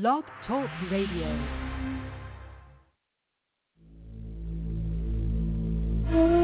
Blog 0.00 0.24
Talk 0.48 0.68
Radio. 0.90 1.28
Mm. 6.10 6.43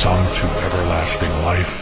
some 0.00 0.24
to 0.24 0.46
everlasting 0.64 1.34
life, 1.44 1.76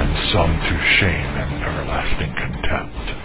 and 0.00 0.32
some 0.32 0.52
to 0.56 0.74
shame 0.98 1.30
and 1.36 1.64
everlasting 1.64 2.32
contempt. 2.34 3.23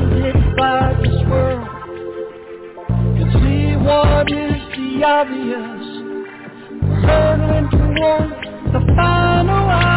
Blinded 0.00 0.56
by 0.56 0.94
this 1.02 1.28
world, 1.28 1.68
can 3.16 3.30
see 3.32 3.76
what 3.76 4.30
is 4.30 4.60
the 4.76 5.04
obvious. 5.04 5.84
We're 6.82 7.00
hurtling 7.00 7.70
toward 7.70 8.30
the 8.72 8.94
final 8.96 9.70
hour. 9.70 9.93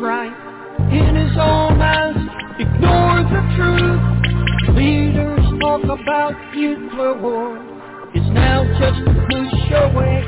Right 0.00 0.32
in 0.92 1.14
his 1.14 1.36
own 1.36 1.80
eyes. 1.80 2.16
Ignore 2.58 3.22
the 3.28 3.42
truth. 3.56 4.76
Leaders 4.76 5.44
talk 5.60 5.84
about 5.84 6.32
nuclear 6.54 7.20
war. 7.20 7.58
It's 8.14 8.30
now 8.32 8.64
just 8.80 9.00
a 9.06 9.14
push 9.28 9.70
away. 9.70 10.24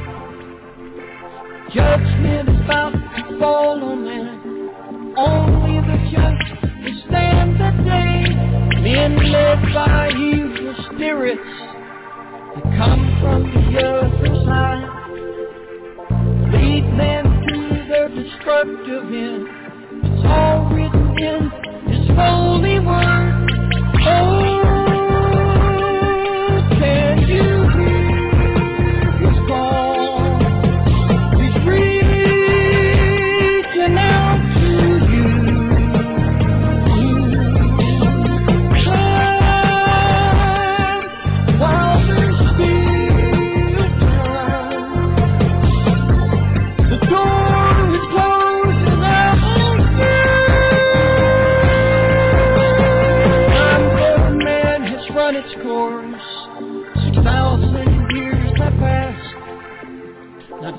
Judgment 1.74 2.48
is 2.48 2.60
about 2.64 2.92
to 2.92 3.38
fall 3.38 3.82
on 3.82 4.04
man. 4.04 5.14
Only 5.16 5.80
the 5.80 5.98
just 6.10 6.62
will 6.84 7.02
stand 7.08 7.56
the 7.56 7.70
day. 7.84 8.28
Men 8.82 9.16
led 9.32 9.62
by 9.74 10.10
evil 10.10 10.74
spirits 10.92 11.40
that 12.54 12.64
come 12.76 13.18
from 13.20 13.72
the 13.72 13.80
other 13.80 14.44
side 14.44 15.02
lead 16.52 16.84
men 16.94 17.24
to 17.24 17.86
their 17.88 18.08
destructive 18.08 19.04
end. 19.12 19.61
All 20.24 20.70
written 20.74 21.18
in 21.18 21.50
His 21.90 22.08
holy 22.16 22.78
word. 22.80 23.41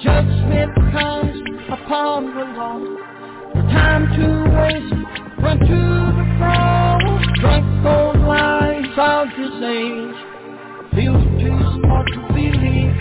Judgment 0.04 0.76
comes 0.92 1.40
upon 1.72 2.36
the. 2.36 2.44
No 3.56 3.62
time 3.72 4.04
to 4.18 4.28
waste. 4.52 4.94
Run 5.42 5.60
to 5.60 5.82
the 6.20 6.26
cross. 6.38 7.26
Drunk 7.40 7.86
on 7.86 8.28
lies 8.28 8.92
of 8.98 9.28
this 9.38 9.56
age. 9.64 10.16
Feel 10.94 11.18
too 11.40 11.58
smart 11.80 12.08
to 12.08 12.20
believe. 12.34 12.98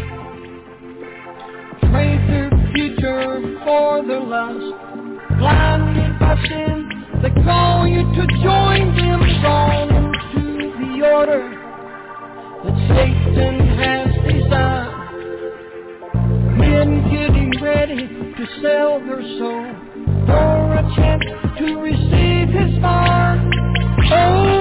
Trade 1.91 2.23
their 2.31 2.51
future 2.73 3.59
for 3.65 4.07
their 4.07 4.21
lust. 4.21 4.77
Blinded 5.39 6.19
by 6.21 6.37
sin, 6.47 6.89
they 7.21 7.43
call 7.43 7.89
you 7.89 8.03
to 8.15 8.27
join 8.43 8.95
them. 8.95 9.21
Drawn 9.41 9.89
into 9.91 10.71
the 10.79 10.93
order 11.05 11.43
that 12.63 12.77
Satan 12.95 13.67
has 13.79 14.12
ready 17.95 18.09
to 18.09 18.47
sell 18.63 19.01
their 19.01 19.23
soul 19.39 19.75
for 20.27 20.75
a 20.75 20.83
chance 20.97 21.25
to 21.59 21.77
receive 21.77 22.49
his 22.49 22.81
mark. 22.81 23.41
Oh. 24.11 24.52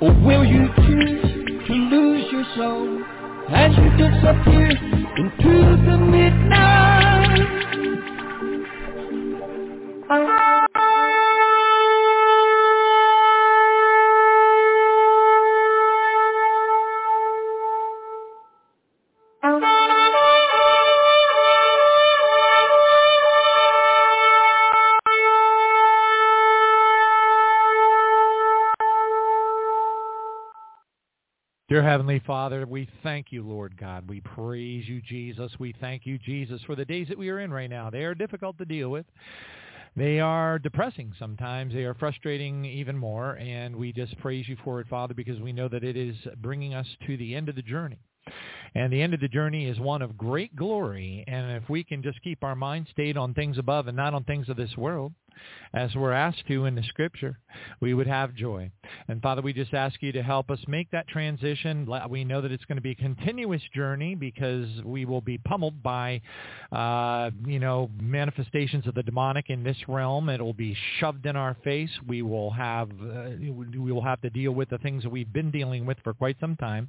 Or 0.00 0.12
will 0.24 0.44
you 0.46 0.66
choose 0.76 1.66
to 1.66 1.72
lose 1.74 2.32
your 2.32 2.44
soul 2.56 3.04
as 3.50 3.70
you 3.76 3.90
disappear 3.98 4.70
into 5.16 5.76
the 5.84 5.98
midnight? 5.98 7.40
Dear 31.70 31.84
Heavenly 31.84 32.20
Father, 32.26 32.66
we 32.66 32.88
thank 33.04 33.30
you, 33.30 33.46
Lord 33.46 33.76
God. 33.76 34.08
We 34.08 34.20
praise 34.22 34.88
you, 34.88 35.00
Jesus. 35.00 35.52
We 35.60 35.72
thank 35.80 36.04
you, 36.04 36.18
Jesus, 36.18 36.60
for 36.66 36.74
the 36.74 36.84
days 36.84 37.06
that 37.06 37.16
we 37.16 37.28
are 37.28 37.38
in 37.38 37.52
right 37.52 37.70
now. 37.70 37.90
They 37.90 38.02
are 38.02 38.12
difficult 38.12 38.58
to 38.58 38.64
deal 38.64 38.88
with. 38.88 39.06
They 39.94 40.18
are 40.18 40.58
depressing 40.58 41.12
sometimes. 41.16 41.72
They 41.72 41.84
are 41.84 41.94
frustrating 41.94 42.64
even 42.64 42.98
more. 42.98 43.34
And 43.38 43.76
we 43.76 43.92
just 43.92 44.18
praise 44.18 44.48
you 44.48 44.56
for 44.64 44.80
it, 44.80 44.88
Father, 44.88 45.14
because 45.14 45.40
we 45.40 45.52
know 45.52 45.68
that 45.68 45.84
it 45.84 45.96
is 45.96 46.16
bringing 46.38 46.74
us 46.74 46.88
to 47.06 47.16
the 47.16 47.36
end 47.36 47.48
of 47.48 47.54
the 47.54 47.62
journey. 47.62 48.00
And 48.74 48.92
the 48.92 49.02
end 49.02 49.14
of 49.14 49.20
the 49.20 49.28
journey 49.28 49.66
is 49.66 49.78
one 49.78 50.02
of 50.02 50.16
great 50.16 50.54
glory. 50.54 51.24
And 51.26 51.52
if 51.62 51.68
we 51.68 51.84
can 51.84 52.02
just 52.02 52.22
keep 52.22 52.44
our 52.44 52.54
mind 52.54 52.86
stayed 52.90 53.16
on 53.16 53.34
things 53.34 53.58
above 53.58 53.88
and 53.88 53.96
not 53.96 54.14
on 54.14 54.24
things 54.24 54.48
of 54.48 54.56
this 54.56 54.76
world, 54.76 55.12
as 55.72 55.94
we're 55.94 56.12
asked 56.12 56.46
to 56.48 56.66
in 56.66 56.74
the 56.74 56.82
scripture, 56.82 57.38
we 57.80 57.94
would 57.94 58.06
have 58.06 58.34
joy. 58.34 58.70
And 59.08 59.22
Father, 59.22 59.42
we 59.42 59.52
just 59.52 59.72
ask 59.72 60.02
you 60.02 60.12
to 60.12 60.22
help 60.22 60.50
us 60.50 60.58
make 60.66 60.90
that 60.90 61.08
transition. 61.08 61.88
We 62.08 62.24
know 62.24 62.40
that 62.40 62.52
it's 62.52 62.64
going 62.64 62.76
to 62.76 62.82
be 62.82 62.90
a 62.90 62.96
continuous 62.96 63.62
journey 63.74 64.14
because 64.14 64.68
we 64.84 65.04
will 65.04 65.20
be 65.20 65.38
pummeled 65.38 65.82
by, 65.82 66.20
uh, 66.72 67.30
you 67.46 67.60
know, 67.60 67.90
manifestations 68.00 68.86
of 68.86 68.94
the 68.94 69.02
demonic 69.02 69.50
in 69.50 69.62
this 69.62 69.76
realm. 69.88 70.28
It 70.28 70.40
will 70.40 70.52
be 70.52 70.76
shoved 70.98 71.26
in 71.26 71.36
our 71.36 71.56
face. 71.62 71.90
We 72.06 72.22
will 72.22 72.50
have, 72.50 72.90
uh, 72.90 73.30
we 73.38 73.92
will 73.92 74.02
have 74.02 74.20
to 74.22 74.30
deal 74.30 74.52
with 74.52 74.70
the 74.70 74.78
things 74.78 75.04
that 75.04 75.10
we've 75.10 75.32
been 75.32 75.50
dealing 75.50 75.86
with 75.86 75.98
for 76.02 76.12
quite 76.12 76.36
some 76.40 76.56
time. 76.56 76.88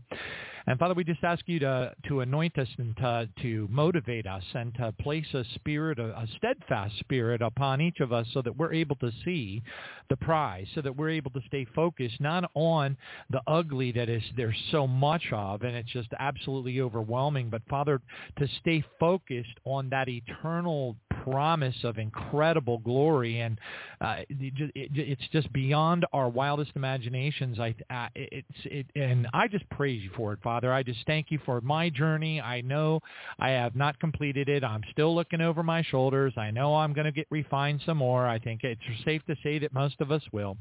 And 0.67 0.77
Father, 0.77 0.93
we 0.93 1.03
just 1.03 1.23
ask 1.23 1.47
you 1.47 1.59
to, 1.59 1.93
to 2.07 2.19
anoint 2.19 2.57
us 2.57 2.67
and 2.77 2.95
to, 2.97 3.29
to 3.41 3.67
motivate 3.71 4.27
us 4.27 4.43
and 4.53 4.73
to 4.75 4.91
place 5.01 5.25
a 5.33 5.43
spirit, 5.55 5.99
a, 5.99 6.09
a 6.17 6.27
steadfast 6.37 6.99
spirit 6.99 7.41
upon 7.41 7.81
each 7.81 7.99
of 7.99 8.13
us 8.13 8.27
so 8.33 8.41
that 8.41 8.55
we're 8.55 8.73
able 8.73 8.95
to 8.97 9.11
see 9.25 9.61
the 10.09 10.17
prize, 10.17 10.67
so 10.75 10.81
that 10.81 10.95
we're 10.95 11.09
able 11.09 11.31
to 11.31 11.41
stay 11.47 11.65
focused 11.75 12.19
not 12.19 12.49
on 12.53 12.95
the 13.29 13.41
ugly 13.47 13.91
that 13.91 14.09
is 14.09 14.23
there's 14.37 14.57
so 14.71 14.85
much 14.85 15.23
of 15.31 15.63
and 15.63 15.75
it's 15.75 15.91
just 15.91 16.09
absolutely 16.19 16.79
overwhelming, 16.81 17.49
but 17.49 17.61
Father, 17.69 18.01
to 18.37 18.47
stay 18.59 18.83
focused 18.99 19.57
on 19.65 19.89
that 19.89 20.07
eternal 20.07 20.95
promise 21.23 21.75
of 21.83 21.97
incredible 21.97 22.79
glory 22.79 23.39
and 23.41 23.59
uh, 24.01 24.18
it, 24.29 24.71
it, 24.75 24.89
it's 24.95 25.21
just 25.31 25.51
beyond 25.53 26.06
our 26.13 26.29
wildest 26.29 26.71
imaginations. 26.75 27.59
I, 27.59 27.75
uh, 27.89 28.07
it's, 28.15 28.47
it, 28.65 28.88
and 28.95 29.27
I 29.33 29.47
just 29.47 29.69
praise 29.69 30.01
you 30.01 30.09
for 30.15 30.33
it, 30.33 30.39
Father. 30.44 30.73
I 30.73 30.81
just 30.81 31.00
thank 31.06 31.27
you 31.29 31.39
for 31.45 31.62
my 31.62 31.89
journey. 31.89 32.41
I 32.41 32.62
know 32.62 33.01
I 33.39 33.50
have 33.51 33.75
not 33.75 34.00
completed 34.00 34.50
it. 34.50 34.63
I'm 34.63 34.81
still 34.91 35.13
looking 35.13 35.41
over 35.41 35.62
my 35.62 35.83
shoulders. 35.83 36.33
I 36.38 36.50
know 36.50 36.75
I'm 36.75 36.94
going 36.94 37.06
to 37.06 37.12
get 37.12 37.27
refined 37.29 37.81
some 37.85 37.97
more. 37.97 38.27
I 38.27 38.39
think 38.39 38.63
it's 38.63 38.81
safe 39.06 39.21
to 39.27 39.35
say 39.44 39.59
that 39.59 39.73
most 39.73 40.01
of 40.01 40.12
us 40.12 40.23
will. 40.31 40.57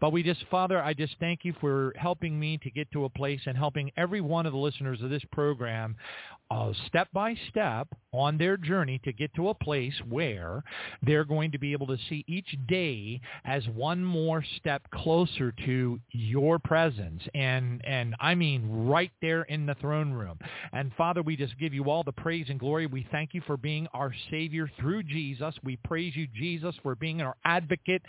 But 0.00 0.10
we 0.10 0.22
just, 0.22 0.44
Father, 0.50 0.82
I 0.82 0.94
just 0.94 1.14
thank 1.20 1.44
you 1.44 1.54
for 1.60 1.92
helping 1.96 2.38
me 2.38 2.58
to 2.58 2.70
get 2.70 2.90
to 2.92 3.04
a 3.04 3.08
place 3.08 3.40
and 3.46 3.56
helping 3.56 3.92
every 3.96 4.20
one 4.20 4.46
of 4.46 4.52
the 4.52 4.58
listeners 4.58 5.00
of 5.02 5.10
this 5.10 5.22
program 5.30 5.94
uh, 6.50 6.72
step 6.86 7.08
by 7.12 7.34
step 7.48 7.88
on 8.12 8.36
their 8.36 8.56
journey 8.56 9.00
to 9.04 9.12
get 9.12 9.32
to 9.34 9.48
a 9.48 9.54
place 9.54 9.91
where 10.08 10.62
they're 11.02 11.24
going 11.24 11.50
to 11.52 11.58
be 11.58 11.72
able 11.72 11.86
to 11.86 11.96
see 12.08 12.24
each 12.26 12.56
day 12.68 13.20
as 13.44 13.66
one 13.68 14.04
more 14.04 14.44
step 14.56 14.82
closer 14.92 15.52
to 15.64 15.98
your 16.10 16.58
presence 16.58 17.22
and 17.34 17.82
and 17.84 18.14
I 18.20 18.34
mean 18.34 18.86
right 18.86 19.10
there 19.20 19.42
in 19.42 19.66
the 19.66 19.74
throne 19.76 20.12
room. 20.12 20.38
And 20.72 20.92
Father, 20.96 21.22
we 21.22 21.36
just 21.36 21.58
give 21.58 21.74
you 21.74 21.90
all 21.90 22.02
the 22.02 22.12
praise 22.12 22.46
and 22.48 22.58
glory. 22.58 22.86
We 22.86 23.06
thank 23.10 23.34
you 23.34 23.42
for 23.46 23.56
being 23.56 23.86
our 23.94 24.14
savior 24.30 24.70
through 24.80 25.04
Jesus. 25.04 25.54
We 25.62 25.76
praise 25.76 26.14
you 26.16 26.26
Jesus 26.34 26.74
for 26.82 26.94
being 26.94 27.22
our 27.22 27.36
advocate 27.44 28.02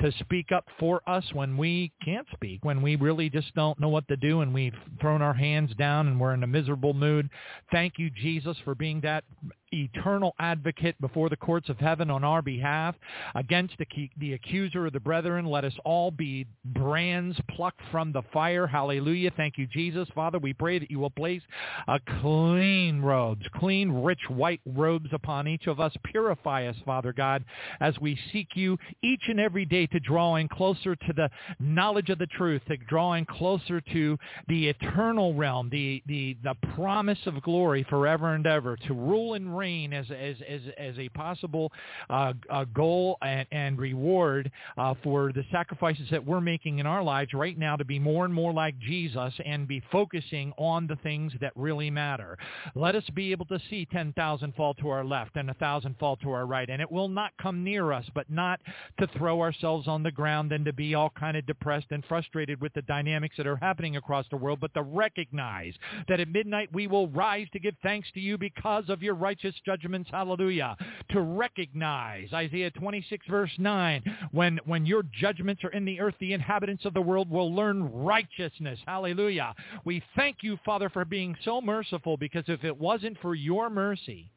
to 0.00 0.12
speak 0.20 0.52
up 0.52 0.66
for 0.78 1.00
us 1.06 1.24
when 1.32 1.56
we 1.56 1.92
can't 2.04 2.26
speak, 2.32 2.64
when 2.64 2.82
we 2.82 2.96
really 2.96 3.30
just 3.30 3.54
don't 3.54 3.78
know 3.80 3.88
what 3.88 4.06
to 4.08 4.16
do 4.16 4.40
and 4.40 4.52
we've 4.52 4.74
thrown 5.00 5.22
our 5.22 5.34
hands 5.34 5.72
down 5.76 6.08
and 6.08 6.20
we're 6.20 6.34
in 6.34 6.42
a 6.42 6.46
miserable 6.46 6.94
mood. 6.94 7.28
Thank 7.72 7.94
you 7.98 8.10
Jesus 8.10 8.56
for 8.64 8.74
being 8.74 9.00
that 9.02 9.24
eternal 9.72 10.34
advocate 10.38 11.00
before 11.00 11.28
the 11.28 11.36
courts 11.36 11.68
of 11.68 11.78
heaven 11.78 12.10
on 12.10 12.24
our 12.24 12.42
behalf 12.42 12.94
against 13.34 13.74
the, 13.78 13.86
the 14.18 14.32
accuser 14.32 14.86
of 14.86 14.92
the 14.92 15.00
brethren. 15.00 15.46
Let 15.46 15.64
us 15.64 15.72
all 15.84 16.10
be 16.10 16.46
brands 16.64 17.38
plucked 17.50 17.80
from 17.90 18.12
the 18.12 18.22
fire. 18.32 18.66
Hallelujah. 18.66 19.30
Thank 19.36 19.58
you, 19.58 19.66
Jesus. 19.66 20.08
Father, 20.14 20.38
we 20.38 20.52
pray 20.52 20.78
that 20.78 20.90
you 20.90 20.98
will 20.98 21.10
place 21.10 21.42
a 21.88 21.98
clean 22.20 23.00
robes, 23.00 23.46
clean, 23.56 23.90
rich 23.90 24.20
white 24.28 24.60
robes 24.66 25.10
upon 25.12 25.48
each 25.48 25.66
of 25.66 25.80
us. 25.80 25.92
Purify 26.04 26.66
us, 26.66 26.76
Father 26.84 27.12
God, 27.12 27.44
as 27.80 27.98
we 28.00 28.18
seek 28.32 28.48
you 28.54 28.76
each 29.02 29.22
and 29.28 29.40
every 29.40 29.64
day 29.64 29.86
to 29.88 30.00
draw 30.00 30.36
in 30.36 30.48
closer 30.48 30.96
to 30.96 31.12
the 31.14 31.30
knowledge 31.58 32.10
of 32.10 32.18
the 32.18 32.26
truth, 32.26 32.62
to 32.68 32.76
draw 32.76 33.14
in 33.14 33.24
closer 33.24 33.80
to 33.80 34.18
the 34.48 34.68
eternal 34.68 35.34
realm, 35.34 35.68
the, 35.70 36.02
the, 36.06 36.36
the 36.42 36.54
promise 36.74 37.18
of 37.26 37.40
glory 37.42 37.86
forever 37.88 38.34
and 38.34 38.46
ever, 38.46 38.76
to 38.76 38.94
rule 38.94 39.34
and 39.34 39.56
reign 39.56 39.59
as 39.60 40.06
as 40.10 40.36
as, 40.48 40.60
as 40.78 40.98
a 40.98 41.08
possible 41.10 41.70
uh, 42.08 42.32
uh, 42.48 42.64
goal 42.74 43.18
and, 43.22 43.46
and 43.52 43.78
reward 43.78 44.50
uh, 44.78 44.94
for 45.02 45.32
the 45.32 45.44
sacrifices 45.52 46.06
that 46.10 46.24
we're 46.24 46.40
making 46.40 46.78
in 46.78 46.86
our 46.86 47.02
lives 47.02 47.32
right 47.34 47.58
now 47.58 47.76
to 47.76 47.84
be 47.84 47.98
more 47.98 48.24
and 48.24 48.32
more 48.32 48.52
like 48.52 48.78
Jesus 48.78 49.34
and 49.44 49.68
be 49.68 49.82
focusing 49.92 50.52
on 50.56 50.86
the 50.86 50.96
things 50.96 51.32
that 51.40 51.52
really 51.56 51.90
matter. 51.90 52.38
Let 52.74 52.94
us 52.94 53.04
be 53.14 53.32
able 53.32 53.46
to 53.46 53.60
see 53.68 53.86
10,000 53.86 54.54
fall 54.54 54.74
to 54.74 54.88
our 54.88 55.04
left 55.04 55.36
and 55.36 55.48
a 55.48 55.52
1,000 55.52 55.96
fall 55.98 56.16
to 56.16 56.30
our 56.30 56.46
right, 56.46 56.68
and 56.68 56.80
it 56.80 56.90
will 56.90 57.08
not 57.08 57.32
come 57.40 57.62
near 57.62 57.92
us, 57.92 58.04
but 58.14 58.30
not 58.30 58.60
to 58.98 59.06
throw 59.18 59.40
ourselves 59.40 59.88
on 59.88 60.02
the 60.02 60.10
ground 60.10 60.52
and 60.52 60.64
to 60.64 60.72
be 60.72 60.94
all 60.94 61.10
kind 61.10 61.36
of 61.36 61.46
depressed 61.46 61.86
and 61.90 62.04
frustrated 62.06 62.60
with 62.60 62.72
the 62.74 62.82
dynamics 62.82 63.36
that 63.36 63.46
are 63.46 63.56
happening 63.56 63.96
across 63.96 64.26
the 64.30 64.36
world, 64.36 64.58
but 64.60 64.72
to 64.74 64.82
recognize 64.82 65.74
that 66.08 66.20
at 66.20 66.28
midnight 66.28 66.68
we 66.72 66.86
will 66.86 67.08
rise 67.08 67.46
to 67.52 67.58
give 67.58 67.74
thanks 67.82 68.08
to 68.14 68.20
you 68.20 68.38
because 68.38 68.84
of 68.88 69.02
your 69.02 69.14
righteous 69.14 69.49
righteous 69.50 69.60
judgments, 69.64 70.10
hallelujah, 70.10 70.76
to 71.10 71.20
recognize, 71.20 72.28
Isaiah 72.32 72.70
26 72.70 73.26
verse 73.28 73.50
9, 73.58 74.02
when, 74.32 74.60
when 74.64 74.86
your 74.86 75.02
judgments 75.20 75.64
are 75.64 75.70
in 75.70 75.84
the 75.84 76.00
earth, 76.00 76.14
the 76.20 76.32
inhabitants 76.32 76.84
of 76.84 76.94
the 76.94 77.00
world 77.00 77.30
will 77.30 77.54
learn 77.54 77.92
righteousness, 77.92 78.78
hallelujah. 78.86 79.54
We 79.84 80.02
thank 80.16 80.38
you, 80.42 80.58
Father, 80.64 80.88
for 80.88 81.04
being 81.04 81.36
so 81.44 81.60
merciful, 81.60 82.16
because 82.16 82.44
if 82.46 82.64
it 82.64 82.78
wasn't 82.78 83.18
for 83.20 83.34
your 83.34 83.70
mercy, 83.70 84.30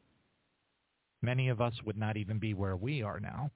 many 1.22 1.48
of 1.48 1.60
us 1.60 1.74
would 1.84 1.96
not 1.96 2.16
even 2.16 2.38
be 2.38 2.54
where 2.54 2.76
we 2.76 3.02
are 3.02 3.20
now. 3.20 3.50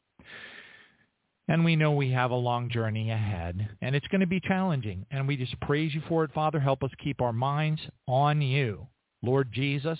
And 1.50 1.64
we 1.64 1.76
know 1.76 1.92
we 1.92 2.10
have 2.12 2.30
a 2.30 2.36
long 2.36 2.68
journey 2.68 3.10
ahead, 3.10 3.68
and 3.80 3.96
it's 3.96 4.06
going 4.08 4.20
to 4.20 4.26
be 4.26 4.40
challenging. 4.40 5.06
And 5.10 5.26
we 5.26 5.36
just 5.36 5.58
praise 5.60 5.94
you 5.94 6.02
for 6.06 6.22
it, 6.24 6.32
Father. 6.34 6.60
Help 6.60 6.82
us 6.84 6.90
keep 7.02 7.22
our 7.22 7.32
minds 7.32 7.80
on 8.06 8.42
you. 8.42 8.86
Lord 9.22 9.50
Jesus, 9.50 9.98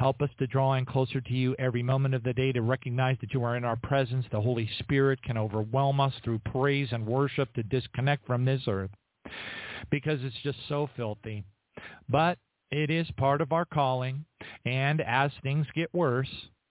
Help 0.00 0.22
us 0.22 0.30
to 0.38 0.46
draw 0.46 0.72
in 0.76 0.86
closer 0.86 1.20
to 1.20 1.34
you 1.34 1.54
every 1.58 1.82
moment 1.82 2.14
of 2.14 2.22
the 2.22 2.32
day 2.32 2.52
to 2.52 2.62
recognize 2.62 3.18
that 3.20 3.34
you 3.34 3.44
are 3.44 3.58
in 3.58 3.66
our 3.66 3.76
presence. 3.76 4.24
The 4.32 4.40
Holy 4.40 4.66
Spirit 4.78 5.22
can 5.22 5.36
overwhelm 5.36 6.00
us 6.00 6.14
through 6.24 6.38
praise 6.38 6.88
and 6.92 7.04
worship 7.04 7.52
to 7.52 7.62
disconnect 7.62 8.26
from 8.26 8.46
this 8.46 8.62
earth 8.66 8.88
because 9.90 10.24
it's 10.24 10.40
just 10.42 10.56
so 10.70 10.88
filthy. 10.96 11.44
But 12.08 12.38
it 12.70 12.88
is 12.88 13.10
part 13.18 13.42
of 13.42 13.52
our 13.52 13.66
calling. 13.66 14.24
And 14.64 15.02
as 15.02 15.32
things 15.42 15.66
get 15.74 15.92
worse, 15.92 16.30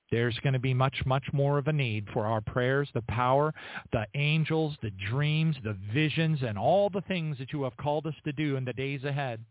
there's 0.09 0.39
going 0.39 0.53
to 0.53 0.59
be 0.59 0.73
much, 0.73 1.03
much 1.05 1.25
more 1.31 1.59
of 1.59 1.67
a 1.67 1.73
need 1.73 2.07
for 2.11 2.25
our 2.25 2.41
prayers, 2.41 2.89
the 2.95 3.03
power, 3.03 3.53
the 3.91 4.07
angels, 4.15 4.75
the 4.81 4.91
dreams, 5.07 5.55
the 5.63 5.77
visions, 5.93 6.39
and 6.41 6.57
all 6.57 6.89
the 6.89 7.01
things 7.01 7.37
that 7.37 7.53
you 7.53 7.61
have 7.61 7.77
called 7.77 8.07
us 8.07 8.15
to 8.23 8.31
do 8.31 8.55
in 8.55 8.65
the 8.65 8.73
days 8.73 9.03
ahead 9.03 9.45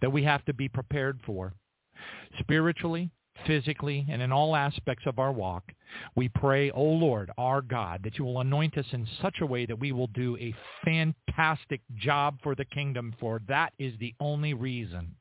that 0.00 0.12
we 0.12 0.22
have 0.22 0.44
to 0.44 0.54
be 0.54 0.68
prepared 0.68 1.18
for 1.26 1.52
spiritually, 2.40 3.10
physically, 3.46 4.06
and 4.10 4.20
in 4.20 4.32
all 4.32 4.56
aspects 4.56 5.04
of 5.06 5.18
our 5.18 5.32
walk. 5.32 5.64
We 6.16 6.28
pray, 6.28 6.70
O 6.70 6.82
Lord, 6.82 7.30
our 7.38 7.62
God, 7.62 8.00
that 8.04 8.18
you 8.18 8.24
will 8.24 8.40
anoint 8.40 8.76
us 8.76 8.86
in 8.92 9.06
such 9.22 9.36
a 9.40 9.46
way 9.46 9.66
that 9.66 9.78
we 9.78 9.92
will 9.92 10.08
do 10.08 10.36
a 10.38 10.54
fantastic 10.84 11.80
job 11.96 12.38
for 12.42 12.54
the 12.54 12.64
kingdom, 12.64 13.14
for 13.20 13.40
that 13.48 13.72
is 13.78 13.94
the 13.98 14.14
only 14.20 14.54
reason 14.54 15.14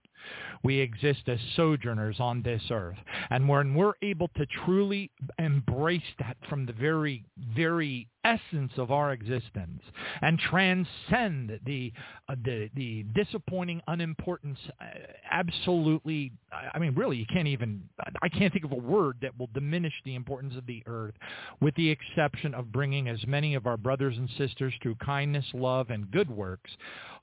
we 0.63 0.79
exist 0.79 1.21
as 1.27 1.39
sojourners 1.55 2.19
on 2.19 2.41
this 2.41 2.61
earth. 2.71 2.97
And 3.29 3.47
when 3.47 3.73
we're 3.75 3.93
able 4.01 4.29
to 4.37 4.45
truly 4.65 5.11
embrace 5.39 6.01
that 6.19 6.37
from 6.49 6.65
the 6.65 6.73
very, 6.73 7.23
very 7.55 8.07
essence 8.27 8.71
of 8.77 8.91
our 8.91 9.13
existence 9.13 9.81
and 10.21 10.37
transcend 10.37 11.59
the 11.65 11.93
uh, 12.27 12.35
the 12.43 12.69
the 12.75 13.03
disappointing 13.15 13.81
unimportance 13.87 14.57
uh, 14.81 14.85
absolutely 15.31 16.31
I 16.73 16.77
mean 16.77 16.93
really 16.95 17.15
you 17.17 17.25
can't 17.31 17.47
even 17.47 17.83
I 18.21 18.27
can't 18.27 18.51
think 18.51 18.65
of 18.65 18.73
a 18.73 18.75
word 18.75 19.17
that 19.21 19.37
will 19.39 19.49
diminish 19.53 19.93
the 20.03 20.15
importance 20.15 20.55
of 20.57 20.65
the 20.65 20.83
earth 20.87 21.13
with 21.61 21.73
the 21.75 21.89
exception 21.89 22.53
of 22.53 22.71
bringing 22.71 23.07
as 23.07 23.25
many 23.27 23.55
of 23.55 23.65
our 23.65 23.77
brothers 23.77 24.17
and 24.17 24.29
sisters 24.37 24.73
through 24.81 24.95
kindness 24.95 25.45
love 25.53 25.89
and 25.89 26.11
good 26.11 26.29
works 26.29 26.71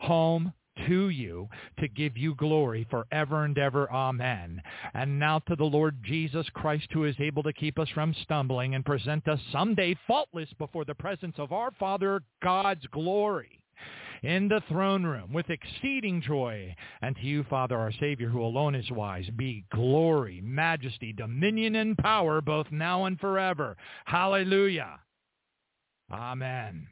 home 0.01 0.53
to 0.87 1.09
you 1.09 1.49
to 1.79 1.89
give 1.89 2.17
you 2.17 2.35
glory 2.35 2.87
forever 2.91 3.45
and 3.45 3.57
ever. 3.59 3.91
Amen. 3.91 4.63
And 4.95 5.19
now 5.19 5.39
to 5.41 5.57
the 5.57 5.65
Lord 5.65 5.99
Jesus 6.05 6.47
Christ 6.55 6.89
who 6.93 7.05
is 7.05 7.17
able 7.19 7.43
to 7.45 7.53
keep 7.53 7.79
us 7.79 7.89
from 7.91 8.15
stumbling 8.23 8.75
and 8.75 8.85
present 8.85 9.29
us 9.29 9.41
someday 9.53 9.97
faultless 10.07 10.49
before 10.59 10.85
the 10.85 10.95
presence 10.95 11.37
of 11.39 11.53
our 11.53 11.71
Father 11.79 12.23
God's 12.43 12.87
glory 12.93 13.61
in 14.23 14.49
the 14.49 14.63
throne 14.69 15.05
room 15.05 15.33
with 15.33 15.51
exceeding 15.51 16.23
joy. 16.23 16.75
And 17.03 17.15
to 17.17 17.23
you, 17.23 17.45
Father, 17.45 17.77
our 17.77 17.93
Savior, 18.01 18.29
who 18.29 18.43
alone 18.43 18.75
is 18.75 18.91
wise, 18.91 19.29
be 19.37 19.65
glory, 19.71 20.41
majesty, 20.43 21.13
dominion, 21.13 21.77
and 21.77 21.97
power 21.97 22.41
both 22.41 22.67
now 22.71 23.05
and 23.05 23.21
forever. 23.21 23.77
Hallelujah. 24.07 25.01
Amen. 26.11 26.89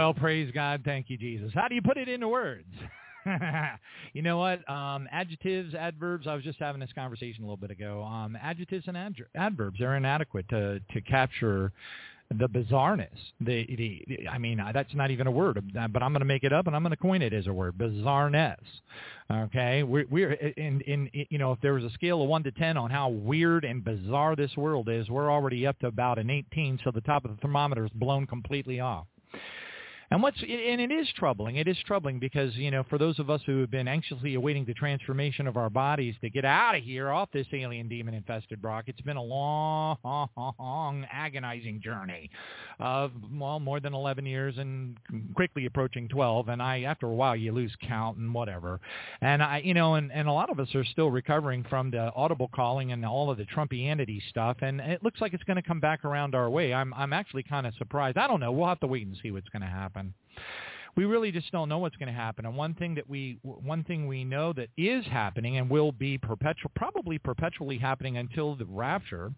Well, 0.00 0.14
praise 0.14 0.50
God. 0.54 0.80
Thank 0.82 1.10
you, 1.10 1.18
Jesus. 1.18 1.52
How 1.52 1.68
do 1.68 1.74
you 1.74 1.82
put 1.82 1.98
it 1.98 2.08
into 2.08 2.26
words? 2.26 2.72
you 4.14 4.22
know 4.22 4.38
what? 4.38 4.66
Um, 4.66 5.06
adjectives, 5.12 5.74
adverbs. 5.74 6.26
I 6.26 6.34
was 6.34 6.42
just 6.42 6.58
having 6.58 6.80
this 6.80 6.88
conversation 6.94 7.44
a 7.44 7.46
little 7.46 7.58
bit 7.58 7.70
ago. 7.70 8.02
Um, 8.02 8.34
adjectives 8.40 8.84
and 8.88 8.96
adver- 8.96 9.28
adverbs 9.34 9.78
are 9.82 9.96
inadequate 9.96 10.48
to 10.48 10.80
to 10.94 11.00
capture 11.02 11.70
the 12.30 12.48
bizarreness. 12.48 13.08
The, 13.42 13.66
the, 13.66 14.04
the 14.08 14.28
I 14.28 14.38
mean, 14.38 14.58
that's 14.72 14.94
not 14.94 15.10
even 15.10 15.26
a 15.26 15.30
word, 15.30 15.62
but 15.74 16.02
I'm 16.02 16.12
going 16.12 16.20
to 16.20 16.24
make 16.24 16.44
it 16.44 16.52
up 16.54 16.66
and 16.66 16.74
I'm 16.74 16.82
going 16.82 16.92
to 16.92 16.96
coin 16.96 17.20
it 17.20 17.34
as 17.34 17.46
a 17.46 17.52
word. 17.52 17.76
Bizarreness. 17.76 18.56
Okay, 19.30 19.82
we're, 19.82 20.06
we're 20.08 20.32
in, 20.32 20.80
in 20.80 21.10
you 21.12 21.36
know 21.36 21.52
if 21.52 21.60
there 21.60 21.74
was 21.74 21.84
a 21.84 21.90
scale 21.90 22.22
of 22.22 22.28
one 22.30 22.42
to 22.44 22.52
ten 22.52 22.78
on 22.78 22.88
how 22.88 23.10
weird 23.10 23.66
and 23.66 23.84
bizarre 23.84 24.34
this 24.34 24.56
world 24.56 24.88
is, 24.88 25.10
we're 25.10 25.30
already 25.30 25.66
up 25.66 25.78
to 25.80 25.88
about 25.88 26.18
an 26.18 26.30
18. 26.30 26.80
So 26.84 26.90
the 26.90 27.02
top 27.02 27.26
of 27.26 27.32
the 27.32 27.36
thermometer 27.42 27.84
is 27.84 27.92
blown 27.94 28.26
completely 28.26 28.80
off. 28.80 29.04
And 30.12 30.24
what's 30.24 30.42
and 30.42 30.80
it 30.80 30.90
is 30.90 31.08
troubling. 31.16 31.56
It 31.56 31.68
is 31.68 31.76
troubling 31.86 32.18
because 32.18 32.56
you 32.56 32.72
know 32.72 32.82
for 32.90 32.98
those 32.98 33.20
of 33.20 33.30
us 33.30 33.40
who 33.46 33.60
have 33.60 33.70
been 33.70 33.86
anxiously 33.86 34.34
awaiting 34.34 34.64
the 34.64 34.74
transformation 34.74 35.46
of 35.46 35.56
our 35.56 35.70
bodies 35.70 36.16
to 36.20 36.28
get 36.28 36.44
out 36.44 36.74
of 36.74 36.82
here 36.82 37.10
off 37.10 37.28
this 37.32 37.46
alien 37.52 37.88
demon 37.88 38.14
infested 38.14 38.58
rock, 38.60 38.86
it's 38.88 39.00
been 39.02 39.16
a 39.16 39.22
long, 39.22 39.96
long, 40.58 41.06
agonizing 41.12 41.80
journey 41.80 42.28
of 42.80 43.12
well 43.32 43.60
more 43.60 43.78
than 43.78 43.94
11 43.94 44.26
years 44.26 44.58
and 44.58 44.96
quickly 45.36 45.66
approaching 45.66 46.08
12. 46.08 46.48
And 46.48 46.60
I 46.60 46.80
after 46.82 47.06
a 47.06 47.14
while 47.14 47.36
you 47.36 47.52
lose 47.52 47.72
count 47.80 48.18
and 48.18 48.34
whatever. 48.34 48.80
And 49.20 49.40
I 49.40 49.58
you 49.58 49.74
know 49.74 49.94
and 49.94 50.10
and 50.10 50.26
a 50.26 50.32
lot 50.32 50.50
of 50.50 50.58
us 50.58 50.74
are 50.74 50.84
still 50.84 51.12
recovering 51.12 51.62
from 51.70 51.92
the 51.92 52.12
audible 52.16 52.50
calling 52.52 52.90
and 52.90 53.06
all 53.06 53.30
of 53.30 53.38
the 53.38 53.44
Trumpianity 53.44 54.20
stuff. 54.28 54.56
And 54.60 54.80
it 54.80 55.04
looks 55.04 55.20
like 55.20 55.34
it's 55.34 55.44
going 55.44 55.54
to 55.54 55.62
come 55.62 55.78
back 55.78 56.04
around 56.04 56.34
our 56.34 56.50
way. 56.50 56.74
I'm 56.74 56.92
I'm 56.94 57.12
actually 57.12 57.44
kind 57.44 57.64
of 57.64 57.74
surprised. 57.76 58.18
I 58.18 58.26
don't 58.26 58.40
know. 58.40 58.50
We'll 58.50 58.66
have 58.66 58.80
to 58.80 58.88
wait 58.88 59.06
and 59.06 59.16
see 59.22 59.30
what's 59.30 59.48
going 59.50 59.62
to 59.62 59.68
happen 59.68 59.99
happen 60.40 60.69
we 60.96 61.04
really 61.04 61.32
just 61.32 61.50
don't 61.52 61.68
know 61.68 61.78
what's 61.78 61.96
going 61.96 62.08
to 62.08 62.12
happen. 62.12 62.46
And 62.46 62.56
one 62.56 62.74
thing 62.74 62.94
that 62.96 63.08
we 63.08 63.38
one 63.42 63.84
thing 63.84 64.06
we 64.06 64.24
know 64.24 64.52
that 64.54 64.68
is 64.76 65.04
happening 65.06 65.58
and 65.58 65.70
will 65.70 65.92
be 65.92 66.18
perpetual, 66.18 66.70
probably 66.74 67.18
perpetually 67.18 67.78
happening 67.78 68.16
until 68.16 68.56
the 68.56 68.64
rapture, 68.66 69.32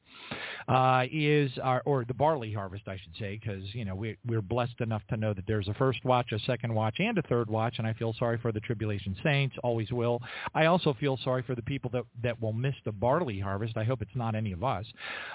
uh, 0.68 1.04
is 1.10 1.50
our, 1.62 1.82
or 1.84 2.04
the 2.04 2.14
barley 2.14 2.52
harvest, 2.52 2.88
I 2.88 2.98
should 3.02 3.16
say, 3.18 3.38
because 3.40 3.62
you 3.74 3.84
know 3.84 3.94
we 3.94 4.16
we're 4.26 4.42
blessed 4.42 4.80
enough 4.80 5.02
to 5.10 5.16
know 5.16 5.34
that 5.34 5.46
there's 5.46 5.68
a 5.68 5.74
first 5.74 6.04
watch, 6.04 6.32
a 6.32 6.38
second 6.40 6.74
watch, 6.74 6.96
and 6.98 7.18
a 7.18 7.22
third 7.22 7.50
watch. 7.50 7.74
And 7.78 7.86
I 7.86 7.92
feel 7.94 8.14
sorry 8.18 8.38
for 8.38 8.52
the 8.52 8.60
tribulation 8.60 9.16
saints, 9.22 9.56
always 9.62 9.90
will. 9.92 10.20
I 10.54 10.66
also 10.66 10.94
feel 10.98 11.18
sorry 11.22 11.42
for 11.42 11.54
the 11.54 11.62
people 11.62 11.90
that 11.92 12.04
that 12.22 12.40
will 12.40 12.52
miss 12.52 12.74
the 12.84 12.92
barley 12.92 13.40
harvest. 13.40 13.76
I 13.76 13.84
hope 13.84 14.02
it's 14.02 14.10
not 14.14 14.34
any 14.34 14.52
of 14.52 14.64
us. 14.64 14.86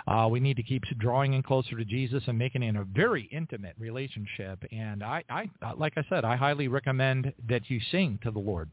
Uh, 0.08 0.28
we 0.30 0.40
need 0.40 0.58
to 0.58 0.64
keep 0.64 0.84
drawing 1.00 1.34
in 1.34 1.44
closer 1.44 1.78
to 1.78 1.86
Jesus 1.86 2.24
and 2.28 2.38
making 2.38 2.64
it 2.64 2.76
a 2.76 2.84
very 2.84 3.28
intimate 3.32 3.76
relationship. 3.80 4.64
And 4.72 5.04
I, 5.04 5.24
I 5.30 5.50
like 5.78 5.94
I 5.98 6.04
said, 6.10 6.26
I 6.26 6.36
highly 6.36 6.68
recommend 6.68 7.34
that 7.48 7.70
you 7.70 7.80
sing 7.92 8.20
to 8.24 8.32
the 8.32 8.40
Lord. 8.40 8.70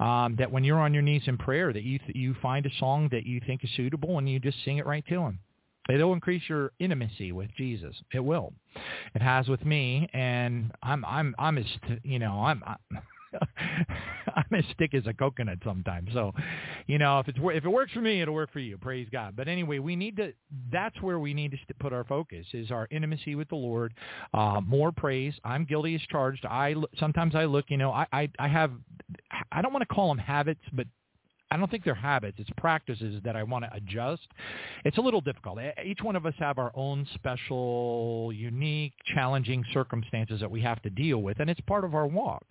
Um, 0.00 0.36
that 0.36 0.50
when 0.50 0.64
you're 0.64 0.80
on 0.80 0.92
your 0.92 1.02
knees 1.02 1.22
in 1.26 1.38
prayer, 1.38 1.72
that 1.72 1.84
you 1.84 1.98
th- 1.98 2.16
you 2.16 2.34
find 2.42 2.66
a 2.66 2.70
song 2.78 3.08
that 3.12 3.24
you 3.24 3.40
think 3.46 3.62
is 3.62 3.70
suitable 3.76 4.18
and 4.18 4.28
you 4.28 4.40
just 4.40 4.64
sing 4.64 4.78
it 4.78 4.86
right 4.86 5.04
to 5.06 5.20
Him. 5.20 5.38
It'll 5.88 6.12
increase 6.12 6.42
your 6.48 6.72
intimacy 6.78 7.32
with 7.32 7.50
Jesus. 7.56 7.94
It 8.12 8.20
will. 8.20 8.52
It 9.14 9.22
has 9.22 9.48
with 9.48 9.64
me, 9.64 10.08
and 10.12 10.72
I'm 10.82 11.04
I'm 11.04 11.34
I'm 11.38 11.58
as 11.58 11.66
you 12.02 12.18
know 12.18 12.42
I'm. 12.44 12.62
I'm 12.66 12.98
I'm 14.34 14.44
as 14.58 14.64
thick 14.78 14.94
as 14.94 15.06
a 15.06 15.12
coconut 15.12 15.58
sometimes. 15.64 16.10
So, 16.12 16.32
you 16.86 16.98
know, 16.98 17.20
if 17.20 17.28
it's 17.28 17.38
if 17.42 17.64
it 17.64 17.68
works 17.68 17.92
for 17.92 18.00
me, 18.00 18.20
it'll 18.22 18.34
work 18.34 18.52
for 18.52 18.60
you. 18.60 18.78
Praise 18.78 19.08
God. 19.10 19.36
But 19.36 19.48
anyway, 19.48 19.78
we 19.78 19.96
need 19.96 20.16
to. 20.16 20.32
That's 20.70 21.00
where 21.02 21.18
we 21.18 21.34
need 21.34 21.52
to 21.52 21.74
put 21.74 21.92
our 21.92 22.04
focus 22.04 22.46
is 22.52 22.70
our 22.70 22.88
intimacy 22.90 23.34
with 23.34 23.48
the 23.48 23.56
Lord. 23.56 23.94
Uh, 24.32 24.60
more 24.64 24.92
praise. 24.92 25.34
I'm 25.44 25.64
guilty 25.64 25.94
as 25.94 26.00
charged. 26.10 26.44
I 26.46 26.74
sometimes 26.98 27.34
I 27.34 27.44
look. 27.44 27.66
You 27.68 27.76
know, 27.76 27.92
I 27.92 28.06
I, 28.12 28.30
I 28.38 28.48
have 28.48 28.72
I 29.50 29.62
don't 29.62 29.72
want 29.72 29.86
to 29.86 29.94
call 29.94 30.08
them 30.08 30.18
habits, 30.18 30.62
but 30.72 30.86
I 31.52 31.58
don't 31.58 31.70
think 31.70 31.84
they're 31.84 31.94
habits. 31.94 32.38
It's 32.38 32.48
practices 32.56 33.20
that 33.24 33.36
I 33.36 33.42
want 33.42 33.66
to 33.66 33.74
adjust. 33.74 34.26
It's 34.86 34.96
a 34.96 35.02
little 35.02 35.20
difficult. 35.20 35.58
Each 35.84 36.00
one 36.02 36.16
of 36.16 36.24
us 36.24 36.32
have 36.38 36.56
our 36.56 36.72
own 36.74 37.06
special, 37.12 38.32
unique, 38.34 38.94
challenging 39.14 39.62
circumstances 39.74 40.40
that 40.40 40.50
we 40.50 40.62
have 40.62 40.80
to 40.80 40.88
deal 40.88 41.18
with, 41.18 41.40
and 41.40 41.50
it's 41.50 41.60
part 41.60 41.84
of 41.84 41.94
our 41.94 42.06
walk. 42.06 42.42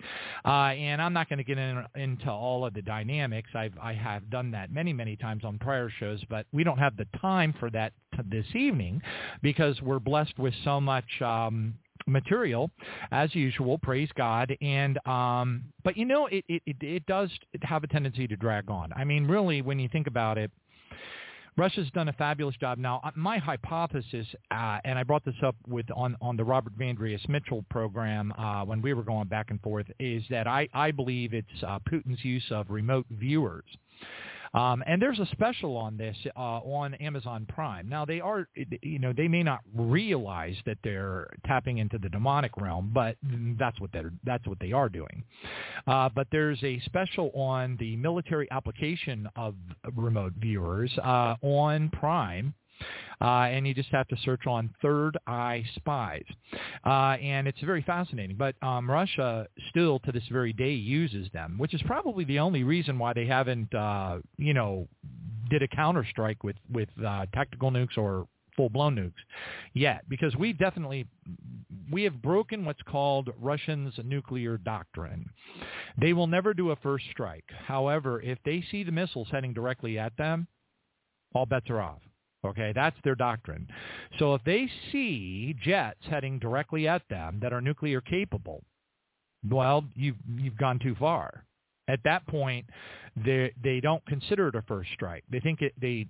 Uh, 0.46 0.50
and 0.78 1.02
I'm 1.02 1.14
not 1.14 1.30
going 1.30 1.40
to 1.40 1.44
get 1.44 1.58
in, 1.58 1.84
into 1.96 2.30
all 2.30 2.64
of 2.64 2.76
the 2.76 2.84
dynamics. 2.84 3.50
I've 3.56 3.74
I 3.82 3.94
have 3.94 4.30
done 4.30 4.52
that 4.52 4.72
many 4.72 4.94
many 4.94 5.16
times 5.16 5.44
on 5.44 5.58
prior 5.58 5.90
shows, 5.90 6.24
but 6.30 6.46
we 6.52 6.64
don't 6.64 6.78
have 6.78 6.96
the 6.96 7.08
time 7.20 7.56
for 7.60 7.72
that 7.72 7.94
this 8.30 8.46
evening 8.54 9.02
because 9.42 9.82
we're 9.82 10.00
blessed 10.00 10.38
with 10.38 10.54
so 10.64 10.80
much 10.80 11.22
um, 11.22 11.74
material 12.08 12.70
as 13.12 13.34
usual 13.36 13.78
praise 13.78 14.10
god 14.16 14.56
and 14.62 14.98
um 15.08 15.64
but 15.84 15.98
you 15.98 16.06
know 16.06 16.28
it 16.28 16.44
it 16.48 16.62
it 16.82 17.06
does 17.06 17.30
have 17.62 17.84
a 17.84 17.88
tendency 17.88 18.28
to 18.28 18.36
drag 18.36 18.70
on 18.70 18.92
i 18.94 19.04
mean 19.04 19.26
really 19.26 19.62
when 19.62 19.80
you 19.80 19.90
think 19.90 20.08
about 20.08 20.38
it 20.38 20.52
Russia's 21.58 21.90
done 21.92 22.08
a 22.08 22.14
fabulous 22.14 22.56
job. 22.56 22.78
Now, 22.78 23.02
uh, 23.04 23.12
my 23.16 23.38
hypothesis, 23.38 24.26
uh, 24.52 24.80
and 24.86 24.98
I 24.98 25.04
brought 25.04 25.26
this 25.26 25.36
up 25.44 25.56
with 25.68 25.86
on, 25.96 26.16
on 26.22 26.38
the 26.38 26.44
Robert 26.44 26.78
Vandrius 26.78 27.28
Mitchell 27.28 27.66
program 27.70 28.32
uh, 28.38 28.64
when 28.64 28.82
we 28.82 28.94
were 28.94 29.04
going 29.04 29.28
back 29.28 29.52
and 29.52 29.62
forth, 29.62 29.86
is 30.00 30.24
that 30.30 30.48
I, 30.48 30.70
I 30.74 30.92
believe 30.92 31.34
it's 31.34 31.48
uh, 31.68 31.80
Putin's 31.80 32.24
use 32.24 32.46
of 32.52 32.70
remote 32.70 33.06
viewers. 33.12 33.66
Um, 34.54 34.84
and 34.86 35.02
there's 35.02 35.20
a 35.20 35.26
special 35.28 35.78
on 35.78 35.98
this 35.98 36.16
uh, 36.36 36.40
on 36.40 36.94
Amazon 36.96 37.46
Prime. 37.48 37.88
Now 37.88 38.06
they 38.06 38.20
are, 38.20 38.48
you 38.82 39.00
know, 39.00 39.14
they 39.16 39.28
may 39.28 39.44
not 39.44 39.60
realize 39.74 40.56
that 40.66 40.78
they're 40.84 41.30
tapping 41.46 41.78
into 41.78 41.98
the 41.98 42.10
demonic 42.10 42.58
realm, 42.58 42.92
but 42.94 43.16
that's 43.58 43.80
what 43.80 43.92
they're 43.94 44.12
that's 44.26 44.46
what 44.48 44.60
they 44.60 44.74
are 44.74 44.90
doing. 44.90 45.24
Uh, 45.88 46.10
but 46.14 46.28
there's 46.32 46.62
a 46.64 46.80
special 46.82 47.32
on 47.34 47.78
the 47.80 47.96
military 47.96 48.50
application 48.52 49.28
of 49.36 49.56
remote 49.96 50.34
viewers 50.38 50.92
uh, 51.04 51.36
on 51.42 51.90
Prime 51.90 52.54
uh, 53.22 53.48
and 53.52 53.68
you 53.68 53.74
just 53.74 53.90
have 53.90 54.08
to 54.08 54.18
search 54.24 54.48
on 54.48 54.74
Third 54.82 55.18
Eye 55.28 55.64
Spies. 55.76 56.26
Uh, 56.86 57.18
and 57.22 57.48
it's 57.48 57.60
very 57.62 57.84
fascinating. 57.84 58.36
But 58.36 58.56
um, 58.64 58.90
Russia 58.90 59.48
still 59.70 60.00
to 60.00 60.12
this 60.12 60.24
very 60.32 60.54
day 60.54 60.74
uses 60.74 61.28
them, 61.34 61.56
which 61.58 61.74
is 61.74 61.82
probably 61.84 62.24
the 62.26 62.40
only 62.40 62.64
reason 62.64 62.98
why 62.98 63.14
they 63.14 63.26
haven't, 63.26 63.74
uh, 63.74 64.20
you 64.38 64.54
know, 64.54 64.88
did 65.50 65.62
a 65.62 65.68
counterstrike 65.68 66.38
with, 66.44 66.56
with 66.72 66.90
uh, 67.06 67.26
tactical 67.34 67.72
nukes 67.72 67.98
or 67.98 68.28
full-blown 68.56 68.96
nukes 68.96 69.14
yet 69.74 70.04
because 70.10 70.36
we 70.36 70.52
definitely 70.52 71.08
we 71.92 72.04
have 72.04 72.22
broken 72.22 72.66
what's 72.66 72.82
called 72.84 73.30
Russians' 73.40 73.94
nuclear 74.04 74.58
doctrine. 74.58 75.26
They 76.00 76.14
will 76.14 76.28
never 76.28 76.54
do 76.54 76.72
a 76.72 76.76
first 76.78 77.06
strike. 77.12 77.46
However, 77.66 78.22
if 78.22 78.40
they 78.46 78.64
see 78.72 78.84
the 78.84 78.92
missiles 78.92 79.28
heading 79.32 79.54
directly 79.54 80.00
at 80.00 80.16
them, 80.18 80.48
all 81.34 81.46
bets 81.46 81.70
are 81.70 81.82
off. 81.82 82.02
Okay, 82.44 82.72
that's 82.74 82.98
their 83.04 83.16
doctrine. 83.16 83.68
So 84.18 84.34
if 84.34 84.44
they 84.44 84.70
see 84.92 85.56
jets 85.64 86.00
heading 86.10 86.40
directly 86.40 86.88
at 86.88 87.04
them 87.10 87.40
that 87.42 87.54
are 87.54 87.62
nuclear 87.62 88.02
capable, 88.02 88.64
well, 89.48 89.84
you've 89.96 90.18
you've 90.38 90.58
gone 90.58 90.80
too 90.80 90.96
far. 90.96 91.46
At 91.88 92.00
that 92.04 92.26
point, 92.28 92.68
they 93.16 93.54
they 93.62 93.80
don't 93.80 94.06
consider 94.06 94.48
it 94.48 94.56
a 94.56 94.62
first 94.64 94.90
strike. 94.94 95.24
They 95.30 95.40
think 95.40 95.62
it 95.62 95.74
they 95.80 96.08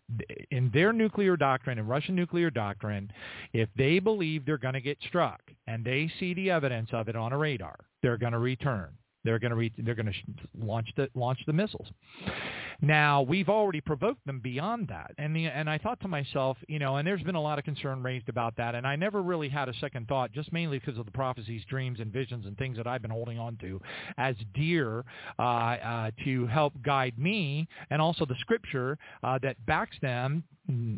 in 0.52 0.70
their 0.74 0.94
nuclear 0.94 1.36
doctrine, 1.36 1.80
in 1.80 1.88
Russian 1.88 2.16
nuclear 2.16 2.50
doctrine, 2.50 3.12
if 3.52 3.68
they 3.76 4.00
believe 4.00 4.46
they're 4.46 4.58
going 4.58 4.74
to 4.74 4.82
get 4.82 4.98
struck 5.08 5.42
and 5.68 5.84
they 5.84 6.12
see 6.20 6.34
the 6.34 6.52
evidence 6.52 6.90
of 6.94 7.10
it 7.10 7.16
on 7.16 7.34
a 7.34 7.38
radar, 7.38 7.76
they're 8.02 8.18
going 8.18 8.34
to 8.34 8.40
return. 8.40 8.90
They're 9.24 9.40
going 9.40 9.52
to 9.52 9.56
re- 9.56 9.74
they're 9.78 9.96
going 9.96 10.08
to 10.08 10.66
launch 10.66 10.90
the 10.96 11.10
launch 11.14 11.40
the 11.46 11.54
missiles. 11.54 11.88
Now 12.82 13.22
we've 13.22 13.50
already 13.50 13.82
provoked 13.82 14.26
them 14.26 14.40
beyond 14.40 14.88
that, 14.88 15.12
and 15.18 15.36
the, 15.36 15.46
and 15.46 15.70
I 15.70 15.78
thought 15.78 16.00
to 16.02 16.08
myself, 16.08 16.58
you 16.68 16.80
know, 16.80 16.98
and 16.98 17.08
there's 17.08 17.22
been 17.22 17.36
a 17.36 17.42
lot 17.42 17.60
of 17.60 17.66
concern 17.66 18.02
raised 18.02 18.30
about 18.30 18.56
that, 18.58 18.74
and 18.74 18.88
I 18.88 18.96
never 18.96 19.22
really 19.22 19.50
had 19.50 19.70
a 19.70 19.74
second 19.76 20.08
thought, 20.08 20.32
just 20.32 20.52
mainly 20.52 20.80
because 20.80 20.98
of 20.98 21.06
the 21.06 21.12
prophecies, 21.12 21.64
dreams, 21.70 22.00
and 22.00 22.12
visions 22.12 22.46
and 22.46 22.58
things 22.58 22.78
that 22.78 22.88
I've 22.88 23.02
been 23.02 23.12
holding 23.12 23.38
on 23.38 23.58
to 23.58 23.80
as 24.18 24.36
dear 24.56 25.06
uh, 25.38 25.42
uh, 25.42 26.12
to 26.24 26.48
help 26.48 26.74
guide 26.82 27.20
me, 27.20 27.68
and 27.92 28.02
also 28.02 28.26
the 28.26 28.36
Scripture 28.40 28.98
uh, 29.24 29.38
that 29.44 29.64
backs 29.66 29.98
them 30.02 30.44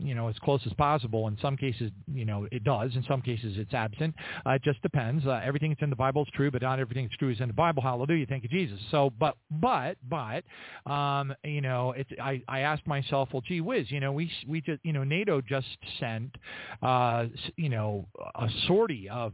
you 0.03 0.15
know, 0.15 0.27
as 0.27 0.37
close 0.39 0.61
as 0.65 0.73
possible. 0.73 1.27
In 1.27 1.37
some 1.41 1.57
cases, 1.57 1.91
you 2.11 2.25
know, 2.25 2.47
it 2.51 2.63
does. 2.63 2.95
In 2.95 3.03
some 3.07 3.21
cases, 3.21 3.55
it's 3.57 3.73
absent. 3.73 4.15
Uh, 4.45 4.51
it 4.51 4.63
just 4.63 4.81
depends. 4.81 5.25
Uh, 5.25 5.41
everything 5.43 5.71
that's 5.71 5.81
in 5.81 5.89
the 5.89 5.95
Bible 5.95 6.23
is 6.23 6.29
true, 6.33 6.51
but 6.51 6.61
not 6.61 6.79
everything 6.79 7.05
that's 7.05 7.17
true 7.17 7.31
is 7.31 7.39
in 7.39 7.47
the 7.47 7.53
Bible. 7.53 7.81
Hallelujah. 7.81 8.25
Thank 8.25 8.43
you, 8.43 8.49
Jesus. 8.49 8.79
So, 8.91 9.11
but, 9.19 9.35
but, 9.49 9.97
but, 10.09 10.43
um, 10.91 11.33
you 11.43 11.61
know, 11.61 11.93
I, 12.21 12.41
I 12.47 12.59
asked 12.61 12.87
myself, 12.87 13.29
well, 13.33 13.43
gee 13.47 13.61
whiz, 13.61 13.89
you 13.89 13.99
know, 13.99 14.11
we, 14.11 14.31
we 14.47 14.61
just, 14.61 14.83
you 14.83 14.93
know, 14.93 15.03
NATO 15.03 15.41
just 15.41 15.67
sent, 15.99 16.35
uh, 16.81 17.25
you 17.55 17.69
know, 17.69 18.07
a 18.35 18.47
sortie 18.67 19.09
of 19.09 19.33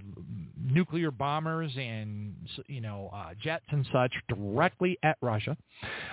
nuclear 0.62 1.12
bombers 1.12 1.72
and, 1.78 2.36
you 2.68 2.82
know, 2.82 3.10
uh, 3.14 3.34
jets 3.42 3.66
and 3.70 3.88
such 3.92 4.14
directly 4.28 4.98
at 5.04 5.18
Russia. 5.22 5.58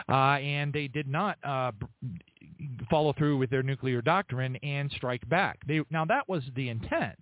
Uh, 0.09 0.39
and 0.39 0.73
they 0.73 0.89
did 0.89 1.09
not, 1.09 1.39
uh, 1.45 1.73
follow 2.91 3.13
through 3.13 3.37
with 3.39 3.51
their 3.51 3.63
nuclear 3.63 4.01
doctrine 4.01 4.57
and 4.57 4.91
strike 4.93 5.29
back. 5.29 5.59
They, 5.67 5.83
now 5.91 6.05
that 6.07 6.29
was 6.29 6.43
the 6.55 6.69
intent. 6.69 7.19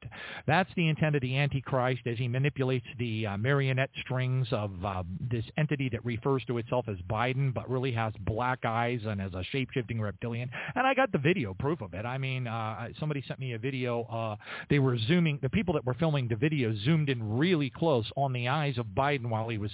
That's 0.46 0.70
the 0.76 0.88
intent 0.88 1.16
of 1.16 1.22
the 1.22 1.36
Antichrist 1.36 2.02
as 2.06 2.18
he 2.18 2.28
manipulates 2.28 2.86
the 2.98 3.26
uh, 3.26 3.36
marionette 3.36 3.90
strings 4.00 4.46
of 4.52 4.72
uh, 4.84 5.02
this 5.20 5.44
entity 5.56 5.88
that 5.90 6.04
refers 6.04 6.44
to 6.46 6.58
itself 6.58 6.86
as 6.88 6.96
Biden, 7.08 7.52
but 7.52 7.68
really 7.68 7.92
has 7.92 8.12
black 8.20 8.64
eyes 8.64 9.00
and 9.06 9.20
as 9.20 9.32
a 9.34 9.42
shape-shifting 9.44 10.00
reptilian. 10.00 10.50
And 10.74 10.86
I 10.86 10.94
got 10.94 11.12
the 11.12 11.18
video 11.18 11.54
proof 11.54 11.80
of 11.80 11.94
it. 11.94 12.04
I 12.04 12.18
mean, 12.18 12.46
uh, 12.46 12.88
somebody 12.98 13.24
sent 13.26 13.40
me 13.40 13.54
a 13.54 13.58
video. 13.58 14.02
Uh, 14.04 14.36
they 14.68 14.78
were 14.78 14.98
zooming. 14.98 15.38
The 15.42 15.50
people 15.50 15.74
that 15.74 15.84
were 15.84 15.94
filming 15.94 16.28
the 16.28 16.36
video 16.36 16.74
zoomed 16.84 17.08
in 17.08 17.36
really 17.38 17.70
close 17.70 18.10
on 18.16 18.32
the 18.32 18.48
eyes 18.48 18.78
of 18.78 18.86
Biden 18.86 19.28
while 19.28 19.48
he 19.48 19.58
was 19.58 19.70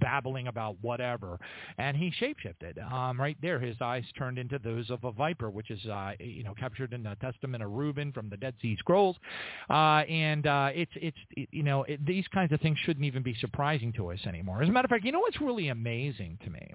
babbling 0.00 0.48
about 0.48 0.76
whatever. 0.80 1.38
And 1.78 1.96
he 1.96 2.12
shapeshifted. 2.20 2.82
Um, 2.92 3.20
right 3.20 3.36
there, 3.42 3.58
his 3.58 3.76
eyes 3.80 4.04
turned 4.16 4.38
into 4.38 4.58
those 4.58 4.90
of 4.90 5.04
a 5.04 5.12
viper, 5.12 5.50
which 5.50 5.70
is, 5.70 5.84
uh, 5.86 6.12
you 6.20 6.44
know, 6.44 6.54
captured 6.54 6.92
in 6.92 7.02
the 7.02 7.16
Testament 7.20 7.62
of 7.62 7.70
Reuben 7.70 8.12
from 8.12 8.28
the 8.28 8.36
Dead 8.36 8.54
Sea 8.60 8.76
Scrolls. 8.78 9.16
Uh, 9.68 10.02
and 10.08 10.46
uh, 10.46 10.70
it's, 10.74 10.92
it's, 10.96 11.18
it, 11.32 11.48
you 11.52 11.62
know, 11.62 11.84
it, 11.84 12.04
these 12.04 12.26
kinds 12.28 12.52
of 12.52 12.60
things 12.60 12.78
shouldn't 12.84 13.04
even 13.04 13.22
be 13.22 13.34
surprising 13.40 13.92
to 13.94 14.10
us 14.10 14.20
anymore. 14.26 14.62
As 14.62 14.68
a 14.68 14.72
matter 14.72 14.86
of 14.86 14.90
fact, 14.90 15.04
you 15.04 15.12
know 15.12 15.20
what's 15.20 15.40
really 15.40 15.68
amazing 15.68 16.38
to 16.44 16.50
me? 16.50 16.72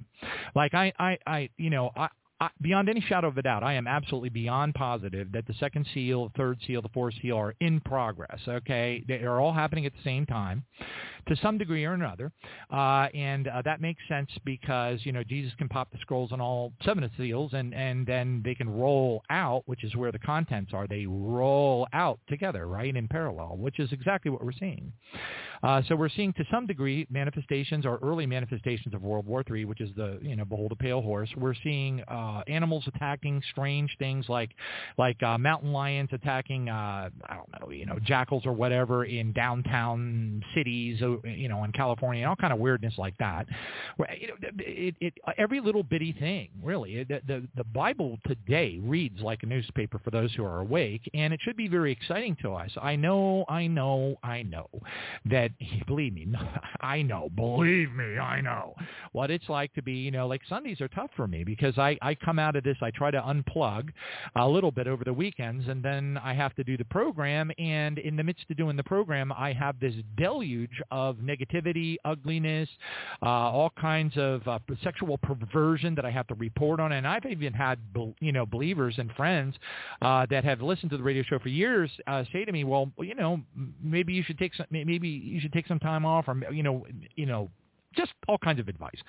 Like 0.55 0.73
I, 0.73 0.91
I, 0.99 1.17
I 1.25 1.49
you 1.57 1.69
know, 1.69 1.91
I, 1.95 2.09
I, 2.41 2.49
beyond 2.61 2.89
any 2.89 3.01
shadow 3.01 3.27
of 3.27 3.37
a 3.37 3.41
doubt, 3.41 3.63
I 3.63 3.73
am 3.73 3.87
absolutely 3.87 4.29
beyond 4.29 4.73
positive 4.73 5.31
that 5.33 5.45
the 5.45 5.53
second 5.55 5.85
seal, 5.93 6.31
third 6.37 6.59
seal, 6.65 6.81
the 6.81 6.89
fourth 6.89 7.13
seal 7.21 7.37
are 7.37 7.55
in 7.59 7.81
progress. 7.81 8.39
Okay, 8.47 9.03
they 9.07 9.15
are 9.15 9.39
all 9.39 9.53
happening 9.53 9.85
at 9.85 9.93
the 9.93 10.03
same 10.03 10.25
time, 10.25 10.63
to 11.27 11.35
some 11.35 11.57
degree 11.57 11.85
or 11.85 11.93
another, 11.93 12.31
uh, 12.71 13.07
and 13.13 13.47
uh, 13.47 13.61
that 13.63 13.81
makes 13.81 14.01
sense 14.07 14.29
because 14.45 14.99
you 15.03 15.11
know 15.11 15.23
Jesus 15.23 15.53
can 15.57 15.67
pop 15.67 15.91
the 15.91 15.97
scrolls 15.99 16.31
on 16.31 16.39
all 16.39 16.71
seven 16.83 17.03
of 17.03 17.11
the 17.11 17.23
seals, 17.23 17.53
and 17.53 17.73
and 17.73 18.05
then 18.05 18.41
they 18.43 18.55
can 18.55 18.69
roll 18.69 19.21
out, 19.29 19.63
which 19.65 19.83
is 19.83 19.95
where 19.95 20.11
the 20.11 20.19
contents 20.19 20.71
are. 20.73 20.87
They 20.87 21.05
roll 21.05 21.87
out 21.93 22.19
together, 22.29 22.67
right, 22.67 22.95
in 22.95 23.07
parallel, 23.07 23.57
which 23.57 23.79
is 23.79 23.91
exactly 23.91 24.31
what 24.31 24.43
we're 24.43 24.51
seeing. 24.53 24.93
Uh, 25.63 25.81
so 25.87 25.95
we're 25.95 26.09
seeing 26.09 26.33
to 26.33 26.45
some 26.51 26.65
degree 26.65 27.07
manifestations 27.09 27.85
or 27.85 27.99
early 28.01 28.25
manifestations 28.25 28.93
of 28.93 29.01
World 29.01 29.25
War 29.25 29.43
III, 29.49 29.65
which 29.65 29.81
is 29.81 29.89
the 29.95 30.19
you 30.21 30.35
know 30.35 30.45
behold 30.45 30.71
a 30.71 30.75
pale 30.75 31.01
horse. 31.01 31.29
We're 31.37 31.55
seeing 31.63 32.01
uh, 32.03 32.43
animals 32.47 32.83
attacking 32.87 33.41
strange 33.51 33.95
things 33.99 34.27
like 34.29 34.51
like 34.97 35.21
uh, 35.23 35.37
mountain 35.37 35.71
lions 35.71 36.09
attacking 36.11 36.69
uh, 36.69 37.09
I 37.27 37.35
don't 37.35 37.61
know 37.61 37.71
you 37.71 37.85
know 37.85 37.99
jackals 38.05 38.45
or 38.45 38.53
whatever 38.53 39.05
in 39.05 39.33
downtown 39.33 40.43
cities 40.55 41.01
uh, 41.01 41.17
you 41.27 41.49
know 41.49 41.63
in 41.63 41.71
California 41.71 42.23
and 42.23 42.29
all 42.29 42.35
kind 42.35 42.53
of 42.53 42.59
weirdness 42.59 42.93
like 42.97 43.17
that. 43.17 43.47
It, 43.99 44.95
it, 44.99 45.13
every 45.37 45.59
little 45.59 45.83
bitty 45.83 46.13
thing 46.13 46.49
really. 46.63 47.03
The 47.03 47.47
the 47.55 47.63
Bible 47.63 48.17
today 48.27 48.79
reads 48.81 49.19
like 49.21 49.43
a 49.43 49.45
newspaper 49.45 49.99
for 50.03 50.11
those 50.11 50.33
who 50.33 50.43
are 50.43 50.59
awake, 50.59 51.09
and 51.13 51.33
it 51.33 51.39
should 51.43 51.57
be 51.57 51.67
very 51.67 51.91
exciting 51.91 52.35
to 52.41 52.53
us. 52.53 52.71
I 52.81 52.95
know, 52.95 53.45
I 53.47 53.67
know, 53.67 54.17
I 54.23 54.43
know 54.43 54.69
that 55.25 55.48
believe 55.87 56.13
me, 56.13 56.27
I 56.81 57.01
know, 57.01 57.29
believe 57.35 57.91
me, 57.93 58.17
I 58.17 58.41
know 58.41 58.75
what 59.11 59.31
it's 59.31 59.49
like 59.49 59.73
to 59.73 59.81
be, 59.81 59.93
you 59.93 60.11
know, 60.11 60.27
like 60.27 60.41
Sundays 60.47 60.81
are 60.81 60.87
tough 60.89 61.09
for 61.15 61.27
me 61.27 61.43
because 61.43 61.77
I, 61.77 61.97
I 62.01 62.15
come 62.15 62.39
out 62.39 62.55
of 62.55 62.63
this, 62.63 62.77
I 62.81 62.91
try 62.91 63.11
to 63.11 63.21
unplug 63.21 63.89
a 64.35 64.47
little 64.47 64.71
bit 64.71 64.87
over 64.87 65.03
the 65.03 65.13
weekends 65.13 65.67
and 65.67 65.83
then 65.83 66.19
I 66.23 66.33
have 66.33 66.55
to 66.55 66.63
do 66.63 66.77
the 66.77 66.85
program 66.85 67.51
and 67.57 67.97
in 67.97 68.15
the 68.15 68.23
midst 68.23 68.45
of 68.49 68.57
doing 68.57 68.75
the 68.75 68.83
program, 68.83 69.31
I 69.31 69.53
have 69.53 69.79
this 69.79 69.95
deluge 70.17 70.81
of 70.91 71.17
negativity, 71.17 71.97
ugliness, 72.05 72.69
uh, 73.21 73.25
all 73.25 73.71
kinds 73.79 74.13
of 74.17 74.47
uh, 74.47 74.59
sexual 74.83 75.17
perversion 75.17 75.95
that 75.95 76.05
I 76.05 76.11
have 76.11 76.27
to 76.27 76.35
report 76.35 76.79
on. 76.79 76.91
And 76.91 77.07
I've 77.07 77.25
even 77.25 77.53
had, 77.53 77.79
you 78.19 78.31
know, 78.31 78.45
believers 78.45 78.95
and 78.97 79.11
friends 79.13 79.55
uh, 80.01 80.25
that 80.29 80.43
have 80.43 80.61
listened 80.61 80.91
to 80.91 80.97
the 80.97 81.03
radio 81.03 81.23
show 81.23 81.39
for 81.39 81.49
years 81.49 81.89
uh, 82.07 82.23
say 82.31 82.45
to 82.45 82.51
me, 82.51 82.63
well, 82.63 82.91
you 82.99 83.15
know, 83.15 83.41
maybe 83.81 84.13
you 84.13 84.23
should 84.23 84.37
take 84.37 84.53
some, 84.55 84.65
maybe 84.71 85.07
you 85.39 85.41
should 85.41 85.53
take 85.53 85.67
some 85.67 85.79
time 85.79 86.05
off 86.05 86.27
or 86.27 86.35
you 86.51 86.63
know 86.63 86.85
you 87.15 87.25
know 87.25 87.49
just 87.95 88.11
all 88.27 88.37
kinds 88.37 88.59
of 88.59 88.67
advice. 88.67 88.99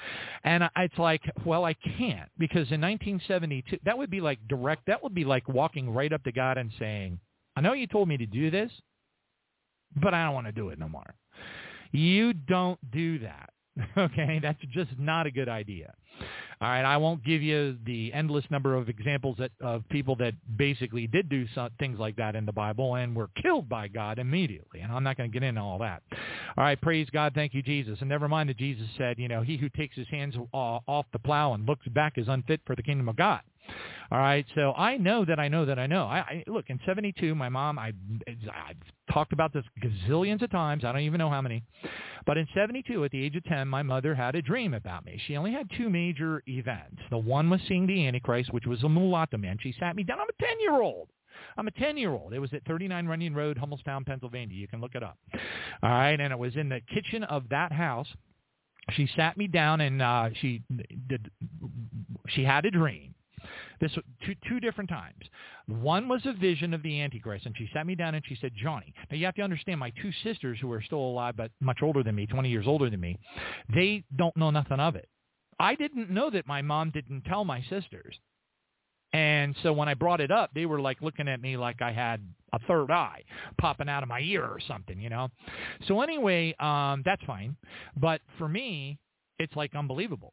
And 0.45 0.65
I, 0.65 0.71
it's 0.79 0.99
like, 0.99 1.23
well, 1.45 1.65
I 1.65 1.75
can't 1.75 2.31
because 2.39 2.71
in 2.71 2.81
1972, 2.81 3.79
that 3.85 3.97
would 3.97 4.11
be 4.11 4.21
like 4.21 4.39
direct. 4.49 4.87
That 4.87 5.03
would 5.03 5.15
be 5.15 5.25
like 5.25 5.49
walking 5.49 5.91
right 5.91 6.13
up 6.13 6.23
to 6.25 6.33
God 6.33 6.57
and 6.57 6.71
saying, 6.79 7.19
I 7.57 7.61
know 7.61 7.73
you 7.75 7.87
told 7.87 8.09
me 8.09 8.17
to 8.17 8.27
do 8.27 8.51
this, 8.51 8.71
but 9.97 10.15
I 10.15 10.25
don't 10.25 10.35
want 10.35 10.47
to 10.47 10.53
do 10.53 10.71
it 10.71 10.79
no 10.79 10.89
more. 10.89 11.15
You 11.93 12.33
don't 12.33 12.79
do 12.91 13.19
that. 13.19 13.51
Okay, 13.97 14.39
that's 14.43 14.61
just 14.73 14.91
not 14.99 15.27
a 15.27 15.31
good 15.31 15.49
idea. 15.49 15.95
All 16.61 16.69
right, 16.69 16.85
I 16.85 16.99
won't 16.99 17.25
give 17.25 17.41
you 17.41 17.79
the 17.87 18.13
endless 18.13 18.45
number 18.51 18.75
of 18.75 18.91
examples 18.91 19.37
that, 19.39 19.51
of 19.63 19.89
people 19.89 20.15
that 20.17 20.35
basically 20.57 21.07
did 21.07 21.31
do 21.31 21.47
some, 21.55 21.71
things 21.79 21.99
like 21.99 22.17
that 22.17 22.37
in 22.37 22.45
the 22.45 22.53
Bible 22.53 22.97
and 22.97 23.17
were 23.17 23.31
killed 23.41 23.67
by 23.69 23.89
God 23.89 24.19
immediately. 24.19 24.81
And 24.81 24.93
I'm 24.93 25.03
not 25.03 25.17
going 25.17 25.31
to 25.31 25.33
get 25.33 25.47
into 25.47 25.61
all 25.63 25.79
that. 25.79 26.03
All 26.59 26.65
right, 26.65 26.79
praise 26.79 27.09
God, 27.11 27.33
thank 27.35 27.55
you, 27.55 27.63
Jesus. 27.63 27.99
And 28.01 28.11
never 28.11 28.29
mind 28.29 28.51
that 28.51 28.59
Jesus 28.59 28.87
said, 28.99 29.19
you 29.19 29.29
know, 29.29 29.41
he 29.41 29.57
who 29.57 29.71
takes 29.71 29.97
his 29.97 30.09
hands 30.09 30.35
uh, 30.37 30.57
off 30.57 31.07
the 31.13 31.19
plow 31.19 31.55
and 31.55 31.67
looks 31.67 31.89
back 31.89 32.19
is 32.19 32.29
unfit 32.29 32.61
for 32.67 32.77
the 32.77 32.83
kingdom 32.83 33.09
of 33.09 33.17
God. 33.17 33.41
All 34.13 34.19
right, 34.19 34.45
so 34.57 34.73
I 34.73 34.97
know 34.97 35.25
that 35.25 35.39
I 35.39 35.47
know 35.47 35.65
that 35.65 35.79
I 35.79 35.87
know. 35.87 36.05
I, 36.05 36.19
I 36.19 36.45
look 36.49 36.65
in 36.69 36.81
'72, 36.85 37.33
my 37.37 37.49
mom. 37.49 37.79
I 37.79 37.93
I've 38.29 38.77
talked 39.13 39.33
about 39.33 39.53
this 39.53 39.65
gazillions 39.81 40.43
of 40.43 40.51
times. 40.51 40.85
I 40.85 40.91
don't 40.91 41.03
even 41.03 41.19
know 41.19 41.31
how 41.31 41.41
many. 41.41 41.63
But 42.27 42.37
in 42.37 42.49
'72, 42.53 43.05
at 43.05 43.13
the 43.13 43.25
age 43.25 43.37
of 43.37 43.45
10, 43.45 43.69
my 43.69 43.85
mother 43.85 44.13
had 44.13 44.35
a 44.35 44.43
dream 44.43 44.75
about 44.75 45.05
me. 45.05 45.21
She 45.27 45.37
only 45.37 45.53
had 45.53 45.71
two 45.77 45.89
major 45.89 46.43
events. 46.49 47.01
The 47.11 47.19
one 47.19 47.49
was 47.51 47.61
seeing 47.69 47.87
the 47.87 48.05
Antichrist, 48.09 48.53
which 48.53 48.67
was 48.67 48.83
a 48.83 48.89
mulatto 48.89 49.39
man. 49.39 49.59
She 49.61 49.75
sat 49.79 49.95
me 49.95 50.03
down. 50.03 50.19
I'm 50.19 50.27
a 50.29 50.43
10-year-old. 50.43 51.09
I'm 51.57 51.69
a 51.69 51.73
10-year-old. 51.73 52.33
It 52.33 52.41
was 52.41 52.53
at 52.53 52.65
39 52.65 53.07
Runyon 53.07 53.35
Road, 53.35 53.59
Hummelstown, 53.59 54.05
Pennsylvania. 54.05 54.57
You 54.57 54.67
can 54.67 54.81
look 54.81 54.97
it 54.97 55.05
up. 55.05 55.19
All 55.85 55.91
right, 55.91 56.21
and 56.21 56.33
it 56.33 56.39
was 56.39 56.57
in 56.57 56.69
the 56.69 56.81
kitchen 56.93 57.23
of 57.25 57.49
that 57.51 57.71
house. 57.71 58.09
She 58.95 59.09
sat 59.15 59.37
me 59.37 59.47
down 59.47 59.81
and 59.83 60.03
uh, 60.03 60.31
she 60.41 60.63
did. 61.09 61.31
She 62.29 62.43
had 62.43 62.65
a 62.65 62.73
dream 62.73 63.15
this 63.81 63.93
two 64.25 64.35
two 64.49 64.61
different 64.61 64.91
times. 64.91 65.23
One 65.67 66.09
was 66.09 66.23
a 66.27 66.33
vision 66.33 66.75
of 66.75 66.83
the 66.83 67.01
Antichrist, 67.01 67.47
and 67.47 67.57
she 67.57 67.69
sat 67.73 67.87
me 67.87 67.95
down 67.95 68.15
and 68.15 68.25
she 68.27 68.37
said, 68.41 68.53
"Johnny, 68.55 68.93
now 69.11 69.17
you 69.17 69.25
have 69.27 69.35
to 69.37 69.43
understand. 69.43 69.81
My 69.81 69.91
two 70.03 70.13
sisters, 70.25 70.59
who 70.61 70.71
are 70.73 70.83
still 70.83 70.99
alive 70.99 71.37
but 71.37 71.51
much 71.61 71.79
older 71.83 72.03
than 72.03 72.15
me, 72.15 72.27
20 72.27 72.49
years 72.49 72.67
older 72.67 72.91
than 72.91 73.01
me, 73.01 73.19
they 73.75 74.05
don't 74.17 74.37
know 74.37 74.51
nothing 74.51 74.81
of 74.81 74.97
it. 74.97 75.09
I 75.59 75.75
didn't 75.75 76.11
know 76.11 76.31
that 76.31 76.47
my 76.47 76.63
mom 76.63 76.91
didn't 76.91 77.23
tell 77.23 77.45
my 77.45 77.63
sisters." 77.63 78.19
And 79.13 79.57
so 79.63 79.73
when 79.73 79.89
I 79.89 79.95
brought 79.95 80.21
it 80.21 80.31
up, 80.31 80.51
they 80.55 80.67
were 80.67 80.81
like 80.81 81.03
looking 81.03 81.29
at 81.29 81.41
me 81.41 81.57
like 81.57 81.83
I 81.83 81.93
had 81.93 82.23
a 82.53 82.59
third 82.61 82.91
eye 82.91 83.25
popping 83.59 83.89
out 83.89 84.03
of 84.03 84.09
my 84.09 84.21
ear 84.21 84.45
or 84.45 84.61
something, 84.61 85.01
you 85.01 85.09
know. 85.09 85.29
So 85.89 86.01
anyway, 86.01 86.55
um, 86.61 87.03
that's 87.05 87.23
fine. 87.25 87.57
But 87.97 88.21
for 88.39 88.49
me, 88.49 88.99
it's 89.39 89.55
like 89.57 89.75
unbelievable. 89.75 90.33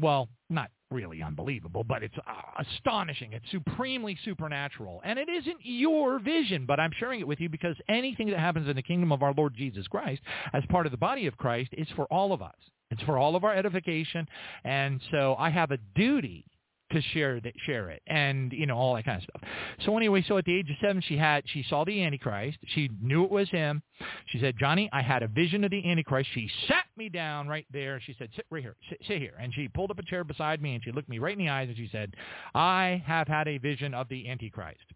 Well, 0.00 0.28
not 0.50 0.70
really 0.92 1.22
unbelievable, 1.22 1.84
but 1.84 2.02
it's 2.02 2.14
uh, 2.18 2.62
astonishing. 2.76 3.32
It's 3.32 3.50
supremely 3.50 4.16
supernatural. 4.24 5.00
And 5.04 5.18
it 5.18 5.28
isn't 5.28 5.58
your 5.62 6.18
vision, 6.18 6.66
but 6.66 6.78
I'm 6.78 6.92
sharing 6.98 7.20
it 7.20 7.26
with 7.26 7.40
you 7.40 7.48
because 7.48 7.76
anything 7.88 8.28
that 8.30 8.38
happens 8.38 8.68
in 8.68 8.76
the 8.76 8.82
kingdom 8.82 9.12
of 9.12 9.22
our 9.22 9.34
Lord 9.34 9.54
Jesus 9.56 9.86
Christ 9.86 10.22
as 10.52 10.62
part 10.68 10.86
of 10.86 10.92
the 10.92 10.98
body 10.98 11.26
of 11.26 11.36
Christ 11.36 11.70
is 11.72 11.88
for 11.96 12.04
all 12.06 12.32
of 12.32 12.42
us. 12.42 12.54
It's 12.90 13.02
for 13.02 13.18
all 13.18 13.36
of 13.36 13.44
our 13.44 13.54
edification. 13.54 14.28
And 14.64 15.00
so 15.10 15.34
I 15.38 15.50
have 15.50 15.70
a 15.70 15.78
duty 15.94 16.46
to 16.92 17.02
share 17.12 17.40
that 17.40 17.54
share 17.66 17.90
it 17.90 18.02
and 18.06 18.52
you 18.52 18.66
know 18.66 18.76
all 18.76 18.94
that 18.94 19.04
kind 19.04 19.18
of 19.18 19.24
stuff. 19.24 19.50
So 19.84 19.96
anyway, 19.96 20.24
so 20.26 20.38
at 20.38 20.44
the 20.44 20.54
age 20.54 20.70
of 20.70 20.76
seven, 20.80 21.02
she 21.02 21.16
had 21.16 21.44
she 21.46 21.64
saw 21.68 21.84
the 21.84 22.02
Antichrist. 22.02 22.58
She 22.66 22.90
knew 23.00 23.24
it 23.24 23.30
was 23.30 23.48
him. 23.50 23.82
She 24.26 24.40
said, 24.40 24.54
"Johnny, 24.58 24.88
I 24.92 25.02
had 25.02 25.22
a 25.22 25.28
vision 25.28 25.64
of 25.64 25.70
the 25.70 25.90
Antichrist." 25.90 26.30
She 26.34 26.50
sat 26.68 26.84
me 26.96 27.08
down 27.08 27.48
right 27.48 27.66
there. 27.72 28.00
She 28.00 28.14
said, 28.18 28.30
"Sit 28.36 28.46
right 28.50 28.62
here, 28.62 28.76
sit, 28.88 28.98
sit 29.06 29.18
here." 29.18 29.34
And 29.38 29.52
she 29.54 29.68
pulled 29.68 29.90
up 29.90 29.98
a 29.98 30.04
chair 30.04 30.24
beside 30.24 30.62
me 30.62 30.74
and 30.74 30.84
she 30.84 30.92
looked 30.92 31.08
me 31.08 31.18
right 31.18 31.32
in 31.32 31.44
the 31.44 31.50
eyes 31.50 31.68
and 31.68 31.76
she 31.76 31.88
said, 31.90 32.14
"I 32.54 33.02
have 33.06 33.28
had 33.28 33.48
a 33.48 33.58
vision 33.58 33.94
of 33.94 34.08
the 34.08 34.28
Antichrist." 34.28 34.92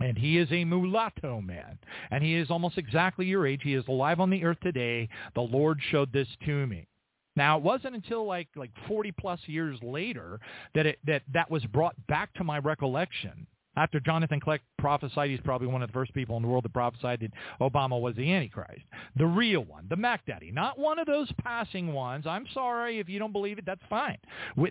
And 0.00 0.18
he 0.18 0.36
is 0.36 0.52
a 0.52 0.64
mulatto 0.64 1.40
man. 1.40 1.78
And 2.10 2.22
he 2.22 2.34
is 2.34 2.50
almost 2.50 2.76
exactly 2.76 3.24
your 3.24 3.46
age. 3.46 3.62
He 3.62 3.74
is 3.74 3.84
alive 3.88 4.20
on 4.20 4.28
the 4.28 4.44
earth 4.44 4.60
today. 4.62 5.08
The 5.34 5.40
Lord 5.40 5.80
showed 5.90 6.12
this 6.12 6.28
to 6.44 6.66
me. 6.66 6.86
Now, 7.36 7.58
it 7.58 7.62
wasn't 7.62 7.94
until 7.94 8.26
like 8.26 8.48
like 8.56 8.70
40 8.88 9.12
plus 9.12 9.40
years 9.46 9.78
later 9.82 10.40
that 10.74 10.86
it 10.86 10.98
that 11.04 11.22
that 11.32 11.50
was 11.50 11.64
brought 11.66 11.94
back 12.06 12.32
to 12.34 12.44
my 12.44 12.58
recollection 12.58 13.46
after 13.76 14.00
Jonathan 14.00 14.40
Kleck 14.40 14.60
prophesied, 14.78 15.30
he's 15.30 15.40
probably 15.40 15.66
one 15.66 15.82
of 15.82 15.88
the 15.88 15.92
first 15.92 16.14
people 16.14 16.36
in 16.36 16.42
the 16.42 16.48
world 16.48 16.64
that 16.64 16.72
prophesied 16.72 17.20
that 17.20 17.32
Obama 17.60 18.00
was 18.00 18.16
the 18.16 18.32
Antichrist. 18.32 18.82
The 19.16 19.26
real 19.26 19.64
one, 19.64 19.86
the 19.88 19.96
Mac 19.96 20.24
Daddy, 20.26 20.50
not 20.50 20.78
one 20.78 20.98
of 20.98 21.06
those 21.06 21.30
passing 21.42 21.92
ones. 21.92 22.26
I'm 22.26 22.46
sorry 22.54 22.98
if 22.98 23.08
you 23.08 23.18
don't 23.18 23.32
believe 23.32 23.58
it, 23.58 23.66
that's 23.66 23.82
fine. 23.90 24.18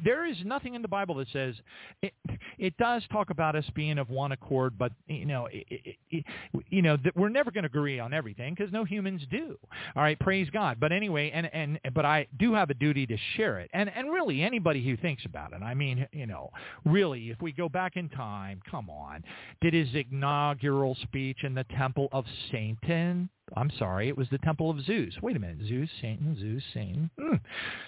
There 0.03 0.25
is 0.25 0.37
nothing 0.43 0.73
in 0.75 0.81
the 0.81 0.87
Bible 0.87 1.15
that 1.15 1.27
says 1.31 1.55
it, 2.01 2.13
it 2.57 2.77
does 2.77 3.03
talk 3.11 3.29
about 3.29 3.55
us 3.55 3.65
being 3.75 3.97
of 3.97 4.09
one 4.09 4.31
accord, 4.31 4.77
but 4.77 4.91
you 5.07 5.25
know, 5.25 5.47
it, 5.51 5.97
it, 6.09 6.25
you 6.69 6.81
know, 6.81 6.97
we're 7.15 7.29
never 7.29 7.51
going 7.51 7.63
to 7.63 7.69
agree 7.69 7.99
on 7.99 8.13
everything 8.13 8.55
because 8.55 8.71
no 8.73 8.83
humans 8.83 9.21
do. 9.29 9.57
All 9.95 10.03
right, 10.03 10.19
praise 10.19 10.49
God. 10.49 10.77
But 10.79 10.91
anyway, 10.91 11.31
and 11.31 11.47
and 11.53 11.79
but 11.93 12.05
I 12.05 12.27
do 12.39 12.53
have 12.53 12.69
a 12.69 12.73
duty 12.73 13.05
to 13.07 13.17
share 13.35 13.59
it, 13.59 13.69
and 13.73 13.89
and 13.89 14.11
really 14.11 14.41
anybody 14.41 14.83
who 14.83 14.97
thinks 14.97 15.25
about 15.25 15.53
it. 15.53 15.61
I 15.61 15.73
mean, 15.73 16.07
you 16.11 16.25
know, 16.25 16.49
really, 16.85 17.29
if 17.29 17.41
we 17.41 17.51
go 17.51 17.69
back 17.69 17.97
in 17.97 18.09
time, 18.09 18.61
come 18.69 18.89
on 18.89 18.94
on, 18.95 19.23
did 19.61 19.73
his 19.73 19.89
inaugural 19.93 20.95
speech 21.03 21.43
in 21.43 21.53
the 21.53 21.65
Temple 21.77 22.09
of 22.11 22.25
Satan. 22.51 23.29
I'm 23.55 23.71
sorry, 23.77 24.07
it 24.07 24.17
was 24.17 24.27
the 24.31 24.39
Temple 24.39 24.69
of 24.69 24.81
Zeus. 24.85 25.13
Wait 25.21 25.35
a 25.35 25.39
minute, 25.39 25.59
Zeus, 25.67 25.89
Satan, 26.01 26.35
Zeus, 26.39 26.63
Satan. 26.73 27.09
Hmm. 27.19 27.35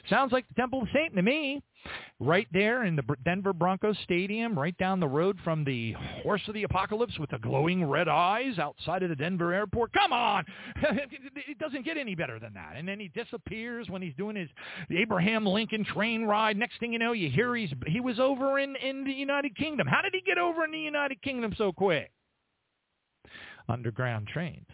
Sounds 0.10 0.32
like 0.32 0.48
the 0.48 0.54
Temple 0.54 0.84
of 0.84 0.88
Satan 0.94 1.16
to 1.16 1.22
me. 1.24 1.64
Right 2.20 2.48
there 2.52 2.86
in 2.86 2.96
the 2.96 3.04
Denver 3.24 3.54
Broncos 3.54 3.98
Stadium, 4.04 4.58
right 4.58 4.76
down 4.78 5.00
the 5.00 5.08
road 5.08 5.38
from 5.44 5.64
the 5.64 5.94
Horse 6.24 6.42
of 6.48 6.56
the 6.56 6.64
Apocalypse 6.64 7.20
with 7.20 7.30
the 7.30 7.38
glowing 7.38 7.86
red 7.86 8.08
eyes 8.08 8.58
outside 8.58 9.04
of 9.04 9.10
the 9.10 9.16
Denver 9.16 9.54
airport. 9.54 9.94
Come 9.94 10.12
on! 10.12 10.44
it 10.76 11.60
doesn't 11.60 11.86
get 11.86 11.98
any 11.98 12.16
better 12.16 12.40
than 12.40 12.54
that. 12.56 12.74
And 12.76 12.88
then 12.88 13.00
he 13.00 13.10
disappears 13.10 13.90
when 13.90 14.02
he's 14.02 14.16
doing 14.16 14.36
his 14.36 14.50
Abraham 14.90 15.46
Lincoln 15.46 15.86
train 15.86 16.24
ride. 16.24 16.58
Next 16.58 16.80
thing 16.80 16.92
you 16.92 17.00
know, 17.00 17.12
you 17.12 17.30
hear 17.30 17.56
he's 17.56 17.72
he 17.86 18.00
was 18.00 18.20
over 18.20 18.58
in, 18.60 18.76
in 18.78 19.04
the 19.04 19.14
United 19.14 19.56
Kingdom. 19.56 19.86
How 19.86 20.02
did 20.02 20.14
he 20.14 20.22
get 20.22 20.38
over 20.38 20.66
in 20.66 20.72
the 20.72 20.80
United 20.80 21.22
Kingdom 21.22 21.54
so 21.58 21.72
quick? 21.72 22.12
Underground 23.70 24.28
trains. 24.28 24.66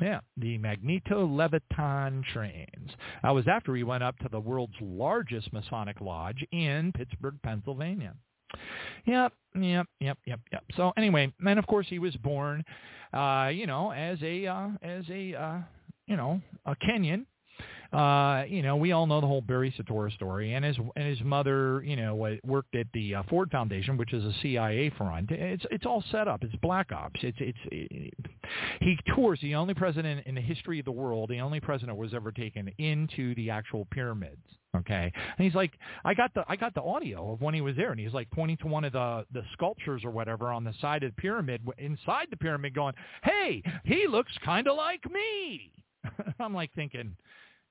Yeah, 0.00 0.20
the 0.36 0.58
Magneto 0.58 1.26
Leviton 1.26 2.24
trains. 2.32 2.90
That 3.22 3.34
was 3.34 3.48
after 3.48 3.74
he 3.74 3.82
went 3.82 4.04
up 4.04 4.16
to 4.20 4.28
the 4.30 4.38
world's 4.38 4.74
largest 4.80 5.52
Masonic 5.52 6.00
lodge 6.00 6.44
in 6.52 6.92
Pittsburgh, 6.92 7.34
Pennsylvania. 7.42 8.14
Yep, 9.06 9.32
yep, 9.60 9.86
yep, 10.00 10.18
yep, 10.24 10.40
yep. 10.52 10.64
So 10.76 10.92
anyway, 10.96 11.32
and 11.44 11.58
of 11.58 11.66
course 11.66 11.86
he 11.88 11.98
was 11.98 12.14
born, 12.16 12.64
uh, 13.12 13.50
you 13.52 13.66
know, 13.66 13.90
as 13.90 14.18
a 14.22 14.46
uh, 14.46 14.68
as 14.82 15.04
a 15.10 15.34
uh, 15.34 15.58
you 16.06 16.16
know 16.16 16.40
a 16.64 16.76
Kenyan 16.76 17.26
uh, 17.92 18.44
you 18.46 18.60
know, 18.62 18.76
we 18.76 18.92
all 18.92 19.06
know 19.06 19.20
the 19.20 19.26
whole 19.26 19.40
Barry 19.40 19.74
Soetoro 19.78 20.12
story, 20.14 20.52
and 20.52 20.62
his 20.62 20.76
and 20.94 21.08
his 21.08 21.22
mother, 21.22 21.82
you 21.82 21.96
know, 21.96 22.14
worked 22.44 22.74
at 22.74 22.86
the 22.92 23.14
uh, 23.14 23.22
Ford 23.30 23.50
Foundation, 23.50 23.96
which 23.96 24.12
is 24.12 24.24
a 24.24 24.32
CIA 24.42 24.90
front. 24.98 25.30
It's 25.30 25.64
it's 25.70 25.86
all 25.86 26.04
set 26.10 26.28
up. 26.28 26.44
It's 26.44 26.54
black 26.56 26.92
ops. 26.92 27.20
It's 27.22 27.38
it's 27.40 27.58
it, 27.72 28.14
he 28.80 28.98
tours 29.14 29.38
the 29.40 29.54
only 29.54 29.72
president 29.72 30.26
in 30.26 30.34
the 30.34 30.40
history 30.40 30.78
of 30.78 30.84
the 30.84 30.92
world, 30.92 31.30
the 31.30 31.40
only 31.40 31.60
president 31.60 31.96
was 31.96 32.12
ever 32.12 32.30
taken 32.30 32.70
into 32.76 33.34
the 33.36 33.48
actual 33.48 33.86
pyramids. 33.90 34.42
Okay, 34.76 35.10
and 35.38 35.44
he's 35.44 35.54
like, 35.54 35.72
I 36.04 36.12
got 36.12 36.34
the 36.34 36.44
I 36.46 36.56
got 36.56 36.74
the 36.74 36.82
audio 36.82 37.32
of 37.32 37.40
when 37.40 37.54
he 37.54 37.62
was 37.62 37.74
there, 37.74 37.90
and 37.90 37.98
he's 37.98 38.12
like 38.12 38.30
pointing 38.30 38.58
to 38.58 38.66
one 38.66 38.84
of 38.84 38.92
the 38.92 39.24
the 39.32 39.42
sculptures 39.54 40.04
or 40.04 40.10
whatever 40.10 40.52
on 40.52 40.62
the 40.62 40.74
side 40.82 41.04
of 41.04 41.16
the 41.16 41.22
pyramid, 41.22 41.62
inside 41.78 42.26
the 42.28 42.36
pyramid, 42.36 42.74
going, 42.74 42.92
"Hey, 43.22 43.62
he 43.84 44.06
looks 44.06 44.32
kind 44.44 44.68
of 44.68 44.76
like 44.76 45.10
me." 45.10 45.72
I'm 46.38 46.52
like 46.52 46.70
thinking, 46.74 47.16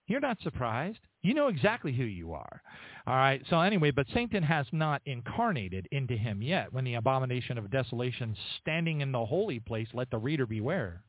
you're 0.08 0.20
not 0.20 0.40
surprised. 0.42 1.00
You 1.22 1.34
know 1.34 1.48
exactly 1.48 1.92
who 1.92 2.04
you 2.04 2.34
are. 2.34 2.62
All 3.06 3.16
right. 3.16 3.42
So 3.50 3.60
anyway, 3.60 3.92
but 3.92 4.08
Satan 4.14 4.44
has 4.44 4.66
not 4.72 5.02
incarnated 5.06 5.88
into 5.92 6.16
him 6.16 6.42
yet. 6.42 6.72
When 6.72 6.86
the 6.86 6.96
abomination 6.96 7.58
of 7.58 7.70
desolation 7.70 8.36
standing 8.62 9.02
in 9.02 9.12
the 9.12 9.26
holy 9.26 9.60
place, 9.60 9.88
let 9.94 10.10
the 10.10 10.18
reader 10.18 10.46
beware. 10.46 11.04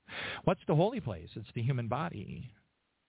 What's 0.44 0.60
the 0.66 0.74
holy 0.74 1.00
place? 1.00 1.28
It's 1.36 1.48
the 1.54 1.62
human 1.62 1.88
body. 1.88 2.52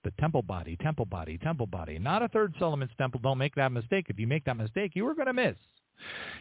The 0.04 0.12
temple 0.20 0.44
body, 0.44 0.78
temple 0.78 1.06
body, 1.06 1.38
temple 1.38 1.68
body. 1.68 2.00
Not 2.00 2.22
a 2.22 2.30
third 2.30 2.54
Solomon's 2.60 2.92
temple. 2.98 3.20
Don't 3.22 3.38
make 3.38 3.56
that 3.56 3.72
mistake. 3.72 4.06
If 4.10 4.20
you 4.20 4.28
make 4.28 4.46
that 4.46 4.58
mistake, 4.58 4.92
you 4.96 5.08
are 5.08 5.16
going 5.16 5.28
to 5.28 5.34
miss. 5.34 5.58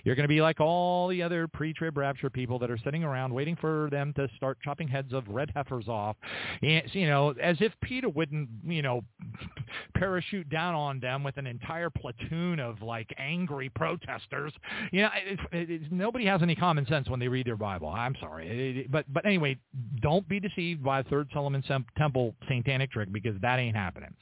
You're 0.05 0.15
going 0.15 0.25
to 0.25 0.29
be 0.29 0.41
like 0.41 0.61
all 0.61 1.09
the 1.09 1.23
other 1.23 1.49
pre-trib 1.49 1.97
rapture 1.97 2.31
people 2.31 2.59
that 2.61 2.71
are 2.71 2.79
sitting 2.79 3.05
around 3.05 3.33
waiting 3.33 3.57
for 3.57 3.89
them 3.91 4.13
to 4.15 4.29
start 4.37 4.59
chopping 4.63 4.89
heads 4.89 5.13
of 5.13 5.29
red 5.29 5.51
heifers 5.55 5.89
off, 5.89 6.17
and, 6.63 6.83
you 6.93 7.07
know, 7.07 7.35
as 7.43 7.57
if 7.61 7.73
Peter 7.83 8.09
wouldn't, 8.09 8.49
you 8.65 8.83
know, 8.83 9.03
parachute 9.95 10.49
down 10.49 10.75
on 10.75 11.01
them 11.01 11.23
with 11.23 11.37
an 11.37 11.47
entire 11.47 11.91
platoon 11.91 12.61
of 12.61 12.81
like 12.83 13.13
angry 13.19 13.69
protesters. 13.69 14.53
You 14.93 15.03
know, 15.03 15.11
it, 15.15 15.41
it, 15.53 15.71
it, 15.71 15.93
nobody 15.93 16.25
has 16.27 16.43
any 16.43 16.55
common 16.55 16.87
sense 16.87 17.09
when 17.09 17.21
they 17.21 17.29
read 17.29 17.47
their 17.47 17.57
Bible. 17.57 17.89
I'm 17.89 18.15
sorry, 18.21 18.87
but 18.91 19.05
but 19.13 19.27
anyway, 19.27 19.59
don't 20.01 20.29
be 20.29 20.41
deceived 20.41 20.83
by 20.83 21.03
Third 21.03 21.29
Solomon 21.33 21.63
Temple 21.97 22.35
satanic 22.49 22.91
trick 22.91 23.13
because 23.13 23.39
that 23.41 23.59
ain't 23.59 23.77
happening. 23.77 24.15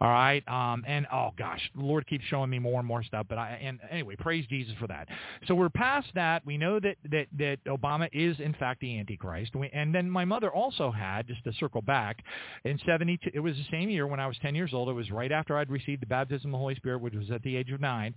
All 0.00 0.08
right, 0.08 0.46
um, 0.48 0.84
and 0.86 1.06
oh 1.12 1.30
gosh, 1.38 1.60
the 1.74 1.82
Lord 1.82 2.06
keeps 2.06 2.24
showing 2.26 2.50
me 2.50 2.58
more 2.58 2.78
and 2.78 2.86
more 2.86 3.02
stuff. 3.02 3.26
But 3.28 3.38
I 3.38 3.60
and 3.62 3.80
anyway, 3.90 4.16
praise 4.16 4.46
Jesus 4.46 4.74
for 4.78 4.83
that. 4.86 5.08
So 5.46 5.54
we're 5.54 5.68
past 5.68 6.08
that. 6.14 6.44
We 6.44 6.56
know 6.56 6.80
that 6.80 6.96
that 7.10 7.26
that 7.38 7.58
Obama 7.66 8.08
is 8.12 8.38
in 8.40 8.54
fact 8.54 8.80
the 8.80 8.98
Antichrist. 8.98 9.52
And 9.72 9.94
then 9.94 10.10
my 10.10 10.24
mother 10.24 10.52
also 10.52 10.90
had 10.90 11.26
just 11.26 11.44
to 11.44 11.52
circle 11.54 11.82
back 11.82 12.22
in 12.64 12.78
72. 12.86 13.30
It 13.32 13.40
was 13.40 13.56
the 13.56 13.66
same 13.70 13.90
year 13.90 14.06
when 14.06 14.20
I 14.20 14.26
was 14.26 14.36
10 14.42 14.54
years 14.54 14.70
old. 14.72 14.88
It 14.88 14.92
was 14.92 15.10
right 15.10 15.32
after 15.32 15.56
I'd 15.56 15.70
received 15.70 16.02
the 16.02 16.06
baptism 16.06 16.48
of 16.48 16.52
the 16.52 16.58
Holy 16.58 16.74
Spirit, 16.74 17.00
which 17.00 17.14
was 17.14 17.30
at 17.30 17.42
the 17.42 17.56
age 17.56 17.70
of 17.70 17.80
nine, 17.80 18.14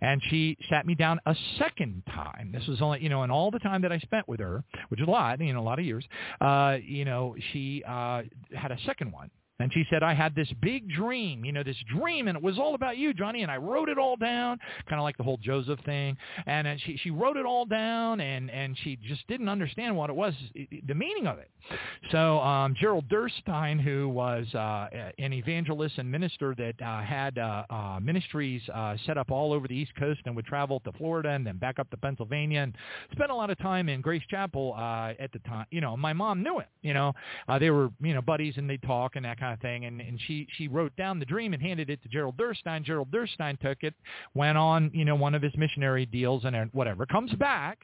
and 0.00 0.20
she 0.30 0.56
sat 0.68 0.86
me 0.86 0.94
down 0.94 1.20
a 1.26 1.34
second 1.58 2.02
time. 2.06 2.50
This 2.52 2.66
was 2.66 2.80
only 2.82 3.02
you 3.02 3.08
know, 3.08 3.22
and 3.22 3.32
all 3.32 3.50
the 3.50 3.58
time 3.58 3.82
that 3.82 3.92
I 3.92 3.98
spent 3.98 4.28
with 4.28 4.40
her, 4.40 4.62
which 4.88 5.00
is 5.00 5.08
a 5.08 5.10
lot, 5.10 5.40
you 5.40 5.52
know, 5.52 5.60
a 5.60 5.62
lot 5.62 5.78
of 5.78 5.84
years. 5.84 6.04
Uh, 6.40 6.76
you 6.82 7.04
know, 7.04 7.34
she 7.52 7.82
uh, 7.86 8.22
had 8.54 8.70
a 8.70 8.78
second 8.86 9.12
one 9.12 9.30
and 9.60 9.72
she 9.72 9.84
said, 9.90 10.02
I 10.02 10.14
had 10.14 10.34
this 10.34 10.48
big 10.60 10.88
dream, 10.88 11.44
you 11.44 11.52
know, 11.52 11.62
this 11.62 11.76
dream, 11.94 12.28
and 12.28 12.36
it 12.36 12.42
was 12.42 12.58
all 12.58 12.74
about 12.74 12.96
you, 12.96 13.12
Johnny, 13.12 13.42
and 13.42 13.50
I 13.50 13.56
wrote 13.56 13.88
it 13.88 13.98
all 13.98 14.16
down, 14.16 14.58
kind 14.88 14.98
of 14.98 15.04
like 15.04 15.16
the 15.16 15.22
whole 15.22 15.36
Joseph 15.36 15.80
thing. 15.84 16.16
And 16.46 16.66
uh, 16.66 16.74
she, 16.84 16.96
she 17.02 17.10
wrote 17.10 17.36
it 17.36 17.44
all 17.44 17.66
down, 17.66 18.20
and, 18.20 18.50
and 18.50 18.76
she 18.82 18.96
just 19.06 19.26
didn't 19.28 19.48
understand 19.48 19.96
what 19.96 20.10
it 20.10 20.16
was, 20.16 20.34
the 20.86 20.94
meaning 20.94 21.26
of 21.26 21.38
it. 21.38 21.50
So 22.10 22.40
um, 22.40 22.74
Gerald 22.80 23.08
Derstine, 23.08 23.80
who 23.80 24.08
was 24.08 24.46
uh, 24.54 24.88
an 25.18 25.32
evangelist 25.32 25.98
and 25.98 26.10
minister 26.10 26.54
that 26.56 26.74
uh, 26.82 27.02
had 27.02 27.38
uh, 27.38 27.64
uh, 27.70 28.00
ministries 28.00 28.62
uh, 28.72 28.96
set 29.06 29.18
up 29.18 29.30
all 29.30 29.52
over 29.52 29.68
the 29.68 29.74
East 29.74 29.92
Coast 29.98 30.20
and 30.24 30.34
would 30.34 30.46
travel 30.46 30.80
to 30.80 30.92
Florida 30.92 31.30
and 31.30 31.46
then 31.46 31.58
back 31.58 31.78
up 31.78 31.90
to 31.90 31.96
Pennsylvania 31.96 32.60
and 32.60 32.74
spent 33.12 33.30
a 33.30 33.34
lot 33.34 33.50
of 33.50 33.58
time 33.58 33.88
in 33.88 34.00
Grace 34.00 34.22
Chapel 34.30 34.74
at 34.76 35.30
the 35.32 35.38
time. 35.40 35.66
You 35.70 35.80
know, 35.80 35.96
my 35.96 36.12
mom 36.12 36.42
knew 36.42 36.58
him. 36.58 36.66
You 36.82 36.94
know, 36.94 37.12
they 37.58 37.70
were, 37.70 37.90
you 38.00 38.14
know, 38.14 38.22
buddies 38.22 38.54
and 38.56 38.68
they'd 38.68 38.82
talk 38.82 39.16
and 39.16 39.24
that 39.24 39.38
kind 39.38 39.49
kind 39.50 39.54
of 39.56 39.60
thing. 39.60 39.84
And, 39.86 40.00
and 40.00 40.18
she, 40.26 40.46
she 40.56 40.68
wrote 40.68 40.94
down 40.96 41.18
the 41.18 41.24
dream 41.24 41.52
and 41.54 41.62
handed 41.62 41.90
it 41.90 42.02
to 42.02 42.08
Gerald 42.08 42.36
Derstine. 42.36 42.84
Gerald 42.84 43.10
Derstine 43.10 43.58
took 43.60 43.78
it, 43.82 43.94
went 44.34 44.56
on, 44.56 44.90
you 44.94 45.04
know, 45.04 45.14
one 45.14 45.34
of 45.34 45.42
his 45.42 45.52
missionary 45.56 46.06
deals 46.06 46.44
and 46.44 46.70
whatever, 46.72 47.06
comes 47.06 47.32
back 47.34 47.78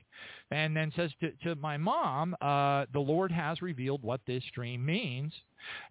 and 0.50 0.76
then 0.76 0.92
says 0.94 1.10
to, 1.20 1.32
to 1.42 1.54
my 1.56 1.76
mom, 1.76 2.34
uh, 2.40 2.86
the 2.92 3.00
Lord 3.00 3.32
has 3.32 3.60
revealed 3.62 4.02
what 4.02 4.20
this 4.26 4.44
dream 4.54 4.84
means. 4.84 5.32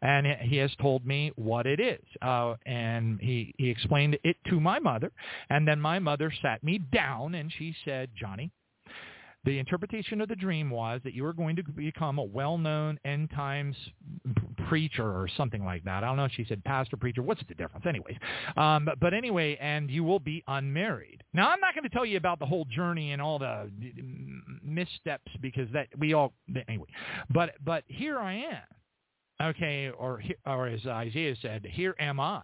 And 0.01 0.25
he 0.41 0.57
has 0.57 0.71
told 0.79 1.05
me 1.05 1.31
what 1.35 1.65
it 1.65 1.79
is. 1.79 2.03
Uh, 2.21 2.55
and 2.65 3.19
he, 3.19 3.53
he 3.57 3.69
explained 3.69 4.17
it 4.23 4.37
to 4.49 4.59
my 4.59 4.79
mother. 4.79 5.11
And 5.49 5.67
then 5.67 5.81
my 5.81 5.99
mother 5.99 6.31
sat 6.41 6.63
me 6.63 6.79
down 6.93 7.35
and 7.35 7.51
she 7.57 7.75
said, 7.83 8.09
Johnny, 8.17 8.51
the 9.45 9.59
interpretation 9.59 10.21
of 10.21 10.27
the 10.27 10.35
dream 10.35 10.69
was 10.69 11.01
that 11.03 11.13
you 11.13 11.23
were 11.23 11.33
going 11.33 11.55
to 11.55 11.63
become 11.63 12.17
a 12.17 12.23
well-known 12.23 12.99
end 13.05 13.29
times 13.31 13.75
preacher 14.67 15.03
or 15.03 15.27
something 15.37 15.63
like 15.63 15.83
that. 15.83 16.03
I 16.03 16.07
don't 16.07 16.17
know. 16.17 16.27
She 16.31 16.45
said 16.45 16.63
pastor, 16.63 16.97
preacher. 16.97 17.21
What's 17.21 17.41
the 17.47 17.55
difference? 17.55 17.85
Anyways, 17.85 18.17
um, 18.57 18.89
but 18.99 19.13
anyway, 19.13 19.57
and 19.61 19.89
you 19.89 20.03
will 20.03 20.19
be 20.19 20.43
unmarried. 20.47 21.23
Now, 21.33 21.49
I'm 21.49 21.59
not 21.59 21.73
going 21.75 21.83
to 21.83 21.89
tell 21.89 22.05
you 22.05 22.17
about 22.17 22.39
the 22.39 22.45
whole 22.45 22.65
journey 22.65 23.11
and 23.11 23.21
all 23.21 23.39
the 23.39 23.69
missteps 24.63 25.31
because 25.41 25.69
that 25.73 25.87
we 25.97 26.13
all 26.13 26.33
anyway. 26.67 26.87
But 27.29 27.55
but 27.63 27.83
here 27.87 28.17
I 28.19 28.33
am. 28.33 28.74
Okay, 29.41 29.91
or 29.97 30.21
or 30.45 30.67
as 30.67 30.85
Isaiah 30.85 31.35
said, 31.41 31.65
here 31.69 31.93
am 31.99 32.19
I. 32.21 32.41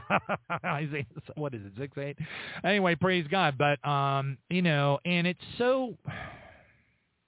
Isaiah, 0.64 1.06
what 1.36 1.54
is 1.54 1.62
it, 1.64 1.72
six 1.78 1.96
eight? 1.96 2.18
Anyway, 2.64 2.96
praise 2.96 3.24
God. 3.30 3.56
But 3.56 3.86
um, 3.88 4.36
you 4.50 4.60
know, 4.62 4.98
and 5.04 5.28
it's 5.28 5.40
so 5.58 5.96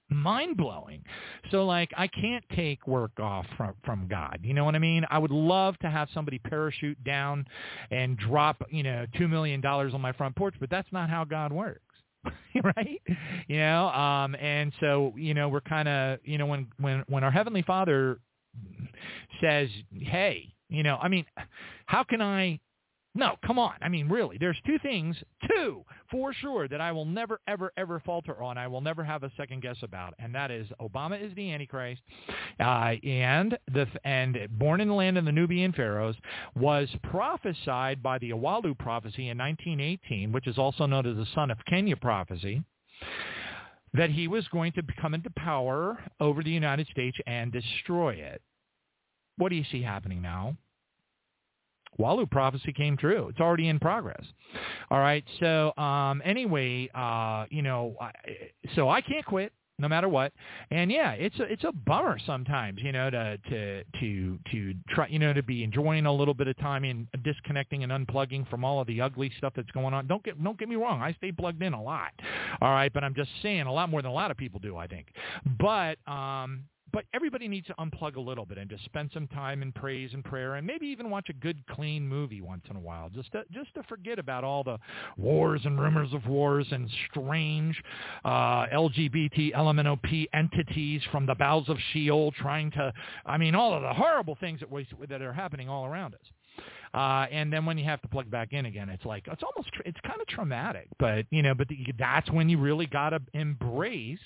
mind 0.09 0.57
blowing. 0.57 1.03
So 1.51 1.65
like 1.65 1.91
I 1.97 2.07
can't 2.07 2.43
take 2.55 2.85
work 2.87 3.19
off 3.19 3.45
from 3.55 3.73
from 3.85 4.07
God. 4.09 4.39
You 4.43 4.53
know 4.53 4.65
what 4.65 4.75
I 4.75 4.79
mean? 4.79 5.05
I 5.09 5.17
would 5.19 5.31
love 5.31 5.77
to 5.79 5.89
have 5.89 6.09
somebody 6.13 6.39
parachute 6.39 7.01
down 7.03 7.45
and 7.91 8.17
drop, 8.17 8.61
you 8.69 8.83
know, 8.83 9.05
2 9.17 9.27
million 9.27 9.61
dollars 9.61 9.93
on 9.93 10.01
my 10.01 10.11
front 10.13 10.35
porch, 10.35 10.55
but 10.59 10.69
that's 10.69 10.91
not 10.91 11.09
how 11.09 11.23
God 11.23 11.51
works. 11.51 11.81
right? 12.75 13.01
You 13.47 13.57
know, 13.57 13.87
um 13.89 14.35
and 14.35 14.73
so, 14.79 15.13
you 15.15 15.33
know, 15.33 15.49
we're 15.49 15.61
kind 15.61 15.87
of, 15.87 16.19
you 16.23 16.37
know, 16.37 16.45
when 16.45 16.67
when 16.79 17.03
when 17.07 17.23
our 17.23 17.31
heavenly 17.31 17.61
Father 17.61 18.19
says, 19.41 19.69
"Hey, 19.99 20.53
you 20.69 20.83
know, 20.83 20.97
I 21.01 21.07
mean, 21.07 21.25
how 21.85 22.03
can 22.03 22.21
I 22.21 22.59
no, 23.17 23.35
come 23.43 23.57
on. 23.57 23.73
I 23.81 23.89
mean, 23.89 24.07
really, 24.09 24.37
there's 24.37 24.59
two 24.63 24.77
things, 24.77 25.17
two 25.49 25.83
for 26.11 26.33
sure, 26.33 26.67
that 26.67 26.79
I 26.79 26.91
will 26.91 27.03
never, 27.03 27.41
ever, 27.47 27.73
ever 27.75 27.99
falter 28.05 28.43
on. 28.43 28.59
I 28.59 28.67
will 28.67 28.79
never 28.79 29.03
have 29.03 29.23
a 29.23 29.31
second 29.35 29.63
guess 29.63 29.77
about, 29.81 30.13
and 30.19 30.35
that 30.35 30.51
is 30.51 30.67
Obama 30.79 31.19
is 31.19 31.33
the 31.33 31.51
Antichrist, 31.51 32.03
uh, 32.59 32.93
and 33.03 33.57
the 33.73 33.87
and 34.03 34.37
born 34.51 34.81
in 34.81 34.87
the 34.87 34.93
land 34.93 35.17
of 35.17 35.25
the 35.25 35.31
Nubian 35.31 35.73
pharaohs 35.73 36.15
was 36.55 36.87
prophesied 37.09 38.03
by 38.03 38.19
the 38.19 38.29
Awalu 38.29 38.77
prophecy 38.77 39.29
in 39.29 39.37
1918, 39.39 40.31
which 40.31 40.45
is 40.45 40.59
also 40.59 40.85
known 40.85 41.07
as 41.07 41.15
the 41.15 41.27
Son 41.33 41.49
of 41.49 41.57
Kenya 41.67 41.95
prophecy 41.95 42.61
that 43.93 44.11
he 44.11 44.27
was 44.27 44.47
going 44.49 44.71
to 44.73 44.83
come 45.01 45.15
into 45.15 45.31
power 45.31 45.97
over 46.19 46.43
the 46.43 46.51
United 46.51 46.85
States 46.91 47.17
and 47.25 47.51
destroy 47.51 48.13
it. 48.13 48.43
What 49.37 49.49
do 49.49 49.55
you 49.55 49.63
see 49.71 49.81
happening 49.81 50.21
now? 50.21 50.55
Walu 51.99 52.29
prophecy 52.29 52.73
came 52.73 52.95
true. 52.95 53.27
It's 53.29 53.39
already 53.39 53.69
in 53.69 53.79
progress. 53.79 54.23
All 54.91 54.99
right. 54.99 55.23
So 55.39 55.75
um, 55.77 56.21
anyway, 56.23 56.89
uh, 56.93 57.45
you 57.49 57.61
know, 57.61 57.95
I, 57.99 58.11
so 58.75 58.89
I 58.89 59.01
can't 59.01 59.25
quit 59.25 59.51
no 59.79 59.87
matter 59.87 60.09
what. 60.09 60.33
And 60.71 60.91
yeah, 60.91 61.11
it's 61.11 61.39
a 61.39 61.43
it's 61.43 61.63
a 61.63 61.71
bummer 61.71 62.17
sometimes, 62.25 62.81
you 62.81 62.91
know, 62.91 63.09
to 63.09 63.37
to 63.49 63.83
to 63.99 64.39
to 64.51 64.73
try, 64.89 65.07
you 65.07 65.19
know, 65.19 65.33
to 65.33 65.43
be 65.43 65.63
enjoying 65.63 66.05
a 66.05 66.13
little 66.13 66.33
bit 66.33 66.47
of 66.47 66.57
time 66.57 66.83
in 66.83 67.07
disconnecting 67.23 67.83
and 67.83 67.91
unplugging 67.91 68.49
from 68.49 68.63
all 68.63 68.79
of 68.79 68.87
the 68.87 69.01
ugly 69.01 69.31
stuff 69.37 69.53
that's 69.55 69.69
going 69.71 69.93
on. 69.93 70.07
Don't 70.07 70.23
get 70.23 70.43
don't 70.43 70.57
get 70.57 70.69
me 70.69 70.75
wrong, 70.75 71.01
I 71.01 71.13
stay 71.13 71.31
plugged 71.31 71.61
in 71.61 71.73
a 71.73 71.81
lot. 71.81 72.11
All 72.61 72.71
right, 72.71 72.91
but 72.91 73.03
I'm 73.03 73.13
just 73.13 73.29
saying 73.41 73.61
a 73.61 73.73
lot 73.73 73.89
more 73.89 74.01
than 74.01 74.11
a 74.11 74.15
lot 74.15 74.31
of 74.31 74.37
people 74.37 74.59
do, 74.59 74.77
I 74.77 74.87
think. 74.87 75.07
But 75.59 75.97
um 76.11 76.63
but 76.93 77.05
everybody 77.13 77.47
needs 77.47 77.67
to 77.67 77.75
unplug 77.75 78.15
a 78.15 78.19
little 78.19 78.45
bit 78.45 78.57
and 78.57 78.69
just 78.69 78.83
spend 78.85 79.09
some 79.13 79.27
time 79.27 79.61
in 79.61 79.71
praise 79.71 80.11
and 80.13 80.23
prayer 80.23 80.55
and 80.55 80.65
maybe 80.65 80.87
even 80.87 81.09
watch 81.09 81.27
a 81.29 81.33
good 81.33 81.61
clean 81.67 82.07
movie 82.07 82.41
once 82.41 82.63
in 82.69 82.75
a 82.75 82.79
while 82.79 83.09
just 83.09 83.31
to 83.31 83.43
just 83.51 83.73
to 83.75 83.83
forget 83.83 84.19
about 84.19 84.43
all 84.43 84.63
the 84.63 84.77
wars 85.17 85.61
and 85.65 85.79
rumors 85.79 86.13
of 86.13 86.25
wars 86.27 86.67
and 86.71 86.89
strange 87.09 87.81
uh, 88.25 88.67
LGBT 88.67 89.53
LMNOP 89.53 90.27
entities 90.33 91.01
from 91.11 91.25
the 91.25 91.35
bowels 91.35 91.69
of 91.69 91.77
Sheol 91.91 92.31
trying 92.31 92.71
to 92.71 92.93
I 93.25 93.37
mean 93.37 93.55
all 93.55 93.73
of 93.73 93.81
the 93.81 93.93
horrible 93.93 94.37
things 94.39 94.59
that 94.59 94.71
we, 94.71 94.87
that 95.09 95.21
are 95.21 95.33
happening 95.33 95.69
all 95.69 95.85
around 95.85 96.15
us. 96.15 96.21
Uh, 96.93 97.27
and 97.31 97.51
then 97.51 97.65
when 97.65 97.77
you 97.77 97.83
have 97.85 98.01
to 98.01 98.07
plug 98.07 98.29
back 98.31 98.53
in 98.53 98.65
again, 98.65 98.89
it's 98.89 99.05
like 99.05 99.27
it's 99.27 99.43
almost 99.43 99.69
it's 99.85 99.99
kind 100.05 100.21
of 100.21 100.27
traumatic. 100.27 100.87
But 100.97 101.25
you 101.29 101.43
know, 101.43 101.53
but 101.53 101.67
the, 101.67 101.77
that's 101.99 102.31
when 102.31 102.49
you 102.49 102.57
really 102.57 102.87
got 102.87 103.09
to 103.11 103.19
embrace 103.33 104.19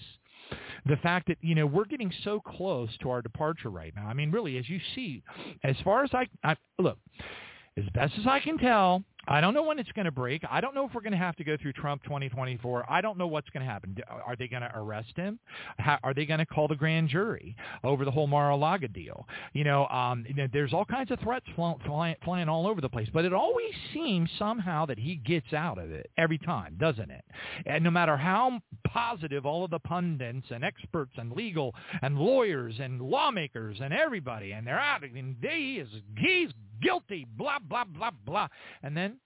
the 0.85 0.97
fact 0.97 1.27
that 1.27 1.37
you 1.41 1.55
know 1.55 1.65
we're 1.65 1.85
getting 1.85 2.11
so 2.23 2.39
close 2.39 2.89
to 3.01 3.09
our 3.09 3.21
departure 3.21 3.69
right 3.69 3.93
now. 3.95 4.07
I 4.07 4.13
mean, 4.13 4.31
really, 4.31 4.57
as 4.57 4.69
you 4.69 4.79
see, 4.95 5.23
as 5.63 5.75
far 5.83 6.03
as 6.03 6.11
I, 6.13 6.27
I 6.43 6.55
look, 6.79 6.97
as 7.77 7.85
best 7.93 8.13
as 8.19 8.27
I 8.27 8.39
can 8.39 8.57
tell, 8.57 9.03
I 9.27 9.39
don't 9.39 9.53
know 9.53 9.63
when 9.63 9.77
it's 9.79 9.91
going 9.91 10.05
to 10.05 10.11
break. 10.11 10.43
I 10.49 10.61
don't 10.61 10.73
know 10.73 10.85
if 10.85 10.93
we're 10.93 11.01
going 11.01 11.11
to 11.11 11.17
have 11.17 11.35
to 11.37 11.43
go 11.43 11.55
through 11.61 11.73
Trump 11.73 12.03
2024. 12.03 12.85
I 12.89 13.01
don't 13.01 13.17
know 13.17 13.27
what's 13.27 13.49
going 13.49 13.65
to 13.65 13.71
happen. 13.71 13.95
Are 14.07 14.35
they 14.35 14.47
going 14.47 14.63
to 14.63 14.71
arrest 14.75 15.15
him? 15.15 15.39
Are 16.03 16.13
they 16.13 16.25
going 16.25 16.39
to 16.39 16.45
call 16.45 16.67
the 16.67 16.75
grand 16.75 17.09
jury 17.09 17.55
over 17.83 18.03
the 18.03 18.11
whole 18.11 18.27
Mar-a-Lago 18.27 18.87
deal? 18.87 19.27
You 19.53 19.63
know, 19.63 19.87
um, 19.87 20.25
there's 20.51 20.73
all 20.73 20.85
kinds 20.85 21.11
of 21.11 21.19
threats 21.19 21.45
fly, 21.55 21.75
fly, 21.85 22.15
flying 22.23 22.49
all 22.49 22.67
over 22.67 22.81
the 22.81 22.89
place, 22.89 23.09
but 23.13 23.25
it 23.25 23.33
always 23.33 23.73
seems 23.93 24.29
somehow 24.39 24.85
that 24.87 24.97
he 24.97 25.15
gets 25.15 25.53
out 25.53 25.77
of 25.77 25.91
it 25.91 26.09
every 26.17 26.39
time, 26.39 26.77
doesn't 26.79 27.11
it? 27.11 27.23
And 27.65 27.83
no 27.83 27.91
matter 27.91 28.17
how 28.17 28.59
positive 28.87 29.45
all 29.45 29.63
of 29.63 29.71
the 29.71 29.79
pundits 29.79 30.47
and 30.49 30.63
experts 30.63 31.13
and 31.17 31.31
legal 31.31 31.75
and 32.01 32.17
lawyers 32.17 32.75
and 32.79 33.01
lawmakers 33.01 33.77
and 33.81 33.93
everybody, 33.93 34.51
and 34.53 34.65
they're 34.65 34.79
out, 34.79 35.03
and 35.03 35.35
they 35.41 35.79
is 35.81 35.87
he's 36.17 36.49
guilty, 36.81 37.25
blah, 37.37 37.59
blah, 37.59 37.85
blah, 37.85 38.11
blah. 38.25 38.47
And 38.83 38.95
then 38.95 39.19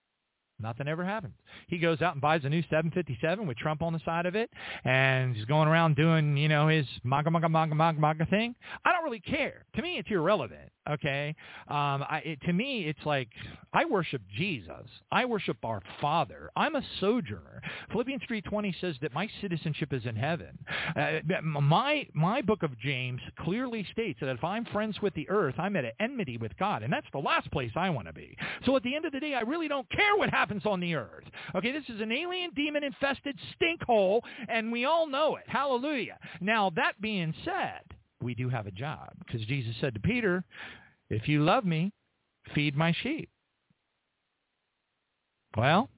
Nothing 0.60 0.88
ever 0.88 1.04
happens. 1.04 1.34
He 1.68 1.78
goes 1.80 2.02
out 2.02 2.14
and 2.14 2.22
buys 2.22 2.42
a 2.46 2.50
new 2.50 2.62
757 2.64 3.46
with 3.46 3.58
Trump 3.58 3.82
on 3.82 3.92
the 3.92 4.00
side 4.06 4.26
of 4.26 4.36
it, 4.36 4.50
and 4.86 5.36
he's 5.36 5.46
going 5.46 5.68
around 5.68 5.98
doing, 5.98 6.38
you 6.38 6.48
know, 6.48 6.68
his 6.68 6.86
MAGA, 7.04 7.30
MAGA, 7.30 7.50
MAGA, 7.50 7.76
MAGA, 7.76 8.00
MAGA 8.00 8.26
thing. 8.28 8.56
I 8.86 8.94
don't 8.94 9.04
really 9.04 9.20
care. 9.20 9.66
To 9.76 9.82
me, 9.82 9.98
it's 9.98 10.10
irrelevant. 10.10 10.72
Okay, 10.88 11.36
um, 11.68 12.06
I, 12.08 12.22
it, 12.24 12.42
to 12.44 12.54
me, 12.54 12.86
it's 12.86 13.04
like 13.06 13.30
I 13.74 13.86
worship 13.86 14.22
Jesus. 14.38 14.88
I 15.12 15.26
worship 15.26 15.58
our 15.64 15.82
Father. 16.00 16.52
I'm 16.56 16.76
a 16.76 16.82
sojourner. 17.00 17.62
Philippians 17.92 18.22
three 18.28 18.42
twenty 18.42 18.76
says 18.80 18.96
that 19.02 19.12
my 19.14 19.28
citizenship 19.42 19.94
is 19.94 20.06
in 20.06 20.16
heaven. 20.16 20.58
Uh, 20.96 21.20
my 21.42 22.08
my 22.14 22.42
book 22.42 22.62
of 22.62 22.78
James 22.80 23.20
clearly 23.40 23.86
states 23.92 24.20
that 24.22 24.30
if 24.30 24.44
I'm 24.44 24.64
friends 24.66 25.02
with 25.02 25.16
the 25.16 25.28
earth, 25.30 25.56
I'm 25.58 25.76
at 25.76 25.86
enmity 26.00 26.38
with 26.38 26.56
God, 26.58 26.84
and 26.84 26.94
that's 26.94 27.08
the 27.12 27.20
last 27.20 27.50
place 27.52 27.72
I 27.76 27.90
want 27.90 28.06
to 28.08 28.14
be. 28.14 28.38
So 28.66 28.76
at 28.76 28.84
the 28.84 28.96
end 28.96 29.06
of 29.06 29.12
the 29.12 29.20
day, 29.20 29.34
I 29.34 29.42
really 29.42 29.68
don't 29.68 29.90
care 29.90 30.16
what 30.18 30.30
happens 30.30 30.68
on 30.68 30.80
the 30.80 30.94
earth. 30.94 31.24
Okay, 31.56 31.72
this 31.72 31.90
is 31.90 32.00
an 32.00 32.12
alien 32.12 32.52
demon 32.56 32.84
infested 32.84 33.40
stink 33.56 33.82
hole, 33.84 34.24
and 34.50 34.72
we 34.72 34.86
all 34.86 35.08
know 35.08 35.36
it. 35.38 35.46
Hallelujah. 35.48 36.20
Now 36.42 36.70
that 36.76 37.02
being 37.02 37.34
said 37.44 37.82
we 38.22 38.34
do 38.34 38.50
have 38.50 38.68
a 38.68 38.72
job 38.72 39.10
because 39.20 39.46
Jesus 39.48 39.76
said 39.80 39.94
to 39.94 40.00
Peter, 40.00 40.44
if 41.10 41.28
you 41.28 41.44
love 41.44 41.66
me, 41.66 41.92
feed 42.54 42.76
my 42.76 42.94
sheep. 43.04 43.30
Well, 45.58 45.90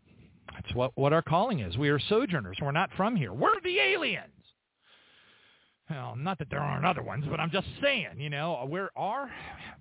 that's 0.53 0.73
what, 0.75 0.91
what 0.95 1.13
our 1.13 1.21
calling 1.21 1.59
is. 1.59 1.77
We 1.77 1.89
are 1.89 1.99
sojourners. 1.99 2.57
We're 2.61 2.71
not 2.71 2.89
from 2.95 3.15
here. 3.15 3.33
We're 3.33 3.59
the 3.63 3.79
aliens. 3.79 4.36
Well, 5.89 6.15
not 6.17 6.37
that 6.39 6.49
there 6.49 6.59
aren't 6.59 6.85
other 6.85 7.01
ones, 7.01 7.23
but 7.29 7.39
I'm 7.39 7.49
just 7.49 7.67
saying, 7.81 8.19
you 8.19 8.29
know, 8.29 8.67
we 8.69 8.81
are 8.97 9.31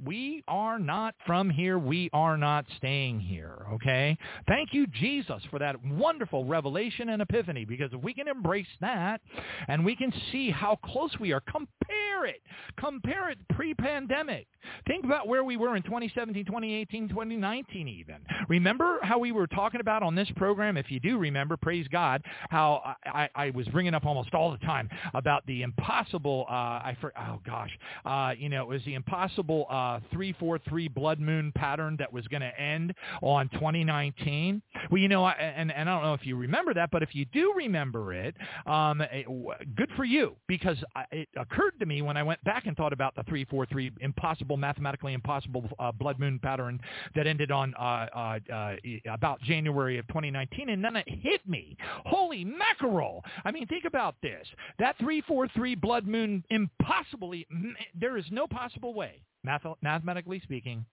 we 0.04 0.44
are 0.46 0.78
not 0.78 1.14
from 1.26 1.50
here. 1.50 1.78
We 1.78 2.10
are 2.12 2.36
not 2.36 2.64
staying 2.76 3.18
here, 3.18 3.66
okay? 3.72 4.16
Thank 4.46 4.72
you 4.72 4.86
Jesus 4.86 5.42
for 5.50 5.58
that 5.58 5.82
wonderful 5.84 6.44
revelation 6.44 7.08
and 7.08 7.22
epiphany 7.22 7.64
because 7.64 7.92
if 7.92 8.00
we 8.02 8.14
can 8.14 8.28
embrace 8.28 8.66
that 8.80 9.20
and 9.66 9.84
we 9.84 9.96
can 9.96 10.12
see 10.30 10.50
how 10.50 10.76
close 10.84 11.10
we 11.18 11.32
are, 11.32 11.40
compare 11.40 12.26
it. 12.26 12.42
Compare 12.76 13.30
it 13.30 13.38
pre-pandemic. 13.50 14.46
Think 14.86 15.04
about 15.04 15.28
where 15.28 15.44
we 15.44 15.56
were 15.56 15.76
in 15.76 15.82
2017, 15.82 16.44
2018, 16.44 17.08
2019 17.08 17.88
even. 17.88 18.16
Remember 18.48 18.98
how 19.02 19.18
we 19.18 19.32
were 19.32 19.46
talking 19.46 19.80
about 19.80 20.02
on 20.02 20.14
this 20.14 20.30
program, 20.36 20.76
if 20.76 20.90
you 20.90 21.00
do 21.00 21.18
remember, 21.18 21.56
praise 21.56 21.86
God, 21.88 22.22
how 22.50 22.94
I, 23.04 23.28
I 23.34 23.50
was 23.50 23.66
bringing 23.68 23.94
up 23.94 24.04
almost 24.04 24.34
all 24.34 24.50
the 24.50 24.58
time 24.58 24.88
about 25.14 25.44
the 25.46 25.62
impossible, 25.62 25.95
uh, 25.96 26.52
I 26.52 26.96
for, 27.00 27.12
oh 27.18 27.40
gosh, 27.44 27.70
uh, 28.04 28.32
you 28.36 28.48
know, 28.48 28.62
it 28.62 28.68
was 28.68 28.82
the 28.84 28.94
impossible 28.94 29.66
uh, 29.70 30.00
343 30.12 30.88
blood 30.88 31.20
moon 31.20 31.52
pattern 31.54 31.96
that 31.98 32.12
was 32.12 32.26
going 32.28 32.42
to 32.42 32.60
end 32.60 32.94
on 33.22 33.48
2019. 33.50 34.62
Well, 34.90 35.00
you 35.00 35.08
know, 35.08 35.24
I, 35.24 35.32
and, 35.32 35.72
and 35.72 35.88
I 35.88 35.94
don't 35.94 36.02
know 36.02 36.14
if 36.14 36.26
you 36.26 36.36
remember 36.36 36.74
that, 36.74 36.90
but 36.90 37.02
if 37.02 37.14
you 37.14 37.24
do 37.32 37.52
remember 37.56 38.12
it, 38.12 38.34
um, 38.66 39.00
it 39.00 39.26
good 39.74 39.90
for 39.96 40.04
you 40.04 40.36
because 40.46 40.76
it 41.10 41.28
occurred 41.36 41.74
to 41.80 41.86
me 41.86 42.02
when 42.02 42.16
I 42.16 42.22
went 42.22 42.42
back 42.44 42.66
and 42.66 42.76
thought 42.76 42.92
about 42.92 43.14
the 43.14 43.22
343 43.24 43.92
impossible, 44.00 44.56
mathematically 44.56 45.12
impossible 45.12 45.68
uh, 45.78 45.92
blood 45.92 46.18
moon 46.18 46.38
pattern 46.42 46.80
that 47.14 47.26
ended 47.26 47.50
on 47.50 47.74
uh, 47.74 48.06
uh, 48.14 48.38
uh 48.52 48.76
about 49.10 49.40
January 49.42 49.98
of 49.98 50.06
2019, 50.08 50.70
and 50.70 50.84
then 50.84 50.96
it 50.96 51.08
hit 51.08 51.46
me. 51.48 51.76
Holy 52.04 52.44
mackerel! 52.44 53.24
I 53.44 53.50
mean, 53.50 53.66
think 53.66 53.84
about 53.84 54.16
this. 54.22 54.46
That 54.78 54.96
343 54.98 55.74
blood 55.86 56.06
moon 56.06 56.42
impossibly, 56.50 57.46
there 57.94 58.16
is 58.16 58.24
no 58.30 58.46
possible 58.46 58.92
way, 58.92 59.22
math- 59.44 59.64
mathematically 59.82 60.40
speaking, 60.40 60.84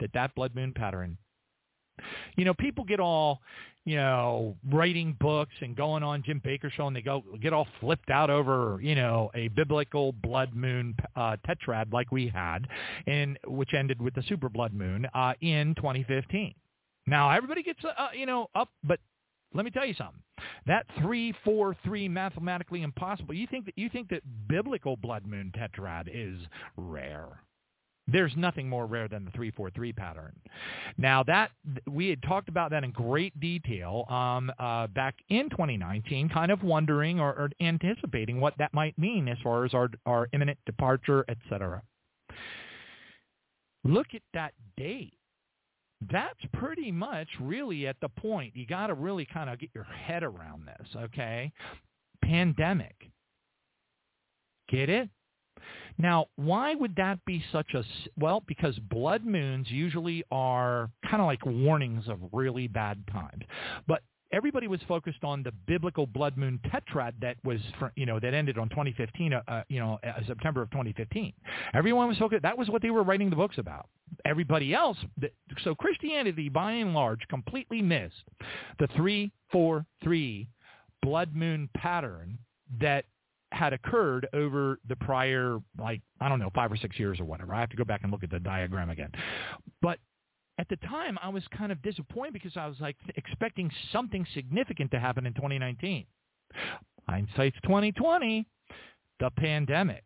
that 0.00 0.10
that 0.14 0.34
blood 0.34 0.54
moon 0.54 0.72
pattern 0.74 1.18
you 2.36 2.44
know, 2.44 2.54
people 2.54 2.84
get 2.84 3.00
all, 3.00 3.40
you 3.84 3.96
know, 3.96 4.56
writing 4.70 5.16
books 5.20 5.54
and 5.60 5.76
going 5.76 6.02
on 6.02 6.22
Jim 6.24 6.40
Bakker 6.44 6.70
show, 6.70 6.86
and 6.86 6.94
they 6.94 7.02
go 7.02 7.24
get 7.40 7.52
all 7.52 7.66
flipped 7.80 8.10
out 8.10 8.30
over, 8.30 8.78
you 8.82 8.94
know, 8.94 9.30
a 9.34 9.48
biblical 9.48 10.12
blood 10.12 10.54
moon 10.54 10.94
uh, 11.16 11.36
tetrad 11.48 11.92
like 11.92 12.12
we 12.12 12.28
had, 12.28 12.68
and 13.06 13.38
which 13.46 13.74
ended 13.74 14.00
with 14.00 14.14
the 14.14 14.22
super 14.28 14.48
blood 14.48 14.72
moon 14.72 15.06
uh, 15.14 15.32
in 15.40 15.74
2015. 15.76 16.54
Now 17.06 17.30
everybody 17.30 17.62
gets, 17.62 17.82
uh, 17.84 18.08
you 18.14 18.26
know, 18.26 18.48
up, 18.54 18.68
but 18.84 19.00
let 19.54 19.64
me 19.64 19.70
tell 19.70 19.86
you 19.86 19.94
something. 19.94 20.22
That 20.66 20.86
three 21.00 21.34
four 21.44 21.76
three 21.84 22.08
mathematically 22.08 22.82
impossible. 22.82 23.34
You 23.34 23.46
think 23.46 23.64
that 23.66 23.76
you 23.76 23.88
think 23.88 24.08
that 24.10 24.22
biblical 24.46 24.96
blood 24.96 25.26
moon 25.26 25.52
tetrad 25.56 26.08
is 26.12 26.40
rare. 26.76 27.40
There's 28.10 28.32
nothing 28.36 28.68
more 28.70 28.86
rare 28.86 29.06
than 29.06 29.26
the 29.26 29.30
343 29.32 29.92
pattern. 29.92 30.32
Now 30.96 31.22
that 31.24 31.50
we 31.86 32.08
had 32.08 32.22
talked 32.22 32.48
about 32.48 32.70
that 32.70 32.82
in 32.82 32.90
great 32.90 33.38
detail 33.38 34.06
um, 34.08 34.50
uh, 34.58 34.86
back 34.86 35.16
in 35.28 35.50
2019, 35.50 36.30
kind 36.30 36.50
of 36.50 36.62
wondering 36.62 37.20
or, 37.20 37.28
or, 37.32 37.50
anticipating 37.60 38.40
what 38.40 38.54
that 38.56 38.72
might 38.72 38.98
mean 38.98 39.28
as 39.28 39.36
far 39.44 39.66
as 39.66 39.74
our, 39.74 39.90
our 40.06 40.26
imminent 40.32 40.58
departure, 40.64 41.26
etc. 41.28 41.82
Look 43.84 44.08
at 44.14 44.22
that 44.32 44.54
date. 44.78 45.17
That's 46.10 46.38
pretty 46.52 46.92
much 46.92 47.28
really 47.40 47.86
at 47.86 47.96
the 48.00 48.08
point. 48.08 48.54
You 48.54 48.66
got 48.66 48.86
to 48.88 48.94
really 48.94 49.26
kind 49.26 49.50
of 49.50 49.58
get 49.58 49.70
your 49.74 49.84
head 49.84 50.22
around 50.22 50.66
this, 50.66 50.88
okay? 50.96 51.52
Pandemic. 52.22 52.94
Get 54.68 54.88
it? 54.88 55.08
Now, 55.98 56.26
why 56.36 56.74
would 56.74 56.94
that 56.96 57.24
be 57.24 57.42
such 57.50 57.74
a 57.74 57.82
well? 58.16 58.44
Because 58.46 58.78
blood 58.78 59.24
moons 59.24 59.68
usually 59.70 60.22
are 60.30 60.90
kind 61.08 61.20
of 61.20 61.26
like 61.26 61.44
warnings 61.44 62.06
of 62.08 62.20
really 62.32 62.68
bad 62.68 63.02
times, 63.10 63.42
but 63.88 64.02
everybody 64.32 64.66
was 64.66 64.80
focused 64.86 65.24
on 65.24 65.42
the 65.42 65.52
biblical 65.66 66.06
blood 66.06 66.36
moon 66.36 66.60
tetrad 66.66 67.12
that 67.20 67.36
was, 67.44 67.60
you 67.96 68.06
know, 68.06 68.20
that 68.20 68.34
ended 68.34 68.58
on 68.58 68.68
2015, 68.68 69.32
uh, 69.32 69.42
uh, 69.48 69.62
you 69.68 69.80
know, 69.80 69.98
uh, 70.06 70.20
September 70.26 70.62
of 70.62 70.70
2015. 70.70 71.32
Everyone 71.74 72.08
was 72.08 72.18
focused. 72.18 72.42
That 72.42 72.56
was 72.56 72.68
what 72.68 72.82
they 72.82 72.90
were 72.90 73.02
writing 73.02 73.30
the 73.30 73.36
books 73.36 73.58
about. 73.58 73.88
Everybody 74.24 74.74
else, 74.74 74.98
so 75.62 75.74
Christianity, 75.74 76.48
by 76.48 76.72
and 76.72 76.94
large, 76.94 77.20
completely 77.28 77.82
missed 77.82 78.24
the 78.78 78.88
three, 78.96 79.32
four, 79.50 79.86
three 80.02 80.48
blood 81.02 81.34
moon 81.34 81.68
pattern 81.76 82.38
that 82.80 83.04
had 83.52 83.72
occurred 83.72 84.28
over 84.34 84.78
the 84.88 84.96
prior, 84.96 85.58
like, 85.78 86.02
I 86.20 86.28
don't 86.28 86.38
know, 86.38 86.50
five 86.54 86.70
or 86.70 86.76
six 86.76 86.98
years 86.98 87.18
or 87.18 87.24
whatever. 87.24 87.54
I 87.54 87.60
have 87.60 87.70
to 87.70 87.76
go 87.76 87.84
back 87.84 88.02
and 88.02 88.12
look 88.12 88.22
at 88.22 88.30
the 88.30 88.40
diagram 88.40 88.90
again. 88.90 89.10
But 89.80 89.98
at 90.58 90.68
the 90.68 90.76
time, 90.76 91.18
I 91.22 91.28
was 91.28 91.44
kind 91.56 91.70
of 91.70 91.80
disappointed 91.82 92.32
because 92.32 92.56
I 92.56 92.66
was 92.66 92.76
like 92.80 92.96
expecting 93.16 93.70
something 93.92 94.26
significant 94.34 94.90
to 94.90 94.98
happen 94.98 95.24
in 95.24 95.34
2019. 95.34 96.04
Hindsight's 97.08 97.56
2020, 97.62 98.46
the 99.20 99.30
pandemic. 99.30 100.04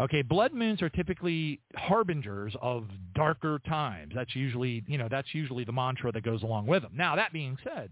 Okay, 0.00 0.22
blood 0.22 0.52
moons 0.52 0.82
are 0.82 0.88
typically 0.88 1.60
harbingers 1.76 2.54
of 2.60 2.84
darker 3.14 3.60
times. 3.66 4.12
That's 4.14 4.34
usually, 4.34 4.84
you 4.86 4.98
know, 4.98 5.08
that's 5.10 5.34
usually 5.34 5.64
the 5.64 5.72
mantra 5.72 6.12
that 6.12 6.22
goes 6.22 6.42
along 6.42 6.66
with 6.66 6.82
them. 6.82 6.92
Now, 6.94 7.16
that 7.16 7.32
being 7.32 7.56
said, 7.64 7.90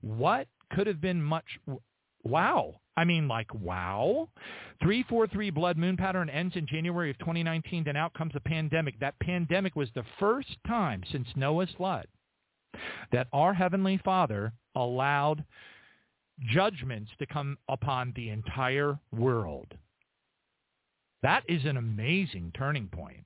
what 0.00 0.46
could 0.72 0.86
have 0.86 1.00
been 1.00 1.22
much 1.22 1.44
wow. 2.24 2.80
I 2.96 3.04
mean, 3.04 3.28
like, 3.28 3.52
wow. 3.54 4.28
343 4.82 5.50
blood 5.50 5.78
moon 5.78 5.96
pattern 5.96 6.28
ends 6.28 6.56
in 6.56 6.66
January 6.66 7.10
of 7.10 7.18
2019. 7.18 7.84
Then 7.84 7.96
out 7.96 8.14
comes 8.14 8.32
a 8.34 8.40
pandemic. 8.40 8.98
That 9.00 9.18
pandemic 9.20 9.76
was 9.76 9.88
the 9.94 10.04
first 10.18 10.56
time 10.66 11.02
since 11.10 11.28
Noah's 11.36 11.70
flood 11.76 12.06
that 13.12 13.28
our 13.32 13.54
Heavenly 13.54 14.00
Father 14.04 14.52
allowed 14.74 15.44
judgments 16.40 17.10
to 17.18 17.26
come 17.26 17.58
upon 17.68 18.12
the 18.16 18.30
entire 18.30 18.98
world. 19.12 19.74
That 21.22 21.42
is 21.48 21.64
an 21.64 21.76
amazing 21.76 22.52
turning 22.56 22.88
point. 22.88 23.24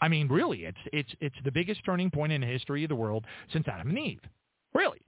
I 0.00 0.08
mean, 0.08 0.28
really, 0.28 0.64
it's 0.64 0.78
it's 0.92 1.10
it's 1.20 1.36
the 1.44 1.52
biggest 1.52 1.84
turning 1.84 2.10
point 2.10 2.32
in 2.32 2.40
the 2.40 2.46
history 2.46 2.84
of 2.84 2.88
the 2.88 2.94
world 2.94 3.24
since 3.52 3.66
Adam 3.68 3.88
and 3.88 3.98
Eve. 3.98 4.20
Really. 4.74 5.00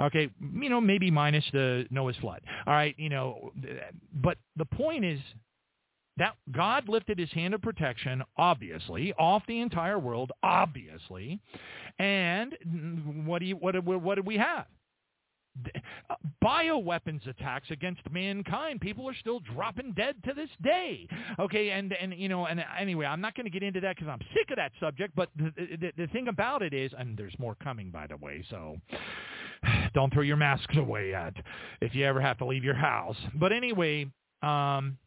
Okay, 0.00 0.30
you 0.60 0.68
know, 0.68 0.80
maybe 0.80 1.10
minus 1.10 1.44
the 1.52 1.86
Noah's 1.90 2.16
flood. 2.16 2.42
All 2.66 2.74
right, 2.74 2.94
you 2.98 3.08
know, 3.08 3.52
but 4.12 4.38
the 4.56 4.64
point 4.64 5.04
is 5.04 5.20
that 6.16 6.34
God 6.52 6.88
lifted 6.88 7.18
his 7.18 7.30
hand 7.30 7.54
of 7.54 7.62
protection, 7.62 8.22
obviously, 8.36 9.12
off 9.18 9.42
the 9.48 9.60
entire 9.60 9.98
world, 9.98 10.32
obviously. 10.42 11.40
And 11.98 12.54
what 13.26 13.40
do 13.40 13.46
you, 13.46 13.56
what, 13.56 13.74
what 13.84 14.14
did 14.16 14.26
we 14.26 14.36
have? 14.36 14.66
bioweapons 16.44 17.26
attacks 17.28 17.70
against 17.70 18.00
mankind. 18.10 18.80
People 18.80 19.08
are 19.08 19.14
still 19.14 19.40
dropping 19.40 19.92
dead 19.92 20.16
to 20.24 20.34
this 20.34 20.48
day. 20.62 21.08
Okay, 21.38 21.70
and 21.70 21.92
and 21.92 22.12
you 22.14 22.28
know, 22.28 22.46
and 22.46 22.64
anyway, 22.78 23.06
I'm 23.06 23.20
not 23.20 23.34
going 23.34 23.46
to 23.46 23.50
get 23.50 23.62
into 23.62 23.80
that 23.80 23.96
because 23.96 24.08
I'm 24.08 24.20
sick 24.34 24.50
of 24.50 24.56
that 24.56 24.72
subject. 24.80 25.14
But 25.14 25.30
the, 25.36 25.52
the 25.56 25.92
the 25.96 26.06
thing 26.08 26.28
about 26.28 26.62
it 26.62 26.74
is, 26.74 26.92
and 26.98 27.16
there's 27.16 27.34
more 27.38 27.54
coming, 27.62 27.90
by 27.90 28.06
the 28.06 28.16
way. 28.16 28.44
So 28.50 28.76
don't 29.94 30.12
throw 30.12 30.22
your 30.22 30.36
masks 30.36 30.76
away 30.76 31.10
yet 31.10 31.34
if 31.80 31.94
you 31.94 32.04
ever 32.04 32.20
have 32.20 32.38
to 32.38 32.44
leave 32.44 32.64
your 32.64 32.74
house. 32.74 33.16
But 33.34 33.52
anyway, 33.52 34.06
um, 34.42 34.98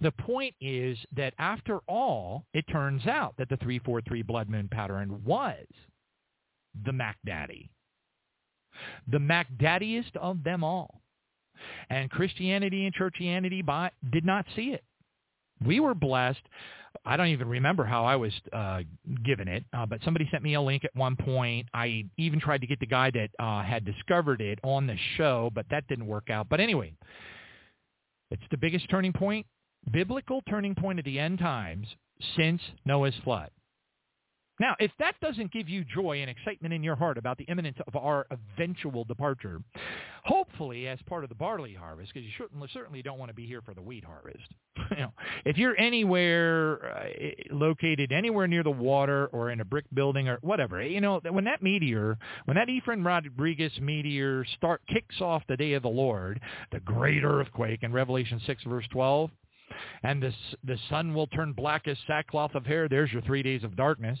the 0.00 0.12
point 0.12 0.54
is 0.60 0.98
that 1.16 1.34
after 1.38 1.78
all, 1.88 2.44
it 2.52 2.64
turns 2.70 3.06
out 3.06 3.34
that 3.38 3.48
the 3.48 3.56
343 3.56 4.22
blood 4.22 4.48
moon 4.48 4.68
pattern 4.70 5.22
was 5.24 5.66
the 6.84 6.92
Mac 6.92 7.16
Daddy 7.24 7.70
the 9.08 9.18
Mac 9.18 9.48
Daddiest 9.58 10.16
of 10.16 10.42
them 10.44 10.64
all. 10.64 11.00
And 11.88 12.10
Christianity 12.10 12.84
and 12.86 12.94
churchianity 12.94 13.64
by, 13.64 13.90
did 14.10 14.24
not 14.24 14.46
see 14.56 14.70
it. 14.72 14.84
We 15.64 15.80
were 15.80 15.94
blessed 15.94 16.42
I 17.06 17.16
don't 17.16 17.28
even 17.28 17.48
remember 17.48 17.84
how 17.84 18.04
I 18.06 18.16
was 18.16 18.32
uh, 18.52 18.80
given 19.24 19.46
it, 19.46 19.64
uh, 19.72 19.84
but 19.84 20.00
somebody 20.04 20.26
sent 20.30 20.42
me 20.42 20.54
a 20.54 20.60
link 20.60 20.84
at 20.84 20.96
one 20.96 21.16
point. 21.16 21.68
I 21.74 22.04
even 22.16 22.40
tried 22.40 22.62
to 22.62 22.66
get 22.66 22.80
the 22.80 22.86
guy 22.86 23.10
that 23.10 23.30
uh, 23.38 23.62
had 23.62 23.84
discovered 23.84 24.40
it 24.40 24.58
on 24.62 24.86
the 24.86 24.96
show, 25.16 25.50
but 25.54 25.66
that 25.70 25.86
didn't 25.86 26.06
work 26.06 26.30
out. 26.30 26.48
But 26.48 26.60
anyway, 26.60 26.94
it's 28.30 28.42
the 28.50 28.56
biggest 28.56 28.88
turning 28.88 29.12
point, 29.12 29.46
biblical 29.92 30.42
turning 30.48 30.74
point 30.74 30.98
of 30.98 31.04
the 31.04 31.18
end 31.18 31.38
times 31.40 31.86
since 32.36 32.60
Noah's 32.86 33.14
flood. 33.22 33.50
Now, 34.60 34.76
if 34.78 34.92
that 35.00 35.16
doesn't 35.20 35.52
give 35.52 35.68
you 35.68 35.84
joy 35.84 36.20
and 36.20 36.30
excitement 36.30 36.72
in 36.72 36.84
your 36.84 36.94
heart 36.94 37.18
about 37.18 37.38
the 37.38 37.44
imminence 37.44 37.78
of 37.88 37.96
our 37.96 38.26
eventual 38.30 39.04
departure, 39.04 39.60
hopefully 40.22 40.86
as 40.86 41.00
part 41.06 41.24
of 41.24 41.28
the 41.28 41.34
barley 41.34 41.74
harvest, 41.74 42.12
because 42.14 42.26
you 42.26 42.68
certainly 42.72 43.02
don't 43.02 43.18
want 43.18 43.30
to 43.30 43.34
be 43.34 43.46
here 43.46 43.60
for 43.62 43.74
the 43.74 43.82
wheat 43.82 44.04
harvest. 44.04 44.44
you 44.90 44.96
know, 44.98 45.12
if 45.44 45.58
you're 45.58 45.78
anywhere 45.78 46.96
uh, 46.96 47.54
located 47.54 48.12
anywhere 48.12 48.46
near 48.46 48.62
the 48.62 48.70
water 48.70 49.26
or 49.32 49.50
in 49.50 49.60
a 49.60 49.64
brick 49.64 49.86
building 49.92 50.28
or 50.28 50.38
whatever, 50.42 50.80
you 50.82 51.00
know, 51.00 51.20
when 51.30 51.44
that 51.44 51.62
meteor, 51.62 52.16
when 52.44 52.56
that 52.56 52.68
Ephraim 52.68 53.04
Rodriguez 53.04 53.72
meteor 53.80 54.44
start 54.56 54.82
kicks 54.86 55.20
off 55.20 55.42
the 55.48 55.56
day 55.56 55.72
of 55.72 55.82
the 55.82 55.88
Lord, 55.88 56.40
the 56.70 56.80
great 56.80 57.24
earthquake 57.24 57.82
in 57.82 57.92
Revelation 57.92 58.40
6 58.46 58.62
verse 58.64 58.86
12, 58.92 59.30
and 60.04 60.22
the, 60.22 60.32
the 60.62 60.78
sun 60.88 61.12
will 61.12 61.26
turn 61.26 61.52
black 61.52 61.88
as 61.88 61.96
sackcloth 62.06 62.54
of 62.54 62.64
hair. 62.64 62.88
There's 62.88 63.12
your 63.12 63.22
three 63.22 63.42
days 63.42 63.64
of 63.64 63.76
darkness. 63.76 64.18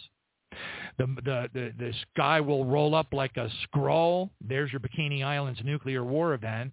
The, 0.98 1.06
the, 1.06 1.48
the, 1.52 1.72
the 1.78 1.92
sky 2.12 2.40
will 2.40 2.64
roll 2.64 2.94
up 2.94 3.12
like 3.12 3.36
a 3.36 3.48
scroll. 3.64 4.30
There's 4.40 4.72
your 4.72 4.80
Bikini 4.80 5.24
Islands 5.24 5.60
nuclear 5.64 6.04
war 6.04 6.34
event. 6.34 6.72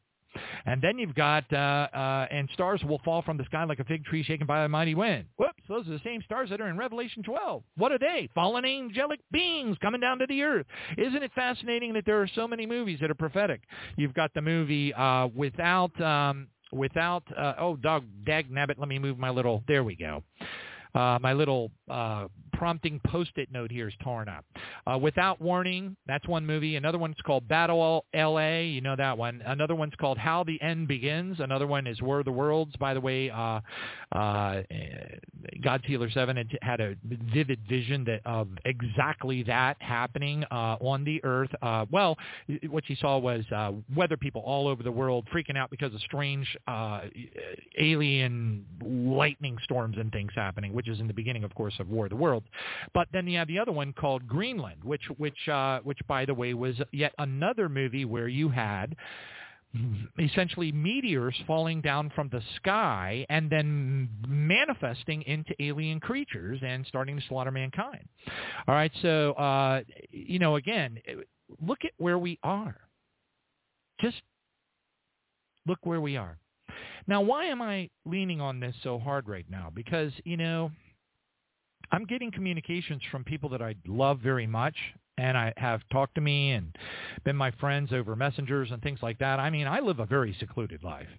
And 0.65 0.81
then 0.81 0.97
you've 0.97 1.15
got, 1.15 1.43
uh, 1.51 1.87
uh, 1.93 2.27
and 2.31 2.49
stars 2.53 2.81
will 2.83 3.01
fall 3.03 3.21
from 3.21 3.37
the 3.37 3.43
sky 3.45 3.63
like 3.65 3.79
a 3.79 3.83
fig 3.83 4.05
tree 4.05 4.23
shaken 4.23 4.47
by 4.47 4.63
a 4.63 4.69
mighty 4.69 4.95
wind. 4.95 5.25
Whoops, 5.37 5.63
those 5.67 5.87
are 5.87 5.91
the 5.91 6.01
same 6.03 6.21
stars 6.23 6.49
that 6.49 6.61
are 6.61 6.69
in 6.69 6.77
Revelation 6.77 7.23
12. 7.23 7.63
What 7.77 7.91
are 7.91 7.99
they? 7.99 8.29
Fallen 8.33 8.65
angelic 8.65 9.19
beings 9.31 9.77
coming 9.81 10.01
down 10.01 10.19
to 10.19 10.27
the 10.27 10.41
earth. 10.43 10.65
Isn't 10.97 11.23
it 11.23 11.31
fascinating 11.35 11.93
that 11.93 12.05
there 12.05 12.21
are 12.21 12.29
so 12.33 12.47
many 12.47 12.65
movies 12.65 12.99
that 13.01 13.11
are 13.11 13.15
prophetic? 13.15 13.61
You've 13.97 14.13
got 14.13 14.33
the 14.33 14.41
movie 14.41 14.93
uh, 14.93 15.27
without, 15.35 15.99
um, 15.99 16.47
without, 16.71 17.23
uh, 17.37 17.53
oh, 17.59 17.75
dog, 17.75 18.05
dag 18.25 18.49
nabbit, 18.49 18.79
let 18.79 18.87
me 18.87 18.99
move 18.99 19.17
my 19.17 19.29
little, 19.29 19.63
there 19.67 19.83
we 19.83 19.95
go. 19.95 20.23
Uh, 20.93 21.17
my 21.21 21.33
little 21.33 21.71
uh, 21.89 22.27
prompting 22.61 22.99
post-it 23.07 23.51
note 23.51 23.71
here 23.71 23.87
is 23.87 23.93
torn 24.03 24.29
up. 24.29 24.45
Uh, 24.85 24.95
Without 24.95 25.41
Warning, 25.41 25.95
that's 26.05 26.27
one 26.27 26.45
movie. 26.45 26.75
Another 26.75 26.99
one's 26.99 27.15
called 27.25 27.47
Battle 27.47 28.05
L.A., 28.13 28.67
you 28.67 28.81
know 28.81 28.95
that 28.95 29.17
one. 29.17 29.41
Another 29.47 29.73
one's 29.73 29.95
called 29.99 30.19
How 30.19 30.43
the 30.43 30.61
End 30.61 30.87
Begins. 30.87 31.39
Another 31.39 31.65
one 31.65 31.87
is 31.87 32.01
Where 32.03 32.23
the 32.23 32.31
Worlds. 32.31 32.75
By 32.79 32.93
the 32.93 33.01
way, 33.01 33.31
uh, 33.31 33.61
uh, 34.11 34.61
God 35.63 35.81
Healer 35.85 36.11
7 36.11 36.37
had, 36.37 36.47
had 36.61 36.81
a 36.81 36.95
vivid 37.33 37.59
vision 37.67 38.03
that 38.03 38.21
of 38.25 38.49
exactly 38.65 39.41
that 39.43 39.77
happening 39.79 40.43
uh, 40.51 40.75
on 40.81 41.03
the 41.03 41.19
earth. 41.23 41.49
Well, 41.89 42.15
what 42.69 42.85
she 42.85 42.95
saw 42.95 43.17
was 43.17 43.43
weather 43.95 44.17
people 44.17 44.43
all 44.45 44.67
over 44.67 44.83
the 44.83 44.91
world 44.91 45.27
freaking 45.33 45.57
out 45.57 45.71
because 45.71 45.95
of 45.95 46.01
strange 46.01 46.55
alien 47.79 48.65
lightning 48.83 49.57
storms 49.63 49.97
and 49.97 50.11
things 50.11 50.31
happening, 50.35 50.73
which 50.81 50.89
is 50.89 50.99
in 50.99 51.05
the 51.05 51.13
beginning, 51.13 51.43
of 51.43 51.53
course, 51.53 51.75
of 51.79 51.89
War 51.89 52.05
of 52.05 52.09
the 52.09 52.15
Worlds. 52.15 52.47
But 52.91 53.07
then 53.13 53.27
you 53.27 53.37
have 53.37 53.47
the 53.47 53.59
other 53.59 53.71
one 53.71 53.93
called 53.93 54.27
Greenland, 54.27 54.83
which 54.83 55.03
which 55.17 55.47
uh, 55.47 55.79
which 55.83 55.99
by 56.07 56.25
the 56.25 56.33
way 56.33 56.55
was 56.55 56.75
yet 56.91 57.13
another 57.19 57.69
movie 57.69 58.03
where 58.03 58.27
you 58.27 58.49
had 58.49 58.95
essentially 60.19 60.71
meteors 60.71 61.35
falling 61.45 61.81
down 61.81 62.11
from 62.15 62.29
the 62.29 62.41
sky 62.55 63.27
and 63.29 63.47
then 63.47 64.09
manifesting 64.27 65.21
into 65.21 65.53
alien 65.59 65.99
creatures 65.99 66.59
and 66.65 66.83
starting 66.87 67.15
to 67.15 67.21
slaughter 67.27 67.51
mankind. 67.51 68.03
All 68.67 68.73
right, 68.73 68.91
so 69.03 69.33
uh, 69.33 69.81
you 70.09 70.39
know, 70.39 70.55
again, 70.55 70.97
look 71.61 71.85
at 71.85 71.91
where 71.97 72.17
we 72.17 72.39
are. 72.41 72.75
Just 74.01 74.17
look 75.67 75.77
where 75.83 76.01
we 76.01 76.17
are. 76.17 76.39
Now, 77.07 77.21
why 77.21 77.45
am 77.45 77.61
I 77.61 77.89
leaning 78.05 78.41
on 78.41 78.59
this 78.59 78.75
so 78.83 78.99
hard 78.99 79.27
right 79.27 79.45
now? 79.49 79.71
Because 79.73 80.11
you 80.23 80.37
know 80.37 80.71
I'm 81.91 82.05
getting 82.05 82.31
communications 82.31 83.01
from 83.11 83.23
people 83.23 83.49
that 83.49 83.61
I 83.61 83.75
love 83.87 84.19
very 84.19 84.47
much 84.47 84.75
and 85.17 85.37
I 85.37 85.53
have 85.57 85.81
talked 85.91 86.15
to 86.15 86.21
me 86.21 86.51
and 86.51 86.75
been 87.23 87.35
my 87.35 87.51
friends 87.51 87.91
over 87.93 88.15
messengers 88.15 88.71
and 88.71 88.81
things 88.81 88.99
like 89.01 89.19
that. 89.19 89.39
I 89.39 89.49
mean, 89.49 89.67
I 89.67 89.79
live 89.79 89.99
a 89.99 90.05
very 90.05 90.35
secluded 90.39 90.83
life. 90.83 91.09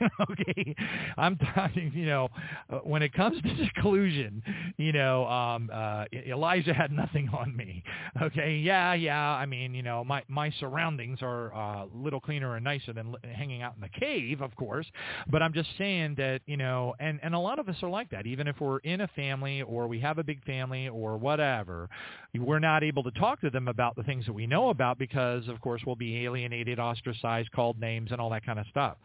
okay, 0.30 0.74
I'm 1.16 1.36
talking. 1.36 1.92
You 1.94 2.06
know, 2.06 2.28
uh, 2.72 2.78
when 2.78 3.02
it 3.02 3.12
comes 3.12 3.40
to 3.42 3.66
seclusion, 3.74 4.42
you 4.76 4.92
know, 4.92 5.26
um, 5.26 5.70
uh, 5.72 6.04
Elijah 6.12 6.74
had 6.74 6.92
nothing 6.92 7.28
on 7.30 7.56
me. 7.56 7.82
Okay, 8.20 8.56
yeah, 8.56 8.94
yeah. 8.94 9.30
I 9.30 9.46
mean, 9.46 9.74
you 9.74 9.82
know, 9.82 10.04
my 10.04 10.22
my 10.28 10.50
surroundings 10.60 11.18
are 11.22 11.54
uh, 11.54 11.84
a 11.84 11.88
little 11.94 12.20
cleaner 12.20 12.56
and 12.56 12.64
nicer 12.64 12.92
than 12.92 13.14
hanging 13.34 13.62
out 13.62 13.74
in 13.74 13.80
the 13.80 14.00
cave, 14.00 14.40
of 14.40 14.54
course. 14.56 14.86
But 15.30 15.42
I'm 15.42 15.52
just 15.52 15.68
saying 15.78 16.14
that 16.18 16.40
you 16.46 16.56
know, 16.56 16.94
and 17.00 17.20
and 17.22 17.34
a 17.34 17.38
lot 17.38 17.58
of 17.58 17.68
us 17.68 17.76
are 17.82 17.90
like 17.90 18.10
that. 18.10 18.26
Even 18.26 18.46
if 18.46 18.60
we're 18.60 18.78
in 18.78 19.02
a 19.02 19.08
family 19.08 19.62
or 19.62 19.86
we 19.86 20.00
have 20.00 20.18
a 20.18 20.24
big 20.24 20.44
family 20.44 20.88
or 20.88 21.16
whatever, 21.16 21.88
we're 22.34 22.58
not 22.58 22.82
able 22.82 23.02
to 23.02 23.10
talk 23.12 23.40
to 23.40 23.50
them 23.50 23.68
about 23.68 23.96
the 23.96 24.02
things 24.02 24.26
that 24.26 24.32
we 24.32 24.46
know 24.46 24.70
about 24.70 24.98
because, 24.98 25.48
of 25.48 25.60
course, 25.60 25.82
we'll 25.86 25.96
be 25.96 26.24
alienated, 26.24 26.78
ostracized, 26.78 27.50
called 27.52 27.78
names, 27.80 28.10
and 28.12 28.20
all 28.20 28.30
that 28.30 28.44
kind 28.44 28.58
of 28.58 28.66
stuff. 28.70 28.96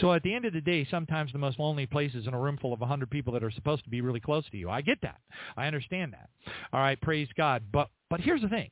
So 0.00 0.12
the 0.24 0.34
end 0.34 0.44
of 0.44 0.52
the 0.52 0.60
day, 0.60 0.86
sometimes 0.90 1.32
the 1.32 1.38
most 1.38 1.60
lonely 1.60 1.86
place 1.86 2.14
is 2.14 2.26
in 2.26 2.34
a 2.34 2.40
room 2.40 2.58
full 2.60 2.72
of 2.72 2.80
100 2.80 3.08
people 3.10 3.32
that 3.34 3.44
are 3.44 3.50
supposed 3.50 3.84
to 3.84 3.90
be 3.90 4.00
really 4.00 4.20
close 4.20 4.44
to 4.50 4.56
you. 4.56 4.68
I 4.68 4.80
get 4.80 5.00
that. 5.02 5.20
I 5.56 5.66
understand 5.66 6.14
that. 6.14 6.28
All 6.72 6.80
right, 6.80 7.00
praise 7.00 7.28
God. 7.36 7.62
But 7.72 7.88
but 8.10 8.20
here's 8.20 8.42
the 8.42 8.48
thing. 8.48 8.70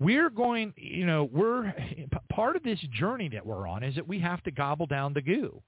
We're 0.00 0.30
going, 0.30 0.72
you 0.76 1.06
know, 1.06 1.28
we're 1.32 1.72
part 2.30 2.56
of 2.56 2.62
this 2.62 2.80
journey 2.92 3.28
that 3.30 3.44
we're 3.44 3.68
on 3.68 3.82
is 3.82 3.94
that 3.96 4.06
we 4.06 4.20
have 4.20 4.42
to 4.44 4.50
gobble 4.50 4.86
down 4.86 5.14
the 5.14 5.22
goo. 5.22 5.62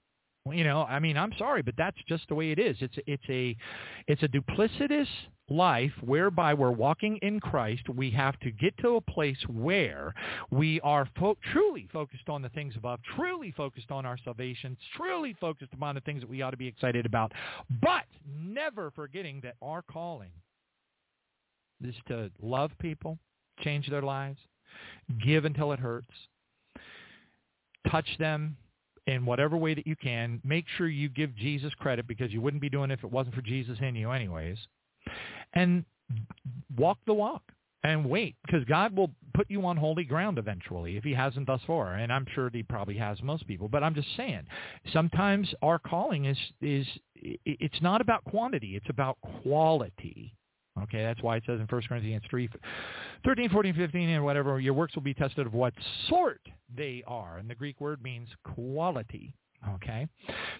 You 0.50 0.64
know, 0.64 0.84
I 0.84 1.00
mean, 1.00 1.18
I'm 1.18 1.32
sorry, 1.38 1.60
but 1.60 1.74
that's 1.76 1.98
just 2.08 2.26
the 2.28 2.34
way 2.34 2.50
it 2.50 2.58
is. 2.58 2.76
It's 2.80 2.94
it's 3.06 3.22
a 3.28 3.54
it's 4.06 4.22
a 4.22 4.28
duplicitous 4.28 5.06
life 5.50 5.92
whereby 6.00 6.54
we're 6.54 6.70
walking 6.70 7.18
in 7.18 7.40
Christ. 7.40 7.88
We 7.90 8.10
have 8.12 8.38
to 8.40 8.50
get 8.50 8.76
to 8.78 8.96
a 8.96 9.00
place 9.02 9.36
where 9.48 10.14
we 10.50 10.80
are 10.80 11.06
fo- 11.18 11.36
truly 11.52 11.88
focused 11.92 12.28
on 12.30 12.40
the 12.40 12.48
things 12.50 12.74
above, 12.76 13.00
truly 13.16 13.52
focused 13.54 13.90
on 13.90 14.06
our 14.06 14.16
salvation, 14.24 14.78
truly 14.96 15.36
focused 15.38 15.74
upon 15.74 15.96
the 15.96 16.00
things 16.02 16.22
that 16.22 16.30
we 16.30 16.40
ought 16.40 16.52
to 16.52 16.56
be 16.56 16.68
excited 16.68 17.04
about, 17.04 17.32
but 17.82 18.04
never 18.26 18.90
forgetting 18.92 19.40
that 19.42 19.56
our 19.60 19.82
calling 19.82 20.30
is 21.84 21.94
to 22.08 22.30
love 22.40 22.70
people, 22.78 23.18
change 23.60 23.88
their 23.90 24.02
lives, 24.02 24.38
give 25.22 25.44
until 25.44 25.72
it 25.72 25.80
hurts, 25.80 26.14
touch 27.90 28.08
them 28.18 28.56
in 29.06 29.26
whatever 29.26 29.56
way 29.56 29.74
that 29.74 29.86
you 29.86 29.96
can. 29.96 30.40
Make 30.44 30.66
sure 30.76 30.88
you 30.88 31.08
give 31.08 31.34
Jesus 31.36 31.72
credit 31.74 32.06
because 32.06 32.32
you 32.32 32.40
wouldn't 32.40 32.60
be 32.60 32.68
doing 32.68 32.90
it 32.90 32.98
if 32.98 33.04
it 33.04 33.10
wasn't 33.10 33.34
for 33.34 33.42
Jesus 33.42 33.78
in 33.80 33.94
you 33.94 34.10
anyways. 34.10 34.58
And 35.54 35.84
walk 36.76 36.98
the 37.06 37.14
walk 37.14 37.42
and 37.82 38.08
wait 38.08 38.36
because 38.44 38.64
God 38.64 38.94
will 38.94 39.10
put 39.34 39.50
you 39.50 39.64
on 39.64 39.76
holy 39.76 40.04
ground 40.04 40.38
eventually 40.38 40.96
if 40.96 41.04
he 41.04 41.14
hasn't 41.14 41.46
thus 41.46 41.60
far 41.66 41.94
and 41.94 42.12
I'm 42.12 42.26
sure 42.34 42.50
he 42.52 42.62
probably 42.62 42.96
has 42.96 43.22
most 43.22 43.46
people 43.46 43.68
but 43.68 43.82
I'm 43.82 43.94
just 43.94 44.08
saying 44.16 44.42
sometimes 44.92 45.52
our 45.62 45.78
calling 45.78 46.26
is 46.26 46.36
is 46.60 46.86
it's 47.14 47.80
not 47.80 48.00
about 48.00 48.24
quantity 48.24 48.76
it's 48.76 48.90
about 48.90 49.18
quality 49.42 50.34
Okay, 50.82 51.02
that's 51.02 51.22
why 51.22 51.36
it 51.36 51.42
says 51.46 51.60
in 51.60 51.66
1 51.66 51.82
Corinthians 51.88 52.22
3, 52.30 52.48
13, 53.24 53.50
14, 53.50 53.74
15, 53.74 54.08
and 54.08 54.24
whatever, 54.24 54.60
your 54.60 54.74
works 54.74 54.94
will 54.94 55.02
be 55.02 55.14
tested 55.14 55.46
of 55.46 55.52
what 55.52 55.74
sort 56.08 56.40
they 56.74 57.02
are. 57.06 57.38
And 57.38 57.50
the 57.50 57.54
Greek 57.54 57.80
word 57.80 58.02
means 58.02 58.28
quality. 58.54 59.34
Okay, 59.74 60.08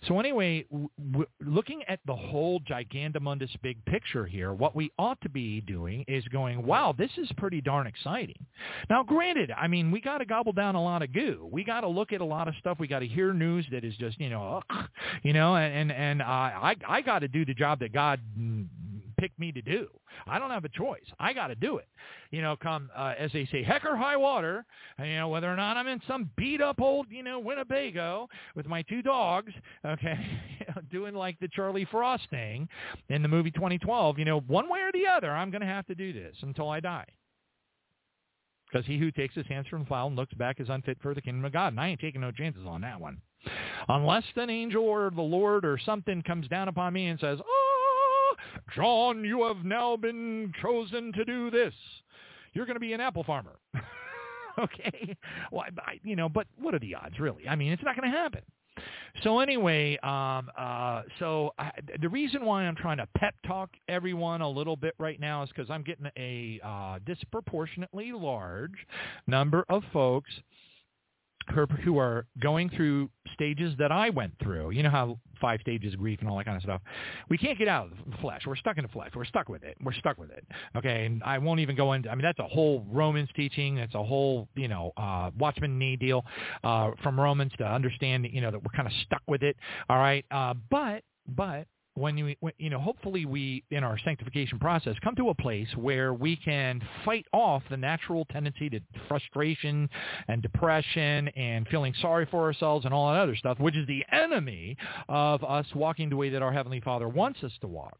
so 0.06 0.20
anyway, 0.20 0.66
w- 0.70 1.26
looking 1.42 1.82
at 1.88 2.00
the 2.06 2.14
whole 2.14 2.61
gigandamundus 2.61 3.48
big 3.62 3.82
picture 3.86 4.26
here, 4.26 4.52
what 4.52 4.76
we 4.76 4.92
ought 4.98 5.18
to 5.22 5.30
be 5.30 5.62
doing 5.62 6.04
is 6.06 6.22
going, 6.26 6.66
wow, 6.66 6.94
this 6.96 7.11
is 7.16 7.26
pretty 7.38 7.62
darn 7.62 7.86
exciting. 7.86 8.44
Now, 8.90 9.02
granted, 9.02 9.52
I 9.56 9.68
mean, 9.68 9.90
we 9.90 10.02
got 10.02 10.18
to 10.18 10.26
gobble 10.26 10.52
down 10.52 10.74
a 10.74 10.82
lot 10.84 11.00
of 11.00 11.14
goo. 11.14 11.48
We 11.50 11.64
got 11.64 11.80
to 11.80 11.88
look 11.88 12.12
at 12.12 12.20
a 12.20 12.24
lot 12.26 12.46
of 12.46 12.54
stuff. 12.61 12.76
We 12.78 12.88
got 12.88 12.98
to 12.98 13.06
hear 13.06 13.32
news 13.32 13.64
that 13.72 13.84
is 13.84 13.96
just, 13.96 14.20
you 14.20 14.28
know, 14.28 14.62
ugh, 14.68 14.84
you 15.22 15.32
know, 15.32 15.56
and 15.56 15.74
and, 15.74 15.92
and 15.92 16.20
uh, 16.20 16.24
I 16.24 16.76
I 16.86 17.00
got 17.00 17.20
to 17.20 17.28
do 17.28 17.46
the 17.46 17.54
job 17.54 17.78
that 17.80 17.94
God 17.94 18.20
picked 19.20 19.38
me 19.38 19.52
to 19.52 19.60
do. 19.60 19.86
I 20.26 20.38
don't 20.38 20.50
have 20.50 20.64
a 20.64 20.68
choice. 20.70 21.04
I 21.18 21.34
got 21.34 21.48
to 21.48 21.54
do 21.54 21.76
it. 21.76 21.86
You 22.30 22.40
know, 22.40 22.56
come 22.56 22.90
uh, 22.96 23.12
as 23.18 23.30
they 23.32 23.46
say, 23.52 23.62
heck 23.62 23.84
or 23.84 23.94
high 23.94 24.16
water. 24.16 24.64
You 24.98 25.16
know, 25.16 25.28
whether 25.28 25.52
or 25.52 25.56
not 25.56 25.76
I'm 25.76 25.86
in 25.86 26.00
some 26.08 26.30
beat 26.36 26.62
up 26.62 26.80
old, 26.80 27.06
you 27.10 27.22
know, 27.22 27.38
Winnebago 27.38 28.28
with 28.56 28.66
my 28.66 28.82
two 28.82 29.02
dogs, 29.02 29.52
okay, 29.84 30.18
doing 30.90 31.14
like 31.14 31.38
the 31.38 31.48
Charlie 31.48 31.86
Frost 31.90 32.28
thing 32.30 32.66
in 33.10 33.20
the 33.20 33.28
movie 33.28 33.50
2012. 33.50 34.18
You 34.18 34.24
know, 34.24 34.40
one 34.40 34.70
way 34.70 34.80
or 34.80 34.90
the 34.92 35.06
other, 35.06 35.30
I'm 35.30 35.50
going 35.50 35.60
to 35.60 35.66
have 35.66 35.86
to 35.88 35.94
do 35.94 36.12
this 36.14 36.34
until 36.40 36.70
I 36.70 36.80
die. 36.80 37.06
Because 38.72 38.86
he 38.86 38.98
who 38.98 39.10
takes 39.10 39.34
his 39.34 39.46
hands 39.48 39.66
from 39.68 39.80
the 39.80 39.84
plow 39.84 40.06
and 40.06 40.16
looks 40.16 40.32
back 40.34 40.60
is 40.60 40.68
unfit 40.68 40.96
for 41.02 41.12
the 41.12 41.20
kingdom 41.20 41.44
of 41.44 41.52
God. 41.52 41.72
And 41.72 41.80
I 41.80 41.88
ain't 41.88 42.00
taking 42.00 42.20
no 42.20 42.30
chances 42.30 42.62
on 42.66 42.80
that 42.82 43.00
one. 43.00 43.20
Unless 43.88 44.24
an 44.36 44.48
angel 44.48 44.84
or 44.84 45.10
the 45.10 45.20
Lord 45.20 45.64
or 45.64 45.78
something 45.84 46.22
comes 46.22 46.46
down 46.48 46.68
upon 46.68 46.92
me 46.92 47.08
and 47.08 47.18
says, 47.18 47.38
oh, 47.44 47.69
John, 48.74 49.24
you 49.24 49.44
have 49.46 49.64
now 49.64 49.96
been 49.96 50.52
chosen 50.62 51.12
to 51.12 51.24
do 51.24 51.50
this. 51.50 51.74
You're 52.52 52.66
going 52.66 52.76
to 52.76 52.80
be 52.80 52.92
an 52.92 53.00
apple 53.00 53.24
farmer. 53.24 53.56
okay? 54.58 55.16
Well, 55.50 55.64
I, 55.78 56.00
you 56.02 56.16
know, 56.16 56.28
but 56.28 56.46
what 56.58 56.74
are 56.74 56.78
the 56.78 56.94
odds, 56.94 57.18
really? 57.18 57.48
I 57.48 57.56
mean, 57.56 57.72
it's 57.72 57.82
not 57.82 57.96
going 57.96 58.10
to 58.10 58.16
happen. 58.16 58.42
So 59.22 59.40
anyway, 59.40 59.98
um, 60.02 60.48
uh, 60.56 61.02
so 61.18 61.52
I, 61.58 61.70
the 62.00 62.08
reason 62.08 62.44
why 62.44 62.62
I'm 62.62 62.76
trying 62.76 62.98
to 62.98 63.08
pep 63.16 63.34
talk 63.46 63.70
everyone 63.88 64.40
a 64.40 64.48
little 64.48 64.76
bit 64.76 64.94
right 64.98 65.20
now 65.20 65.42
is 65.42 65.50
because 65.54 65.70
I'm 65.70 65.82
getting 65.82 66.06
a 66.16 66.60
uh, 66.64 66.98
disproportionately 67.04 68.12
large 68.12 68.86
number 69.26 69.64
of 69.68 69.82
folks 69.92 70.30
who 71.84 71.99
are 71.99 72.26
going 72.41 72.70
through 72.70 73.11
stages 73.32 73.74
that 73.78 73.91
I 73.91 74.11
went 74.11 74.32
through. 74.43 74.70
You 74.70 74.82
know 74.82 74.91
how 74.91 75.18
five 75.41 75.61
stages 75.62 75.95
of 75.95 76.01
grief 76.01 76.20
and 76.20 76.28
all 76.28 76.36
that 76.36 76.45
kind 76.45 76.57
of 76.57 76.62
stuff. 76.62 76.82
We 77.28 77.38
can't 77.38 77.59
get 77.59 77.68
out 77.68 77.86
of 77.86 78.11
the 78.11 78.16
flesh. 78.18 78.43
We're 78.47 78.57
stuck 78.57 78.76
in 78.76 78.82
the 78.82 78.88
flesh. 78.88 79.11
We're 79.14 79.24
stuck 79.24 79.49
with 79.49 79.62
it. 79.62 79.76
We're 79.82 79.95
stuck 79.95 80.18
with 80.18 80.30
it. 80.30 80.45
Okay, 80.76 81.07
and 81.07 81.22
I 81.24 81.38
won't 81.38 81.61
even 81.61 81.76
go 81.76 81.93
into. 81.93 82.11
I 82.11 82.14
mean, 82.14 82.22
that's 82.22 82.38
a 82.38 82.47
whole 82.47 82.84
Romans 82.91 83.28
teaching. 83.34 83.76
That's 83.76 83.95
a 83.95 84.03
whole 84.03 84.49
you 84.55 84.68
know 84.68 84.93
uh, 84.97 85.30
Watchman 85.38 85.78
Nee 85.78 85.97
deal 85.97 86.24
uh, 86.62 86.91
from 87.03 87.18
Romans 87.18 87.53
to 87.59 87.64
understand 87.64 88.28
you 88.30 88.41
know 88.41 88.51
that 88.51 88.62
we're 88.62 88.76
kind 88.76 88.86
of 88.86 88.95
stuck 89.05 89.22
with 89.26 89.43
it. 89.43 89.57
All 89.88 89.99
right, 89.99 90.24
uh, 90.30 90.55
but 90.70 91.03
but 91.28 91.66
when 92.01 92.16
you 92.16 92.34
you 92.59 92.70
know 92.70 92.80
hopefully 92.80 93.26
we 93.26 93.62
in 93.70 93.84
our 93.84 93.98
sanctification 93.98 94.59
process 94.59 94.96
come 95.05 95.14
to 95.14 95.28
a 95.28 95.34
place 95.34 95.68
where 95.76 96.14
we 96.14 96.34
can 96.34 96.80
fight 97.05 97.26
off 97.32 97.62
the 97.70 97.76
natural 97.76 98.24
tendency 98.26 98.70
to 98.70 98.80
frustration 99.07 99.88
and 100.28 100.40
depression 100.42 101.28
and 101.28 101.68
feeling 101.68 101.92
sorry 102.01 102.26
for 102.30 102.42
ourselves 102.42 102.84
and 102.84 102.94
all 102.94 103.12
that 103.12 103.20
other 103.20 103.36
stuff 103.36 103.61
which 103.61 103.76
is 103.76 103.86
the 103.86 104.03
enemy 104.12 104.76
of 105.09 105.44
us 105.44 105.66
walking 105.74 106.09
the 106.09 106.16
way 106.16 106.30
that 106.30 106.42
our 106.42 106.53
heavenly 106.53 106.80
father 106.80 107.09
wants 107.09 107.42
us 107.44 107.53
to 107.61 107.66
walk. 107.66 107.98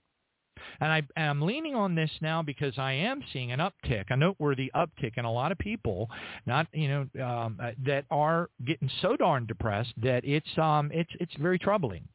And 0.81 0.93
I 0.93 1.03
am 1.17 1.43
leaning 1.43 1.75
on 1.75 1.95
this 1.95 2.11
now 2.21 2.43
because 2.43 2.79
I 2.79 2.93
am 2.93 3.23
seeing 3.33 3.51
an 3.51 3.61
uptick, 3.61 4.05
a 4.11 4.17
noteworthy 4.17 4.71
uptick 4.75 5.17
in 5.17 5.25
a 5.25 5.33
lot 5.33 5.53
of 5.53 5.59
people, 5.59 6.11
not 6.47 6.67
you 6.73 6.89
know, 6.89 7.25
um, 7.25 7.59
uh, 7.63 7.73
that 7.87 8.05
are 8.11 8.51
getting 8.65 8.91
so 9.01 9.17
darn 9.17 9.47
depressed 9.47 9.95
that 10.03 10.25
it's 10.25 10.59
um, 10.59 10.91
it's 10.93 11.11
it's 11.19 11.35
very 11.37 11.59
troubling, 11.59 12.07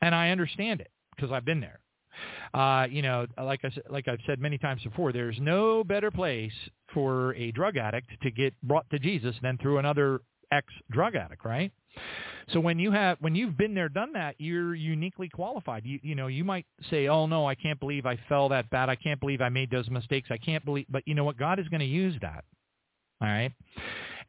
and 0.00 0.14
I 0.14 0.30
understand 0.30 0.80
it 0.80 0.90
because 1.20 1.34
I've 1.34 1.44
been 1.44 1.60
there. 1.60 1.80
Uh, 2.52 2.86
you 2.90 3.02
know, 3.02 3.26
like 3.38 3.60
I 3.64 3.70
like 3.88 4.08
I've 4.08 4.18
said 4.26 4.40
many 4.40 4.58
times 4.58 4.82
before, 4.82 5.12
there's 5.12 5.38
no 5.40 5.84
better 5.84 6.10
place 6.10 6.52
for 6.92 7.34
a 7.34 7.52
drug 7.52 7.76
addict 7.76 8.10
to 8.22 8.30
get 8.30 8.54
brought 8.62 8.88
to 8.90 8.98
Jesus 8.98 9.36
than 9.42 9.56
through 9.58 9.78
another 9.78 10.20
ex-drug 10.52 11.14
addict, 11.14 11.44
right? 11.44 11.72
So 12.52 12.58
when 12.58 12.78
you 12.78 12.90
have 12.90 13.18
when 13.20 13.34
you've 13.34 13.56
been 13.56 13.74
there, 13.74 13.88
done 13.88 14.12
that, 14.14 14.34
you're 14.38 14.74
uniquely 14.74 15.28
qualified. 15.28 15.84
You 15.84 16.00
you 16.02 16.14
know 16.14 16.26
you 16.26 16.44
might 16.44 16.66
say, 16.90 17.08
"Oh 17.08 17.26
no, 17.26 17.46
I 17.46 17.54
can't 17.54 17.78
believe 17.78 18.06
I 18.06 18.18
fell 18.28 18.48
that 18.48 18.68
bad. 18.70 18.88
I 18.88 18.96
can't 18.96 19.20
believe 19.20 19.40
I 19.40 19.48
made 19.48 19.70
those 19.70 19.88
mistakes. 19.88 20.28
I 20.30 20.38
can't 20.38 20.64
believe." 20.64 20.86
But 20.88 21.06
you 21.06 21.14
know 21.14 21.24
what? 21.24 21.36
God 21.36 21.58
is 21.60 21.68
going 21.68 21.80
to 21.80 21.86
use 21.86 22.16
that. 22.22 22.44
All 23.20 23.28
right 23.28 23.52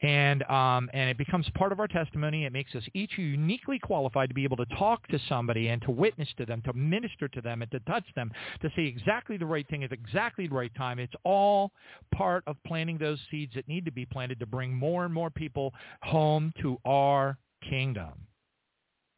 and 0.01 0.43
um, 0.43 0.89
and 0.93 1.09
it 1.09 1.17
becomes 1.17 1.45
part 1.55 1.71
of 1.71 1.79
our 1.79 1.87
testimony. 1.87 2.45
It 2.45 2.53
makes 2.53 2.73
us 2.75 2.83
each 2.93 3.17
uniquely 3.17 3.79
qualified 3.79 4.29
to 4.29 4.35
be 4.35 4.43
able 4.43 4.57
to 4.57 4.65
talk 4.77 5.07
to 5.09 5.19
somebody 5.29 5.67
and 5.67 5.81
to 5.83 5.91
witness 5.91 6.27
to 6.37 6.45
them, 6.45 6.61
to 6.65 6.73
minister 6.73 7.27
to 7.27 7.41
them, 7.41 7.61
and 7.61 7.71
to 7.71 7.79
touch 7.81 8.05
them, 8.15 8.31
to 8.61 8.69
say 8.75 8.83
exactly 8.85 9.37
the 9.37 9.45
right 9.45 9.67
thing 9.69 9.83
at 9.83 9.91
exactly 9.91 10.47
the 10.47 10.55
right 10.55 10.73
time. 10.75 10.99
It's 10.99 11.13
all 11.23 11.71
part 12.13 12.43
of 12.47 12.57
planting 12.65 12.97
those 12.97 13.19
seeds 13.29 13.53
that 13.55 13.67
need 13.67 13.85
to 13.85 13.91
be 13.91 14.05
planted 14.05 14.39
to 14.39 14.45
bring 14.45 14.73
more 14.73 15.05
and 15.05 15.13
more 15.13 15.29
people 15.29 15.73
home 16.01 16.51
to 16.61 16.77
our 16.85 17.37
kingdom 17.69 18.13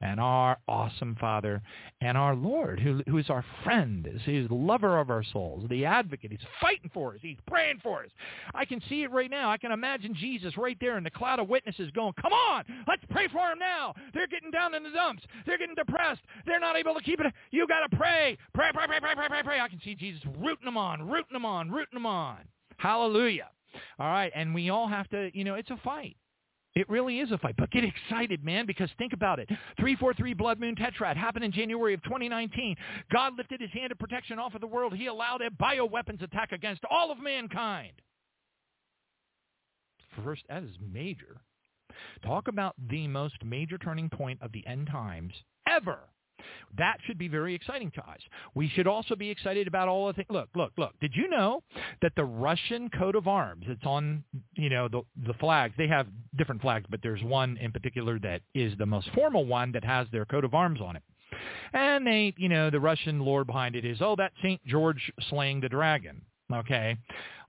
and 0.04 0.20
our 0.20 0.58
awesome 0.68 1.16
Father 1.16 1.62
and 2.02 2.18
our 2.18 2.36
Lord, 2.36 2.80
who, 2.82 3.02
who 3.08 3.18
is 3.18 3.30
our 3.30 3.44
friend, 3.64 4.06
is 4.28 4.48
the 4.50 4.54
lover 4.54 5.00
of 5.00 5.10
our 5.10 5.24
souls, 5.24 5.66
the 5.70 5.86
advocate. 5.86 6.32
He's 6.32 6.42
fighting 6.60 6.92
for 6.94 7.14
us. 7.14 7.20
He's 7.22 7.38
praying 7.48 7.80
for 7.82 8.04
us. 8.04 8.10
I 8.54 8.66
can 8.66 8.82
see 8.90 9.04
it 9.04 9.12
right 9.12 9.32
now. 9.32 9.50
I 9.50 9.58
can 9.58 9.72
imagine 9.72 10.14
Jesus 10.14 10.58
right 10.58 10.78
there 10.82 10.98
in 10.98 11.06
the 11.06 11.10
cloud 11.10 11.40
of 11.40 11.48
witnesses 11.48 11.90
going, 11.92 12.14
come 12.22 12.34
on, 12.34 12.66
let's 12.86 13.04
pray 13.10 13.30
for 13.30 13.50
him 13.50 13.60
now. 13.60 13.94
They're 14.14 14.28
getting 14.28 14.52
down 14.52 14.76
in 14.76 14.84
the 14.84 14.90
dumps. 14.90 15.24
They're 15.46 15.58
getting 15.58 15.76
depressed. 15.76 16.22
They're 16.46 16.60
not 16.60 16.76
able 16.76 16.96
to 16.96 17.02
keep 17.02 17.22
it. 17.22 17.34
You 17.52 17.66
got 17.66 17.90
to 17.90 17.96
pray. 17.96 18.38
Pray, 18.54 18.72
pray, 18.74 18.86
pray, 18.88 19.00
pray, 19.00 19.16
pray, 19.16 19.28
pray, 19.30 19.44
pray. 19.44 19.60
I 19.62 19.70
can 19.70 19.80
see 19.86 19.96
Jesus 19.96 20.22
rooting 20.38 20.66
them 20.66 20.76
on, 20.76 21.08
rooting 21.08 21.32
them 21.32 21.46
on, 21.46 21.72
rooting 21.72 21.94
them 21.94 22.06
on. 22.06 22.40
Hallelujah. 22.78 23.48
All 24.00 24.08
right, 24.08 24.32
and 24.36 24.54
we 24.54 24.70
all 24.70 24.88
have 24.88 25.08
to, 25.10 25.32
you 25.34 25.46
know, 25.46 25.56
it's 25.56 25.72
a 25.72 25.78
fight. 25.78 26.18
It 26.76 26.90
really 26.90 27.20
is 27.20 27.32
a 27.32 27.38
fight. 27.38 27.56
But 27.58 27.72
get 27.72 27.84
excited, 27.84 28.44
man, 28.44 28.66
because 28.66 28.90
think 28.98 29.14
about 29.14 29.40
it. 29.40 29.48
343 29.78 30.34
Blood 30.34 30.60
Moon 30.60 30.76
Tetrad 30.76 31.16
happened 31.16 31.46
in 31.46 31.52
January 31.52 31.94
of 31.94 32.02
2019. 32.04 32.76
God 33.12 33.34
lifted 33.38 33.62
his 33.62 33.70
hand 33.72 33.92
of 33.92 34.00
protection 34.00 34.40
off 34.40 34.56
of 34.56 34.62
the 34.62 34.68
world. 34.68 34.94
He 34.94 35.08
allowed 35.08 35.42
a 35.42 35.52
bioweapons 35.52 36.24
attack 36.24 36.52
against 36.52 36.82
all 36.90 37.12
of 37.12 37.20
mankind. 37.20 37.94
First, 40.24 40.44
that 40.50 40.64
is 40.64 40.78
major. 40.80 41.42
Talk 42.26 42.48
about 42.48 42.76
the 42.90 43.08
most 43.08 43.44
major 43.44 43.78
turning 43.78 44.10
point 44.10 44.42
of 44.42 44.52
the 44.52 44.66
end 44.66 44.88
times 44.88 45.34
ever. 45.68 46.00
That 46.78 46.98
should 47.06 47.18
be 47.18 47.28
very 47.28 47.54
exciting 47.54 47.92
to 47.92 48.02
us. 48.02 48.20
We 48.56 48.70
should 48.70 48.88
also 48.88 49.16
be 49.16 49.30
excited 49.30 49.68
about 49.68 49.88
all 49.88 50.08
the 50.08 50.14
things. 50.14 50.28
Look, 50.30 50.50
look, 50.56 50.72
look. 50.78 50.94
Did 51.00 51.14
you 51.16 51.30
know 51.30 51.64
that 52.02 52.14
the 52.16 52.26
Russian 52.26 52.90
coat 52.90 53.16
of 53.16 53.28
arms, 53.28 53.66
it's 53.68 53.86
on, 53.86 54.24
you 54.56 54.70
know, 54.70 54.88
the, 54.88 55.02
the 55.28 55.34
flags, 55.36 55.74
they 55.78 55.88
have 55.88 56.08
different 56.38 56.62
flags, 56.62 56.86
but 56.90 57.00
there's 57.04 57.24
one 57.24 57.58
in 57.58 57.72
particular 57.72 58.20
that 58.20 58.42
is 58.54 58.74
the 58.78 58.86
most 58.86 59.10
formal 59.14 59.46
one 59.46 59.72
that 59.74 59.84
has 59.84 60.08
their 60.12 60.26
coat 60.26 60.44
of 60.44 60.54
arms 60.54 60.82
on 60.82 60.96
it. 60.96 61.04
And 61.74 62.06
they, 62.06 62.34
you 62.38 62.50
know, 62.50 62.70
the 62.70 62.80
Russian 62.80 63.20
lore 63.20 63.44
behind 63.44 63.76
it 63.76 63.86
is, 63.86 63.98
oh, 64.02 64.16
that's 64.16 64.36
St. 64.44 64.64
George 64.66 65.12
slaying 65.30 65.62
the 65.62 65.70
dragon. 65.70 66.22
Okay. 66.54 66.98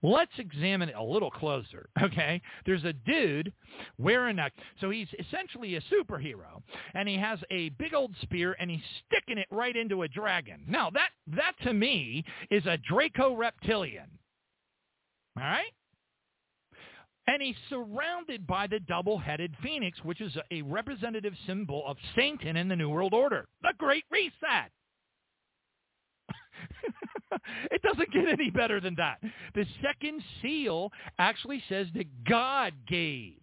Let's 0.03 0.33
examine 0.37 0.91
it 0.91 0.97
a 0.97 1.03
little 1.03 1.31
closer, 1.31 1.89
okay? 2.03 2.41
There's 2.67 2.85
a 2.85 2.93
dude 2.93 3.53
wearing 3.99 4.39
a, 4.39 4.51
so 4.81 4.91
he's 4.91 5.09
essentially 5.19 5.77
a 5.77 5.81
superhero, 5.83 6.63
and 6.95 7.09
he 7.09 7.17
has 7.17 7.39
a 7.51 7.71
big 7.71 7.95
old 7.95 8.15
spear, 8.21 8.55
and 8.61 8.71
he's 8.71 8.83
sticking 9.07 9.39
it 9.39 9.47
right 9.51 9.75
into 9.75 10.03
a 10.03 10.09
dragon. 10.09 10.63
Now, 10.69 10.91
that, 10.91 11.09
that 11.35 11.55
to 11.63 11.73
me 11.73 12.23
is 12.51 12.67
a 12.67 12.77
Draco 12.77 13.35
reptilian, 13.35 14.11
all 15.39 15.45
right? 15.45 15.73
And 17.27 17.41
he's 17.41 17.57
surrounded 17.71 18.47
by 18.47 18.67
the 18.67 18.81
double-headed 18.81 19.57
phoenix, 19.63 19.99
which 20.05 20.21
is 20.21 20.37
a 20.51 20.61
representative 20.61 21.33
symbol 21.47 21.83
of 21.87 21.97
Satan 22.15 22.59
in 22.59 22.69
the 22.69 22.77
New 22.77 22.91
World 22.91 23.15
Order, 23.15 23.47
the 23.63 23.73
Great 23.79 24.05
Reset. 24.11 24.71
it 27.71 27.83
doesn't 27.83 28.13
get 28.13 28.29
any 28.29 28.51
better 28.51 28.81
than 28.81 28.95
that. 28.97 29.21
The 29.55 29.67
second 29.83 30.23
seal 30.43 30.91
actually 31.19 31.63
says 31.69 31.87
that 31.95 32.25
God 32.25 32.73
gave 32.87 33.35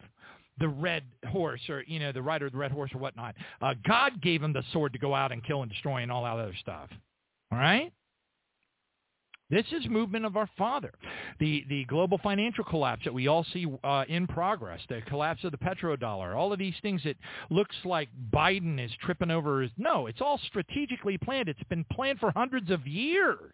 the 0.60 0.68
red 0.68 1.04
horse 1.28 1.62
or, 1.70 1.84
you 1.88 2.00
know, 2.00 2.12
the 2.12 2.22
rider 2.22 2.46
of 2.46 2.52
the 2.52 2.58
red 2.58 2.72
horse 2.72 2.92
or 2.94 3.00
whatnot. 3.00 3.36
Uh, 3.62 3.74
God 3.86 4.22
gave 4.22 4.44
him 4.44 4.54
the 4.54 4.64
sword 4.72 4.94
to 4.94 5.00
go 5.00 5.16
out 5.16 5.32
and 5.32 5.44
kill 5.44 5.64
and 5.64 5.72
destroy 5.72 6.04
and 6.04 6.12
all 6.12 6.24
that 6.24 6.34
other 6.34 6.56
stuff. 6.60 6.90
All 7.52 7.58
right? 7.58 7.92
This 9.52 9.66
is 9.74 9.86
movement 9.90 10.26
of 10.26 10.38
our 10.38 10.50
Father. 10.58 10.94
The, 11.40 11.66
the 11.68 11.84
global 11.86 12.18
financial 12.18 12.64
collapse 12.64 13.04
that 13.04 13.14
we 13.14 13.28
all 13.28 13.46
see 13.52 13.68
uh, 13.84 14.06
in 14.08 14.26
progress, 14.26 14.80
the 14.88 15.02
collapse 15.02 15.44
of 15.44 15.52
the 15.52 15.58
petrodollar, 15.58 16.36
all 16.36 16.54
of 16.54 16.58
these 16.60 16.74
things 16.82 17.04
that 17.04 17.18
looks 17.50 17.76
like 17.84 18.08
Biden 18.32 18.84
is 18.84 18.92
tripping 19.02 19.30
over. 19.30 19.68
No, 19.78 20.08
it's 20.08 20.22
all 20.22 20.40
strategically 20.48 21.18
planned. 21.18 21.50
It's 21.50 21.62
been 21.64 21.84
planned 21.92 22.20
for 22.20 22.32
hundreds 22.32 22.72
of 22.72 22.88
years 22.88 23.52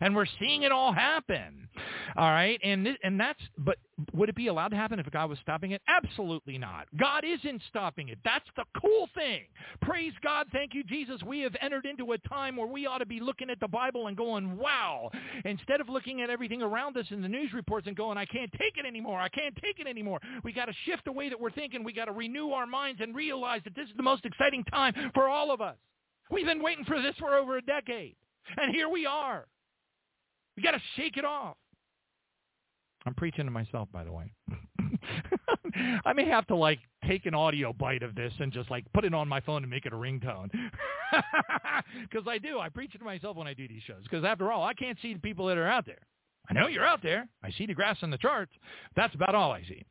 and 0.00 0.14
we're 0.14 0.26
seeing 0.38 0.62
it 0.62 0.72
all 0.72 0.92
happen. 0.92 1.68
All 2.16 2.30
right, 2.30 2.60
and 2.62 2.84
th- 2.84 2.98
and 3.02 3.18
that's 3.18 3.40
but 3.58 3.78
would 4.12 4.28
it 4.28 4.34
be 4.34 4.48
allowed 4.48 4.68
to 4.68 4.76
happen 4.76 4.98
if 4.98 5.10
God 5.10 5.28
was 5.28 5.38
stopping 5.40 5.72
it? 5.72 5.82
Absolutely 5.88 6.58
not. 6.58 6.86
God 6.96 7.24
isn't 7.24 7.62
stopping 7.68 8.08
it. 8.08 8.18
That's 8.24 8.44
the 8.56 8.64
cool 8.80 9.08
thing. 9.14 9.42
Praise 9.82 10.12
God. 10.22 10.46
Thank 10.52 10.74
you, 10.74 10.84
Jesus. 10.84 11.22
We 11.22 11.40
have 11.40 11.54
entered 11.60 11.86
into 11.86 12.12
a 12.12 12.18
time 12.18 12.56
where 12.56 12.66
we 12.66 12.86
ought 12.86 12.98
to 12.98 13.06
be 13.06 13.20
looking 13.20 13.50
at 13.50 13.60
the 13.60 13.68
Bible 13.68 14.06
and 14.06 14.16
going, 14.16 14.56
wow, 14.56 15.10
instead 15.44 15.80
of 15.80 15.88
looking 15.88 16.22
at 16.22 16.30
everything 16.30 16.62
around 16.62 16.96
us 16.96 17.06
in 17.10 17.22
the 17.22 17.28
news 17.28 17.52
reports 17.52 17.86
and 17.86 17.96
going, 17.96 18.18
I 18.18 18.24
can't 18.26 18.50
take 18.52 18.76
it 18.76 18.86
anymore. 18.86 19.20
I 19.20 19.28
can't 19.28 19.54
take 19.62 19.78
it 19.78 19.86
anymore. 19.86 20.20
We 20.42 20.52
got 20.52 20.66
to 20.66 20.74
shift 20.84 21.04
the 21.04 21.12
way 21.12 21.28
that 21.28 21.40
we're 21.40 21.50
thinking. 21.52 21.84
We 21.84 21.92
got 21.92 22.06
to 22.06 22.12
renew 22.12 22.50
our 22.50 22.66
minds 22.66 23.00
and 23.00 23.14
realize 23.14 23.60
that 23.64 23.74
this 23.74 23.88
is 23.88 23.96
the 23.96 24.02
most 24.02 24.24
exciting 24.24 24.64
time 24.64 24.94
for 25.14 25.28
all 25.28 25.52
of 25.52 25.60
us. 25.60 25.76
We've 26.30 26.46
been 26.46 26.62
waiting 26.62 26.84
for 26.84 27.00
this 27.00 27.14
for 27.18 27.34
over 27.34 27.58
a 27.58 27.62
decade. 27.62 28.16
And 28.56 28.74
here 28.74 28.88
we 28.88 29.06
are. 29.06 29.46
We 30.56 30.62
got 30.62 30.72
to 30.72 30.80
shake 30.96 31.16
it 31.16 31.24
off. 31.24 31.56
I'm 33.06 33.14
preaching 33.14 33.44
to 33.44 33.50
myself, 33.50 33.88
by 33.92 34.04
the 34.04 34.12
way. 34.12 34.32
I 36.04 36.12
may 36.12 36.26
have 36.26 36.46
to 36.46 36.56
like 36.56 36.78
take 37.06 37.26
an 37.26 37.34
audio 37.34 37.72
bite 37.72 38.02
of 38.02 38.14
this 38.14 38.32
and 38.38 38.52
just 38.52 38.70
like 38.70 38.84
put 38.94 39.04
it 39.04 39.12
on 39.12 39.28
my 39.28 39.40
phone 39.40 39.62
and 39.62 39.70
make 39.70 39.86
it 39.86 39.92
a 39.92 39.96
ringtone. 39.96 40.50
Because 42.02 42.26
I 42.28 42.38
do. 42.38 42.58
I 42.58 42.68
preach 42.68 42.92
to 42.92 43.04
myself 43.04 43.36
when 43.36 43.46
I 43.46 43.54
do 43.54 43.68
these 43.68 43.82
shows. 43.82 44.02
Because 44.02 44.24
after 44.24 44.50
all, 44.50 44.64
I 44.64 44.74
can't 44.74 44.98
see 45.02 45.14
the 45.14 45.20
people 45.20 45.46
that 45.46 45.58
are 45.58 45.66
out 45.66 45.86
there. 45.86 46.00
I 46.48 46.52
know 46.52 46.66
you're 46.66 46.84
out 46.84 47.02
there. 47.02 47.26
I 47.42 47.50
see 47.52 47.64
the 47.64 47.72
grass 47.72 47.96
on 48.02 48.10
the 48.10 48.18
charts. 48.18 48.52
That's 48.96 49.14
about 49.14 49.34
all 49.34 49.50
I 49.50 49.62
see. 49.62 49.82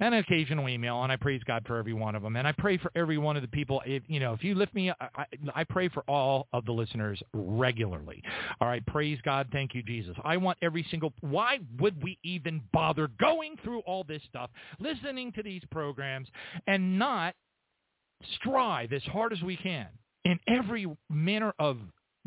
And 0.00 0.14
an 0.14 0.20
occasional 0.20 0.68
email, 0.68 1.02
and 1.02 1.12
I 1.12 1.16
praise 1.16 1.42
God 1.44 1.64
for 1.66 1.76
every 1.76 1.92
one 1.92 2.14
of 2.14 2.22
them. 2.22 2.36
And 2.36 2.48
I 2.48 2.52
pray 2.52 2.78
for 2.78 2.90
every 2.94 3.18
one 3.18 3.36
of 3.36 3.42
the 3.42 3.48
people. 3.48 3.82
If 3.84 4.02
you 4.06 4.18
know, 4.18 4.32
if 4.32 4.42
you 4.42 4.54
lift 4.54 4.74
me, 4.74 4.90
I, 4.90 5.26
I 5.54 5.64
pray 5.64 5.88
for 5.88 6.02
all 6.08 6.48
of 6.52 6.64
the 6.64 6.72
listeners 6.72 7.22
regularly. 7.34 8.22
All 8.60 8.68
right, 8.68 8.84
praise 8.86 9.18
God. 9.22 9.48
Thank 9.52 9.74
you, 9.74 9.82
Jesus. 9.82 10.16
I 10.24 10.38
want 10.38 10.56
every 10.62 10.86
single. 10.90 11.12
Why 11.20 11.58
would 11.78 12.02
we 12.02 12.18
even 12.22 12.62
bother 12.72 13.08
going 13.20 13.56
through 13.62 13.80
all 13.80 14.04
this 14.04 14.22
stuff, 14.28 14.50
listening 14.80 15.32
to 15.32 15.42
these 15.42 15.62
programs, 15.70 16.28
and 16.66 16.98
not 16.98 17.34
strive 18.36 18.92
as 18.92 19.02
hard 19.04 19.32
as 19.32 19.42
we 19.42 19.56
can 19.56 19.88
in 20.24 20.38
every 20.48 20.86
manner 21.10 21.52
of 21.58 21.78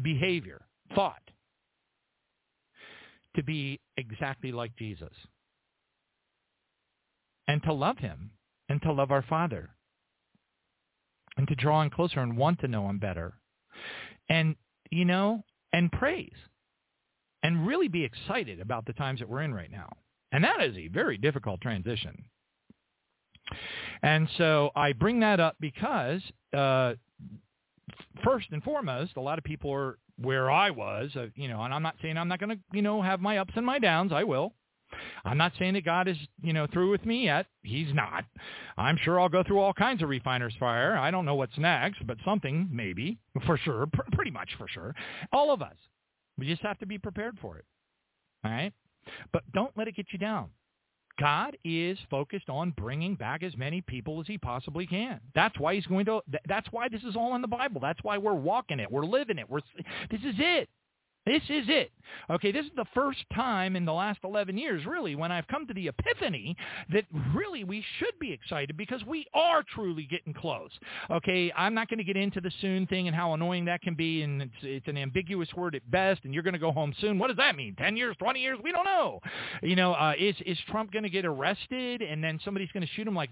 behavior, 0.02 0.62
thought, 0.96 1.22
to 3.36 3.44
be 3.44 3.80
exactly 3.98 4.52
like 4.52 4.76
Jesus 4.76 5.14
and 7.48 7.62
to 7.64 7.74
love 7.74 7.98
him 7.98 8.32
and 8.70 8.82
to 8.82 8.92
love 8.92 9.12
our 9.12 9.22
Father 9.24 9.70
and 11.38 11.48
to 11.48 11.56
draw 11.56 11.82
him 11.82 11.90
closer 11.90 12.20
and 12.20 12.38
want 12.38 12.60
to 12.60 12.68
know 12.68 12.90
him 12.90 13.00
better 13.00 13.34
and, 14.30 14.56
you 14.90 15.06
know, 15.06 15.44
and 15.74 15.92
praise 15.92 16.36
and 17.44 17.66
really 17.66 17.88
be 17.88 18.04
excited 18.04 18.60
about 18.60 18.86
the 18.86 18.94
times 18.94 19.20
that 19.20 19.30
we're 19.30 19.42
in 19.42 19.54
right 19.54 19.72
now. 19.72 19.90
And 20.32 20.44
that 20.44 20.62
is 20.62 20.78
a 20.78 20.88
very 20.88 21.18
difficult 21.18 21.62
transition. 21.62 22.26
And 24.02 24.30
so 24.38 24.72
I 24.76 24.94
bring 24.94 25.20
that 25.22 25.40
up 25.40 25.56
because, 25.60 26.22
uh, 26.54 26.94
first 28.24 28.48
and 28.52 28.64
foremost, 28.64 29.14
a 29.18 29.22
lot 29.22 29.38
of 29.38 29.44
people 29.44 29.72
are 29.74 29.98
where 30.22 30.50
I 30.52 30.70
was, 30.70 31.12
uh, 31.16 31.28
you 31.36 31.48
know, 31.48 31.62
and 31.62 31.74
I'm 31.74 31.84
not 31.84 31.96
saying 32.02 32.18
I'm 32.18 32.28
not 32.28 32.40
going 32.40 32.50
to, 32.50 32.60
you 32.74 32.82
know, 32.82 33.02
have 33.02 33.22
my 33.22 33.38
ups 33.38 33.54
and 33.56 33.66
my 33.66 33.80
downs. 33.80 34.12
I 34.14 34.24
will. 34.24 34.54
I'm 35.24 35.38
not 35.38 35.54
saying 35.58 35.74
that 35.76 35.86
God 35.86 36.08
is, 36.08 36.18
you 36.42 36.54
know, 36.54 36.68
through 36.72 36.92
with 36.92 37.06
me 37.06 37.26
yet. 37.26 37.46
He's 37.64 37.94
not. 37.94 38.26
I'm 38.78 38.98
sure 39.02 39.20
I'll 39.20 39.30
go 39.30 39.44
through 39.44 39.60
all 39.60 39.74
kinds 39.74 40.04
of 40.04 40.10
refiner's 40.10 40.54
fire. 40.60 40.98
I 40.98 41.12
don't 41.12 41.26
know 41.26 41.36
what's 41.36 41.58
next, 41.58 42.06
but 42.06 42.18
something 42.26 42.70
maybe, 42.72 43.18
for 43.46 43.58
sure, 43.58 43.88
pr- 43.92 44.02
pretty 44.12 44.32
much 44.32 44.50
for 44.58 44.68
sure. 44.68 44.94
All 45.32 45.54
of 45.54 45.62
us. 45.62 45.76
We 46.38 46.48
just 46.48 46.62
have 46.64 46.80
to 46.80 46.86
be 46.86 46.98
prepared 46.98 47.38
for 47.42 47.58
it. 47.58 47.66
All 48.44 48.52
right? 48.52 48.74
But 49.32 49.44
don't 49.54 49.76
let 49.78 49.88
it 49.88 49.96
get 49.96 50.08
you 50.12 50.20
down. 50.20 50.50
God 51.22 51.56
is 51.64 52.00
focused 52.10 52.50
on 52.50 52.72
bringing 52.72 53.14
back 53.14 53.44
as 53.44 53.56
many 53.56 53.80
people 53.82 54.20
as 54.20 54.26
he 54.26 54.40
possibly 54.40 54.88
can. 54.88 55.20
That's 55.36 55.58
why 55.60 55.76
he's 55.76 55.86
going 55.86 56.06
to, 56.06 56.22
that's 56.48 56.68
why 56.72 56.90
this 56.90 57.04
is 57.04 57.16
all 57.16 57.36
in 57.36 57.42
the 57.42 57.48
Bible. 57.48 57.80
That's 57.80 58.00
why 58.02 58.18
we're 58.18 58.34
walking 58.34 58.80
it. 58.80 58.92
We're 58.92 59.06
living 59.06 59.38
it. 59.38 59.48
We're, 59.48 59.60
this 60.10 60.22
is 60.22 60.36
it. 60.40 60.68
This 61.26 61.44
is 61.50 61.66
it. 61.68 61.92
Okay, 62.30 62.52
this 62.52 62.66
is 62.66 62.72
the 62.76 62.86
first 62.94 63.20
time 63.34 63.76
in 63.76 63.86
the 63.86 63.94
last 63.94 64.20
11 64.24 64.58
years, 64.58 64.86
really, 64.86 65.16
when 65.16 65.32
I've 65.32 65.48
come 65.48 65.68
to 65.68 65.74
the 65.74 65.88
epiphany 65.88 66.56
that 66.92 67.06
really 67.34 67.64
we 67.64 67.84
should 68.00 68.18
be 68.20 68.32
excited 68.32 68.76
because 68.76 69.04
we 69.06 69.26
are 69.34 69.64
truly 69.64 70.08
getting 70.10 70.34
close. 70.34 70.72
Okay, 71.10 71.52
I'm 71.56 71.74
not 71.74 71.90
going 71.90 72.00
to 72.00 72.04
get 72.04 72.18
into 72.18 72.42
the 72.42 72.52
soon 72.60 72.88
thing 72.88 73.08
and 73.08 73.16
how 73.16 73.34
annoying 73.34 73.66
that 73.66 73.82
can 73.82 73.94
be, 73.94 74.24
and 74.24 74.42
it's, 74.42 74.54
it's 74.62 74.88
an 74.88 74.98
ambiguous 74.98 75.50
word 75.56 75.76
at 75.76 75.90
best, 75.92 76.22
and 76.24 76.34
you're 76.34 76.44
going 76.44 76.54
to 76.54 76.60
go 76.60 76.72
home 76.72 76.94
soon. 77.00 77.20
What 77.20 77.28
does 77.28 77.38
that 77.38 77.56
mean? 77.56 77.76
10 77.76 77.98
years, 77.98 78.16
20 78.18 78.40
years? 78.40 78.58
We 78.64 78.72
don't 78.72 78.86
know. 78.86 79.20
You 79.62 79.76
know, 79.76 79.94
uh, 79.94 80.14
is, 80.18 80.36
is 80.46 80.58
Trump 80.70 80.92
going 80.92 81.04
to 81.04 81.10
get 81.10 81.26
arrested 81.26 82.02
and 82.02 82.24
then 82.24 82.40
somebody's 82.44 82.72
going 82.72 82.86
to 82.86 82.94
shoot 82.94 83.08
him 83.08 83.16
like 83.16 83.30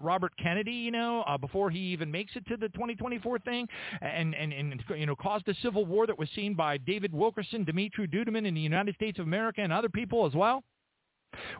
Robert 0.00 0.32
Kennedy, 0.36 0.72
you 0.72 0.90
know, 0.90 1.22
uh, 1.26 1.38
before 1.38 1.70
he 1.70 1.78
even 1.78 2.10
makes 2.10 2.32
it 2.36 2.46
to 2.48 2.56
the 2.56 2.68
2024 2.70 3.38
thing 3.40 3.66
and, 4.02 4.34
and, 4.34 4.52
and, 4.52 4.82
you 4.96 5.06
know, 5.06 5.16
caused 5.16 5.48
a 5.48 5.54
civil 5.62 5.86
war 5.86 6.06
that 6.06 6.18
was 6.18 6.28
seen 6.34 6.54
by 6.54 6.76
David 6.76 7.12
Wilkerson 7.12 7.29
Wilkerson, 7.30 7.64
Dumitru 7.64 8.12
Duduman 8.12 8.44
in 8.44 8.54
the 8.54 8.60
United 8.60 8.96
States 8.96 9.20
of 9.20 9.24
America 9.24 9.60
and 9.60 9.72
other 9.72 9.88
people 9.88 10.26
as 10.26 10.34
well? 10.34 10.64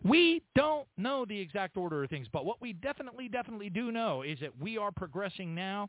We 0.02 0.42
don't 0.56 0.88
know 0.96 1.24
the 1.24 1.38
exact 1.38 1.76
order 1.76 2.02
of 2.02 2.10
things, 2.10 2.26
but 2.32 2.44
what 2.44 2.60
we 2.60 2.72
definitely, 2.72 3.28
definitely 3.28 3.70
do 3.70 3.92
know 3.92 4.22
is 4.22 4.40
that 4.40 4.50
we 4.60 4.76
are 4.78 4.90
progressing 4.90 5.54
now. 5.54 5.88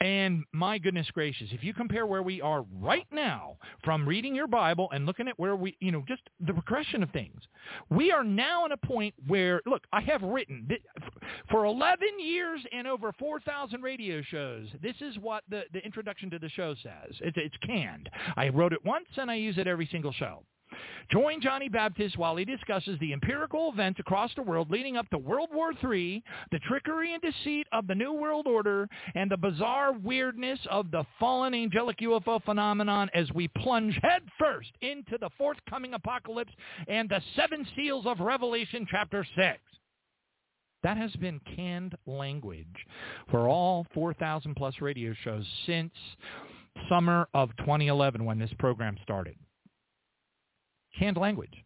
And 0.00 0.44
my 0.52 0.78
goodness 0.78 1.10
gracious, 1.12 1.48
if 1.52 1.64
you 1.64 1.72
compare 1.72 2.06
where 2.06 2.22
we 2.22 2.42
are 2.42 2.64
right 2.80 3.06
now 3.10 3.56
from 3.82 4.06
reading 4.06 4.34
your 4.34 4.46
Bible 4.46 4.88
and 4.92 5.06
looking 5.06 5.26
at 5.26 5.38
where 5.38 5.56
we, 5.56 5.76
you 5.80 5.90
know, 5.90 6.04
just 6.06 6.22
the 6.40 6.52
progression 6.52 7.02
of 7.02 7.10
things, 7.10 7.40
we 7.88 8.12
are 8.12 8.22
now 8.24 8.66
at 8.66 8.72
a 8.72 8.76
point 8.76 9.14
where, 9.26 9.62
look, 9.64 9.84
I 9.92 10.02
have 10.02 10.22
written 10.22 10.68
for 11.50 11.64
11 11.64 12.08
years 12.20 12.60
and 12.72 12.86
over 12.86 13.12
4,000 13.18 13.82
radio 13.82 14.20
shows. 14.22 14.68
This 14.82 14.96
is 15.00 15.16
what 15.18 15.44
the, 15.48 15.62
the 15.72 15.80
introduction 15.84 16.28
to 16.30 16.38
the 16.38 16.50
show 16.50 16.74
says. 16.82 17.14
It's 17.20 17.56
canned. 17.66 18.10
I 18.36 18.48
wrote 18.50 18.74
it 18.74 18.84
once 18.84 19.06
and 19.16 19.30
I 19.30 19.36
use 19.36 19.56
it 19.56 19.66
every 19.66 19.88
single 19.90 20.12
show. 20.12 20.42
Join 21.10 21.40
Johnny 21.40 21.68
Baptist 21.68 22.18
while 22.18 22.36
he 22.36 22.44
discusses 22.44 22.98
the 22.98 23.12
empirical 23.12 23.70
events 23.72 24.00
across 24.00 24.34
the 24.34 24.42
world 24.42 24.70
leading 24.70 24.96
up 24.96 25.08
to 25.10 25.18
World 25.18 25.50
War 25.52 25.72
III, 25.72 26.22
the 26.50 26.58
trickery 26.60 27.14
and 27.14 27.22
deceit 27.22 27.66
of 27.72 27.86
the 27.86 27.94
New 27.94 28.12
World 28.12 28.46
Order, 28.46 28.88
and 29.14 29.30
the 29.30 29.36
bizarre 29.36 29.92
weirdness 29.92 30.58
of 30.70 30.90
the 30.90 31.04
fallen 31.20 31.54
angelic 31.54 31.98
UFO 31.98 32.42
phenomenon 32.44 33.08
as 33.14 33.30
we 33.32 33.48
plunge 33.48 33.98
headfirst 34.02 34.72
into 34.80 35.16
the 35.20 35.30
forthcoming 35.38 35.94
apocalypse 35.94 36.52
and 36.88 37.08
the 37.08 37.22
seven 37.36 37.66
seals 37.76 38.06
of 38.06 38.18
Revelation 38.20 38.86
chapter 38.90 39.24
6. 39.36 39.58
That 40.82 40.96
has 40.96 41.12
been 41.16 41.40
canned 41.54 41.96
language 42.06 42.66
for 43.30 43.48
all 43.48 43.86
4,000 43.94 44.54
plus 44.54 44.74
radio 44.80 45.14
shows 45.24 45.44
since 45.66 45.92
summer 46.88 47.28
of 47.32 47.50
2011 47.58 48.24
when 48.24 48.38
this 48.38 48.52
program 48.58 48.96
started 49.02 49.36
canned 50.98 51.16
language. 51.16 51.64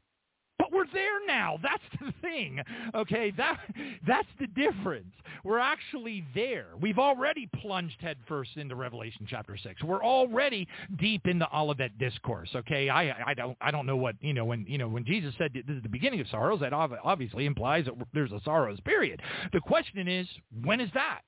But 0.61 0.73
we're 0.73 0.93
there 0.93 1.27
now. 1.27 1.59
That's 1.63 1.83
the 2.01 2.13
thing. 2.21 2.61
Okay, 2.95 3.33
that 3.39 3.59
that's 4.07 4.29
the 4.39 4.47
difference. 4.49 5.15
We're 5.43 5.59
actually 5.59 6.23
there. 6.35 6.67
We've 6.79 6.99
already 6.99 7.49
plunged 7.63 7.97
headfirst 8.01 8.51
into 8.57 8.75
Revelation 8.75 9.27
chapter 9.27 9.57
six. 9.57 9.83
We're 9.83 10.05
already 10.05 10.69
deep 10.99 11.27
in 11.27 11.39
the 11.39 11.49
Olivet 11.57 11.97
discourse. 11.97 12.51
Okay, 12.55 12.91
I 12.91 13.31
I 13.31 13.33
don't 13.33 13.57
I 13.63 13.71
don't 13.71 13.87
know 13.87 13.97
what 13.97 14.17
you 14.21 14.35
know 14.35 14.45
when 14.45 14.67
you 14.69 14.77
know 14.77 14.89
when 14.89 15.07
Jesus 15.07 15.35
said 15.39 15.53
this 15.55 15.77
is 15.77 15.83
the 15.83 15.89
beginning 15.89 16.21
of 16.21 16.29
sorrows. 16.29 16.61
That 16.61 16.75
obviously 16.75 17.47
implies 17.47 17.87
that 17.87 17.95
there's 18.13 18.33
a 18.33 18.41
sorrows 18.45 18.81
period. 18.81 19.23
The 19.55 19.61
question 19.61 20.09
is 20.09 20.27
when 20.63 20.81
is 20.81 20.91
that? 20.93 21.21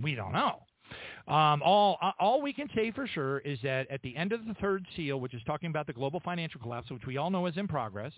We 0.00 0.14
don't 0.14 0.32
know. 0.32 0.60
Um, 1.28 1.60
all 1.64 1.98
uh, 2.00 2.12
all 2.20 2.40
we 2.40 2.52
can 2.52 2.68
say 2.74 2.92
for 2.92 3.06
sure 3.06 3.38
is 3.40 3.58
that 3.64 3.90
at 3.90 4.00
the 4.02 4.16
end 4.16 4.32
of 4.32 4.46
the 4.46 4.54
third 4.54 4.86
seal, 4.94 5.18
which 5.18 5.34
is 5.34 5.42
talking 5.44 5.70
about 5.70 5.86
the 5.86 5.92
global 5.92 6.20
financial 6.20 6.60
collapse, 6.60 6.90
which 6.90 7.06
we 7.06 7.16
all 7.16 7.30
know 7.30 7.46
is 7.46 7.56
in 7.56 7.66
progress, 7.66 8.12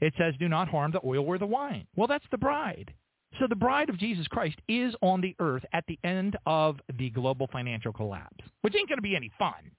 it 0.00 0.14
says, 0.16 0.34
"Do 0.38 0.48
not 0.48 0.68
harm 0.68 0.90
the 0.90 1.00
oil 1.04 1.26
or 1.26 1.36
the 1.36 1.46
wine." 1.46 1.86
Well, 1.94 2.08
that's 2.08 2.24
the 2.30 2.38
bride. 2.38 2.94
So 3.38 3.46
the 3.46 3.56
bride 3.56 3.90
of 3.90 3.98
Jesus 3.98 4.26
Christ 4.28 4.56
is 4.68 4.94
on 5.02 5.20
the 5.20 5.36
earth 5.38 5.64
at 5.74 5.84
the 5.86 5.98
end 6.04 6.36
of 6.46 6.80
the 6.98 7.10
global 7.10 7.48
financial 7.52 7.92
collapse, 7.92 8.44
which 8.62 8.74
ain't 8.74 8.88
going 8.88 8.98
to 8.98 9.02
be 9.02 9.14
any 9.14 9.30
fun. 9.38 9.70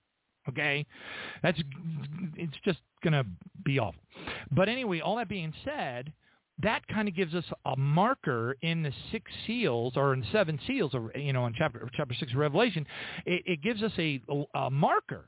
Okay, 0.48 0.86
that's 1.44 1.60
it's 2.36 2.58
just 2.64 2.80
going 3.04 3.14
to 3.14 3.26
be 3.66 3.80
awful. 3.80 4.02
But 4.52 4.70
anyway, 4.70 5.00
all 5.00 5.16
that 5.18 5.30
being 5.30 5.54
said, 5.66 6.14
that 6.62 6.86
kind 6.88 7.08
of 7.08 7.16
gives 7.16 7.34
us 7.34 7.46
a 7.66 7.76
marker 7.76 8.56
in 8.62 8.84
the 8.84 8.92
six 9.12 9.32
seals 9.48 9.94
or 9.96 10.14
in 10.14 10.26
seven 10.32 10.60
seals, 10.68 10.94
or 10.94 11.12
you 11.16 11.34
know, 11.34 11.46
in 11.46 11.54
chapter 11.58 11.88
chapter 11.96 12.16
six 12.16 12.32
of 12.32 12.38
Revelation. 12.38 12.86
It, 13.26 13.44
it 13.46 13.62
gives 13.62 13.82
us 13.84 13.92
a, 13.98 14.22
a 14.56 14.70
marker 14.70 15.26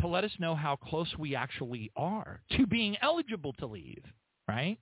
to 0.00 0.06
let 0.08 0.24
us 0.24 0.32
know 0.38 0.54
how 0.54 0.76
close 0.76 1.08
we 1.18 1.34
actually 1.36 1.90
are 1.96 2.42
to 2.56 2.66
being 2.66 2.96
eligible 3.02 3.52
to 3.54 3.66
leave, 3.66 4.02
right? 4.48 4.78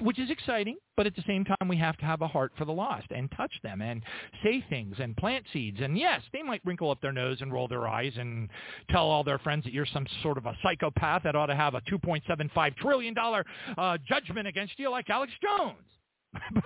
Which 0.00 0.18
is 0.18 0.30
exciting, 0.30 0.76
but 0.96 1.06
at 1.06 1.14
the 1.16 1.24
same 1.26 1.44
time 1.44 1.68
we 1.68 1.76
have 1.76 1.96
to 1.98 2.04
have 2.04 2.22
a 2.22 2.28
heart 2.28 2.52
for 2.56 2.64
the 2.64 2.72
lost 2.72 3.06
and 3.10 3.30
touch 3.36 3.52
them 3.62 3.82
and 3.82 4.02
say 4.42 4.64
things 4.68 4.96
and 4.98 5.16
plant 5.16 5.44
seeds. 5.52 5.78
And 5.80 5.98
yes, 5.98 6.22
they 6.32 6.42
might 6.42 6.64
wrinkle 6.64 6.90
up 6.90 7.00
their 7.00 7.12
nose 7.12 7.38
and 7.40 7.52
roll 7.52 7.68
their 7.68 7.86
eyes 7.86 8.12
and 8.16 8.48
tell 8.90 9.06
all 9.06 9.24
their 9.24 9.38
friends 9.38 9.64
that 9.64 9.72
you're 9.72 9.86
some 9.86 10.06
sort 10.22 10.38
of 10.38 10.46
a 10.46 10.56
psychopath 10.62 11.22
that 11.24 11.36
ought 11.36 11.46
to 11.46 11.56
have 11.56 11.74
a 11.74 11.80
$2.75 11.82 12.76
trillion 12.76 13.14
uh, 13.76 13.98
judgment 14.06 14.46
against 14.46 14.78
you 14.78 14.90
like 14.90 15.08
Alex 15.10 15.32
Jones. 15.42 15.76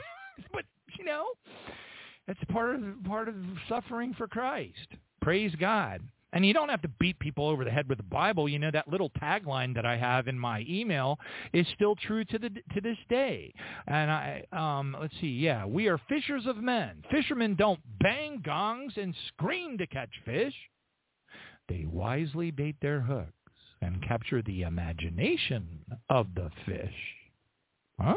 but, 0.52 0.64
you 0.98 1.04
know, 1.04 1.24
that's 2.26 2.42
part 2.50 2.74
of, 2.76 2.82
part 3.04 3.28
of 3.28 3.34
suffering 3.68 4.14
for 4.14 4.28
Christ. 4.28 4.88
Praise 5.20 5.54
God. 5.58 6.00
And 6.32 6.46
you 6.46 6.54
don't 6.54 6.68
have 6.68 6.82
to 6.82 6.88
beat 6.98 7.18
people 7.18 7.46
over 7.46 7.64
the 7.64 7.70
head 7.70 7.88
with 7.88 7.98
the 7.98 8.04
Bible. 8.04 8.48
You 8.48 8.58
know 8.58 8.70
that 8.70 8.88
little 8.88 9.10
tagline 9.10 9.74
that 9.74 9.84
I 9.84 9.96
have 9.96 10.28
in 10.28 10.38
my 10.38 10.64
email 10.68 11.18
is 11.52 11.66
still 11.74 11.94
true 11.94 12.24
to 12.24 12.38
the 12.38 12.48
to 12.48 12.80
this 12.80 12.96
day. 13.08 13.52
And 13.86 14.10
I 14.10 14.44
um 14.52 14.96
let's 15.00 15.14
see, 15.20 15.28
yeah, 15.28 15.66
we 15.66 15.88
are 15.88 16.00
fishers 16.08 16.46
of 16.46 16.56
men. 16.56 17.02
Fishermen 17.10 17.54
don't 17.54 17.80
bang 18.00 18.40
gongs 18.44 18.94
and 18.96 19.14
scream 19.28 19.76
to 19.78 19.86
catch 19.86 20.10
fish. 20.24 20.54
They 21.68 21.84
wisely 21.86 22.50
bait 22.50 22.76
their 22.80 23.00
hooks 23.00 23.32
and 23.80 24.02
capture 24.06 24.42
the 24.42 24.62
imagination 24.62 25.84
of 26.08 26.28
the 26.34 26.50
fish. 26.66 26.94
Huh? 28.00 28.16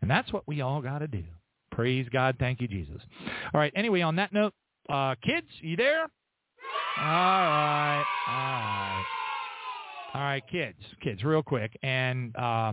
And 0.00 0.10
that's 0.10 0.32
what 0.32 0.46
we 0.46 0.60
all 0.60 0.80
got 0.80 0.98
to 0.98 1.08
do. 1.08 1.24
Praise 1.70 2.06
God. 2.12 2.36
Thank 2.38 2.60
you, 2.60 2.68
Jesus. 2.68 3.02
All 3.52 3.60
right. 3.60 3.72
Anyway, 3.74 4.00
on 4.00 4.16
that 4.16 4.32
note, 4.32 4.54
uh, 4.88 5.14
kids, 5.24 5.46
you 5.60 5.76
there? 5.76 6.08
All 6.96 7.04
right. 7.04 8.04
All 8.28 8.34
right. 8.34 9.04
All 10.14 10.20
right, 10.20 10.44
kids, 10.48 10.78
kids, 11.02 11.24
real 11.24 11.42
quick, 11.42 11.76
and 11.82 12.34
uh, 12.36 12.72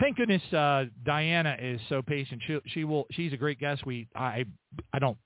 thank 0.00 0.16
goodness 0.16 0.40
uh, 0.54 0.86
Diana 1.04 1.54
is 1.60 1.78
so 1.90 2.00
patient. 2.00 2.40
She 2.46 2.58
she 2.68 2.84
will. 2.84 3.06
She's 3.10 3.34
a 3.34 3.36
great 3.36 3.60
guest. 3.60 3.84
We 3.84 4.08
I 4.16 4.46
I 4.94 4.98
don't. 4.98 5.18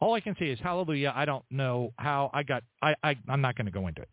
All 0.00 0.14
I 0.14 0.20
can 0.20 0.34
say 0.36 0.46
is 0.46 0.58
hallelujah. 0.58 1.12
I 1.14 1.26
don't 1.26 1.44
know 1.48 1.92
how 1.96 2.28
I 2.34 2.42
got. 2.42 2.64
I, 2.82 2.96
I 3.04 3.14
I'm 3.28 3.40
not 3.40 3.54
going 3.54 3.66
to 3.66 3.70
go 3.70 3.86
into 3.86 4.02
it. 4.02 4.08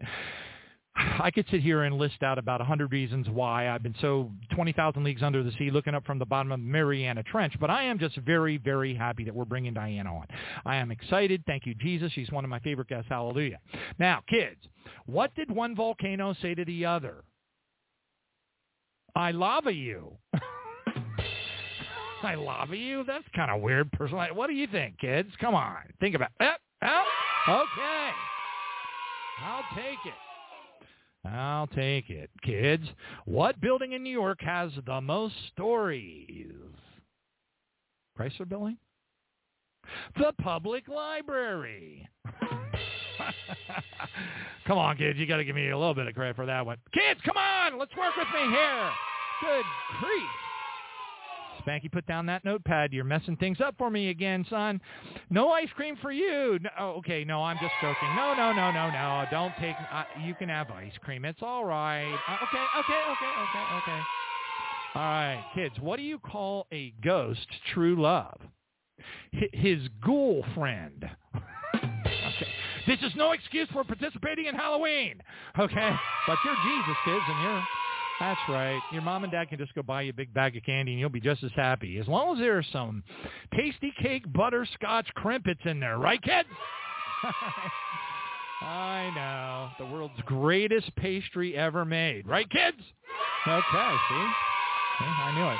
I 0.98 1.30
could 1.32 1.46
sit 1.52 1.62
here 1.62 1.84
and 1.84 1.98
list 1.98 2.24
out 2.24 2.40
about 2.40 2.60
a 2.60 2.64
100 2.64 2.92
reasons 2.92 3.30
why 3.30 3.70
I've 3.70 3.84
been 3.84 3.96
so 4.02 4.32
20,000 4.52 5.04
leagues 5.04 5.22
under 5.22 5.44
the 5.44 5.52
sea 5.58 5.70
looking 5.70 5.94
up 5.94 6.06
from 6.06 6.18
the 6.18 6.26
bottom 6.26 6.52
of 6.52 6.60
Mariana 6.60 7.24
Trench, 7.24 7.54
but 7.60 7.70
I 7.70 7.84
am 7.84 8.00
just 8.00 8.18
very, 8.18 8.58
very 8.58 8.96
happy 8.96 9.24
that 9.24 9.34
we're 9.34 9.46
bringing 9.46 9.74
Diana 9.74 10.16
on. 10.16 10.26
I 10.66 10.78
am 10.78 10.92
excited. 10.92 11.44
Thank 11.46 11.66
you, 11.66 11.76
Jesus. 11.76 12.12
She's 12.14 12.32
one 12.32 12.44
of 12.44 12.50
my 12.50 12.60
favorite 12.60 12.88
guests. 12.88 13.08
Hallelujah. 13.10 13.60
Now, 14.00 14.22
kids, 14.28 14.58
what 15.06 15.34
did 15.36 15.52
one 15.52 15.76
volcano 15.76 16.36
say 16.42 16.56
to 16.56 16.66
the 16.66 16.86
other? 16.86 17.24
I 19.16 19.32
lava 19.32 19.74
you. 19.74 20.18
I 22.24 22.36
lava 22.36 22.76
you? 22.76 23.04
That's 23.06 23.26
kind 23.36 23.52
of 23.52 23.62
weird. 23.62 23.92
Personally, 23.92 24.30
what 24.34 24.48
do 24.48 24.54
you 24.54 24.68
think, 24.68 24.98
kids? 25.00 25.30
Come 25.40 25.54
on, 25.54 25.78
think 26.00 26.16
about 26.16 26.32
it. 26.40 26.58
Oh, 26.84 27.04
okay. 27.48 28.10
I'll 29.44 29.64
take 29.76 30.00
it. 30.06 30.14
I'll 31.34 31.68
take 31.68 32.10
it. 32.10 32.30
Kids, 32.44 32.84
what 33.26 33.60
building 33.62 33.94
in 33.94 34.04
New 34.04 34.12
York 34.12 34.40
has 34.42 34.72
the 34.86 35.02
most 35.02 35.36
stories? 35.54 36.52
Chrysler 38.18 38.48
Building? 38.48 38.78
The 40.18 40.34
public 40.42 40.88
library. 40.88 42.08
come 44.68 44.78
on, 44.78 44.98
kids. 44.98 45.18
You 45.20 45.26
got 45.26 45.38
to 45.38 45.46
give 45.46 45.56
me 45.56 45.70
a 45.70 45.78
little 45.78 45.94
bit 45.94 46.08
of 46.08 46.14
credit 46.14 46.36
for 46.36 46.46
that 46.46 46.66
one. 46.66 46.78
Kids, 46.94 47.20
come 47.26 47.38
on. 47.38 47.80
Let's 47.80 47.96
work 47.96 48.16
with 48.18 48.28
me 48.34 48.50
here. 48.50 48.90
Good 49.42 49.66
grief. 50.00 50.47
Spanky, 51.68 51.92
put 51.92 52.06
down 52.06 52.26
that 52.28 52.46
notepad. 52.46 52.94
You're 52.94 53.04
messing 53.04 53.36
things 53.36 53.60
up 53.60 53.76
for 53.78 53.90
me 53.90 54.10
again, 54.10 54.46
son. 54.50 54.80
No 55.30 55.50
ice 55.52 55.70
cream 55.76 55.98
for 56.02 56.12
you. 56.12 56.60
No, 56.62 56.70
oh, 56.80 56.90
okay, 57.00 57.24
no, 57.24 57.44
I'm 57.44 57.58
just 57.58 57.74
joking. 57.82 58.10
No, 58.16 58.34
no, 58.36 58.54
no, 58.54 58.72
no, 58.72 58.90
no. 58.90 59.26
Don't 59.32 59.54
take. 59.60 59.76
Uh, 59.92 60.04
you 60.26 60.34
can 60.36 60.50
have 60.50 60.72
ice 60.72 60.94
cream. 61.04 61.26
It's 61.26 61.42
all 61.42 61.66
right. 61.66 62.14
Uh, 62.28 62.46
okay, 62.46 62.66
okay, 62.80 63.02
okay, 63.12 63.32
okay, 63.42 63.92
okay. 63.92 64.02
All 64.96 65.02
right, 65.02 65.44
kids. 65.54 65.76
What 65.80 65.98
do 65.98 66.04
you 66.04 66.20
call 66.20 66.68
a 66.72 66.94
ghost 67.04 67.48
true 67.74 68.02
love? 68.02 68.40
H- 69.34 69.50
his 69.54 69.80
ghoul 70.04 70.46
friend. 70.56 71.08
okay. 71.76 72.48
This 72.88 73.00
is 73.02 73.12
no 73.16 73.34
excuse 73.34 73.68
for 73.74 73.84
participating 73.84 74.46
in 74.46 74.56
Halloween. 74.56 75.22
Okay, 75.60 75.92
but 76.28 76.38
you're 76.46 76.56
Jesus, 76.56 76.98
kids, 77.06 77.24
and 77.28 77.44
you're 77.44 77.64
that's 78.20 78.40
right. 78.50 78.80
Your 78.92 79.02
mom 79.04 79.24
and 79.24 79.32
dad 79.32 79.50
can 79.50 79.60
just 79.60 79.74
go 79.76 79.84
buy 79.84 80.02
you 80.04 80.10
a 80.10 80.14
big 80.14 80.34
bag 80.34 80.58
of 80.58 80.64
candy 80.64 80.94
and 80.94 81.00
you'll 81.00 81.10
be 81.10 81.22
just 81.22 81.44
as 81.44 81.52
happy. 81.56 82.00
As 82.00 82.08
long 82.08 82.36
as 82.36 82.40
there's 82.40 82.66
some 82.72 83.04
tasty 83.56 83.94
cake 84.02 84.24
butterscotch 84.34 85.08
crimpets 85.16 85.62
in 85.66 85.80
there, 85.80 85.98
right, 85.98 86.22
kids? 86.22 86.50
I 88.62 89.12
know. 89.16 89.70
The 89.86 89.92
world's 89.92 90.20
greatest 90.26 90.96
pastry 90.96 91.56
ever 91.56 91.86
made. 91.86 92.28
Right, 92.28 92.50
kids? 92.50 92.78
Okay, 93.48 93.96
see? 94.10 94.28
see? 95.00 95.06
I 95.06 95.32
knew 95.36 95.48
it. 95.48 95.58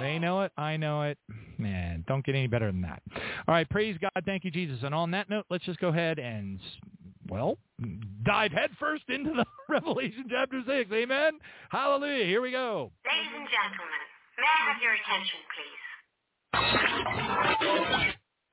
They 0.00 0.18
know 0.18 0.42
it. 0.42 0.52
I 0.56 0.76
know 0.76 1.02
it. 1.02 1.18
Man, 1.58 2.04
don't 2.06 2.24
get 2.24 2.34
any 2.34 2.46
better 2.46 2.66
than 2.66 2.82
that. 2.82 3.02
All 3.46 3.54
right, 3.54 3.68
praise 3.68 3.96
God. 4.00 4.22
Thank 4.24 4.44
you, 4.44 4.50
Jesus. 4.50 4.78
And 4.82 4.94
on 4.94 5.10
that 5.12 5.28
note, 5.30 5.46
let's 5.50 5.64
just 5.64 5.80
go 5.80 5.88
ahead 5.88 6.18
and 6.18 6.60
well, 7.28 7.58
dive 8.24 8.52
headfirst 8.52 9.04
into 9.08 9.30
the 9.30 9.44
Revelation 9.68 10.24
chapter 10.30 10.62
6. 10.66 10.90
Amen? 10.92 11.32
Hallelujah. 11.70 12.24
Here 12.24 12.40
we 12.40 12.50
go. 12.52 12.90
Ladies 13.04 13.32
and 13.36 13.48
gentlemen, 13.48 14.02
may 14.38 14.46
I 14.46 14.72
have 14.72 14.82
your 14.82 14.94
attention, 14.94 15.40
please? 15.54 15.88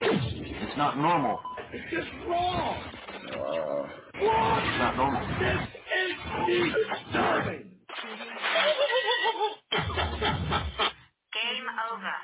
It's 0.02 0.78
not 0.78 0.98
normal. 0.98 1.40
It's 1.74 1.90
just 1.92 2.08
wrong. 2.28 2.78
Uh, 3.32 3.88
wrong. 4.24 4.60
It's 4.68 4.80
not 4.80 4.96
normal. 4.98 5.22
This 5.40 5.62
is 5.98 6.74
disturbing. 7.10 7.72
Game 11.34 11.68
over. 11.92 12.16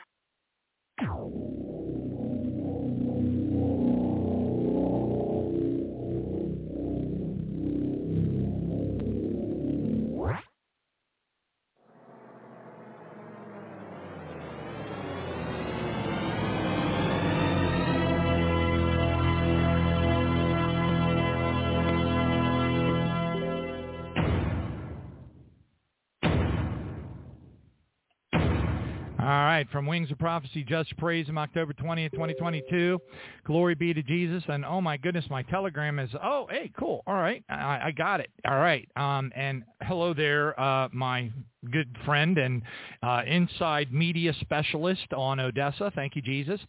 From 29.69 29.85
Wings 29.85 30.11
of 30.11 30.17
Prophecy, 30.17 30.63
Just 30.63 30.95
Praise 30.97 31.27
Him, 31.27 31.37
October 31.37 31.73
20th, 31.73 32.11
2022. 32.11 32.99
Glory 33.45 33.75
be 33.75 33.93
to 33.93 34.01
Jesus. 34.01 34.43
And 34.47 34.65
oh 34.65 34.81
my 34.81 34.97
goodness, 34.97 35.25
my 35.29 35.43
telegram 35.43 35.99
is, 35.99 36.09
oh, 36.23 36.47
hey, 36.49 36.71
cool. 36.79 37.03
All 37.05 37.15
right, 37.15 37.43
I, 37.49 37.79
I 37.85 37.91
got 37.91 38.19
it. 38.19 38.29
All 38.47 38.57
right. 38.57 38.87
Um, 38.95 39.31
and 39.35 39.63
hello 39.81 40.13
there, 40.13 40.59
uh, 40.59 40.89
my 40.91 41.31
good 41.69 41.95
friend 42.05 42.37
and 42.37 42.63
uh, 43.03 43.21
inside 43.27 43.93
media 43.93 44.33
specialist 44.41 45.13
on 45.15 45.39
Odessa. 45.39 45.91
Thank 45.93 46.15
you, 46.15 46.21
Jesus. 46.21 46.59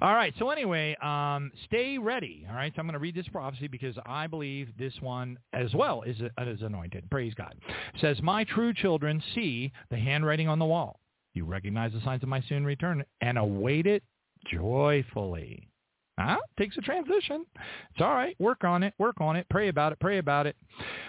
All 0.00 0.14
right, 0.14 0.32
so 0.38 0.50
anyway, 0.50 0.96
um, 1.02 1.50
stay 1.66 1.98
ready. 1.98 2.46
All 2.48 2.54
right, 2.54 2.72
so 2.74 2.80
I'm 2.80 2.86
going 2.86 2.94
to 2.94 2.98
read 2.98 3.14
this 3.14 3.28
prophecy 3.28 3.68
because 3.68 3.96
I 4.06 4.26
believe 4.26 4.68
this 4.78 4.94
one 5.00 5.38
as 5.52 5.74
well 5.74 6.02
is, 6.02 6.16
is 6.20 6.62
anointed. 6.62 7.10
Praise 7.10 7.34
God. 7.34 7.54
It 7.94 8.00
says, 8.00 8.22
my 8.22 8.44
true 8.44 8.72
children 8.72 9.22
see 9.34 9.72
the 9.90 9.96
handwriting 9.98 10.48
on 10.48 10.58
the 10.58 10.64
wall. 10.64 11.00
You 11.38 11.44
recognize 11.44 11.92
the 11.92 12.00
signs 12.00 12.24
of 12.24 12.28
my 12.28 12.42
soon 12.48 12.64
return 12.64 13.04
and 13.20 13.38
await 13.38 13.86
it 13.86 14.02
joyfully. 14.50 15.68
Huh? 16.18 16.38
Takes 16.58 16.76
a 16.76 16.80
transition. 16.80 17.46
It's 17.92 18.00
all 18.00 18.12
right. 18.12 18.34
Work 18.40 18.64
on 18.64 18.82
it. 18.82 18.92
Work 18.98 19.20
on 19.20 19.36
it. 19.36 19.46
Pray 19.48 19.68
about 19.68 19.92
it. 19.92 20.00
Pray 20.00 20.18
about 20.18 20.48
it. 20.48 20.56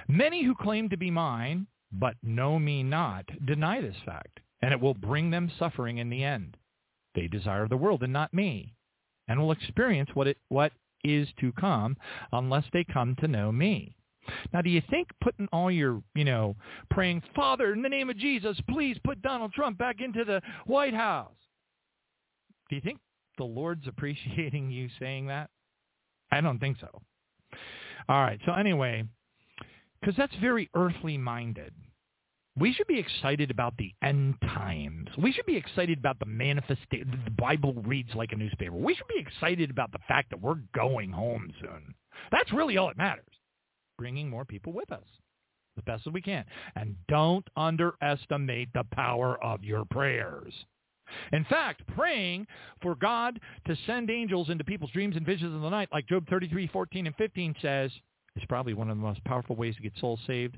Many 0.08 0.44
who 0.44 0.54
claim 0.54 0.88
to 0.90 0.98
be 0.98 1.10
mine, 1.10 1.66
but 1.92 2.14
know 2.22 2.60
me 2.60 2.84
not, 2.84 3.26
deny 3.48 3.82
this 3.82 3.96
fact, 4.06 4.40
and 4.62 4.72
it 4.72 4.80
will 4.80 4.94
bring 4.94 5.32
them 5.32 5.52
suffering 5.58 5.98
in 5.98 6.12
the 6.12 6.24
end. 6.24 6.58
They 7.16 7.28
desire 7.28 7.68
the 7.68 7.76
world 7.76 8.04
and 8.04 8.14
not 8.14 8.32
me, 8.32 8.76
and 9.28 9.40
will 9.40 9.52
experience 9.52 10.12
what 10.14 10.28
it 10.28 10.38
what 10.50 10.74
is 11.04 11.28
to 11.40 11.52
come 11.54 11.98
unless 12.34 12.66
they 12.72 12.84
come 12.84 13.16
to 13.16 13.28
know 13.28 13.52
me. 13.52 13.96
Now, 14.54 14.62
do 14.62 14.70
you 14.70 14.82
think 14.90 15.10
putting 15.22 15.48
all 15.52 15.72
your, 15.72 16.02
you 16.16 16.26
know, 16.26 16.56
praying, 16.90 17.22
Father, 17.36 17.74
in 17.74 17.82
the 17.82 17.90
name 17.90 18.10
of 18.10 18.18
Jesus, 18.18 18.58
please 18.70 18.98
put 19.04 19.22
Donald 19.22 19.54
Trump 19.54 19.78
back 19.78 20.02
into 20.02 20.24
the 20.24 20.42
White 20.66 20.94
House? 20.94 21.32
Do 22.70 22.76
you 22.76 22.82
think 22.82 23.00
the 23.38 23.44
Lord's 23.44 23.88
appreciating 23.88 24.70
you 24.72 24.90
saying 25.00 25.28
that? 25.28 25.50
I 26.32 26.42
don't 26.42 26.60
think 26.60 26.78
so. 26.80 27.02
All 28.08 28.22
right. 28.22 28.40
So 28.46 28.54
anyway, 28.54 29.04
because 30.00 30.16
that's 30.16 30.36
very 30.42 30.70
earthly 30.76 31.18
minded. 31.18 31.74
We 32.58 32.74
should 32.74 32.88
be 32.88 33.00
excited 33.00 33.52
about 33.52 33.78
the 33.78 33.94
end 34.04 34.36
times. 34.42 35.08
We 35.18 35.32
should 35.32 35.46
be 35.46 35.56
excited 35.56 35.98
about 35.98 36.20
the 36.20 36.26
manifestation. 36.26 37.22
The 37.24 37.32
Bible 37.32 37.74
reads 37.86 38.14
like 38.16 38.34
a 38.34 38.36
newspaper. 38.36 38.76
We 38.76 38.96
should 38.96 39.08
be 39.08 39.20
excited 39.20 39.70
about 39.70 39.92
the 39.94 40.00
fact 40.08 40.30
that 40.32 40.42
we're 40.42 40.60
going 40.76 41.12
home 41.12 41.54
soon. 41.62 41.94
That's 42.32 42.52
really 42.52 42.78
all 42.78 42.88
that 42.88 42.98
matters 42.98 43.24
bringing 44.00 44.30
more 44.30 44.46
people 44.46 44.74
with 44.74 44.92
us 44.92 45.04
as 45.78 45.84
best 45.84 46.08
as 46.08 46.14
we 46.14 46.22
can. 46.22 46.46
And 46.76 46.96
don't 47.08 47.48
underestimate 47.56 48.70
the 48.74 48.86
power 48.92 49.44
of 49.44 49.64
your 49.64 49.86
prayers. 49.86 50.54
In 51.34 51.44
fact, 51.46 51.84
praying 51.96 52.48
for 52.82 52.96
God 52.96 53.40
to 53.66 53.76
send 53.88 54.10
angels 54.10 54.50
into 54.50 54.64
people's 54.64 54.92
dreams 54.92 55.16
and 55.16 55.26
visions 55.26 55.54
of 55.56 55.62
the 55.62 55.70
night, 55.70 55.90
like 55.92 56.08
Job 56.08 56.28
33, 56.30 56.68
14, 56.68 57.08
and 57.08 57.16
15 57.16 57.56
says, 57.62 57.92
is 58.36 58.44
probably 58.48 58.74
one 58.74 58.90
of 58.90 58.98
the 58.98 59.04
most 59.04 59.24
powerful 59.26 59.56
ways 59.56 59.76
to 59.76 59.82
get 59.82 59.94
souls 60.00 60.20
saved 60.28 60.58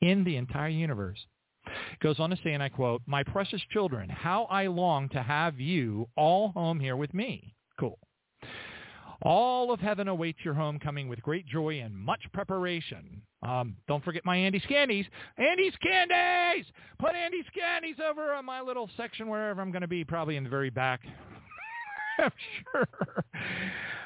in 0.00 0.24
the 0.24 0.36
entire 0.36 0.68
universe. 0.68 1.18
It 1.66 2.00
goes 2.00 2.20
on 2.20 2.30
to 2.30 2.38
say, 2.42 2.52
and 2.52 2.62
I 2.62 2.68
quote, 2.68 3.02
My 3.06 3.22
precious 3.24 3.60
children, 3.72 4.08
how 4.08 4.44
I 4.44 4.68
long 4.68 5.08
to 5.10 5.22
have 5.22 5.60
you 5.60 6.08
all 6.16 6.50
home 6.52 6.80
here 6.80 6.96
with 6.96 7.12
me. 7.12 7.54
Cool. 7.78 7.98
All 9.22 9.72
of 9.72 9.80
heaven 9.80 10.06
awaits 10.08 10.38
your 10.44 10.54
homecoming 10.54 11.08
with 11.08 11.20
great 11.22 11.46
joy 11.46 11.80
and 11.80 11.94
much 11.94 12.20
preparation. 12.32 13.20
Um, 13.42 13.76
don't 13.88 14.04
forget 14.04 14.24
my 14.24 14.36
Andes 14.36 14.62
candies. 14.68 15.06
Andes 15.38 15.74
candies! 15.82 16.66
Put 16.98 17.14
Andes 17.14 17.46
candies 17.52 17.96
over 18.08 18.32
on 18.32 18.44
my 18.44 18.60
little 18.60 18.88
section 18.96 19.28
wherever 19.28 19.60
I'm 19.60 19.72
going 19.72 19.82
to 19.82 19.88
be, 19.88 20.04
probably 20.04 20.36
in 20.36 20.44
the 20.44 20.50
very 20.50 20.70
back. 20.70 21.00
I'm 22.18 22.30
sure. 22.72 22.88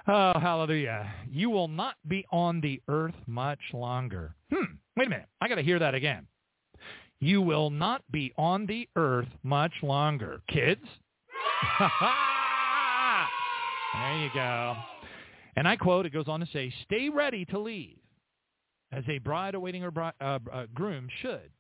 Oh, 0.08 0.32
hallelujah. 0.40 1.12
You 1.30 1.50
will 1.50 1.68
not 1.68 1.94
be 2.08 2.26
on 2.32 2.60
the 2.60 2.80
earth 2.88 3.14
much 3.26 3.60
longer. 3.72 4.34
Hmm. 4.52 4.74
Wait 4.96 5.06
a 5.06 5.10
minute. 5.10 5.28
I 5.40 5.48
got 5.48 5.54
to 5.56 5.62
hear 5.62 5.78
that 5.78 5.94
again. 5.94 6.26
You 7.20 7.40
will 7.40 7.70
not 7.70 8.02
be 8.10 8.32
on 8.36 8.66
the 8.66 8.88
earth 8.96 9.28
much 9.44 9.72
longer. 9.82 10.40
Kids? 10.48 10.82
there 11.78 11.88
you 14.18 14.30
go. 14.34 14.74
And 15.56 15.68
I 15.68 15.76
quote, 15.76 16.06
it 16.06 16.12
goes 16.12 16.28
on 16.28 16.40
to 16.40 16.46
say, 16.52 16.72
stay 16.84 17.08
ready 17.08 17.44
to 17.46 17.58
leave 17.58 17.98
as 18.90 19.04
a 19.08 19.18
bride 19.18 19.54
awaiting 19.54 19.82
her 19.82 19.92
uh, 19.98 20.38
uh, 20.52 20.66
groom 20.74 21.08
should. 21.20 21.50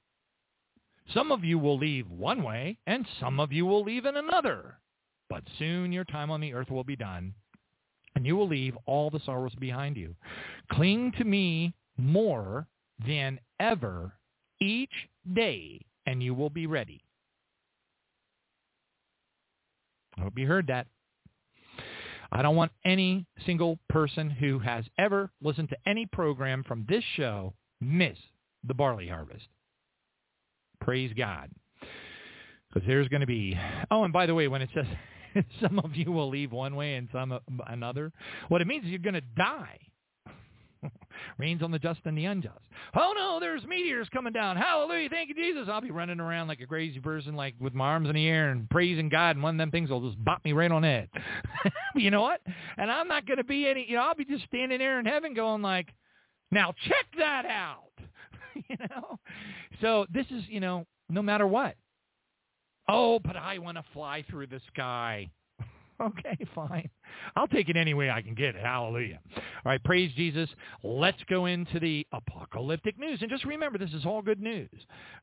Some 1.12 1.32
of 1.32 1.44
you 1.44 1.58
will 1.58 1.78
leave 1.78 2.08
one 2.10 2.42
way, 2.42 2.78
and 2.86 3.06
some 3.20 3.40
of 3.40 3.52
you 3.52 3.66
will 3.66 3.82
leave 3.82 4.06
in 4.06 4.16
another. 4.16 4.78
But 5.28 5.42
soon 5.58 5.92
your 5.92 6.04
time 6.04 6.30
on 6.30 6.40
the 6.40 6.54
earth 6.54 6.70
will 6.70 6.84
be 6.84 6.96
done, 6.96 7.34
and 8.14 8.24
you 8.24 8.36
will 8.36 8.48
leave 8.48 8.76
all 8.86 9.10
the 9.10 9.20
sorrows 9.24 9.54
behind 9.58 9.96
you. 9.96 10.14
Cling 10.70 11.12
to 11.18 11.24
me 11.24 11.74
more 11.96 12.66
than 13.06 13.40
ever 13.58 14.12
each 14.60 14.92
day, 15.34 15.80
and 16.06 16.22
you 16.22 16.34
will 16.34 16.50
be 16.50 16.66
ready. 16.66 17.02
I 20.16 20.22
hope 20.22 20.38
you 20.38 20.46
heard 20.46 20.66
that. 20.68 20.86
I 22.34 22.40
don't 22.40 22.56
want 22.56 22.72
any 22.82 23.26
single 23.44 23.78
person 23.90 24.30
who 24.30 24.58
has 24.60 24.86
ever 24.98 25.30
listened 25.42 25.68
to 25.68 25.76
any 25.86 26.06
program 26.06 26.64
from 26.64 26.86
this 26.88 27.04
show 27.14 27.52
miss 27.80 28.16
the 28.64 28.72
barley 28.72 29.06
harvest. 29.06 29.46
Praise 30.80 31.12
God. 31.16 31.50
Because 32.72 32.86
there's 32.86 33.08
going 33.08 33.20
to 33.20 33.26
be, 33.26 33.58
oh, 33.90 34.04
and 34.04 34.14
by 34.14 34.24
the 34.24 34.34
way, 34.34 34.48
when 34.48 34.62
it 34.62 34.70
says 34.74 34.86
some 35.60 35.78
of 35.78 35.94
you 35.94 36.10
will 36.10 36.30
leave 36.30 36.52
one 36.52 36.74
way 36.74 36.94
and 36.94 37.08
some 37.12 37.38
another, 37.66 38.12
what 38.48 38.62
it 38.62 38.66
means 38.66 38.84
is 38.84 38.90
you're 38.90 38.98
going 38.98 39.12
to 39.12 39.20
die. 39.20 39.78
Rains 41.38 41.62
on 41.62 41.70
the 41.70 41.78
just 41.78 42.00
and 42.04 42.16
the 42.16 42.24
unjust. 42.24 42.60
Oh 42.94 43.12
no, 43.16 43.38
there's 43.40 43.64
meteors 43.64 44.08
coming 44.12 44.32
down. 44.32 44.56
Hallelujah. 44.56 45.08
Thank 45.08 45.28
you, 45.28 45.34
Jesus. 45.34 45.68
I'll 45.70 45.80
be 45.80 45.90
running 45.90 46.20
around 46.20 46.48
like 46.48 46.60
a 46.60 46.66
crazy 46.66 47.00
person, 47.00 47.34
like 47.34 47.54
with 47.60 47.74
my 47.74 47.86
arms 47.86 48.08
in 48.08 48.14
the 48.14 48.26
air 48.26 48.50
and 48.50 48.68
praising 48.70 49.08
God, 49.08 49.36
and 49.36 49.42
one 49.42 49.54
of 49.54 49.58
them 49.58 49.70
things 49.70 49.90
will 49.90 50.06
just 50.08 50.22
bop 50.24 50.44
me 50.44 50.52
right 50.52 50.70
on 50.70 50.82
the 50.82 50.88
head. 50.88 51.08
you 51.94 52.10
know 52.10 52.22
what? 52.22 52.40
And 52.76 52.90
I'm 52.90 53.08
not 53.08 53.26
going 53.26 53.38
to 53.38 53.44
be 53.44 53.66
any, 53.66 53.86
you 53.88 53.96
know, 53.96 54.02
I'll 54.02 54.14
be 54.14 54.24
just 54.24 54.44
standing 54.44 54.78
there 54.78 54.98
in 54.98 55.06
heaven 55.06 55.34
going 55.34 55.62
like, 55.62 55.88
now 56.50 56.74
check 56.86 57.06
that 57.18 57.46
out. 57.46 57.92
you 58.68 58.76
know? 58.90 59.18
So 59.80 60.06
this 60.12 60.26
is, 60.30 60.44
you 60.48 60.60
know, 60.60 60.86
no 61.08 61.22
matter 61.22 61.46
what. 61.46 61.76
Oh, 62.88 63.18
but 63.20 63.36
I 63.36 63.58
want 63.58 63.76
to 63.76 63.84
fly 63.92 64.24
through 64.28 64.48
the 64.48 64.60
sky. 64.72 65.30
Okay, 66.02 66.36
fine. 66.54 66.90
I'll 67.36 67.46
take 67.46 67.68
it 67.68 67.76
any 67.76 67.94
way 67.94 68.10
I 68.10 68.22
can 68.22 68.34
get 68.34 68.56
it. 68.56 68.64
Hallelujah. 68.64 69.20
All 69.36 69.42
right, 69.66 69.82
praise 69.84 70.10
Jesus. 70.16 70.48
Let's 70.82 71.22
go 71.30 71.46
into 71.46 71.78
the 71.78 72.04
apocalyptic 72.12 72.98
news. 72.98 73.18
And 73.20 73.30
just 73.30 73.44
remember, 73.44 73.78
this 73.78 73.92
is 73.92 74.04
all 74.04 74.20
good 74.20 74.40
news. 74.40 74.68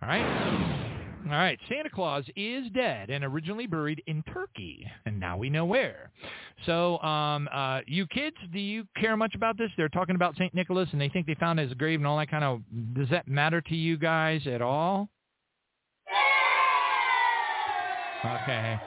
All 0.02 0.08
right? 0.08 0.90
All 1.26 1.32
right, 1.36 1.60
Santa 1.68 1.90
Claus 1.90 2.24
is 2.36 2.70
dead 2.74 3.10
and 3.10 3.26
originally 3.26 3.68
buried 3.68 4.02
in 4.08 4.24
Turkey, 4.24 4.88
and 5.06 5.20
now 5.20 5.38
we 5.38 5.50
know 5.50 5.66
where. 5.66 6.12
So, 6.66 6.98
um, 7.00 7.50
uh, 7.54 7.82
you 7.86 8.08
kids, 8.08 8.38
do 8.54 8.60
you 8.60 8.86
care 8.96 9.18
much 9.18 9.36
about 9.36 9.58
this? 9.58 9.70
They're 9.76 9.90
talking 9.90 10.16
about 10.16 10.36
St. 10.36 10.54
Nicholas, 10.56 10.88
and 10.94 11.00
they 11.00 11.10
think 11.10 11.28
they 11.28 11.36
found 11.36 11.60
his 11.60 11.74
grave 11.74 12.00
and 12.00 12.08
all 12.08 12.18
that 12.18 12.32
kind 12.32 12.44
of, 12.44 12.62
does 12.94 13.10
that 13.10 13.28
matter 13.28 13.60
to 13.62 13.76
you 13.76 13.98
guys 13.98 14.48
at 14.48 14.62
all? 14.62 15.10
Okay. 18.26 18.80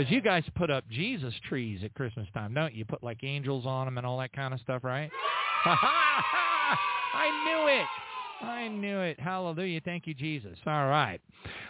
Because 0.00 0.14
you 0.14 0.22
guys 0.22 0.44
put 0.54 0.70
up 0.70 0.88
Jesus 0.88 1.34
trees 1.46 1.80
at 1.84 1.92
Christmas 1.92 2.26
time, 2.32 2.54
don't 2.54 2.72
you? 2.72 2.86
Put 2.86 3.02
like 3.02 3.18
angels 3.22 3.66
on 3.66 3.84
them 3.84 3.98
and 3.98 4.06
all 4.06 4.16
that 4.20 4.32
kind 4.32 4.54
of 4.54 4.60
stuff, 4.60 4.82
right? 4.82 5.10
I 5.66 7.28
knew 7.44 7.68
it. 7.70 7.86
I 8.42 8.68
knew 8.68 9.00
it. 9.00 9.20
Hallelujah. 9.20 9.82
Thank 9.84 10.06
you, 10.06 10.14
Jesus. 10.14 10.56
All 10.66 10.86
right. 10.86 11.20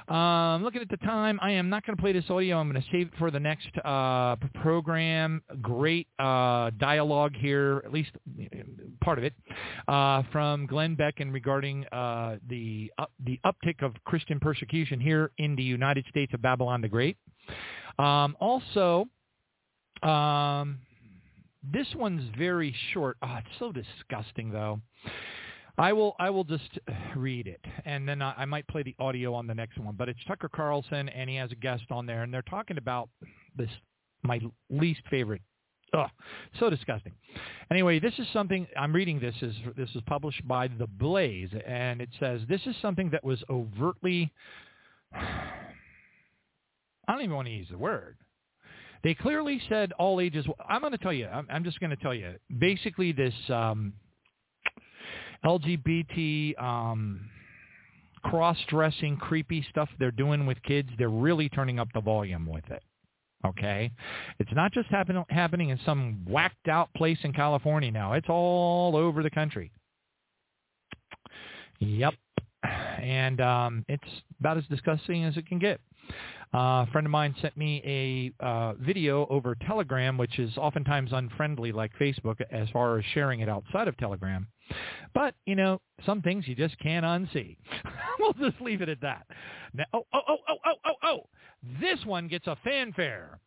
Um, 0.07 0.63
looking 0.63 0.81
at 0.81 0.89
the 0.89 0.97
time, 0.99 1.41
I 1.43 1.51
am 1.51 1.69
not 1.69 1.85
going 1.85 1.97
to 1.97 2.01
play 2.01 2.13
this 2.13 2.31
audio. 2.31 2.59
I'm 2.59 2.71
going 2.71 2.81
to 2.81 2.89
save 2.93 3.09
it 3.09 3.13
for 3.19 3.33
the 3.33 3.41
next 3.41 3.77
uh, 3.85 4.37
program. 4.63 5.43
Great 5.61 6.07
uh, 6.21 6.71
dialogue 6.79 7.35
here, 7.35 7.83
at 7.85 7.93
least 7.93 8.13
part 9.01 9.19
of 9.19 9.25
it, 9.25 9.35
uh, 9.89 10.23
from 10.31 10.67
Glenn 10.67 10.95
Beck 10.95 11.15
and 11.19 11.33
regarding 11.33 11.85
uh, 11.87 12.37
the 12.49 12.93
uh, 12.97 13.07
the 13.25 13.41
uptick 13.45 13.83
of 13.83 13.93
Christian 14.05 14.39
persecution 14.39 15.01
here 15.01 15.33
in 15.39 15.57
the 15.57 15.65
United 15.65 16.05
States 16.09 16.33
of 16.33 16.41
Babylon 16.41 16.81
the 16.81 16.89
Great. 16.89 17.17
Um, 18.01 18.35
also, 18.41 19.07
um, 20.03 20.79
this 21.63 21.87
one's 21.95 22.23
very 22.39 22.75
short. 22.95 23.19
Oh, 23.23 23.37
it's 23.39 23.59
so 23.59 23.73
disgusting, 23.73 24.51
though. 24.51 24.81
I 25.77 25.93
will 25.93 26.15
I 26.19 26.31
will 26.31 26.45
just 26.45 26.79
read 27.15 27.47
it, 27.47 27.61
and 27.85 28.09
then 28.09 28.23
I, 28.23 28.35
I 28.39 28.45
might 28.47 28.67
play 28.69 28.83
the 28.83 28.95
audio 28.99 29.35
on 29.35 29.47
the 29.47 29.55
next 29.55 29.79
one. 29.79 29.95
But 29.97 30.09
it's 30.09 30.19
Tucker 30.27 30.49
Carlson, 30.49 31.09
and 31.11 31.29
he 31.29 31.37
has 31.37 31.53
a 31.53 31.57
guest 31.57 31.85
on 31.91 32.07
there, 32.07 32.23
and 32.23 32.33
they're 32.33 32.43
talking 32.43 32.79
about 32.79 33.09
this 33.57 33.71
my 34.23 34.41
least 34.71 35.03
favorite. 35.11 35.43
Ugh, 35.93 36.09
so 36.59 36.71
disgusting. 36.71 37.13
Anyway, 37.71 37.99
this 37.99 38.15
is 38.19 38.27
something 38.33 38.67
I'm 38.79 38.95
reading. 38.95 39.21
This 39.21 39.35
is 39.43 39.55
this 39.77 39.91
is 39.95 40.03
published 40.07 40.47
by 40.49 40.69
The 40.69 40.87
Blaze, 40.87 41.51
and 41.67 42.01
it 42.01 42.11
says 42.19 42.41
this 42.49 42.63
is 42.67 42.75
something 42.81 43.11
that 43.11 43.25
was 43.25 43.43
overtly 43.51 44.33
I 47.11 47.15
don't 47.15 47.23
even 47.23 47.35
want 47.35 47.49
to 47.49 47.55
use 47.55 47.67
the 47.69 47.77
word. 47.77 48.17
They 49.03 49.15
clearly 49.15 49.61
said 49.69 49.91
all 49.99 50.21
ages. 50.21 50.47
I'm 50.69 50.81
going 50.81 50.93
to 50.93 50.99
tell 50.99 51.13
you. 51.13 51.27
I'm, 51.27 51.65
just 51.65 51.81
going 51.81 51.91
to 51.91 51.97
tell 51.97 52.15
you. 52.15 52.37
Basically, 52.57 53.11
this 53.11 53.35
um, 53.49 53.95
LGBT 55.45 56.63
um, 56.63 57.29
cross-dressing, 58.23 59.17
creepy 59.17 59.67
stuff 59.71 59.89
they're 59.99 60.13
doing 60.13 60.47
with 60.47 60.63
kids, 60.63 60.89
they're 60.99 61.09
really 61.09 61.49
turning 61.49 61.81
up 61.81 61.89
the 61.95 62.01
volume 62.01 62.47
with 62.47 62.71
it. 62.71 62.85
Okay, 63.45 63.91
it's 64.39 64.53
not 64.53 64.71
just 64.71 64.89
happen, 64.91 65.25
happening 65.31 65.71
in 65.71 65.81
some 65.85 66.25
whacked 66.29 66.69
out 66.69 66.95
place 66.95 67.19
in 67.25 67.33
California 67.33 67.91
now. 67.91 68.13
It's 68.13 68.29
all 68.29 68.95
over 68.95 69.25
the 69.25 69.31
country. 69.31 69.73
Yep, 71.81 72.15
and 72.63 73.41
um, 73.41 73.85
it's 73.89 74.05
about 74.39 74.59
as 74.59 74.65
disgusting 74.71 75.25
as 75.25 75.37
it 75.37 75.49
can 75.49 75.59
get. 75.59 75.81
Uh, 76.53 76.83
a 76.83 76.89
friend 76.91 77.07
of 77.07 77.11
mine 77.13 77.35
sent 77.41 77.57
me 77.57 78.33
a 78.41 78.45
uh, 78.45 78.75
video 78.75 79.27
over 79.31 79.55
Telegram, 79.67 80.19
which 80.19 80.39
is 80.39 80.57
oftentimes 80.57 81.11
unfriendly 81.13 81.71
like 81.71 81.93
Facebook 82.01 82.41
as 82.51 82.69
far 82.71 82.99
as 82.99 83.05
sharing 83.15 83.41
it 83.41 83.49
outside 83.49 83.87
of 83.87 83.97
Telegram. 83.99 84.49
But, 85.15 85.35
you 85.47 85.55
know, 85.55 85.81
some 86.05 86.23
things 86.23 86.49
you 86.49 86.57
just 86.57 86.79
can't 86.79 87.05
unsee. 87.05 87.57
we'll 88.19 88.33
just 88.33 88.61
leave 88.61 88.83
it 88.83 88.89
at 88.89 89.01
that. 89.01 89.27
Now, 89.75 89.85
oh, 89.93 90.03
oh, 90.13 90.21
oh, 90.29 90.37
oh, 90.49 90.57
oh, 90.65 90.75
oh, 90.85 90.95
oh. 91.03 91.19
This 91.81 92.05
one 92.05 92.27
gets 92.27 92.47
a 92.47 92.57
fanfare. 92.65 93.39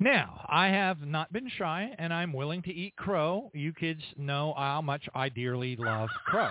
Now, 0.00 0.46
I 0.48 0.68
have 0.68 1.00
not 1.00 1.32
been 1.32 1.50
shy, 1.58 1.92
and 1.98 2.14
I'm 2.14 2.32
willing 2.32 2.62
to 2.62 2.72
eat 2.72 2.94
crow. 2.96 3.50
You 3.52 3.72
kids 3.72 4.02
know 4.16 4.54
how 4.56 4.80
much 4.80 5.08
I 5.14 5.28
dearly 5.28 5.74
love 5.76 6.08
crow. 6.24 6.50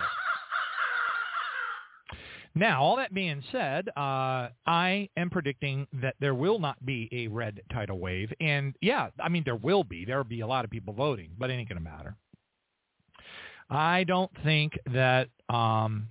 Now, 2.54 2.82
all 2.82 2.96
that 2.96 3.14
being 3.14 3.42
said, 3.52 3.88
uh, 3.96 4.48
I 4.66 5.08
am 5.16 5.30
predicting 5.30 5.86
that 6.02 6.16
there 6.20 6.34
will 6.34 6.58
not 6.58 6.84
be 6.84 7.08
a 7.12 7.28
red 7.28 7.60
tidal 7.72 8.00
wave. 8.00 8.32
And 8.40 8.74
yeah, 8.82 9.08
I 9.20 9.28
mean, 9.28 9.42
there 9.44 9.56
will 9.56 9.84
be. 9.84 10.04
There 10.04 10.16
will 10.16 10.24
be 10.24 10.40
a 10.40 10.46
lot 10.46 10.64
of 10.64 10.70
people 10.70 10.92
voting, 10.92 11.30
but 11.38 11.50
it 11.50 11.54
ain't 11.54 11.68
going 11.68 11.82
to 11.82 11.88
matter. 11.88 12.16
I 13.70 14.04
don't 14.04 14.32
think 14.44 14.78
that 14.92 15.28
um, 15.48 16.08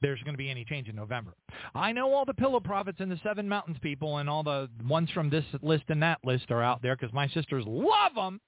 there's 0.00 0.22
going 0.22 0.34
to 0.34 0.38
be 0.38 0.50
any 0.50 0.64
change 0.64 0.88
in 0.88 0.96
November. 0.96 1.32
I 1.74 1.92
know 1.92 2.12
all 2.12 2.24
the 2.24 2.34
pillow 2.34 2.60
prophets 2.60 2.98
and 3.00 3.10
the 3.10 3.20
Seven 3.22 3.48
Mountains 3.48 3.78
people 3.82 4.18
and 4.18 4.28
all 4.28 4.42
the 4.42 4.68
ones 4.86 5.10
from 5.10 5.30
this 5.30 5.44
list 5.62 5.84
and 5.88 6.02
that 6.02 6.18
list 6.24 6.50
are 6.50 6.62
out 6.62 6.82
there 6.82 6.96
because 6.96 7.12
my 7.12 7.28
sisters 7.28 7.64
love 7.66 8.14
them. 8.14 8.40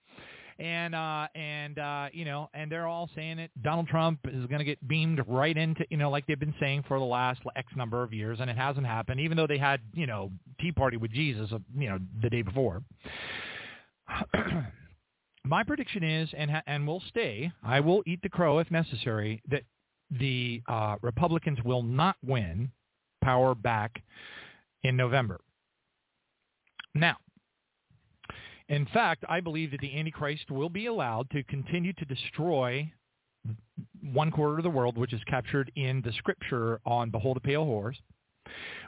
And 0.59 0.95
uh, 0.95 1.27
and 1.35 1.79
uh, 1.79 2.09
you 2.13 2.27
know, 2.27 2.51
and 2.53 2.71
they're 2.71 2.87
all 2.87 3.09
saying 3.15 3.39
it. 3.39 3.51
Donald 3.63 3.89
Trump 3.89 4.21
is 4.27 4.45
going 4.45 4.59
to 4.59 4.65
get 4.65 4.87
beamed 4.87 5.23
right 5.27 5.57
into, 5.57 5.87
you 5.89 5.97
know, 5.97 6.11
like 6.11 6.27
they've 6.27 6.39
been 6.39 6.55
saying 6.61 6.85
for 6.87 6.99
the 6.99 7.05
last 7.05 7.41
X 7.57 7.73
number 7.77 8.03
of 8.03 8.13
years, 8.13 8.41
and 8.43 8.51
it 8.51 8.59
hasn't 8.59 8.85
happened, 8.85 9.21
even 9.21 9.39
though 9.39 9.47
they 9.47 9.57
had, 9.57 9.81
you 9.95 10.07
know, 10.07 10.31
Tea 10.61 10.71
Party 10.71 10.99
with 10.99 11.13
Jesus, 11.13 11.51
uh, 11.51 11.59
you 11.75 11.89
know, 11.89 11.99
the 12.21 12.29
day 12.29 12.43
before. 12.43 12.83
My 15.45 15.63
prediction 15.65 16.03
is, 16.05 16.29
and 16.37 16.51
ha- 16.51 16.63
and 16.67 16.87
will 16.87 17.03
stay. 17.09 17.51
I 17.65 17.81
will 17.81 18.03
eat 18.07 18.21
the 18.23 18.29
crow 18.29 18.59
if 18.59 18.71
necessary. 18.71 19.41
That 19.49 19.63
the 20.11 20.63
uh, 20.69 20.97
Republicans 21.03 21.59
will 21.65 21.83
not 21.83 22.17
win 22.25 22.71
power 23.23 23.55
back 23.55 24.03
in 24.83 24.97
November. 24.97 25.41
Now, 26.95 27.17
in 28.69 28.87
fact, 28.87 29.25
I 29.29 29.41
believe 29.41 29.73
that 29.73 29.81
the 29.81 29.99
Antichrist 29.99 30.51
will 30.51 30.69
be 30.71 30.87
allowed 30.87 31.31
to 31.31 31.43
continue 31.45 31.93
to 31.95 32.05
destroy 32.05 32.91
one 34.13 34.31
quarter 34.31 34.59
of 34.59 34.65
the 34.65 34.71
world, 34.71 34.99
which 34.99 35.13
is 35.13 35.21
captured 35.27 35.71
in 35.77 36.03
the 36.03 36.13
scripture 36.13 36.81
on 36.85 37.11
Behold 37.11 37.37
a 37.37 37.41
Pale 37.41 37.65
Horse. 37.65 37.97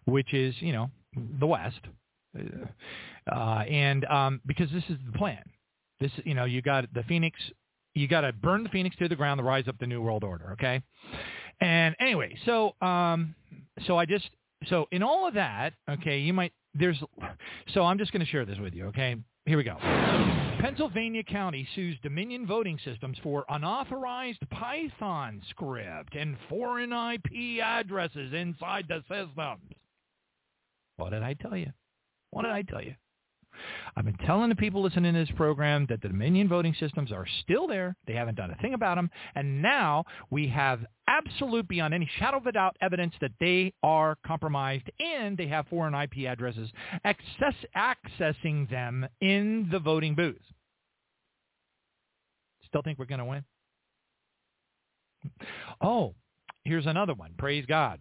which 0.04 0.34
is, 0.34 0.54
you 0.60 0.72
know, 0.72 0.90
the 1.40 1.46
West. 1.46 1.80
Uh, 2.36 3.36
and 3.36 4.04
um, 4.06 4.40
because 4.46 4.70
this 4.72 4.84
is 4.88 4.96
the 5.10 5.18
plan. 5.18 5.42
This, 6.00 6.10
you 6.24 6.34
know, 6.34 6.44
you 6.44 6.62
got 6.62 6.92
the 6.94 7.02
Phoenix, 7.04 7.38
you 7.94 8.08
got 8.08 8.22
to 8.22 8.32
burn 8.32 8.62
the 8.62 8.68
Phoenix 8.68 8.96
to 8.96 9.08
the 9.08 9.16
ground 9.16 9.38
to 9.38 9.44
rise 9.44 9.68
up 9.68 9.78
the 9.78 9.86
New 9.86 10.00
World 10.00 10.24
Order, 10.24 10.52
okay? 10.52 10.82
And 11.60 11.94
anyway, 12.00 12.36
so 12.44 12.74
um, 12.80 13.34
so 13.86 13.96
I 13.98 14.06
just 14.06 14.28
so 14.68 14.86
in 14.90 15.02
all 15.02 15.28
of 15.28 15.34
that, 15.34 15.74
okay, 15.88 16.18
you 16.18 16.32
might 16.32 16.52
there's 16.74 17.02
so 17.74 17.84
I'm 17.84 17.98
just 17.98 18.12
going 18.12 18.24
to 18.24 18.30
share 18.30 18.44
this 18.44 18.58
with 18.58 18.74
you, 18.74 18.86
okay? 18.86 19.16
Here 19.44 19.56
we 19.56 19.64
go. 19.64 19.76
Pennsylvania 20.60 21.24
County 21.24 21.66
sues 21.74 21.96
Dominion 22.02 22.46
voting 22.46 22.78
systems 22.84 23.16
for 23.22 23.44
unauthorized 23.48 24.38
Python 24.50 25.42
script 25.50 26.14
and 26.14 26.36
foreign 26.48 26.92
IP 26.92 27.60
addresses 27.60 28.32
inside 28.32 28.86
the 28.88 29.02
systems. 29.08 29.74
What 30.96 31.10
did 31.10 31.24
I 31.24 31.34
tell 31.34 31.56
you? 31.56 31.72
What 32.30 32.42
did 32.42 32.52
I 32.52 32.62
tell 32.62 32.82
you? 32.82 32.94
I've 33.96 34.04
been 34.04 34.16
telling 34.26 34.48
the 34.48 34.56
people 34.56 34.82
listening 34.82 35.12
to 35.12 35.20
this 35.20 35.30
program 35.36 35.86
that 35.88 36.00
the 36.02 36.08
Dominion 36.08 36.48
voting 36.48 36.74
systems 36.78 37.12
are 37.12 37.26
still 37.42 37.66
there. 37.66 37.94
They 38.06 38.14
haven't 38.14 38.36
done 38.36 38.50
a 38.50 38.56
thing 38.56 38.74
about 38.74 38.96
them. 38.96 39.10
And 39.34 39.60
now 39.62 40.04
we 40.30 40.48
have 40.48 40.80
absolute, 41.06 41.68
beyond 41.68 41.94
any 41.94 42.08
shadow 42.18 42.38
of 42.38 42.46
a 42.46 42.52
doubt, 42.52 42.76
evidence 42.80 43.14
that 43.20 43.32
they 43.40 43.72
are 43.82 44.16
compromised 44.26 44.90
and 44.98 45.36
they 45.36 45.46
have 45.48 45.66
foreign 45.68 45.94
IP 45.94 46.26
addresses 46.26 46.70
access, 47.04 47.54
accessing 47.76 48.68
them 48.70 49.06
in 49.20 49.68
the 49.70 49.78
voting 49.78 50.14
booths. 50.14 50.44
Still 52.66 52.82
think 52.82 52.98
we're 52.98 53.04
going 53.04 53.18
to 53.18 53.24
win? 53.26 53.44
Oh, 55.80 56.14
here's 56.64 56.86
another 56.86 57.14
one. 57.14 57.34
Praise 57.36 57.66
God. 57.66 58.00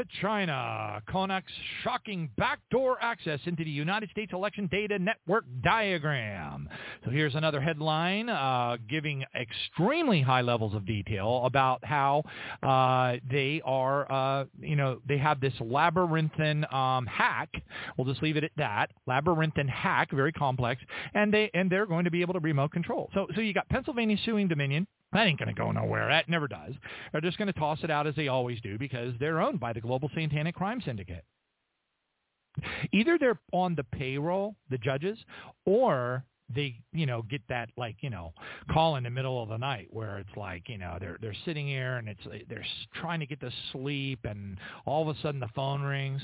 To 0.00 0.20
China. 0.22 1.02
Konnech's 1.08 1.52
shocking 1.84 2.30
backdoor 2.38 2.96
access 3.02 3.38
into 3.44 3.64
the 3.64 3.70
United 3.70 4.08
States 4.10 4.32
election 4.32 4.66
data 4.72 4.98
network 4.98 5.44
diagram. 5.62 6.68
So 7.04 7.10
here's 7.10 7.34
another 7.34 7.60
headline 7.60 8.30
uh, 8.30 8.78
giving 8.88 9.24
extremely 9.38 10.22
high 10.22 10.40
levels 10.40 10.74
of 10.74 10.86
detail 10.86 11.42
about 11.44 11.84
how 11.84 12.22
uh, 12.62 13.16
they 13.30 13.60
are, 13.64 14.10
uh, 14.10 14.44
you 14.58 14.76
know, 14.76 15.02
they 15.06 15.18
have 15.18 15.38
this 15.38 15.54
labyrinthine 15.60 16.64
um, 16.72 17.04
hack. 17.04 17.50
We'll 17.98 18.06
just 18.06 18.22
leave 18.22 18.38
it 18.38 18.44
at 18.44 18.52
that. 18.56 18.92
Labyrinthine 19.06 19.68
hack, 19.68 20.12
very 20.12 20.32
complex, 20.32 20.80
and 21.12 21.32
they 21.32 21.50
and 21.52 21.70
they're 21.70 21.86
going 21.86 22.04
to 22.04 22.10
be 22.10 22.22
able 22.22 22.34
to 22.34 22.40
remote 22.40 22.72
control. 22.72 23.10
So 23.12 23.26
so 23.34 23.42
you 23.42 23.52
got 23.52 23.68
Pennsylvania 23.68 24.16
suing 24.24 24.48
Dominion. 24.48 24.86
That 25.12 25.26
ain't 25.26 25.38
going 25.38 25.48
to 25.48 25.60
go 25.60 25.72
nowhere. 25.72 26.08
That 26.08 26.28
never 26.28 26.46
does. 26.46 26.74
They're 27.10 27.20
just 27.20 27.38
going 27.38 27.52
to 27.52 27.58
toss 27.58 27.80
it 27.82 27.90
out 27.90 28.06
as 28.06 28.14
they 28.14 28.28
always 28.28 28.60
do 28.60 28.78
because 28.78 29.14
they're 29.18 29.40
owned 29.40 29.58
by 29.58 29.72
the 29.72 29.80
global 29.80 30.08
satanic 30.14 30.54
crime 30.54 30.80
syndicate. 30.84 31.24
Either 32.92 33.18
they're 33.18 33.38
on 33.52 33.74
the 33.74 33.84
payroll, 33.84 34.54
the 34.70 34.78
judges, 34.78 35.18
or 35.66 36.24
they, 36.54 36.76
you 36.92 37.06
know, 37.06 37.22
get 37.22 37.42
that 37.48 37.70
like, 37.76 37.96
you 38.00 38.10
know, 38.10 38.32
call 38.70 38.96
in 38.96 39.04
the 39.04 39.10
middle 39.10 39.42
of 39.42 39.48
the 39.48 39.56
night 39.56 39.88
where 39.90 40.18
it's 40.18 40.36
like, 40.36 40.68
you 40.68 40.78
know, 40.78 40.96
they're 41.00 41.16
they're 41.20 41.34
sitting 41.44 41.66
here 41.66 41.96
and 41.96 42.08
it's 42.08 42.20
they're 42.48 42.64
trying 42.94 43.20
to 43.20 43.26
get 43.26 43.40
to 43.40 43.50
sleep 43.72 44.20
and 44.24 44.58
all 44.84 45.08
of 45.08 45.16
a 45.16 45.20
sudden 45.20 45.40
the 45.40 45.48
phone 45.54 45.82
rings. 45.82 46.20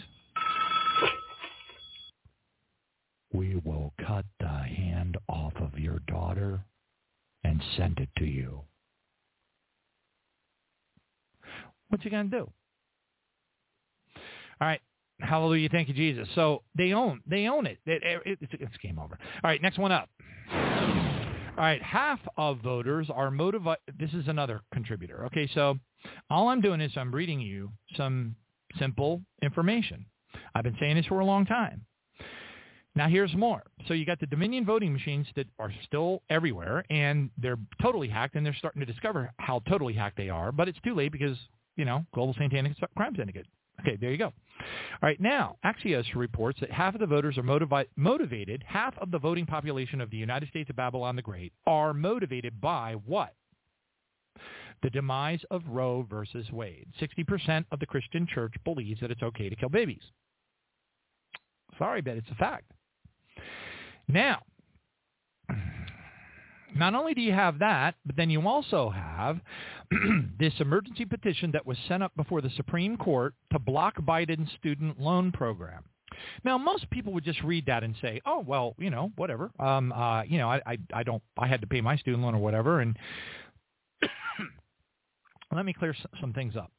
We 3.33 3.61
will 3.65 3.93
cut 4.05 4.25
the 4.41 4.49
hand 4.49 5.17
off 5.29 5.53
of 5.57 5.79
your 5.79 6.01
daughter 6.09 6.61
and 7.45 7.63
send 7.77 7.99
it 7.99 8.09
to 8.19 8.25
you. 8.25 8.63
What 11.89 12.05
you 12.05 12.11
gonna 12.11 12.29
do? 12.29 12.51
All 14.61 14.69
right. 14.69 14.81
Hallelujah. 15.21 15.69
Thank 15.71 15.89
you, 15.89 15.95
Jesus. 15.95 16.29
So 16.35 16.63
they 16.77 16.93
own 16.93 17.23
they 17.27 17.47
own 17.47 17.67
it. 17.67 17.79
it, 17.87 18.03
it 18.05 18.39
it's, 18.41 18.53
it's 18.53 18.77
game 18.79 18.99
over. 18.99 19.19
All 19.43 19.51
right. 19.51 19.61
Next 19.63 19.79
one 19.79 19.93
up. 19.93 20.09
All 20.53 21.65
right. 21.65 21.83
Half 21.83 22.21
of 22.37 22.59
voters 22.61 23.09
are 23.13 23.31
motivated. 23.31 23.79
This 23.99 24.13
is 24.13 24.29
another 24.29 24.61
contributor. 24.73 25.25
Okay. 25.27 25.49
So 25.55 25.79
all 26.31 26.49
I'm 26.49 26.61
doing 26.61 26.81
is 26.81 26.93
I'm 26.97 27.15
reading 27.15 27.41
you 27.41 27.71
some 27.97 28.37
simple 28.79 29.23
information. 29.43 30.05
I've 30.55 30.65
been 30.65 30.77
saying 30.79 30.97
this 30.97 31.07
for 31.07 31.21
a 31.21 31.25
long 31.25 31.47
time. 31.47 31.87
Now 32.95 33.09
here's 33.09 33.35
more. 33.35 33.63
So 33.89 33.95
you 33.95 34.07
got 34.07 34.21
the 34.21 34.27
Dominion 34.27 34.65
voting 34.65 34.93
machines 34.93 35.27
that 35.37 35.47
are 35.59 35.73
still 35.85 36.23
everywhere, 36.31 36.83
and 36.89 37.31
they're 37.37 37.59
totally 37.83 38.09
hacked, 38.09 38.37
and 38.37 38.45
they're 38.45 38.55
starting 38.55 38.81
to 38.81 38.87
discover 38.87 39.31
how 39.39 39.61
totally 39.69 39.93
hacked 39.93 40.17
they 40.17 40.31
are. 40.31 40.51
But 40.51 40.69
it's 40.69 40.79
too 40.83 40.95
late 40.95 41.13
because 41.13 41.37
you 41.77 41.85
know 41.85 42.05
global 42.15 42.35
satanic 42.35 42.73
crime 42.97 43.15
syndicate. 43.17 43.47
Okay, 43.81 43.97
there 44.01 44.11
you 44.11 44.19
go. 44.19 44.27
All 44.27 44.33
right, 45.03 45.21
now, 45.21 45.57
Axios 45.65 46.05
reports 46.15 46.59
that 46.61 46.71
half 46.71 46.95
of 46.95 47.01
the 47.01 47.07
voters 47.07 47.37
are 47.37 47.43
motivi- 47.43 47.87
motivated, 47.97 48.65
half 48.67 48.97
of 48.99 49.11
the 49.11 49.19
voting 49.19 49.45
population 49.45 50.01
of 50.01 50.11
the 50.11 50.17
United 50.17 50.49
States 50.49 50.71
of 50.71 50.77
Babylon 50.77 51.15
the 51.15 51.23
Great 51.23 51.53
are 51.67 51.93
motivated 51.93 52.59
by 52.61 52.95
what? 53.05 53.35
The 54.83 54.91
demise 54.91 55.41
of 55.51 55.63
Roe 55.69 56.07
versus 56.09 56.51
Wade. 56.51 56.87
60% 57.01 57.67
of 57.71 57.81
the 57.81 57.87
Christian 57.87 58.27
church 58.27 58.55
believes 58.65 59.01
that 59.01 59.11
it's 59.11 59.23
okay 59.23 59.49
to 59.49 59.57
kill 59.57 59.69
babies. 59.69 60.03
Sorry, 61.79 62.01
but 62.01 62.17
it's 62.17 62.31
a 62.31 62.35
fact. 62.37 62.73
Now, 64.09 64.43
not 66.79 66.95
only 66.95 67.15
do 67.15 67.21
you 67.21 67.33
have 67.33 67.59
that, 67.61 67.95
but 68.05 68.17
then 68.17 68.31
you 68.31 68.47
also 68.47 68.91
have 68.91 69.41
this 70.39 70.53
emergency 70.61 71.05
petition 71.05 71.53
that 71.53 71.67
was 71.67 71.77
sent 71.89 72.03
up 72.03 72.13
before 72.17 72.41
the 72.41 72.51
Supreme 72.51 72.97
Court 72.97 73.35
to 73.53 73.59
block 73.59 73.97
Biden's 74.01 74.51
student 74.59 75.01
loan 75.01 75.33
program. 75.33 75.85
Now, 76.45 76.57
most 76.57 76.89
people 76.91 77.13
would 77.13 77.25
just 77.25 77.43
read 77.43 77.67
that 77.67 77.83
and 77.83 77.95
say, 78.01 78.21
"Oh, 78.25 78.41
well, 78.47 78.75
you 78.79 78.91
know, 78.91 79.13
whatever. 79.17 79.51
Um, 79.59 79.93
uh, 79.93 80.23
you 80.23 80.39
know, 80.39 80.49
I, 80.49 80.63
I, 80.67 80.79
I 80.95 81.03
don't, 81.03 81.23
I 81.37 81.47
had 81.47 81.61
to 81.61 81.67
pay 81.67 81.81
my 81.81 81.97
student 81.97 82.23
loan 82.23 82.35
or 82.35 82.39
whatever." 82.39 82.81
And 82.81 82.97
let 85.53 85.67
me 85.67 85.73
clear 85.73 85.95
some 86.21 86.33
things 86.33 86.57
up 86.57 86.71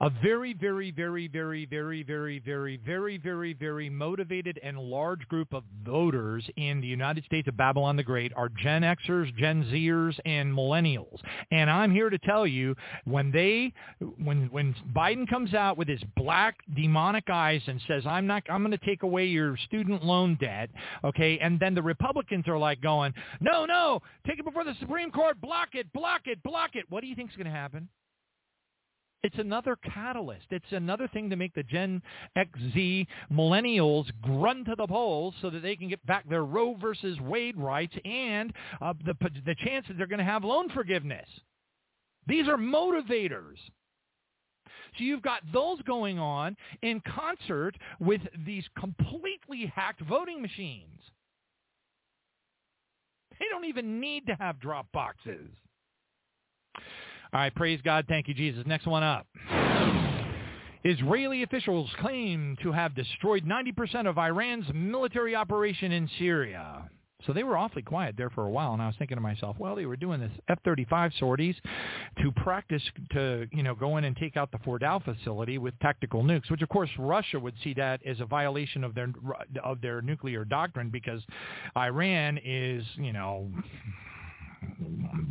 a 0.00 0.10
very, 0.22 0.54
very, 0.54 0.92
very, 0.92 1.26
very, 1.26 1.66
very, 1.66 2.04
very, 2.04 2.38
very, 2.38 2.76
very, 2.76 3.18
very, 3.18 3.52
very 3.52 3.90
motivated 3.90 4.60
and 4.62 4.78
large 4.78 5.26
group 5.26 5.52
of 5.52 5.64
voters 5.84 6.48
in 6.56 6.80
the 6.80 6.86
United 6.86 7.24
States 7.24 7.48
of 7.48 7.56
Babylon 7.56 7.96
the 7.96 8.02
Great 8.04 8.32
are 8.36 8.48
Gen 8.48 8.82
Xers, 8.82 9.34
Gen 9.36 9.64
Zers, 9.64 10.16
and 10.24 10.52
millennials. 10.52 11.18
And 11.50 11.68
I'm 11.68 11.90
here 11.90 12.10
to 12.10 12.18
tell 12.18 12.46
you, 12.46 12.76
when 13.06 13.32
they, 13.32 13.72
when 14.22 14.48
when 14.52 14.74
Biden 14.94 15.28
comes 15.28 15.52
out 15.52 15.76
with 15.76 15.88
his 15.88 16.00
black 16.16 16.58
demonic 16.76 17.28
eyes 17.28 17.62
and 17.66 17.80
says, 17.88 18.04
"I'm 18.06 18.26
not, 18.26 18.44
I'm 18.48 18.62
going 18.62 18.78
to 18.78 18.86
take 18.86 19.02
away 19.02 19.26
your 19.26 19.56
student 19.66 20.04
loan 20.04 20.36
debt," 20.40 20.70
okay, 21.02 21.38
and 21.40 21.58
then 21.58 21.74
the 21.74 21.82
Republicans 21.82 22.46
are 22.46 22.58
like 22.58 22.80
going, 22.80 23.12
"No, 23.40 23.66
no, 23.66 24.00
take 24.28 24.38
it 24.38 24.44
before 24.44 24.62
the 24.64 24.74
Supreme 24.78 25.10
Court, 25.10 25.40
block 25.40 25.70
it, 25.72 25.92
block 25.92 26.22
it, 26.26 26.40
block 26.44 26.70
it." 26.74 26.84
What 26.88 27.00
do 27.00 27.08
you 27.08 27.16
think 27.16 27.30
is 27.30 27.36
going 27.36 27.46
to 27.46 27.50
happen? 27.50 27.88
It's 29.24 29.38
another 29.38 29.76
catalyst. 29.76 30.46
It's 30.50 30.70
another 30.70 31.08
thing 31.08 31.28
to 31.30 31.36
make 31.36 31.52
the 31.54 31.64
Gen 31.64 32.00
XZ 32.36 33.06
millennials 33.32 34.06
grunt 34.22 34.66
to 34.66 34.76
the 34.76 34.86
polls 34.86 35.34
so 35.42 35.50
that 35.50 35.60
they 35.60 35.74
can 35.74 35.88
get 35.88 36.04
back 36.06 36.28
their 36.28 36.44
Roe 36.44 36.76
versus 36.80 37.18
Wade 37.20 37.56
rights 37.56 37.94
and 38.04 38.52
uh, 38.80 38.94
the, 39.04 39.14
the 39.44 39.56
chance 39.56 39.86
that 39.88 39.98
they're 39.98 40.06
going 40.06 40.18
to 40.18 40.24
have 40.24 40.44
loan 40.44 40.68
forgiveness. 40.70 41.28
These 42.28 42.46
are 42.46 42.56
motivators. 42.56 43.56
So 44.96 45.04
you've 45.04 45.22
got 45.22 45.42
those 45.52 45.82
going 45.82 46.18
on 46.18 46.56
in 46.82 47.00
concert 47.00 47.76
with 47.98 48.20
these 48.46 48.64
completely 48.78 49.72
hacked 49.74 50.00
voting 50.02 50.40
machines. 50.40 51.00
They 53.38 53.46
don't 53.50 53.64
even 53.64 54.00
need 54.00 54.26
to 54.26 54.34
have 54.34 54.60
drop 54.60 54.86
boxes. 54.92 55.48
All 57.32 57.40
right, 57.40 57.54
praise 57.54 57.80
God. 57.84 58.06
Thank 58.08 58.28
you, 58.28 58.34
Jesus. 58.34 58.64
Next 58.66 58.86
one 58.86 59.02
up. 59.02 59.26
Israeli 60.84 61.42
officials 61.42 61.90
claim 62.00 62.56
to 62.62 62.72
have 62.72 62.94
destroyed 62.94 63.44
90% 63.44 64.08
of 64.08 64.16
Iran's 64.16 64.66
military 64.72 65.34
operation 65.34 65.92
in 65.92 66.08
Syria. 66.18 66.88
So 67.26 67.32
they 67.32 67.42
were 67.42 67.58
awfully 67.58 67.82
quiet 67.82 68.14
there 68.16 68.30
for 68.30 68.46
a 68.46 68.50
while, 68.50 68.72
and 68.74 68.80
I 68.80 68.86
was 68.86 68.94
thinking 68.96 69.16
to 69.16 69.20
myself, 69.20 69.56
well, 69.58 69.74
they 69.74 69.86
were 69.86 69.96
doing 69.96 70.20
this 70.20 70.30
F-35 70.48 71.18
sorties 71.18 71.56
to 72.22 72.30
practice 72.30 72.82
to, 73.10 73.48
you 73.52 73.64
know, 73.64 73.74
go 73.74 73.96
in 73.96 74.04
and 74.04 74.16
take 74.16 74.36
out 74.36 74.52
the 74.52 74.58
Fordow 74.58 75.02
facility 75.04 75.58
with 75.58 75.76
tactical 75.80 76.22
nukes, 76.22 76.48
which 76.48 76.62
of 76.62 76.68
course 76.68 76.90
Russia 76.96 77.40
would 77.40 77.54
see 77.64 77.74
that 77.74 78.00
as 78.06 78.20
a 78.20 78.24
violation 78.24 78.84
of 78.84 78.94
their 78.94 79.12
of 79.64 79.80
their 79.80 80.00
nuclear 80.00 80.44
doctrine 80.44 80.90
because 80.90 81.20
Iran 81.76 82.38
is, 82.44 82.84
you 82.94 83.12
know, 83.12 83.50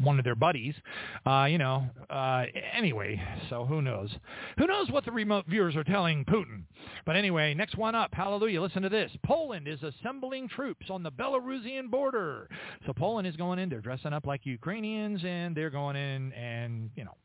one 0.02 0.20
of 0.20 0.26
their 0.26 0.36
buddies. 0.36 0.76
Uh, 1.26 1.48
you 1.50 1.58
know, 1.58 1.86
uh, 2.10 2.46
anyway, 2.74 3.22
so 3.50 3.66
who 3.66 3.82
knows? 3.82 4.10
Who 4.58 4.68
knows 4.68 4.90
what 4.90 5.06
the 5.06 5.12
remote 5.12 5.46
viewers 5.48 5.76
are 5.76 5.84
telling 5.84 6.26
Putin? 6.26 6.64
But 7.06 7.16
anyway, 7.16 7.54
next 7.54 7.76
one 7.78 7.96
up. 7.96 8.14
Hallelujah. 8.14 8.62
Listen 8.62 8.84
to 8.84 8.90
this. 8.90 9.12
Poland 9.26 9.68
is 9.68 9.82
assembling 9.84 10.50
troops 10.50 10.90
on 10.90 11.04
the 11.04 11.12
Belarusian 11.12 11.90
border. 11.90 12.50
So 12.86 12.94
Poland 12.94 13.28
is 13.28 13.36
going 13.36 13.60
in. 13.60 13.70
They're 13.70 13.82
dressing 13.82 14.14
up 14.14 14.26
like 14.26 14.46
Ukrainians, 14.46 15.22
and 15.24 15.56
they're 15.56 15.70
going 15.70 15.96
in 15.96 16.34
and, 16.34 16.90
you 16.96 17.04
know, 17.04 17.16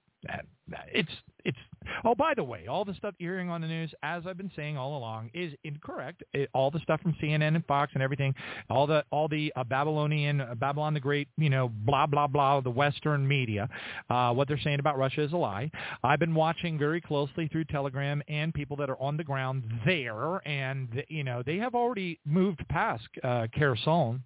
it's 0.93 1.11
it's 1.45 1.59
oh 2.05 2.15
by 2.15 2.33
the 2.35 2.45
way 2.45 2.67
all 2.67 2.85
the 2.85 2.95
stuff 2.95 3.15
you're 3.19 3.35
hearing 3.35 3.51
on 3.51 3.61
the 3.61 3.67
news 3.67 3.93
as 4.03 4.23
i've 4.27 4.37
been 4.37 4.51
saying 4.55 4.77
all 4.77 4.97
along 4.97 5.31
is 5.35 5.53
incorrect. 5.65 6.23
It, 6.33 6.49
all 6.55 6.71
the 6.71 6.79
stuff 6.81 7.01
from 7.01 7.15
cnn 7.23 7.57
and 7.57 7.67
fox 7.67 7.93
and 7.95 8.03
everything 8.03 8.35
all 8.71 8.87
the 8.87 9.05
all 9.11 9.29
the 9.29 9.53
uh, 9.57 9.65
babylonian 9.65 10.41
uh, 10.41 10.55
babylon 10.55 10.95
the 10.95 11.01
great 11.01 11.29
you 11.37 11.51
know 11.51 11.69
blah 11.69 12.07
blah 12.07 12.27
blah 12.27 12.61
the 12.61 12.71
western 12.71 13.27
media 13.27 13.69
uh, 14.11 14.33
what 14.33 14.49
they're 14.49 14.61
saying 14.63 14.79
about 14.81 14.97
russia 14.97 15.23
is 15.23 15.33
a 15.33 15.37
lie. 15.37 15.71
I've 16.05 16.21
been 16.21 16.35
watching 16.35 16.79
very 16.79 17.01
closely 17.01 17.49
through 17.49 17.65
telegram 17.65 18.23
and 18.29 18.55
people 18.55 18.77
that 18.77 18.89
are 18.89 19.01
on 19.01 19.17
the 19.17 19.25
ground 19.25 19.65
there 19.85 20.47
and 20.47 21.05
you 21.09 21.25
know 21.25 21.43
they 21.45 21.57
have 21.59 21.75
already 21.75 22.21
moved 22.25 22.67
past 22.69 23.09
uh, 23.25 23.47
Kherson 23.59 24.23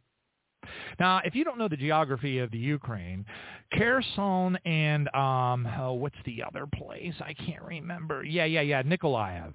now, 0.98 1.20
if 1.24 1.34
you 1.34 1.44
don't 1.44 1.58
know 1.58 1.68
the 1.68 1.76
geography 1.76 2.38
of 2.38 2.50
the 2.50 2.58
Ukraine, 2.58 3.24
Kherson 3.72 4.56
and 4.64 5.08
um, 5.14 5.68
oh, 5.78 5.94
what's 5.94 6.16
the 6.24 6.42
other 6.42 6.66
place? 6.66 7.14
I 7.20 7.34
can't 7.34 7.62
remember. 7.62 8.24
Yeah, 8.24 8.44
yeah, 8.44 8.60
yeah, 8.62 8.82
Nikolaev. 8.82 9.54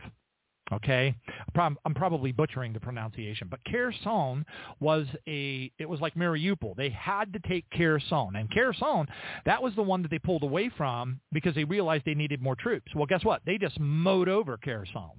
Okay, 0.74 1.14
I'm 1.58 1.94
probably 1.96 2.32
butchering 2.32 2.72
the 2.72 2.80
pronunciation, 2.80 3.50
but 3.50 3.60
Kherson 3.70 4.46
was 4.80 5.06
a, 5.28 5.70
it 5.78 5.90
was 5.90 6.00
like 6.00 6.16
Mariupol. 6.16 6.78
They 6.78 6.90
had 6.90 7.34
to 7.34 7.40
take 7.40 7.66
Kherson, 7.78 8.38
and 8.38 8.50
Kherson, 8.50 9.08
that 9.46 9.62
was 9.62 9.76
the 9.76 9.82
one 9.82 10.02
that 10.02 10.12
they 10.12 10.20
pulled 10.20 10.44
away 10.44 10.70
from 10.78 11.20
because 11.34 11.56
they 11.56 11.66
realized 11.66 12.06
they 12.06 12.14
needed 12.14 12.42
more 12.42 12.56
troops. 12.56 12.96
Well, 12.96 13.06
guess 13.06 13.26
what? 13.26 13.42
They 13.46 13.58
just 13.58 13.80
mowed 13.82 14.30
over 14.30 14.58
Kherson. 14.58 15.12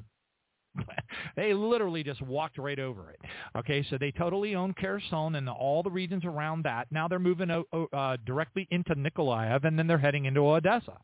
they 1.36 1.54
literally 1.54 2.02
just 2.02 2.22
walked 2.22 2.58
right 2.58 2.78
over 2.78 3.10
it. 3.10 3.20
Okay, 3.56 3.84
so 3.88 3.98
they 3.98 4.10
totally 4.10 4.54
own 4.54 4.74
Kherson 4.74 5.36
and 5.36 5.48
all 5.48 5.82
the 5.82 5.90
regions 5.90 6.24
around 6.24 6.64
that. 6.64 6.86
Now 6.90 7.08
they're 7.08 7.18
moving 7.18 7.50
uh, 7.50 8.16
directly 8.24 8.66
into 8.70 8.94
Nikolaev, 8.94 9.64
and 9.64 9.78
then 9.78 9.86
they're 9.86 9.98
heading 9.98 10.24
into 10.24 10.46
Odessa. 10.46 10.98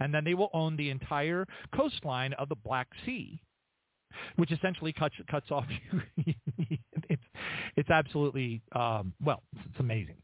And 0.00 0.14
then 0.14 0.24
they 0.24 0.34
will 0.34 0.50
own 0.52 0.76
the 0.76 0.90
entire 0.90 1.46
coastline 1.74 2.32
of 2.34 2.48
the 2.48 2.56
Black 2.56 2.88
Sea, 3.04 3.40
which 4.36 4.52
essentially 4.52 4.92
cuts 4.92 5.14
cuts 5.30 5.50
off. 5.50 5.66
You. 6.16 6.34
it's 7.08 7.22
it's 7.76 7.90
absolutely 7.90 8.62
um, 8.72 9.12
well, 9.24 9.42
it's 9.68 9.80
amazing. 9.80 10.14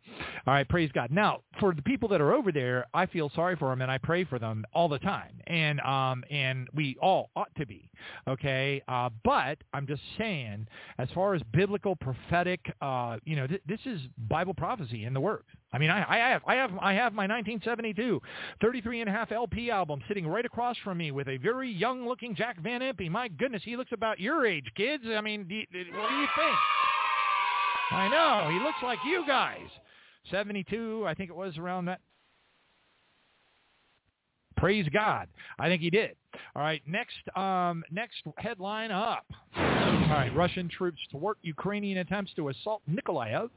All 0.47 0.55
right, 0.55 0.69
praise 0.69 0.91
God. 0.93 1.11
Now, 1.11 1.41
for 1.59 1.75
the 1.75 1.83
people 1.83 2.09
that 2.11 2.21
are 2.21 2.33
over 2.33 2.53
there, 2.53 2.87
I 2.95 3.07
feel 3.07 3.31
sorry 3.35 3.57
for 3.57 3.69
them 3.71 3.83
and 3.83 3.91
I 3.91 3.99
pray 3.99 4.25
for 4.25 4.39
them 4.39 4.65
all 4.73 4.89
the 4.89 4.99
time, 4.99 5.41
and 5.47 5.81
um, 5.81 6.25
and 6.31 6.69
we 6.75 6.97
all 7.03 7.31
ought 7.37 7.55
to 7.57 7.67
be 7.67 7.91
okay. 8.29 8.83
Uh, 8.89 9.11
but 9.25 9.59
I'm 9.73 9.87
just 9.87 10.03
saying, 10.19 10.67
as 10.99 11.09
far 11.15 11.35
as 11.35 11.43
biblical 11.53 11.97
prophetic, 11.97 12.61
uh, 12.81 13.17
you 13.25 13.37
know, 13.37 13.47
th- 13.47 13.63
this 13.67 13.81
is 13.85 14.01
Bible 14.29 14.55
prophecy 14.55 15.05
in 15.05 15.15
the 15.15 15.21
works. 15.21 15.53
I 15.73 15.79
mean, 15.79 15.91
I, 15.91 16.05
I 16.09 16.31
have 16.31 16.43
I 16.47 16.55
have 16.57 16.71
I 16.81 16.93
have 16.95 17.13
my 17.13 17.27
1972 17.27 18.21
33 18.61 19.01
and 19.03 19.09
a 19.09 19.13
half 19.13 19.31
LP 19.31 19.71
album 19.71 20.01
sitting 20.09 20.27
right 20.27 20.45
across 20.45 20.77
from 20.83 20.99
me 20.99 21.13
with 21.13 21.29
a 21.29 21.37
very 21.37 21.71
young 21.71 22.07
looking 22.07 22.35
Jack 22.35 22.61
Van 22.61 22.81
Impe. 22.81 23.11
My 23.11 23.29
goodness, 23.29 23.63
he 23.65 23.77
looks 23.77 23.93
about 23.93 24.19
your 24.19 24.47
age, 24.47 24.67
kids. 24.77 25.05
I 25.07 25.21
mean, 25.21 25.47
do 25.47 25.57
what 25.97 26.09
do 26.09 26.15
you 26.17 26.27
think? 26.37 26.57
I 27.93 28.09
know. 28.09 28.51
He 28.51 28.65
looks 28.65 28.79
like 28.83 28.99
you 29.05 29.25
guys. 29.27 29.69
72, 30.31 31.05
I 31.07 31.15
think 31.15 31.31
it 31.31 31.37
was 31.37 31.57
around 31.59 31.87
that. 31.87 32.01
Praise 34.57 34.87
God. 34.93 35.29
I 35.59 35.69
think 35.69 35.81
he 35.81 35.91
did. 35.91 36.17
All 36.55 36.63
right, 36.63 36.83
next 36.87 37.17
um, 37.37 37.83
next 37.91 38.23
headline 38.37 38.91
up. 38.91 39.25
All 39.91 40.17
right, 40.17 40.31
Russian 40.37 40.69
troops 40.69 41.01
thwart 41.11 41.39
Ukrainian 41.43 41.99
attempts 41.99 42.33
to 42.35 42.49
assault 42.49 42.81
Nikolaev 42.89 43.51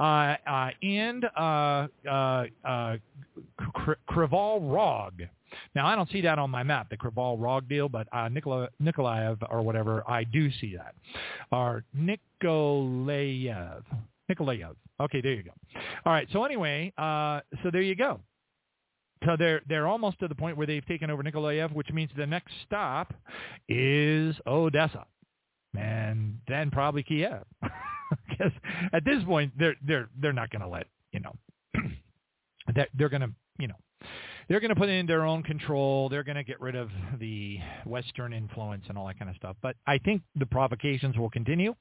uh, 0.00 0.02
uh, 0.02 0.70
and 0.82 1.24
uh, 1.36 1.86
uh, 2.08 2.44
uh 2.64 2.96
Krival 4.08 4.72
Rog. 4.72 5.22
Now, 5.76 5.86
I 5.86 5.94
don't 5.94 6.10
see 6.10 6.20
that 6.22 6.40
on 6.40 6.50
my 6.50 6.64
map, 6.64 6.90
the 6.90 6.96
Krival 6.96 7.40
Rog 7.40 7.68
deal, 7.68 7.88
but 7.88 8.08
uh, 8.12 8.28
Nikola, 8.28 8.68
Nikolaev 8.82 9.38
or 9.48 9.62
whatever, 9.62 10.02
I 10.10 10.24
do 10.24 10.50
see 10.60 10.74
that. 10.74 10.96
Or 11.52 11.84
Nikolaev. 11.96 13.82
Nikolaev. 14.28 14.74
Okay, 15.00 15.20
there 15.20 15.34
you 15.34 15.44
go. 15.44 15.52
All 16.04 16.12
right, 16.12 16.26
so 16.32 16.42
anyway, 16.42 16.92
uh, 16.98 17.40
so 17.62 17.70
there 17.70 17.82
you 17.82 17.94
go. 17.94 18.18
So 19.24 19.36
they're 19.38 19.62
they're 19.68 19.86
almost 19.86 20.18
to 20.18 20.28
the 20.28 20.34
point 20.34 20.56
where 20.56 20.66
they've 20.66 20.84
taken 20.86 21.10
over 21.10 21.22
Nikolaev, 21.22 21.72
which 21.72 21.90
means 21.90 22.10
the 22.16 22.26
next 22.26 22.52
stop 22.66 23.14
is 23.68 24.34
Odessa, 24.46 25.06
and 25.78 26.38
then 26.48 26.70
probably 26.70 27.02
Kiev. 27.02 27.44
Because 28.28 28.52
at 28.92 29.04
this 29.04 29.22
point, 29.24 29.52
they're 29.58 29.76
they're 29.86 30.08
they're 30.20 30.32
not 30.32 30.50
going 30.50 30.62
to 30.62 30.68
let 30.68 30.86
you 31.12 31.20
know 31.20 31.34
that 32.74 32.88
they're 32.94 33.08
going 33.08 33.22
to 33.22 33.30
you 33.58 33.68
know 33.68 33.74
they're 34.48 34.60
going 34.60 34.70
to 34.70 34.76
put 34.76 34.88
in 34.88 35.06
their 35.06 35.24
own 35.24 35.42
control. 35.42 36.08
They're 36.08 36.22
going 36.22 36.36
to 36.36 36.44
get 36.44 36.60
rid 36.60 36.76
of 36.76 36.88
the 37.18 37.58
Western 37.84 38.32
influence 38.32 38.84
and 38.88 38.96
all 38.96 39.06
that 39.08 39.18
kind 39.18 39.28
of 39.28 39.36
stuff. 39.36 39.56
But 39.60 39.76
I 39.86 39.98
think 39.98 40.22
the 40.36 40.46
provocations 40.46 41.16
will 41.16 41.30
continue, 41.30 41.74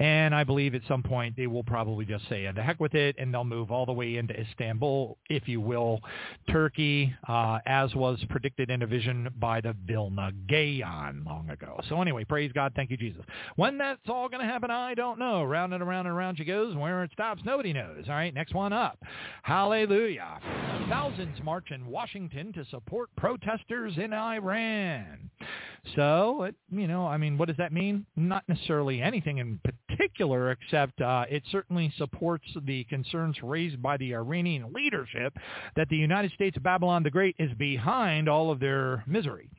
and 0.00 0.34
I 0.34 0.42
believe 0.42 0.74
at 0.74 0.82
some 0.88 1.02
point 1.02 1.36
they 1.36 1.46
will 1.46 1.62
probably 1.62 2.04
just 2.04 2.28
say, 2.28 2.50
"The 2.50 2.62
heck 2.62 2.80
with 2.80 2.94
it," 2.94 3.14
and 3.18 3.32
they'll 3.32 3.44
move 3.44 3.70
all 3.70 3.86
the 3.86 3.92
way 3.92 4.16
into 4.16 4.38
Istanbul, 4.38 5.18
if 5.28 5.46
you 5.48 5.60
will, 5.60 6.00
Turkey, 6.50 7.14
uh, 7.28 7.60
as 7.66 7.94
was 7.94 8.22
predicted 8.28 8.70
in 8.70 8.82
a 8.82 8.86
vision 8.86 9.28
by 9.38 9.60
the 9.60 9.76
Vilna 9.86 10.32
Gaon 10.48 11.22
long 11.24 11.48
ago. 11.50 11.80
So 11.88 12.02
anyway, 12.02 12.24
praise 12.24 12.50
God, 12.52 12.72
thank 12.74 12.90
you, 12.90 12.96
Jesus. 12.96 13.22
When 13.54 13.78
that's 13.78 14.00
all 14.08 14.28
going 14.28 14.44
to 14.44 14.50
happen, 14.50 14.70
I 14.70 14.94
don't 14.94 15.18
know. 15.18 15.44
Round 15.44 15.72
and 15.74 15.82
around 15.82 16.06
and 16.06 16.16
around 16.16 16.38
she 16.38 16.44
goes. 16.44 16.74
Where 16.74 17.04
it 17.04 17.12
stops, 17.12 17.42
nobody 17.44 17.72
knows. 17.72 18.04
All 18.08 18.14
right, 18.14 18.34
next 18.34 18.54
one 18.54 18.72
up. 18.72 18.98
Hallelujah. 19.42 20.40
Thousands 20.88 21.40
march 21.44 21.70
in 21.70 21.86
Washington 21.86 21.99
to 22.54 22.64
support 22.66 23.10
protesters 23.16 23.92
in 23.98 24.12
Iran. 24.14 25.30
So, 25.96 26.44
it, 26.44 26.54
you 26.70 26.86
know, 26.86 27.06
I 27.06 27.16
mean, 27.16 27.38
what 27.38 27.48
does 27.48 27.56
that 27.56 27.72
mean? 27.72 28.06
Not 28.16 28.44
necessarily 28.48 29.00
anything 29.00 29.38
in 29.38 29.60
particular, 29.88 30.50
except 30.52 31.00
uh, 31.00 31.24
it 31.30 31.42
certainly 31.50 31.92
supports 31.96 32.44
the 32.64 32.84
concerns 32.84 33.36
raised 33.42 33.82
by 33.82 33.96
the 33.96 34.14
Iranian 34.14 34.72
leadership 34.72 35.34
that 35.76 35.88
the 35.88 35.96
United 35.96 36.32
States 36.32 36.56
of 36.56 36.62
Babylon 36.62 37.02
the 37.02 37.10
Great 37.10 37.34
is 37.38 37.50
behind 37.54 38.28
all 38.28 38.50
of 38.50 38.60
their 38.60 39.04
misery. 39.06 39.50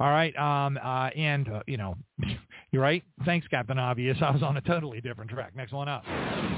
All 0.00 0.08
right, 0.08 0.36
um, 0.36 0.78
uh, 0.82 1.10
and 1.16 1.48
uh, 1.48 1.62
you 1.66 1.76
know, 1.76 1.96
you're 2.72 2.82
right. 2.82 3.02
Thanks, 3.24 3.46
Captain 3.48 3.78
Obvious. 3.78 4.16
I 4.20 4.30
was 4.30 4.42
on 4.42 4.56
a 4.56 4.60
totally 4.62 5.00
different 5.00 5.30
track. 5.30 5.54
Next 5.56 5.72
one 5.72 5.88
up. 5.88 6.04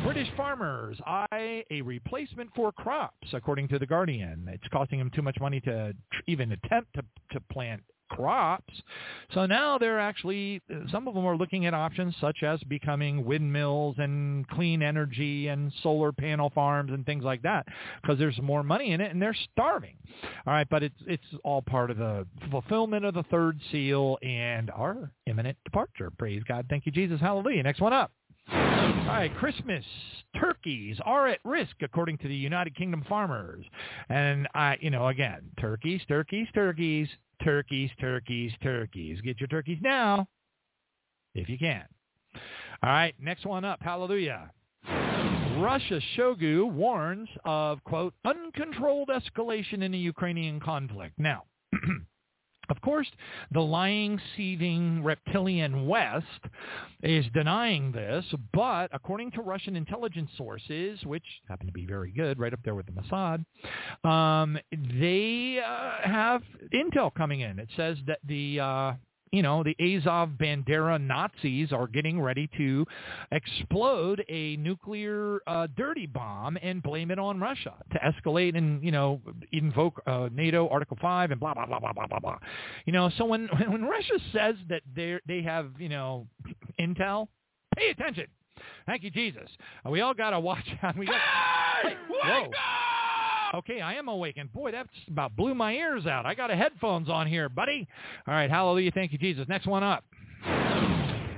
British 0.05 0.29
farmers 0.37 0.99
eye 1.07 1.65
a 1.71 1.81
replacement 1.83 2.51
for 2.55 2.71
crops, 2.73 3.29
according 3.33 3.69
to 3.69 3.79
the 3.79 3.87
Guardian. 3.87 4.49
It's 4.53 4.67
costing 4.73 4.99
them 4.99 5.11
too 5.15 5.23
much 5.23 5.37
money 5.41 5.61
to 5.63 5.95
even 6.27 6.53
attempt 6.53 6.95
to, 6.95 7.03
to 7.33 7.41
plant 7.53 7.83
crops. 8.09 8.75
So 9.35 9.47
now 9.47 9.79
they're 9.79 10.01
actually, 10.01 10.63
some 10.91 11.09
of 11.09 11.15
them 11.15 11.27
are 11.27 11.37
looking 11.37 11.67
at 11.67 11.75
options 11.75 12.15
such 12.21 12.43
as 12.43 12.61
becoming 12.65 13.25
windmills 13.25 13.97
and 13.99 14.47
clean 14.49 14.83
energy 14.83 15.49
and 15.49 15.73
solar 15.83 16.13
panel 16.13 16.51
farms 16.55 16.93
and 16.93 17.05
things 17.05 17.25
like 17.25 17.43
that 17.43 17.67
because 18.03 18.19
there's 18.19 18.41
more 18.43 18.63
money 18.63 18.93
in 18.93 19.01
it 19.01 19.11
and 19.11 19.21
they're 19.21 19.37
starving. 19.53 19.97
All 20.47 20.53
right, 20.53 20.69
but 20.69 20.83
it's 20.83 20.95
it's 21.07 21.25
all 21.45 21.63
part 21.63 21.91
of 21.91 21.99
the 21.99 22.27
fulfillment 22.51 23.05
of 23.05 23.15
the 23.15 23.25
third 23.25 23.61
seal 23.71 24.19
and 24.23 24.71
our 24.71 25.11
imminent 25.27 25.57
departure. 25.65 26.11
Praise 26.19 26.43
God. 26.47 26.67
Thank 26.69 26.87
you, 26.87 26.93
Jesus. 26.93 27.21
Hallelujah. 27.21 27.63
Next 27.63 27.81
one 27.81 27.93
up. 27.93 28.13
All 28.49 29.13
right, 29.13 29.35
Christmas 29.37 29.85
turkeys 30.39 30.99
are 31.05 31.27
at 31.27 31.41
risk, 31.45 31.75
according 31.83 32.19
to 32.19 32.29
the 32.29 32.35
United 32.35 32.77
Kingdom 32.77 33.05
farmers. 33.09 33.65
And 34.09 34.47
I, 34.55 34.77
you 34.81 34.91
know, 34.91 35.09
again, 35.09 35.43
turkeys, 35.61 36.01
turkeys, 36.07 36.47
turkeys, 36.55 37.09
turkeys, 37.43 37.91
turkeys, 38.01 38.53
turkeys. 38.63 39.21
Get 39.21 39.41
your 39.41 39.49
turkeys 39.49 39.79
now, 39.83 40.27
if 41.35 41.49
you 41.49 41.59
can. 41.59 41.85
All 42.83 42.91
right, 42.91 43.15
next 43.21 43.47
one 43.47 43.65
up. 43.65 43.81
Hallelujah. 43.83 44.51
Russia 45.59 46.01
Shoigu 46.17 46.71
warns 46.71 47.29
of, 47.45 47.83
quote, 47.85 48.13
uncontrolled 48.25 49.09
escalation 49.09 49.83
in 49.83 49.93
the 49.93 49.99
Ukrainian 49.99 50.61
conflict. 50.61 51.15
Now, 51.19 51.45
Of 52.69 52.81
course, 52.81 53.09
the 53.53 53.61
lying, 53.61 54.21
seething 54.37 55.03
reptilian 55.05 55.87
West 55.87 56.27
is 57.03 57.25
denying 57.35 57.93
this, 57.93 58.25
but 58.53 58.89
according 58.93 59.31
to 59.33 59.43
Russian 59.43 59.77
intelligence 59.77 60.31
sources, 60.37 60.99
which 61.05 61.25
happen 61.49 61.67
to 61.67 61.73
be 61.73 61.87
very 61.87 62.11
good, 62.11 62.39
right 62.39 62.53
up 62.53 62.61
there 62.65 62.75
with 62.75 62.87
the 62.87 62.93
Mossad, 62.93 63.45
um, 64.09 64.59
they 65.01 65.61
uh, 65.65 66.09
have 66.09 66.43
intel 66.75 67.15
coming 67.15 67.41
in. 67.41 67.59
It 67.59 67.69
says 67.77 67.99
that 68.07 68.19
the 68.27 68.61
uh, 68.61 68.93
you 69.33 69.43
know, 69.43 69.63
the 69.63 69.77
Azov 69.81 70.31
Bandera 70.31 71.01
Nazis 71.01 71.73
are 71.73 71.87
getting 71.87 72.21
ready 72.21 72.49
to 72.57 72.87
explode 73.33 74.25
a 74.29 74.57
nuclear 74.57 75.41
uh, 75.47 75.67
dirty 75.77 76.07
bomb 76.07 76.57
and 76.63 76.83
blame 76.83 77.11
it 77.11 77.19
on 77.19 77.41
Russia 77.41 77.75
to 77.93 77.99
escalate 77.99 78.57
and, 78.57 78.83
you 78.83 78.93
know, 78.93 79.21
invoke 79.53 80.01
uh, 80.07 80.29
NATO 80.33 80.69
Article 80.69 80.97
5 81.01 81.33
and 81.33 81.41
blah, 81.41 81.55
blah, 81.55 81.67
blah, 81.67 81.81
blah, 81.81 81.93
blah, 81.93 82.07
blah, 82.07 82.21
blah. 82.21 82.39
You 82.85 82.93
know, 82.93 83.11
so 83.19 83.25
when, 83.25 83.49
when 83.69 83.85
Russia 83.85 84.19
says 84.33 84.55
that 84.69 84.83
they 84.95 85.19
they 85.27 85.43
have, 85.43 85.71
you 85.79 85.89
know, 85.89 86.27
intel, 86.81 87.29
pay 87.77 87.91
attention. 87.91 88.27
Thank 88.87 89.03
you, 89.03 89.11
Jesus. 89.11 89.49
Uh, 89.85 89.91
we 89.91 90.01
all 90.01 90.15
got 90.15 90.31
to 90.31 90.41
watch 90.41 90.67
out. 90.83 90.97
We 90.99 91.07
got, 91.07 91.21
hey, 91.83 91.95
wake 92.09 92.23
whoa. 92.25 92.51
Okay, 93.57 93.81
I 93.81 93.95
am 93.95 94.09
awakened. 94.09 94.53
boy, 94.53 94.71
that's 94.71 94.91
about 95.09 95.35
blew 95.35 95.55
my 95.55 95.73
ears 95.73 96.07
out. 96.07 96.27
I 96.27 96.35
got 96.35 96.51
a 96.51 96.57
headphones 96.57 97.09
on 97.09 97.27
here, 97.27 97.49
buddy. 97.49 97.89
All 98.27 98.35
right, 98.35 98.51
hallelujah, 98.51 98.91
thank 98.91 99.13
you, 99.13 99.19
Jesus. 99.19 99.49
Next 99.49 99.67
one 99.67 99.83
up. 99.83 100.05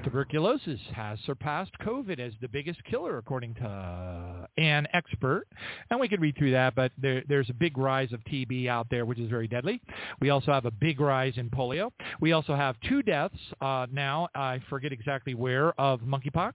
Tuberculosis 0.09 0.81
has 0.95 1.19
surpassed 1.27 1.73
COVID 1.85 2.19
as 2.19 2.33
the 2.41 2.49
biggest 2.49 2.83
killer, 2.85 3.19
according 3.19 3.53
to 3.57 4.49
an 4.57 4.87
expert. 4.95 5.47
And 5.91 6.01
we 6.01 6.09
could 6.09 6.23
read 6.23 6.35
through 6.39 6.53
that, 6.53 6.75
but 6.75 6.93
there, 6.97 7.23
there's 7.29 7.51
a 7.51 7.55
big 7.55 7.77
rise 7.77 8.11
of 8.15 8.21
TB 8.25 8.69
out 8.69 8.87
there, 8.91 9.05
which 9.05 9.19
is 9.19 9.29
very 9.29 9.47
deadly. 9.47 9.83
We 10.19 10.31
also 10.31 10.51
have 10.51 10.65
a 10.65 10.71
big 10.71 10.99
rise 10.99 11.35
in 11.37 11.51
polio. 11.51 11.93
We 12.23 12.33
also 12.33 12.57
have 12.57 12.77
two 12.89 13.03
deaths 13.03 13.37
uh, 13.61 13.87
now, 13.93 14.29
I 14.35 14.63
forget 14.71 14.93
exactly 14.93 15.35
where, 15.35 15.79
of 15.79 16.01
monkeypox. 16.01 16.55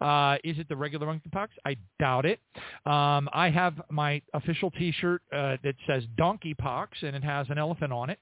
Uh, 0.00 0.38
is 0.42 0.58
it 0.58 0.68
the 0.68 0.74
regular 0.74 1.06
monkeypox? 1.06 1.50
I 1.64 1.76
doubt 2.00 2.26
it. 2.26 2.40
Um, 2.84 3.28
I 3.32 3.48
have 3.54 3.80
my 3.90 4.20
official 4.34 4.72
T-shirt 4.72 5.22
uh, 5.32 5.56
that 5.62 5.76
says 5.86 6.02
Donkey 6.16 6.54
Pox, 6.54 6.98
and 7.02 7.14
it 7.14 7.22
has 7.22 7.46
an 7.48 7.58
elephant 7.58 7.92
on 7.92 8.10
it. 8.10 8.18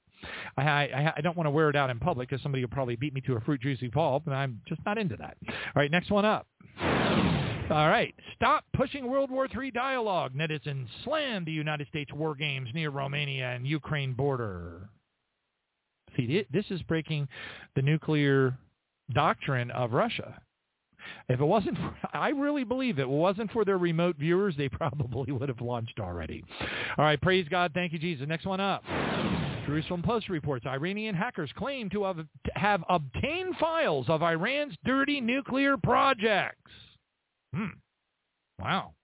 I, 0.56 0.62
I, 0.62 1.12
I 1.16 1.20
don't 1.20 1.36
want 1.36 1.46
to 1.46 1.50
wear 1.50 1.70
it 1.70 1.76
out 1.76 1.90
in 1.90 1.98
public 1.98 2.28
because 2.28 2.42
somebody 2.42 2.64
will 2.64 2.70
probably 2.70 2.96
beat 2.96 3.14
me 3.14 3.20
to 3.22 3.36
a 3.36 3.40
fruit 3.40 3.60
juicy 3.60 3.88
pulp, 3.88 4.26
and 4.26 4.34
I'm 4.34 4.60
just 4.66 4.80
not 4.84 4.98
into 4.98 5.16
that. 5.16 5.36
All 5.48 5.54
right, 5.76 5.90
next 5.90 6.10
one 6.10 6.24
up. 6.24 6.46
All 7.70 7.88
right. 7.88 8.12
Stop 8.34 8.64
pushing 8.72 9.08
World 9.08 9.30
War 9.30 9.46
III 9.46 9.70
dialogue. 9.70 10.34
Netizen 10.34 10.86
slammed 11.04 11.46
the 11.46 11.52
United 11.52 11.86
States 11.86 12.12
war 12.12 12.34
games 12.34 12.68
near 12.74 12.90
Romania 12.90 13.50
and 13.50 13.64
Ukraine 13.64 14.12
border. 14.12 14.88
See, 16.16 16.44
this 16.52 16.64
is 16.70 16.82
breaking 16.82 17.28
the 17.76 17.82
nuclear 17.82 18.58
doctrine 19.12 19.70
of 19.70 19.92
Russia. 19.92 20.40
If 21.28 21.40
it 21.40 21.44
wasn't, 21.44 21.76
for, 21.76 21.94
I 22.12 22.30
really 22.30 22.64
believe 22.64 22.98
it 22.98 23.08
wasn't 23.08 23.52
for 23.52 23.64
their 23.64 23.78
remote 23.78 24.16
viewers, 24.16 24.56
they 24.56 24.68
probably 24.68 25.32
would 25.32 25.48
have 25.48 25.60
launched 25.60 26.00
already. 26.00 26.44
All 26.98 27.04
right, 27.04 27.20
praise 27.20 27.46
God. 27.48 27.70
Thank 27.72 27.92
you, 27.92 28.00
Jesus. 28.00 28.26
Next 28.26 28.46
one 28.46 28.60
up. 28.60 28.82
Jerusalem 29.70 30.02
Post 30.02 30.28
reports 30.28 30.66
Iranian 30.66 31.14
hackers 31.14 31.52
claim 31.56 31.88
to 31.90 32.02
have, 32.02 32.26
have 32.56 32.82
obtained 32.88 33.54
files 33.60 34.06
of 34.08 34.20
Iran's 34.20 34.74
dirty 34.84 35.20
nuclear 35.20 35.76
projects. 35.76 36.72
Hmm. 37.54 37.78
Wow. 38.60 38.94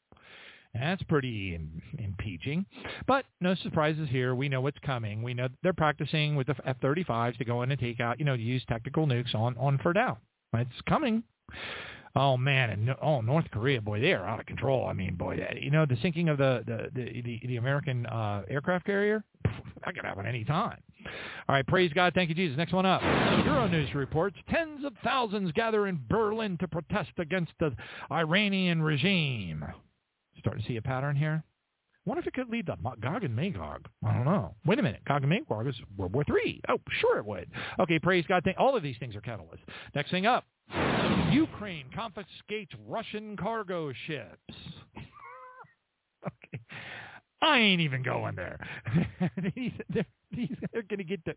That's 0.74 1.04
pretty 1.04 1.54
Im- 1.54 1.80
impeaching. 2.00 2.66
But 3.06 3.26
no 3.40 3.54
surprises 3.54 4.08
here. 4.10 4.34
We 4.34 4.48
know 4.48 4.60
what's 4.60 4.80
coming. 4.84 5.22
We 5.22 5.34
know 5.34 5.46
they're 5.62 5.72
practicing 5.72 6.34
with 6.34 6.48
the 6.48 6.56
F-35s 6.64 7.38
to 7.38 7.44
go 7.44 7.62
in 7.62 7.70
and 7.70 7.78
take 7.78 8.00
out, 8.00 8.18
you 8.18 8.24
know, 8.24 8.36
to 8.36 8.42
use 8.42 8.64
tactical 8.68 9.06
nukes 9.06 9.36
on, 9.36 9.56
on 9.58 9.78
Fordow. 9.78 10.16
It's 10.52 10.70
coming. 10.88 11.22
Oh 12.16 12.38
man, 12.38 12.70
and 12.70 12.96
oh 13.02 13.20
North 13.20 13.44
Korea, 13.50 13.82
boy, 13.82 14.00
they 14.00 14.14
are 14.14 14.26
out 14.26 14.40
of 14.40 14.46
control. 14.46 14.86
I 14.88 14.94
mean, 14.94 15.16
boy, 15.16 15.46
you 15.60 15.70
know 15.70 15.84
the 15.84 15.98
sinking 16.00 16.30
of 16.30 16.38
the 16.38 16.64
the 16.66 16.90
the, 16.94 17.40
the, 17.46 17.56
American 17.58 18.06
uh, 18.06 18.42
aircraft 18.48 18.86
carrier, 18.86 19.22
that 19.44 19.94
could 19.94 20.04
happen 20.04 20.24
any 20.24 20.42
time. 20.42 20.78
All 21.46 21.54
right, 21.54 21.66
praise 21.66 21.92
God, 21.92 22.14
thank 22.14 22.30
you 22.30 22.34
Jesus. 22.34 22.56
Next 22.56 22.72
one 22.72 22.86
up, 22.86 23.02
Euronews 23.02 23.94
reports 23.94 24.36
tens 24.48 24.82
of 24.86 24.94
thousands 25.04 25.52
gather 25.52 25.88
in 25.88 26.00
Berlin 26.08 26.56
to 26.58 26.68
protest 26.68 27.10
against 27.18 27.52
the 27.60 27.76
Iranian 28.10 28.80
regime. 28.80 29.62
Starting 30.38 30.62
to 30.62 30.68
see 30.68 30.76
a 30.78 30.82
pattern 30.82 31.16
here. 31.16 31.44
What 32.04 32.16
if 32.18 32.26
it 32.26 32.34
could 32.34 32.48
lead 32.48 32.66
to 32.66 32.76
Gog 33.02 33.24
and 33.24 33.34
Magog? 33.36 33.88
I 34.04 34.12
don't 34.14 34.24
know. 34.24 34.54
Wait 34.64 34.78
a 34.78 34.82
minute. 34.82 35.02
Gog 35.06 35.22
and 35.22 35.30
Magog 35.30 35.66
is 35.66 35.74
World 35.96 36.14
War 36.14 36.24
III. 36.28 36.60
Oh, 36.68 36.78
sure 37.00 37.18
it 37.18 37.26
would. 37.26 37.50
Okay, 37.80 37.98
praise 37.98 38.24
God. 38.28 38.46
All 38.56 38.76
of 38.76 38.82
these 38.84 38.96
things 39.00 39.16
are 39.16 39.20
catalysts. 39.20 39.58
Next 39.92 40.12
thing 40.12 40.24
up. 40.24 40.44
Ukraine 41.32 41.86
confiscates 41.94 42.72
Russian 42.86 43.36
cargo 43.36 43.92
ships. 44.06 44.54
okay. 46.26 46.62
I 47.42 47.58
ain't 47.58 47.80
even 47.80 48.02
going 48.02 48.34
there. 48.34 48.58
they're, 49.92 50.82
going 50.82 50.98
to 50.98 51.04
get 51.04 51.24
to 51.26 51.34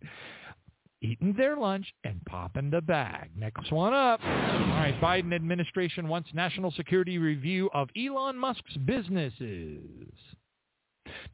eating 1.02 1.34
their 1.38 1.56
lunch 1.56 1.94
and 2.04 2.24
popping 2.26 2.70
the 2.70 2.82
bag. 2.82 3.30
Next 3.36 3.72
one 3.72 3.94
up. 3.94 4.20
All 4.24 4.30
right, 4.30 4.98
Biden 5.02 5.34
administration 5.34 6.08
wants 6.08 6.30
national 6.34 6.72
security 6.72 7.18
review 7.18 7.70
of 7.74 7.90
Elon 7.98 8.38
Musk's 8.38 8.78
businesses. 8.86 10.14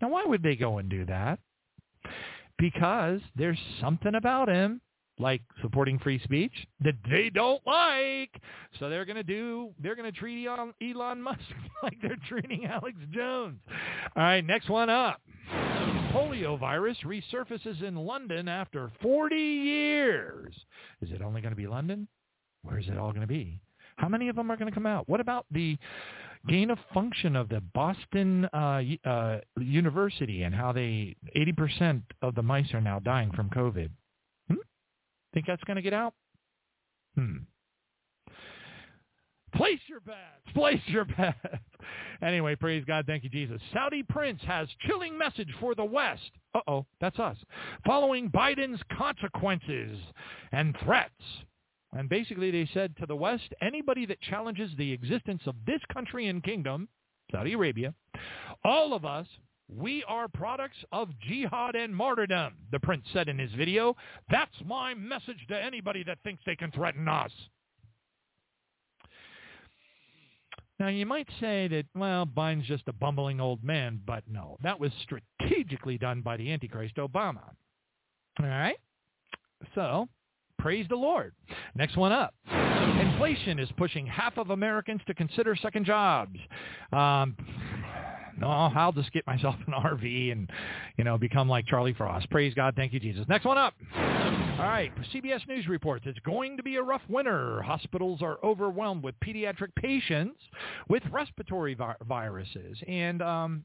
Now, 0.02 0.10
why 0.10 0.24
would 0.26 0.44
they 0.44 0.56
go 0.56 0.78
and 0.78 0.90
do 0.90 1.06
that? 1.06 1.40
Because 2.58 3.22
there's 3.36 3.60
something 3.82 4.16
about 4.16 4.50
him, 4.50 4.82
like 5.20 5.42
supporting 5.62 6.00
free 6.00 6.20
speech, 6.24 6.54
that 6.82 6.96
they 7.10 7.30
don't 7.30 7.62
like. 7.66 8.42
So 8.80 8.90
they're 8.90 9.06
going 9.06 9.16
to 9.16 9.24
do, 9.24 9.72
they're 9.82 9.96
going 9.96 10.12
to 10.12 10.18
treat 10.18 10.46
Elon, 10.46 11.22
Musk 11.22 11.40
like 11.84 11.98
they're 12.02 12.18
treating 12.28 12.66
Alex 12.66 12.98
Jones. 13.12 13.60
All 14.16 14.24
right, 14.24 14.46
next 14.46 14.70
one 14.70 14.90
up. 14.90 15.22
Polio 16.12 16.60
virus 16.60 16.98
resurfaces 17.06 17.84
in 17.84 17.96
London 17.96 18.48
after 18.48 18.92
40 19.02 19.36
years. 19.36 20.54
Is 21.02 21.12
it 21.12 21.22
only 21.22 21.42
going 21.42 21.52
to 21.52 21.58
be 21.58 21.68
London? 21.68 22.08
Where 22.64 22.80
is 22.80 22.88
it 22.88 22.98
all 22.98 23.12
going 23.12 23.22
to 23.22 23.28
be? 23.28 23.60
How 23.98 24.10
many 24.10 24.30
of 24.30 24.36
them 24.36 24.52
are 24.52 24.58
going 24.58 24.70
to 24.70 24.74
come 24.74 24.86
out? 24.86 25.08
What 25.08 25.20
about 25.20 25.46
the 25.52 25.78
gain 26.48 26.70
of 26.70 26.78
function 26.94 27.36
of 27.36 27.50
the 27.50 27.62
Boston 27.74 28.46
uh, 28.54 28.82
uh, 29.06 29.40
University 29.60 30.44
and 30.44 30.54
how 30.54 30.72
they 30.72 31.16
80% 31.36 32.02
of 32.22 32.36
the 32.36 32.44
mice 32.44 32.74
are 32.74 32.82
now 32.82 33.00
dying 33.00 33.32
from 33.32 33.50
COVID? 33.50 33.90
Think 35.36 35.48
that's 35.48 35.64
going 35.66 35.76
to 35.76 35.82
get 35.82 35.94
out? 35.94 36.14
Hmm. 37.16 37.40
Place 39.54 39.82
your 39.88 40.00
bets. 40.00 40.18
Place 40.54 40.80
your 40.88 41.04
bets. 41.04 41.38
anyway, 42.22 42.56
praise 42.56 42.86
God. 42.86 43.06
Thank 43.06 43.26
you, 43.26 43.30
Jesus. 43.30 43.62
Saudi 43.74 44.02
prince 44.02 44.40
has 44.48 44.70
chilling 44.88 45.18
message 45.18 45.50
for 45.60 45.76
the 45.76 45.84
West. 45.84 46.32
Uh-oh, 46.54 46.86
that's 47.02 47.20
us. 47.20 47.36
Following 47.86 48.32
Biden's 48.32 48.80
consequences 48.98 50.00
and 50.54 50.74
threats. 50.86 51.12
And 51.92 52.08
basically 52.08 52.50
they 52.50 52.70
said 52.74 52.96
to 53.00 53.06
the 53.06 53.16
West, 53.16 53.54
anybody 53.62 54.06
that 54.06 54.22
challenges 54.22 54.72
the 54.78 54.94
existence 54.94 55.42
of 55.48 55.56
this 55.68 55.82
country 55.94 56.28
and 56.28 56.42
kingdom, 56.42 56.88
Saudi 57.30 57.54
Arabia, 57.54 57.94
all 58.64 58.94
of 58.94 59.04
us, 59.04 59.28
we 59.68 60.04
are 60.08 60.28
products 60.28 60.78
of 60.92 61.10
jihad 61.20 61.76
and 61.76 61.96
martyrdom, 61.96 62.54
the 62.72 62.80
prince 62.80 63.04
said 63.14 63.30
in 63.30 63.40
his 63.40 63.52
video. 63.54 63.96
That's 64.30 64.56
my 64.66 64.94
message 64.94 65.46
to 65.50 65.62
anybody 65.62 66.04
that 66.04 66.20
thinks 66.24 66.44
they 66.46 66.56
can 66.56 66.72
threaten 66.72 67.08
us. 67.08 67.32
Now, 70.78 70.90
you 70.90 71.06
might 71.06 71.28
say 71.40 71.70
that, 71.70 71.86
well, 71.96 72.26
Biden's 72.26 72.68
just 72.68 72.84
a 72.88 72.94
bumbling 72.94 73.40
old 73.40 73.64
man, 73.64 74.02
but 74.06 74.24
no. 74.30 74.58
That 74.62 74.78
was 74.80 74.92
strategically 75.04 75.98
done 75.98 76.22
by 76.22 76.36
the 76.36 76.52
Antichrist 76.52 76.98
Obama. 76.98 77.44
All 78.40 78.46
right? 78.46 78.76
So, 79.74 80.10
praise 80.60 80.86
the 80.90 80.98
Lord. 80.98 81.34
Next 81.76 81.96
one 81.96 82.12
up. 82.12 82.34
Inflation 83.00 83.58
is 83.58 83.70
pushing 83.78 84.06
half 84.06 84.38
of 84.38 84.50
Americans 84.50 85.02
to 85.08 85.14
consider 85.14 85.56
second 85.56 85.86
jobs. 85.86 86.38
Um, 86.92 87.38
no, 88.40 88.48
I'll 88.48 88.92
just 88.92 89.12
get 89.12 89.26
myself 89.28 89.56
an 89.68 89.74
RV 89.78 90.32
and, 90.32 90.50
you 90.98 91.04
know, 91.04 91.18
become 91.18 91.48
like 91.48 91.66
Charlie 91.68 91.94
Frost. 91.94 92.30
Praise 92.30 92.54
God. 92.54 92.76
Thank 92.76 92.94
you, 92.94 93.00
Jesus. 93.00 93.26
Next 93.28 93.46
one 93.46 93.58
up. 93.58 93.74
All 93.96 94.02
right. 94.72 94.92
CBS 95.14 95.48
News 95.48 95.68
reports 95.68 96.06
it's 96.08 96.20
going 96.20 96.58
to 96.58 96.64
be 96.64 96.78
a 96.78 96.82
rough 96.82 97.02
winter. 97.10 97.62
Hospitals 97.62 98.22
are 98.22 98.38
overwhelmed 98.44 99.04
with 99.04 99.16
pediatric 99.20 99.76
patients 99.76 100.40
with 100.90 101.04
respiratory 101.12 101.74
vi- 101.74 101.96
viruses. 102.08 102.78
And 102.88 103.22
um, 103.22 103.64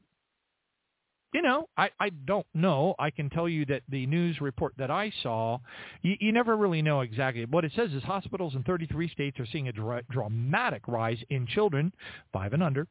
you 1.33 1.41
know, 1.41 1.67
I, 1.77 1.89
I 1.99 2.09
don't 2.09 2.45
know. 2.53 2.95
I 2.99 3.09
can 3.09 3.29
tell 3.29 3.47
you 3.47 3.65
that 3.67 3.83
the 3.89 4.05
news 4.05 4.41
report 4.41 4.73
that 4.77 4.91
I 4.91 5.11
saw, 5.23 5.59
you, 6.01 6.15
you 6.19 6.31
never 6.31 6.57
really 6.57 6.81
know 6.81 7.01
exactly. 7.01 7.45
What 7.45 7.65
it 7.65 7.71
says 7.75 7.91
is 7.91 8.03
hospitals 8.03 8.55
in 8.55 8.63
33 8.63 9.09
states 9.09 9.39
are 9.39 9.45
seeing 9.51 9.67
a 9.69 9.71
dra- 9.71 10.03
dramatic 10.09 10.87
rise 10.87 11.19
in 11.29 11.47
children, 11.47 11.93
five 12.33 12.53
and 12.53 12.61
under, 12.61 12.87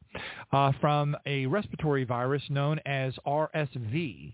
uh, 0.51 0.71
from 0.81 1.15
a 1.25 1.45
respiratory 1.45 2.03
virus 2.03 2.41
known 2.49 2.79
as 2.85 3.13
RSV. 3.27 4.33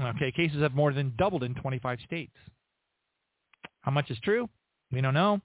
Okay, 0.00 0.32
cases 0.32 0.62
have 0.62 0.74
more 0.74 0.92
than 0.92 1.12
doubled 1.16 1.44
in 1.44 1.54
25 1.54 1.98
states. 2.06 2.36
How 3.82 3.90
much 3.90 4.10
is 4.10 4.18
true? 4.24 4.48
We 4.90 5.00
don't 5.00 5.14
know. 5.14 5.40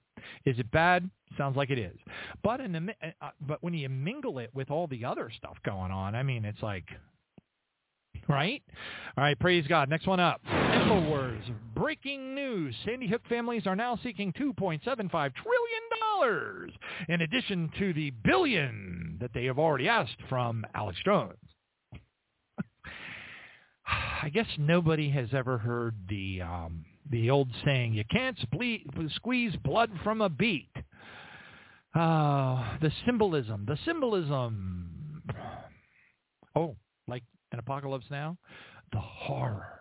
Is 0.46 0.58
it 0.58 0.70
bad? 0.70 1.08
Sounds 1.36 1.56
like 1.56 1.70
it 1.70 1.78
is. 1.78 1.96
But 2.42 2.60
in 2.60 2.72
the 2.72 2.94
uh, 3.20 3.30
but 3.40 3.62
when 3.62 3.74
you 3.74 3.88
mingle 3.88 4.38
it 4.38 4.50
with 4.54 4.70
all 4.70 4.86
the 4.86 5.04
other 5.04 5.30
stuff 5.36 5.56
going 5.64 5.92
on, 5.92 6.14
I 6.14 6.22
mean, 6.22 6.44
it's 6.44 6.62
like 6.62 6.86
right? 8.28 8.62
All 9.16 9.24
right, 9.24 9.38
praise 9.38 9.66
God. 9.66 9.88
Next 9.88 10.06
one 10.06 10.20
up. 10.20 10.40
InfoWars. 10.46 11.42
Breaking 11.74 12.34
news. 12.34 12.74
Sandy 12.84 13.06
Hook 13.06 13.22
families 13.28 13.66
are 13.66 13.76
now 13.76 13.98
seeking 14.02 14.32
$2.75 14.34 14.82
trillion 14.82 15.30
in 17.08 17.22
addition 17.22 17.70
to 17.78 17.92
the 17.94 18.10
billion 18.24 19.16
that 19.20 19.30
they 19.32 19.44
have 19.46 19.58
already 19.58 19.88
asked 19.88 20.16
from 20.28 20.64
Alex 20.74 20.98
Jones. 21.04 21.36
I 24.22 24.28
guess 24.28 24.46
nobody 24.58 25.10
has 25.10 25.28
ever 25.32 25.58
heard 25.58 25.94
the 26.08 26.42
um, 26.42 26.84
the 27.10 27.30
old 27.30 27.48
saying, 27.64 27.94
you 27.94 28.04
can't 28.10 28.38
squeeze 29.16 29.56
blood 29.64 29.90
from 30.04 30.20
a 30.20 30.28
beet. 30.28 30.70
Uh, 31.94 32.78
the 32.80 32.92
symbolism, 33.04 33.64
the 33.66 33.76
symbolism. 33.84 35.22
Oh, 36.54 36.76
like 37.50 37.58
an 37.58 37.58
apocalypse 37.60 38.06
now? 38.10 38.36
The 38.92 38.98
horror. 38.98 39.80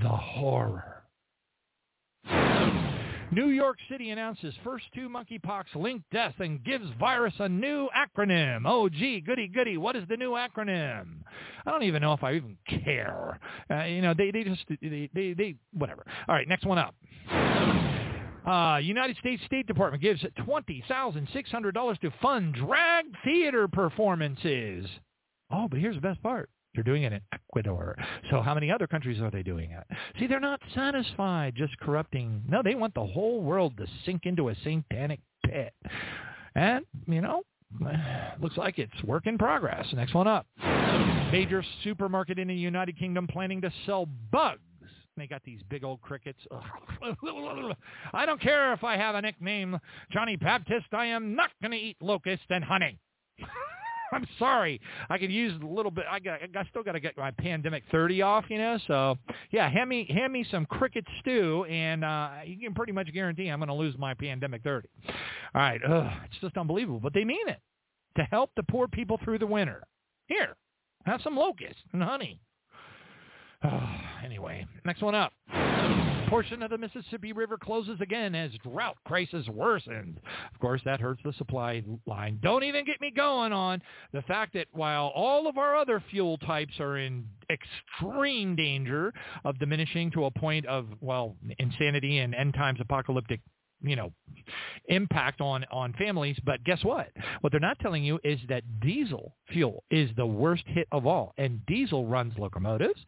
The 0.00 0.08
horror. 0.08 1.02
New 3.30 3.48
York 3.48 3.76
City 3.90 4.10
announces 4.10 4.54
first 4.64 4.86
two 4.94 5.08
monkeypox 5.08 5.64
linked 5.74 6.08
deaths 6.10 6.36
and 6.38 6.64
gives 6.64 6.86
virus 6.98 7.34
a 7.40 7.48
new 7.48 7.88
acronym. 7.94 8.62
Oh, 8.64 8.88
gee, 8.88 9.20
goody, 9.20 9.48
goody. 9.48 9.76
What 9.76 9.96
is 9.96 10.04
the 10.08 10.16
new 10.16 10.30
acronym? 10.30 11.06
I 11.66 11.70
don't 11.70 11.82
even 11.82 12.00
know 12.00 12.14
if 12.14 12.24
I 12.24 12.34
even 12.34 12.56
care. 12.84 13.38
Uh, 13.70 13.84
you 13.84 14.00
know, 14.00 14.14
they, 14.16 14.30
they 14.30 14.44
just, 14.44 14.64
they, 14.80 15.10
they, 15.14 15.34
they, 15.34 15.56
whatever. 15.74 16.06
All 16.26 16.34
right, 16.34 16.48
next 16.48 16.64
one 16.64 16.78
up. 16.78 16.94
Uh, 18.48 18.78
United 18.78 19.16
States 19.18 19.42
State 19.44 19.66
Department 19.66 20.02
gives 20.02 20.22
$20,600 20.22 22.00
to 22.00 22.10
fund 22.22 22.54
drag 22.54 23.04
theater 23.24 23.68
performances. 23.68 24.86
Oh, 25.50 25.68
but 25.68 25.78
here's 25.78 25.94
the 25.94 26.00
best 26.00 26.22
part. 26.22 26.50
They're 26.74 26.84
doing 26.84 27.02
it 27.02 27.12
in 27.12 27.20
Ecuador. 27.32 27.96
So 28.30 28.42
how 28.42 28.54
many 28.54 28.70
other 28.70 28.86
countries 28.86 29.20
are 29.20 29.30
they 29.30 29.42
doing 29.42 29.70
it? 29.70 29.84
See, 30.18 30.26
they're 30.26 30.38
not 30.38 30.60
satisfied 30.74 31.54
just 31.56 31.78
corrupting. 31.80 32.44
No, 32.48 32.62
they 32.62 32.74
want 32.74 32.94
the 32.94 33.04
whole 33.04 33.42
world 33.42 33.76
to 33.78 33.86
sink 34.04 34.26
into 34.26 34.50
a 34.50 34.54
satanic 34.56 35.20
pit. 35.44 35.72
And, 36.54 36.84
you 37.06 37.20
know, 37.20 37.42
looks 38.40 38.56
like 38.56 38.78
it's 38.78 39.02
work 39.04 39.26
in 39.26 39.38
progress. 39.38 39.86
Next 39.92 40.14
one 40.14 40.28
up. 40.28 40.46
Major 41.32 41.64
supermarket 41.82 42.38
in 42.38 42.48
the 42.48 42.54
United 42.54 42.98
Kingdom 42.98 43.26
planning 43.26 43.60
to 43.62 43.72
sell 43.86 44.06
bugs 44.30 44.60
they 45.18 45.26
got 45.26 45.42
these 45.44 45.60
big 45.68 45.84
old 45.84 46.00
crickets. 46.00 46.38
I 48.12 48.24
don't 48.24 48.40
care 48.40 48.72
if 48.72 48.84
I 48.84 48.96
have 48.96 49.16
a 49.16 49.22
nickname, 49.22 49.78
Johnny 50.12 50.36
Baptist. 50.36 50.86
I 50.92 51.06
am 51.06 51.34
not 51.34 51.50
going 51.60 51.72
to 51.72 51.76
eat 51.76 51.96
locust 52.00 52.44
and 52.50 52.62
honey. 52.62 52.98
I'm 54.12 54.26
sorry. 54.38 54.80
I 55.10 55.18
could 55.18 55.30
use 55.30 55.60
a 55.62 55.66
little 55.66 55.90
bit. 55.90 56.04
I 56.10 56.18
got. 56.18 56.40
I 56.42 56.64
still 56.70 56.82
got 56.82 56.92
to 56.92 57.00
get 57.00 57.16
my 57.16 57.30
pandemic 57.30 57.84
30 57.90 58.22
off, 58.22 58.44
you 58.48 58.58
know. 58.58 58.78
So 58.86 59.16
yeah, 59.50 59.70
hand 59.70 59.88
me 59.88 60.06
hand 60.08 60.32
me 60.32 60.46
some 60.50 60.66
cricket 60.66 61.04
stew, 61.20 61.64
and 61.64 62.04
uh, 62.04 62.30
you 62.44 62.58
can 62.58 62.74
pretty 62.74 62.92
much 62.92 63.12
guarantee 63.12 63.48
I'm 63.48 63.58
going 63.58 63.68
to 63.68 63.74
lose 63.74 63.96
my 63.98 64.14
pandemic 64.14 64.62
30. 64.62 64.88
All 65.06 65.12
right. 65.54 65.80
Ugh, 65.86 66.12
it's 66.24 66.40
just 66.40 66.56
unbelievable, 66.56 67.00
but 67.00 67.14
they 67.14 67.24
mean 67.24 67.48
it 67.48 67.60
to 68.16 68.22
help 68.24 68.50
the 68.56 68.62
poor 68.64 68.88
people 68.88 69.18
through 69.24 69.38
the 69.38 69.46
winter. 69.46 69.82
Here, 70.26 70.56
have 71.04 71.20
some 71.22 71.36
locust 71.36 71.76
and 71.92 72.02
honey. 72.02 72.40
anyway, 74.24 74.66
next 74.84 75.02
one 75.02 75.14
up. 75.14 75.32
Portion 76.28 76.62
of 76.62 76.70
the 76.70 76.78
Mississippi 76.78 77.32
River 77.32 77.56
closes 77.56 78.00
again 78.00 78.34
as 78.34 78.50
drought 78.62 78.98
crisis 79.04 79.46
worsens. 79.48 80.16
Of 80.52 80.60
course, 80.60 80.82
that 80.84 81.00
hurts 81.00 81.22
the 81.24 81.32
supply 81.32 81.82
line. 82.06 82.38
Don't 82.42 82.64
even 82.64 82.84
get 82.84 83.00
me 83.00 83.10
going 83.10 83.52
on 83.52 83.80
the 84.12 84.20
fact 84.22 84.52
that 84.52 84.66
while 84.72 85.10
all 85.14 85.48
of 85.48 85.56
our 85.56 85.74
other 85.74 86.02
fuel 86.10 86.36
types 86.38 86.78
are 86.80 86.98
in 86.98 87.24
extreme 87.50 88.56
danger 88.56 89.12
of 89.44 89.58
diminishing 89.58 90.10
to 90.10 90.26
a 90.26 90.30
point 90.30 90.66
of, 90.66 90.86
well, 91.00 91.34
insanity 91.58 92.18
and 92.18 92.34
end 92.34 92.52
times 92.52 92.78
apocalyptic 92.80 93.40
you 93.82 93.96
know, 93.96 94.12
impact 94.86 95.40
on, 95.40 95.64
on 95.70 95.92
families. 95.94 96.36
But 96.44 96.62
guess 96.64 96.82
what? 96.82 97.08
What 97.40 97.52
they're 97.52 97.60
not 97.60 97.78
telling 97.80 98.04
you 98.04 98.18
is 98.24 98.40
that 98.48 98.62
diesel 98.80 99.34
fuel 99.50 99.84
is 99.90 100.10
the 100.16 100.26
worst 100.26 100.64
hit 100.66 100.88
of 100.92 101.06
all. 101.06 101.32
And 101.38 101.64
diesel 101.66 102.06
runs 102.06 102.36
locomotives. 102.38 103.00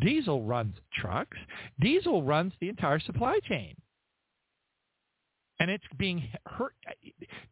Diesel 0.00 0.44
runs 0.44 0.74
trucks. 0.94 1.36
Diesel 1.80 2.22
runs 2.22 2.52
the 2.60 2.68
entire 2.68 3.00
supply 3.00 3.38
chain. 3.44 3.74
And 5.60 5.70
it's 5.70 5.84
being 5.96 6.28
hurt. 6.46 6.74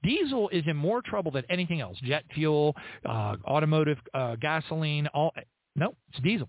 Diesel 0.04 0.48
is 0.50 0.62
in 0.66 0.76
more 0.76 1.02
trouble 1.02 1.32
than 1.32 1.44
anything 1.50 1.80
else. 1.80 1.98
Jet 2.04 2.24
fuel, 2.34 2.76
uh, 3.04 3.36
automotive 3.44 3.98
uh, 4.14 4.36
gasoline, 4.36 5.08
all. 5.08 5.32
No, 5.74 5.94
it's 6.10 6.20
diesel. 6.22 6.48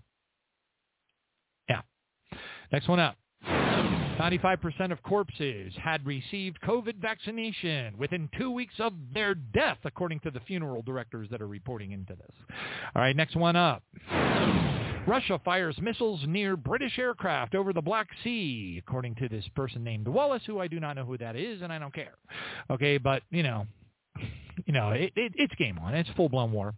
Yeah. 1.68 1.80
Next 2.70 2.86
one 2.88 3.00
up. 3.00 3.16
95% 4.18 4.90
of 4.90 5.02
corpses 5.04 5.72
had 5.80 6.04
received 6.04 6.60
COVID 6.62 6.96
vaccination 6.96 7.96
within 7.96 8.28
two 8.36 8.50
weeks 8.50 8.74
of 8.80 8.92
their 9.14 9.34
death, 9.34 9.78
according 9.84 10.18
to 10.20 10.30
the 10.32 10.40
funeral 10.40 10.82
directors 10.82 11.28
that 11.30 11.40
are 11.40 11.46
reporting 11.46 11.92
into 11.92 12.16
this. 12.16 12.34
All 12.96 13.02
right, 13.02 13.14
next 13.14 13.36
one 13.36 13.54
up. 13.54 13.84
Russia 15.06 15.40
fires 15.44 15.78
missiles 15.80 16.20
near 16.26 16.56
British 16.56 16.98
aircraft 16.98 17.54
over 17.54 17.72
the 17.72 17.80
Black 17.80 18.08
Sea, 18.24 18.82
according 18.84 19.14
to 19.14 19.28
this 19.28 19.44
person 19.54 19.84
named 19.84 20.06
Wallace, 20.08 20.42
who 20.46 20.58
I 20.58 20.66
do 20.66 20.80
not 20.80 20.96
know 20.96 21.04
who 21.04 21.16
that 21.18 21.36
is, 21.36 21.62
and 21.62 21.72
I 21.72 21.78
don't 21.78 21.94
care. 21.94 22.14
Okay, 22.70 22.98
but, 22.98 23.22
you 23.30 23.42
know, 23.42 23.66
you 24.68 24.74
know, 24.74 24.90
it, 24.90 25.12
it, 25.16 25.32
it's 25.36 25.54
game 25.54 25.78
on. 25.78 25.94
It's 25.94 26.10
full 26.10 26.28
blown 26.28 26.52
war, 26.52 26.74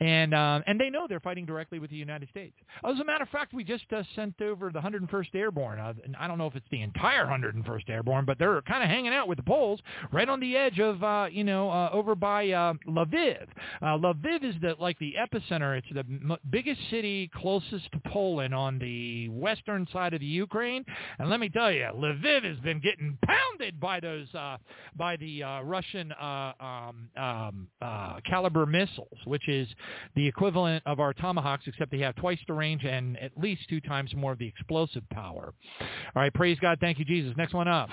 and 0.00 0.34
um, 0.34 0.64
and 0.66 0.80
they 0.80 0.88
know 0.88 1.06
they're 1.06 1.20
fighting 1.20 1.44
directly 1.44 1.78
with 1.78 1.90
the 1.90 1.96
United 1.96 2.30
States. 2.30 2.54
As 2.82 2.98
a 2.98 3.04
matter 3.04 3.22
of 3.22 3.28
fact, 3.28 3.52
we 3.52 3.62
just 3.62 3.84
uh, 3.92 4.02
sent 4.16 4.40
over 4.40 4.70
the 4.70 4.80
101st 4.80 5.34
Airborne. 5.34 5.78
Uh, 5.78 5.92
and 6.04 6.16
I 6.16 6.26
don't 6.26 6.38
know 6.38 6.46
if 6.46 6.56
it's 6.56 6.66
the 6.70 6.80
entire 6.80 7.26
101st 7.26 7.90
Airborne, 7.90 8.24
but 8.24 8.38
they're 8.38 8.62
kind 8.62 8.82
of 8.82 8.88
hanging 8.88 9.12
out 9.12 9.28
with 9.28 9.36
the 9.36 9.44
Poles 9.44 9.80
right 10.10 10.26
on 10.26 10.40
the 10.40 10.56
edge 10.56 10.80
of 10.80 11.04
uh, 11.04 11.26
you 11.30 11.44
know 11.44 11.70
uh, 11.70 11.90
over 11.92 12.14
by 12.14 12.48
uh, 12.48 12.72
Lviv. 12.88 13.46
Uh, 13.82 13.98
Lviv 13.98 14.42
is 14.42 14.54
the 14.62 14.74
like 14.80 14.98
the 14.98 15.12
epicenter. 15.20 15.76
It's 15.76 15.88
the 15.92 16.00
m- 16.00 16.38
biggest 16.48 16.80
city 16.88 17.30
closest 17.34 17.92
to 17.92 18.00
Poland 18.06 18.54
on 18.54 18.78
the 18.78 19.28
western 19.28 19.86
side 19.92 20.14
of 20.14 20.20
the 20.20 20.26
Ukraine. 20.26 20.82
And 21.18 21.28
let 21.28 21.40
me 21.40 21.50
tell 21.50 21.70
you, 21.70 21.90
Lviv 21.94 22.42
has 22.44 22.58
been 22.60 22.80
getting 22.80 23.18
pounded 23.22 23.78
by 23.78 24.00
those 24.00 24.34
uh, 24.34 24.56
by 24.96 25.16
the 25.16 25.42
uh, 25.42 25.60
Russian. 25.60 26.10
Uh, 26.12 26.52
um, 26.58 27.10
um, 27.34 27.68
uh, 27.82 28.16
Kalibr 28.30 28.66
missiles, 28.68 29.18
which 29.24 29.48
is 29.48 29.68
the 30.14 30.26
equivalent 30.26 30.82
of 30.86 31.00
our 31.00 31.12
Tomahawks, 31.12 31.64
except 31.66 31.90
they 31.90 31.98
have 31.98 32.14
twice 32.16 32.38
the 32.46 32.52
range 32.52 32.84
and 32.84 33.18
at 33.18 33.32
least 33.36 33.62
two 33.68 33.80
times 33.80 34.14
more 34.14 34.32
of 34.32 34.38
the 34.38 34.46
explosive 34.46 35.02
power. 35.10 35.52
All 35.80 36.22
right, 36.22 36.32
praise 36.32 36.58
God. 36.60 36.78
Thank 36.80 36.98
you, 36.98 37.04
Jesus. 37.04 37.34
Next 37.36 37.54
one 37.54 37.68
up. 37.68 37.88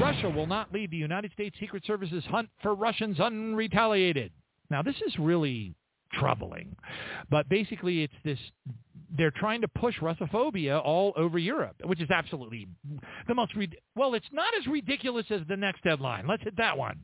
Russia 0.00 0.30
will 0.30 0.46
not 0.46 0.72
lead 0.72 0.90
the 0.90 0.96
United 0.96 1.32
States 1.32 1.56
Secret 1.60 1.84
Service's 1.86 2.24
hunt 2.24 2.48
for 2.62 2.74
Russians 2.74 3.18
unretaliated. 3.18 4.30
Now, 4.70 4.82
this 4.82 4.96
is 5.06 5.18
really 5.18 5.74
troubling. 6.12 6.74
But 7.30 7.48
basically, 7.48 8.02
it's 8.02 8.14
this 8.24 8.38
they're 9.16 9.30
trying 9.32 9.60
to 9.60 9.68
push 9.68 9.98
Russophobia 9.98 10.82
all 10.84 11.12
over 11.16 11.38
Europe, 11.38 11.76
which 11.84 12.00
is 12.00 12.10
absolutely 12.10 12.68
the 13.28 13.34
most 13.34 13.54
re- 13.54 13.70
well. 13.94 14.14
It's 14.14 14.26
not 14.32 14.52
as 14.58 14.66
ridiculous 14.66 15.26
as 15.30 15.42
the 15.48 15.56
next 15.56 15.80
headline. 15.84 16.26
Let's 16.26 16.42
hit 16.42 16.56
that 16.56 16.76
one. 16.76 17.00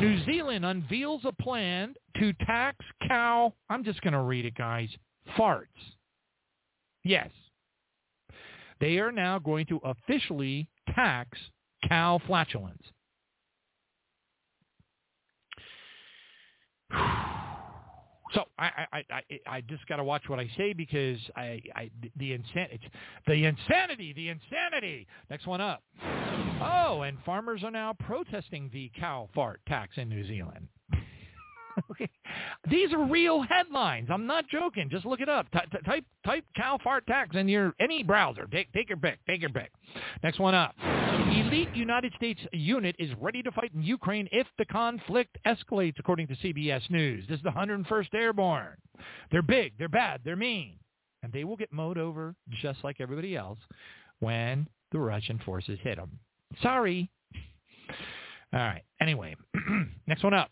New 0.00 0.24
Zealand 0.24 0.64
unveils 0.64 1.22
a 1.24 1.32
plan 1.32 1.94
to 2.18 2.32
tax 2.44 2.78
cow. 3.06 3.52
I'm 3.70 3.84
just 3.84 4.00
going 4.02 4.12
to 4.12 4.20
read 4.20 4.44
it, 4.46 4.54
guys. 4.54 4.88
Farts. 5.38 5.66
Yes, 7.04 7.30
they 8.80 8.98
are 8.98 9.12
now 9.12 9.38
going 9.38 9.66
to 9.66 9.80
officially 9.84 10.68
tax 10.94 11.38
cow 11.88 12.20
flatulence. 12.26 12.82
So 18.34 18.44
I 18.58 18.86
I 18.92 19.04
I, 19.10 19.22
I 19.46 19.60
just 19.62 19.86
got 19.86 19.96
to 19.96 20.04
watch 20.04 20.28
what 20.28 20.38
I 20.38 20.50
say 20.56 20.72
because 20.72 21.18
I 21.36 21.60
I 21.74 21.90
the 22.16 22.32
insanity 22.32 22.90
the 23.26 23.44
insanity 23.44 24.12
the 24.12 24.28
insanity. 24.28 25.06
Next 25.30 25.46
one 25.46 25.60
up. 25.60 25.82
Oh, 26.60 27.02
and 27.02 27.18
farmers 27.24 27.64
are 27.64 27.70
now 27.70 27.94
protesting 27.98 28.70
the 28.72 28.90
cow 28.98 29.28
fart 29.34 29.60
tax 29.66 29.96
in 29.96 30.08
New 30.08 30.26
Zealand. 30.26 30.68
These 32.70 32.92
are 32.92 33.04
real 33.04 33.42
headlines. 33.42 34.08
I'm 34.10 34.26
not 34.26 34.48
joking. 34.48 34.88
Just 34.88 35.04
look 35.04 35.20
it 35.20 35.28
up. 35.28 35.50
T- 35.50 35.58
t- 35.72 35.78
type 35.84 36.04
type 36.24 36.44
cow 36.54 36.78
fart 36.82 37.06
tax 37.06 37.34
in 37.34 37.48
your 37.48 37.74
any 37.80 38.04
browser. 38.04 38.46
Take 38.52 38.72
take 38.72 38.88
your 38.88 38.98
pick. 38.98 39.18
Take 39.26 39.40
your 39.40 39.50
pick. 39.50 39.72
Next 40.22 40.38
one 40.38 40.54
up. 40.54 40.74
Elite 40.80 41.74
United 41.74 42.12
States 42.14 42.40
unit 42.52 42.94
is 42.98 43.10
ready 43.20 43.42
to 43.42 43.50
fight 43.50 43.72
in 43.74 43.82
Ukraine 43.82 44.28
if 44.30 44.46
the 44.58 44.64
conflict 44.66 45.38
escalates, 45.44 45.98
according 45.98 46.28
to 46.28 46.36
CBS 46.36 46.88
News. 46.88 47.24
This 47.28 47.38
is 47.38 47.42
the 47.42 47.50
101st 47.50 48.14
Airborne. 48.14 48.76
They're 49.30 49.42
big. 49.42 49.72
They're 49.78 49.88
bad. 49.88 50.20
They're 50.24 50.36
mean, 50.36 50.74
and 51.22 51.32
they 51.32 51.44
will 51.44 51.56
get 51.56 51.72
mowed 51.72 51.98
over 51.98 52.34
just 52.60 52.84
like 52.84 53.00
everybody 53.00 53.36
else 53.36 53.58
when 54.20 54.68
the 54.92 55.00
Russian 55.00 55.40
forces 55.44 55.78
hit 55.82 55.96
them. 55.96 56.18
Sorry. 56.62 57.10
All 58.52 58.60
right. 58.60 58.82
Anyway, 59.00 59.34
next 60.06 60.22
one 60.22 60.34
up. 60.34 60.50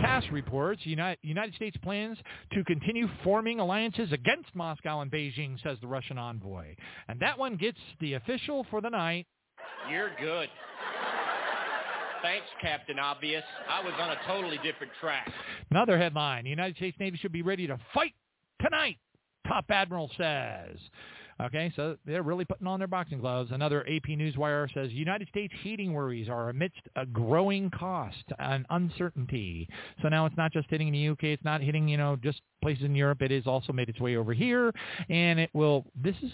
TASS 0.00 0.24
reports 0.32 0.80
United, 0.84 1.18
United 1.22 1.54
States 1.54 1.76
plans 1.82 2.18
to 2.52 2.64
continue 2.64 3.08
forming 3.24 3.60
alliances 3.60 4.12
against 4.12 4.54
Moscow 4.54 5.00
and 5.00 5.10
Beijing, 5.10 5.62
says 5.62 5.78
the 5.80 5.86
Russian 5.86 6.18
envoy. 6.18 6.74
And 7.08 7.20
that 7.20 7.38
one 7.38 7.56
gets 7.56 7.78
the 8.00 8.14
official 8.14 8.66
for 8.70 8.80
the 8.80 8.90
night. 8.90 9.26
You're 9.90 10.10
good. 10.20 10.48
Thanks, 12.22 12.46
Captain 12.60 12.98
Obvious. 12.98 13.44
I 13.68 13.84
was 13.84 13.92
on 14.00 14.10
a 14.10 14.16
totally 14.26 14.58
different 14.62 14.92
track. 15.00 15.30
Another 15.70 15.98
headline. 15.98 16.44
The 16.44 16.50
United 16.50 16.76
States 16.76 16.96
Navy 16.98 17.18
should 17.18 17.32
be 17.32 17.42
ready 17.42 17.66
to 17.66 17.78
fight 17.94 18.14
tonight, 18.60 18.96
Top 19.46 19.66
Admiral 19.70 20.10
says. 20.16 20.76
Okay, 21.40 21.70
so 21.76 21.96
they're 22.06 22.22
really 22.22 22.46
putting 22.46 22.66
on 22.66 22.78
their 22.78 22.88
boxing 22.88 23.18
gloves. 23.18 23.50
Another 23.52 23.82
AP 23.82 24.08
Newswire 24.08 24.72
says 24.72 24.90
United 24.92 25.28
States 25.28 25.52
heating 25.62 25.92
worries 25.92 26.28
are 26.30 26.48
amidst 26.48 26.80
a 26.96 27.04
growing 27.04 27.70
cost 27.70 28.24
and 28.38 28.64
uncertainty. 28.70 29.68
So 30.00 30.08
now 30.08 30.24
it's 30.24 30.36
not 30.36 30.52
just 30.52 30.70
hitting 30.70 30.90
the 30.90 31.08
UK, 31.08 31.24
it's 31.24 31.44
not 31.44 31.60
hitting, 31.60 31.88
you 31.88 31.98
know, 31.98 32.16
just 32.16 32.40
places 32.62 32.84
in 32.84 32.94
Europe. 32.94 33.20
It 33.20 33.30
has 33.32 33.46
also 33.46 33.72
made 33.72 33.90
its 33.90 34.00
way 34.00 34.16
over 34.16 34.32
here, 34.32 34.72
and 35.10 35.38
it 35.38 35.50
will. 35.52 35.84
This 35.94 36.16
is 36.22 36.30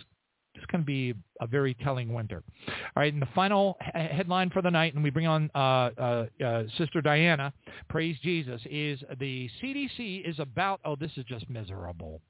it's 0.54 0.66
going 0.66 0.82
to 0.82 0.86
be 0.86 1.14
a 1.40 1.46
very 1.46 1.74
telling 1.74 2.12
winter. 2.12 2.42
All 2.68 2.74
right, 2.96 3.12
and 3.12 3.22
the 3.22 3.28
final 3.34 3.76
headline 3.80 4.50
for 4.50 4.62
the 4.62 4.70
night, 4.70 4.94
and 4.94 5.02
we 5.02 5.10
bring 5.10 5.26
on 5.26 5.50
uh, 5.54 5.58
uh, 5.58 6.26
uh, 6.44 6.62
Sister 6.78 7.00
Diana, 7.00 7.52
praise 7.88 8.16
Jesus, 8.22 8.60
is 8.70 9.00
the 9.18 9.48
CDC 9.62 10.28
is 10.28 10.38
about, 10.38 10.80
oh, 10.84 10.94
this 10.94 11.10
is 11.16 11.24
just 11.24 11.48
miserable. 11.48 12.20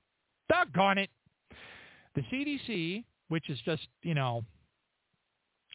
Doggone 0.48 0.98
it. 0.98 1.10
The 2.14 2.22
CDC, 2.22 3.04
which 3.28 3.48
is 3.48 3.58
just, 3.64 3.88
you 4.02 4.14
know, 4.14 4.44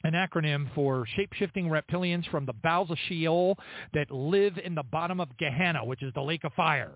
an 0.04 0.14
acronym 0.14 0.68
for 0.76 1.06
shape-shifting 1.16 1.66
reptilians 1.66 2.30
from 2.30 2.46
the 2.46 2.54
bowels 2.54 2.92
of 2.92 2.98
Sheol 3.08 3.58
that 3.94 4.12
live 4.12 4.60
in 4.64 4.76
the 4.76 4.84
bottom 4.84 5.20
of 5.20 5.36
Gehenna, 5.38 5.84
which 5.84 6.04
is 6.04 6.14
the 6.14 6.22
lake 6.22 6.44
of 6.44 6.54
fire. 6.54 6.92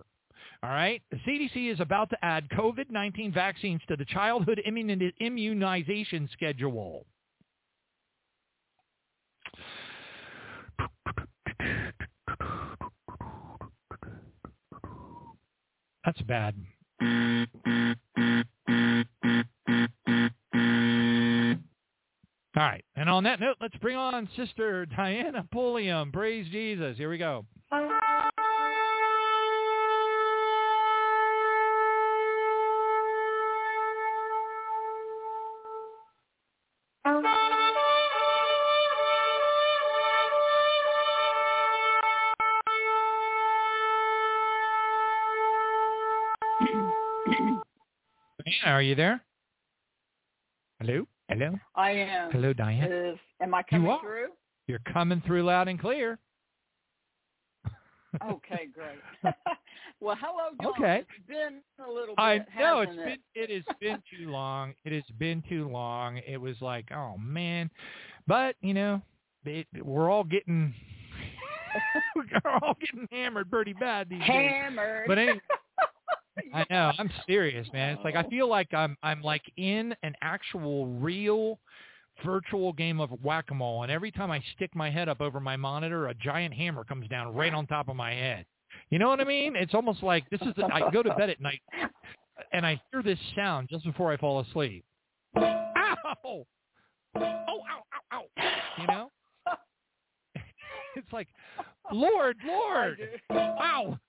All 0.64 0.70
right. 0.70 1.02
The 1.10 1.18
CDC 1.28 1.74
is 1.74 1.80
about 1.80 2.12
to 2.12 2.18
add 2.24 2.48
COVID-19 2.50 3.34
vaccines 3.34 3.82
to 3.88 3.96
the 3.96 4.06
childhood 4.06 4.62
immunization 5.20 6.30
schedule. 6.34 7.08
That's 16.06 16.22
bad. 16.24 16.56
Mm-hmm. 17.02 18.42
All 22.54 22.64
right. 22.64 22.84
And 22.96 23.10
on 23.10 23.24
that 23.24 23.40
note, 23.40 23.56
let's 23.62 23.76
bring 23.78 23.96
on 23.96 24.28
Sister 24.36 24.86
Diana 24.86 25.48
Pulliam. 25.52 26.12
Praise 26.12 26.48
Jesus. 26.52 26.98
Here 26.98 27.10
we 27.10 27.18
go. 27.18 27.46
Are 48.66 48.82
you 48.82 48.96
there? 48.96 49.22
Hello? 50.80 51.06
Hello? 51.30 51.54
I 51.76 51.92
am. 51.92 52.32
Hello, 52.32 52.54
Diane. 52.54 52.92
Is, 52.92 53.18
am 53.42 53.54
I 53.54 53.64
coming 53.64 53.86
you 53.86 53.92
are. 53.92 54.02
through? 54.02 54.28
You're 54.68 54.80
coming 54.92 55.22
through 55.26 55.44
loud 55.44 55.68
and 55.68 55.80
clear. 55.80 56.20
okay, 58.30 58.68
great. 58.74 59.00
well, 60.02 60.18
hello, 60.20 60.50
John. 60.62 60.72
Okay. 60.72 61.00
It's 61.00 61.28
been 61.28 61.62
a 61.86 61.90
little 61.90 62.16
bit. 62.16 62.20
I 62.20 62.38
know 62.60 62.82
it's 62.82 62.90
hasn't 62.92 63.06
been 63.06 63.18
it 63.36 63.50
has 63.50 63.76
been 63.80 64.02
too 64.12 64.30
long. 64.30 64.74
It 64.84 64.94
has 64.94 65.04
been 65.18 65.44
too 65.48 65.70
long. 65.70 66.20
It 66.28 66.38
was 66.38 66.56
like, 66.62 66.92
oh 66.92 67.16
man, 67.18 67.70
but 68.28 68.56
you 68.62 68.74
know, 68.74 69.02
it, 69.46 69.68
we're 69.84 70.10
all 70.10 70.24
getting 70.24 70.74
we're 72.16 72.52
all 72.62 72.76
getting 72.80 73.08
hammered 73.12 73.50
pretty 73.50 73.74
bad 73.74 74.10
these 74.10 74.20
days. 74.20 74.28
Hammered. 74.28 75.08
But 75.08 75.18
anyway, 75.18 75.42
I 76.54 76.66
know. 76.70 76.92
I'm 76.98 77.10
serious, 77.28 77.68
man. 77.74 77.96
It's 77.96 78.04
like 78.04 78.16
I 78.16 78.24
feel 78.24 78.50
like 78.50 78.74
I'm 78.74 78.98
I'm 79.04 79.22
like 79.22 79.44
in 79.58 79.96
an 80.04 80.16
actual 80.22 80.88
real 80.88 81.60
virtual 82.26 82.74
game 82.74 83.00
of 83.00 83.10
whack-a-mole 83.24 83.84
and 83.84 83.92
every 83.92 84.12
time 84.12 84.30
I 84.32 84.42
stick 84.56 84.76
my 84.76 84.90
head 84.90 85.10
up 85.10 85.22
over 85.22 85.40
my 85.40 85.58
monitor, 85.58 86.08
a 86.08 86.14
giant 86.14 86.54
hammer 86.54 86.84
comes 86.84 87.08
down 87.08 87.34
right 87.34 87.54
on 87.54 87.68
top 87.68 87.90
of 87.90 87.96
my 87.96 88.12
head. 88.12 88.46
You 88.90 89.00
know 89.00 89.10
what 89.10 89.20
I 89.20 89.24
mean? 89.24 89.56
It's 89.56 89.74
almost 89.74 90.04
like 90.04 90.30
this 90.30 90.42
is 90.42 90.54
the, 90.56 90.66
I 90.66 90.90
go 90.92 91.04
to 91.04 91.14
bed 91.16 91.30
at 91.30 91.42
night 91.42 91.62
and 92.54 92.66
I 92.66 92.80
hear 92.92 93.02
this 93.02 93.20
sound 93.36 93.70
just 93.70 93.86
before 93.86 94.12
I 94.12 94.18
fall 94.18 94.42
asleep. 94.42 94.84
Ow! 95.38 95.96
Oh, 96.16 96.46
ow, 97.16 97.84
ow, 98.14 98.14
ow. 98.14 98.24
You 98.80 98.88
know? 98.88 99.10
it's 100.96 101.12
like, 101.12 101.28
Lord, 101.92 102.38
Lord. 102.46 102.98
Wow. 103.30 104.00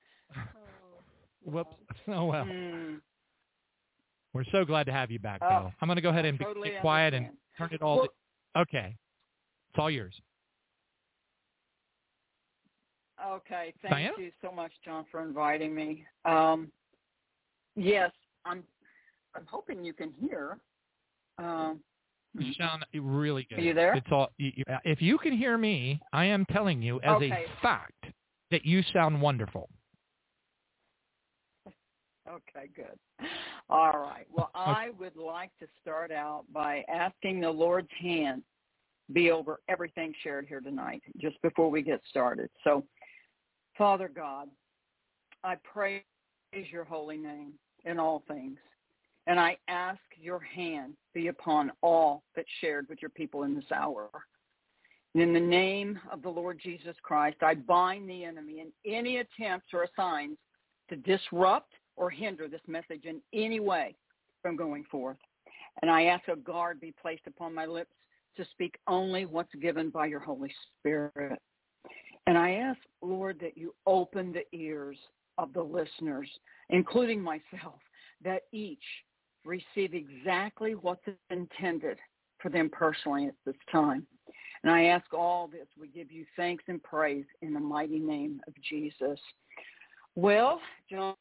Whoops. 1.44 1.74
Oh 2.08 2.26
well. 2.26 2.44
Mm. 2.44 3.00
We're 4.34 4.44
so 4.50 4.64
glad 4.64 4.86
to 4.86 4.92
have 4.92 5.10
you 5.10 5.18
back, 5.18 5.40
Oh, 5.42 5.48
though. 5.48 5.72
I'm 5.80 5.88
going 5.88 5.96
to 5.96 6.02
go 6.02 6.08
ahead 6.08 6.24
and 6.24 6.38
be 6.38 6.44
totally 6.44 6.72
quiet 6.80 7.12
and 7.12 7.28
turn 7.58 7.68
it 7.72 7.82
all. 7.82 7.96
Well- 7.98 8.08
to, 8.56 8.60
okay, 8.62 8.96
it's 9.70 9.78
all 9.78 9.90
yours. 9.90 10.14
Okay, 13.24 13.72
thank 13.82 13.94
Diana? 13.94 14.12
you 14.18 14.30
so 14.42 14.50
much, 14.50 14.72
John, 14.84 15.04
for 15.10 15.22
inviting 15.22 15.74
me. 15.74 16.04
Um, 16.24 16.70
yes, 17.76 18.10
I'm. 18.44 18.64
I'm 19.34 19.46
hoping 19.46 19.82
you 19.84 19.92
can 19.94 20.12
hear. 20.20 20.58
Um, 21.38 21.80
You 22.38 22.52
sound 22.54 22.84
really 22.94 23.46
good. 23.48 23.58
Are 23.58 23.62
you 23.62 23.72
there? 23.74 23.94
It's 23.94 24.06
all. 24.10 24.28
You, 24.38 24.50
you, 24.56 24.64
if 24.84 25.00
you 25.00 25.18
can 25.18 25.36
hear 25.36 25.56
me, 25.56 26.00
I 26.12 26.24
am 26.26 26.44
telling 26.46 26.82
you 26.82 27.00
as 27.02 27.12
Okay. 27.12 27.30
a 27.30 27.62
fact 27.62 28.06
that 28.50 28.66
you 28.66 28.82
sound 28.92 29.20
wonderful. 29.22 29.70
Okay, 32.32 32.70
good. 32.74 33.28
All 33.68 33.98
right. 33.98 34.26
Well, 34.32 34.50
I 34.54 34.90
would 34.98 35.16
like 35.16 35.50
to 35.60 35.66
start 35.82 36.10
out 36.10 36.44
by 36.52 36.82
asking 36.88 37.40
the 37.40 37.50
Lord's 37.50 37.90
hand 38.00 38.42
be 39.12 39.30
over 39.30 39.60
everything 39.68 40.14
shared 40.22 40.46
here 40.46 40.60
tonight, 40.60 41.02
just 41.18 41.40
before 41.42 41.70
we 41.70 41.82
get 41.82 42.00
started. 42.08 42.48
So, 42.64 42.84
Father 43.76 44.08
God, 44.08 44.48
I 45.44 45.56
praise 45.62 46.02
your 46.52 46.84
holy 46.84 47.18
name 47.18 47.52
in 47.84 47.98
all 47.98 48.22
things. 48.26 48.58
And 49.26 49.38
I 49.38 49.56
ask 49.68 50.00
your 50.18 50.40
hand 50.40 50.94
be 51.14 51.28
upon 51.28 51.70
all 51.82 52.22
that's 52.34 52.48
shared 52.60 52.88
with 52.88 53.02
your 53.02 53.10
people 53.10 53.42
in 53.42 53.54
this 53.54 53.70
hour. 53.74 54.08
In 55.14 55.34
the 55.34 55.40
name 55.40 56.00
of 56.10 56.22
the 56.22 56.30
Lord 56.30 56.58
Jesus 56.62 56.96
Christ, 57.02 57.36
I 57.42 57.54
bind 57.54 58.08
the 58.08 58.24
enemy 58.24 58.60
in 58.60 58.72
any 58.90 59.18
attempts 59.18 59.68
or 59.74 59.84
assigns 59.84 60.38
to 60.88 60.96
disrupt 60.96 61.72
or 61.96 62.10
hinder 62.10 62.48
this 62.48 62.60
message 62.66 63.04
in 63.04 63.20
any 63.32 63.60
way 63.60 63.94
from 64.42 64.56
going 64.56 64.84
forth. 64.84 65.18
And 65.80 65.90
I 65.90 66.04
ask 66.04 66.28
a 66.28 66.36
guard 66.36 66.80
be 66.80 66.94
placed 67.00 67.26
upon 67.26 67.54
my 67.54 67.66
lips 67.66 67.94
to 68.36 68.44
speak 68.50 68.76
only 68.86 69.26
what's 69.26 69.54
given 69.60 69.90
by 69.90 70.06
your 70.06 70.20
Holy 70.20 70.52
Spirit. 70.78 71.38
And 72.26 72.38
I 72.38 72.52
ask, 72.52 72.78
Lord, 73.02 73.38
that 73.40 73.56
you 73.56 73.74
open 73.86 74.32
the 74.32 74.44
ears 74.56 74.96
of 75.38 75.52
the 75.52 75.62
listeners, 75.62 76.28
including 76.70 77.20
myself, 77.20 77.80
that 78.24 78.42
each 78.52 78.82
receive 79.44 79.94
exactly 79.94 80.74
what's 80.74 81.04
intended 81.30 81.98
for 82.38 82.48
them 82.48 82.70
personally 82.70 83.26
at 83.26 83.34
this 83.44 83.56
time. 83.70 84.06
And 84.62 84.72
I 84.72 84.84
ask 84.84 85.12
all 85.12 85.48
this. 85.48 85.66
We 85.78 85.88
give 85.88 86.12
you 86.12 86.24
thanks 86.36 86.64
and 86.68 86.82
praise 86.82 87.24
in 87.40 87.52
the 87.52 87.60
mighty 87.60 87.98
name 87.98 88.40
of 88.46 88.54
Jesus. 88.62 89.18
Well, 90.14 90.60
John, 90.88 91.14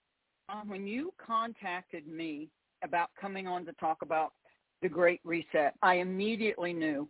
Um, 0.52 0.68
when 0.68 0.86
you 0.86 1.14
contacted 1.26 2.07
me 2.07 2.49
about 2.84 3.10
coming 3.19 3.48
on 3.48 3.65
to 3.65 3.73
talk 3.73 4.02
about 4.02 4.34
the 4.82 4.90
Great 4.90 5.22
Reset, 5.23 5.73
I 5.82 5.95
immediately 5.95 6.73
knew 6.73 7.07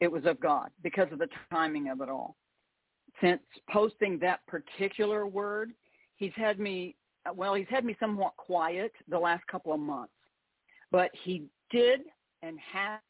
it 0.00 0.10
was 0.10 0.24
of 0.24 0.40
God 0.40 0.70
because 0.82 1.08
of 1.12 1.18
the 1.18 1.28
timing 1.50 1.88
of 1.88 2.00
it 2.00 2.08
all. 2.08 2.36
Since 3.20 3.42
posting 3.70 4.18
that 4.20 4.46
particular 4.46 5.26
word, 5.26 5.72
he's 6.16 6.32
had 6.36 6.60
me, 6.60 6.94
well, 7.34 7.54
he's 7.54 7.66
had 7.68 7.84
me 7.84 7.96
somewhat 7.98 8.36
quiet 8.36 8.92
the 9.08 9.18
last 9.18 9.46
couple 9.48 9.72
of 9.72 9.80
months. 9.80 10.12
But 10.90 11.10
he 11.24 11.44
did 11.70 12.02
and 12.42 12.58
has 12.72 13.00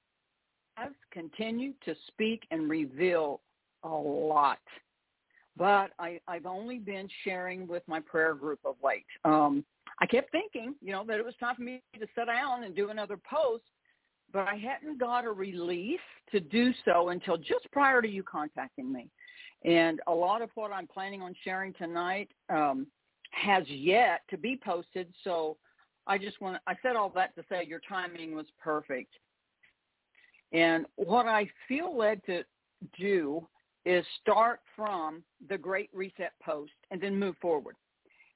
continued 1.12 1.74
to 1.84 1.94
speak 2.08 2.44
and 2.50 2.70
reveal 2.70 3.40
a 3.84 3.88
lot. 3.88 4.58
But 5.58 5.90
I, 5.98 6.20
I've 6.28 6.46
only 6.46 6.78
been 6.78 7.08
sharing 7.24 7.66
with 7.66 7.82
my 7.88 8.00
prayer 8.00 8.34
group 8.34 8.60
of 8.64 8.76
late. 8.82 9.06
Um, 9.24 9.64
I 10.00 10.06
kept 10.06 10.30
thinking, 10.30 10.74
you 10.80 10.92
know, 10.92 11.04
that 11.08 11.18
it 11.18 11.24
was 11.24 11.34
time 11.40 11.56
for 11.56 11.62
me 11.62 11.82
to 11.98 12.06
sit 12.14 12.26
down 12.26 12.62
and 12.62 12.74
do 12.74 12.90
another 12.90 13.18
post, 13.28 13.64
but 14.32 14.46
I 14.46 14.54
hadn't 14.54 15.00
got 15.00 15.24
a 15.24 15.30
release 15.32 15.98
to 16.30 16.38
do 16.38 16.72
so 16.84 17.08
until 17.08 17.36
just 17.36 17.70
prior 17.72 18.00
to 18.00 18.08
you 18.08 18.22
contacting 18.22 18.92
me. 18.92 19.10
And 19.64 20.00
a 20.06 20.14
lot 20.14 20.42
of 20.42 20.50
what 20.54 20.72
I'm 20.72 20.86
planning 20.86 21.22
on 21.22 21.34
sharing 21.42 21.72
tonight 21.74 22.28
um, 22.48 22.86
has 23.32 23.64
yet 23.66 24.20
to 24.30 24.38
be 24.38 24.60
posted. 24.64 25.12
So 25.24 25.56
I 26.06 26.18
just 26.18 26.40
want 26.40 26.62
I 26.66 26.74
said 26.82 26.94
all 26.94 27.10
that 27.16 27.34
to 27.34 27.44
say 27.48 27.64
your 27.66 27.80
timing 27.88 28.36
was 28.36 28.46
perfect. 28.62 29.12
And 30.52 30.86
what 30.96 31.26
I 31.26 31.50
feel 31.66 31.96
led 31.96 32.24
to 32.26 32.44
do 32.98 33.46
is 33.88 34.04
start 34.20 34.60
from 34.76 35.22
the 35.48 35.56
Great 35.56 35.88
Reset 35.94 36.32
post 36.42 36.72
and 36.90 37.00
then 37.00 37.18
move 37.18 37.36
forward. 37.40 37.74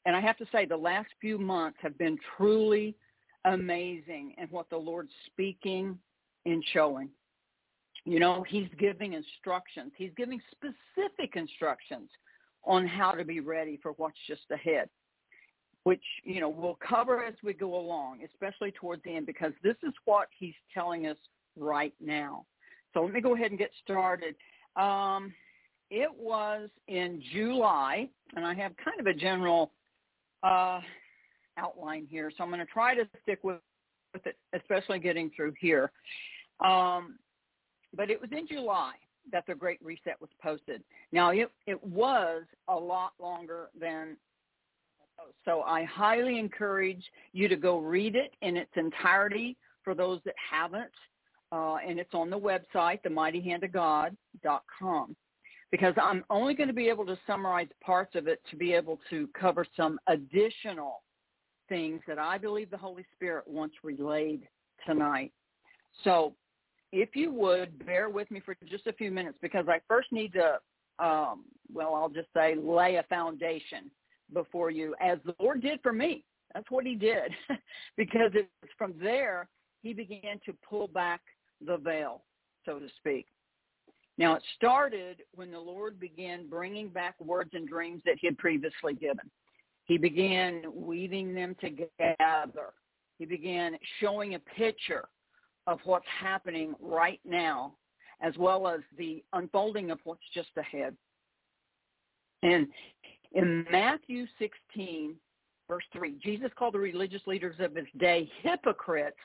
And 0.06 0.16
I 0.16 0.20
have 0.20 0.38
to 0.38 0.46
say 0.50 0.64
the 0.64 0.76
last 0.76 1.08
few 1.20 1.36
months 1.38 1.76
have 1.82 1.96
been 1.98 2.16
truly 2.36 2.96
amazing 3.44 4.34
in 4.38 4.48
what 4.48 4.70
the 4.70 4.78
Lord's 4.78 5.12
speaking 5.26 5.98
and 6.46 6.64
showing. 6.72 7.10
You 8.06 8.18
know, 8.18 8.44
he's 8.48 8.68
giving 8.78 9.12
instructions. 9.12 9.92
He's 9.94 10.10
giving 10.16 10.40
specific 10.50 11.36
instructions 11.36 12.08
on 12.64 12.86
how 12.86 13.12
to 13.12 13.24
be 13.24 13.40
ready 13.40 13.78
for 13.82 13.92
what's 13.98 14.16
just 14.26 14.50
ahead, 14.50 14.88
which, 15.84 16.02
you 16.24 16.40
know, 16.40 16.48
we'll 16.48 16.78
cover 16.86 17.22
as 17.22 17.34
we 17.44 17.52
go 17.52 17.78
along, 17.78 18.20
especially 18.24 18.72
towards 18.72 19.02
the 19.02 19.14
end, 19.14 19.26
because 19.26 19.52
this 19.62 19.76
is 19.82 19.92
what 20.06 20.28
he's 20.36 20.54
telling 20.72 21.08
us 21.08 21.18
right 21.58 21.92
now. 22.00 22.46
So 22.94 23.02
let 23.02 23.12
me 23.12 23.20
go 23.20 23.34
ahead 23.34 23.50
and 23.50 23.58
get 23.58 23.70
started. 23.82 24.34
Um, 24.76 25.32
it 25.90 26.10
was 26.16 26.68
in 26.88 27.22
July, 27.32 28.08
and 28.34 28.44
I 28.46 28.54
have 28.54 28.72
kind 28.82 28.98
of 28.98 29.06
a 29.06 29.14
general 29.14 29.72
uh, 30.42 30.80
outline 31.58 32.06
here, 32.08 32.30
so 32.36 32.42
I'm 32.42 32.50
going 32.50 32.60
to 32.60 32.72
try 32.72 32.94
to 32.94 33.06
stick 33.22 33.40
with, 33.42 33.58
with 34.14 34.26
it, 34.26 34.36
especially 34.54 34.98
getting 34.98 35.30
through 35.36 35.54
here. 35.60 35.92
Um, 36.64 37.18
but 37.94 38.10
it 38.10 38.20
was 38.20 38.30
in 38.32 38.46
July 38.46 38.92
that 39.30 39.44
the 39.46 39.54
Great 39.54 39.78
Reset 39.84 40.20
was 40.20 40.30
posted. 40.42 40.82
Now, 41.12 41.30
it, 41.30 41.50
it 41.66 41.82
was 41.84 42.44
a 42.68 42.74
lot 42.74 43.12
longer 43.20 43.68
than 43.78 44.16
so 45.44 45.62
I 45.62 45.84
highly 45.84 46.38
encourage 46.38 47.04
you 47.32 47.48
to 47.48 47.56
go 47.56 47.78
read 47.78 48.16
it 48.16 48.34
in 48.42 48.56
its 48.56 48.70
entirety 48.76 49.56
for 49.84 49.94
those 49.94 50.20
that 50.24 50.34
haven't. 50.50 50.90
Uh, 51.52 51.76
and 51.86 51.98
it's 51.98 52.14
on 52.14 52.30
the 52.30 52.38
website, 52.38 53.00
themightyhandofgod.com, 53.06 55.16
because 55.70 55.94
I'm 56.00 56.24
only 56.30 56.54
going 56.54 56.68
to 56.68 56.74
be 56.74 56.88
able 56.88 57.04
to 57.04 57.18
summarize 57.26 57.68
parts 57.84 58.14
of 58.14 58.26
it 58.26 58.40
to 58.50 58.56
be 58.56 58.72
able 58.72 58.98
to 59.10 59.28
cover 59.38 59.66
some 59.76 59.98
additional 60.06 61.02
things 61.68 62.00
that 62.08 62.18
I 62.18 62.38
believe 62.38 62.70
the 62.70 62.78
Holy 62.78 63.04
Spirit 63.14 63.46
wants 63.46 63.74
relayed 63.82 64.48
tonight. 64.86 65.30
So 66.04 66.34
if 66.90 67.14
you 67.14 67.30
would 67.32 67.84
bear 67.84 68.08
with 68.08 68.30
me 68.30 68.40
for 68.40 68.56
just 68.68 68.86
a 68.86 68.92
few 68.94 69.10
minutes 69.10 69.36
because 69.42 69.66
I 69.68 69.80
first 69.88 70.10
need 70.10 70.32
to, 70.32 70.58
um, 71.04 71.44
well, 71.72 71.94
I'll 71.94 72.08
just 72.08 72.28
say 72.34 72.54
lay 72.54 72.96
a 72.96 73.02
foundation 73.04 73.90
before 74.32 74.70
you, 74.70 74.94
as 75.00 75.18
the 75.26 75.34
Lord 75.38 75.60
did 75.60 75.80
for 75.82 75.92
me. 75.92 76.24
That's 76.54 76.70
what 76.70 76.86
he 76.86 76.94
did 76.94 77.30
because 77.96 78.30
it's 78.34 78.48
from 78.76 78.94
there 79.02 79.48
he 79.82 79.92
began 79.92 80.40
to 80.46 80.54
pull 80.68 80.88
back 80.88 81.20
the 81.66 81.76
veil, 81.78 82.22
so 82.64 82.78
to 82.78 82.86
speak. 82.98 83.26
Now 84.18 84.34
it 84.34 84.42
started 84.56 85.22
when 85.34 85.50
the 85.50 85.58
Lord 85.58 85.98
began 85.98 86.48
bringing 86.48 86.88
back 86.88 87.14
words 87.20 87.50
and 87.54 87.68
dreams 87.68 88.02
that 88.04 88.16
he 88.20 88.26
had 88.26 88.38
previously 88.38 88.94
given. 88.94 89.30
He 89.84 89.98
began 89.98 90.62
weaving 90.74 91.34
them 91.34 91.56
together. 91.60 92.72
He 93.18 93.24
began 93.24 93.76
showing 94.00 94.34
a 94.34 94.38
picture 94.38 95.08
of 95.66 95.78
what's 95.84 96.06
happening 96.20 96.74
right 96.80 97.20
now, 97.24 97.74
as 98.20 98.36
well 98.36 98.68
as 98.68 98.80
the 98.98 99.22
unfolding 99.32 99.90
of 99.90 99.98
what's 100.04 100.22
just 100.34 100.50
ahead. 100.56 100.96
And 102.42 102.68
in 103.32 103.64
Matthew 103.70 104.26
16, 104.38 105.14
verse 105.68 105.84
3, 105.92 106.16
Jesus 106.22 106.50
called 106.58 106.74
the 106.74 106.78
religious 106.78 107.22
leaders 107.26 107.56
of 107.60 107.74
his 107.74 107.86
day 107.98 108.30
hypocrites 108.42 109.16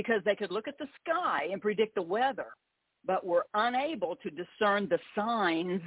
because 0.00 0.22
they 0.24 0.34
could 0.34 0.50
look 0.50 0.66
at 0.66 0.78
the 0.78 0.88
sky 1.04 1.48
and 1.52 1.60
predict 1.60 1.94
the 1.94 2.00
weather, 2.00 2.46
but 3.04 3.26
were 3.26 3.44
unable 3.52 4.16
to 4.16 4.30
discern 4.30 4.88
the 4.88 4.98
signs 5.14 5.82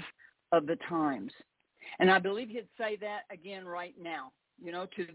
of 0.51 0.67
the 0.67 0.75
times. 0.87 1.31
And 1.97 2.11
I 2.11 2.19
believe 2.19 2.47
he'd 2.49 2.67
say 2.77 2.95
that 2.97 3.21
again 3.31 3.65
right 3.65 3.95
now, 3.99 4.31
you 4.63 4.71
know, 4.71 4.85
to 4.95 5.07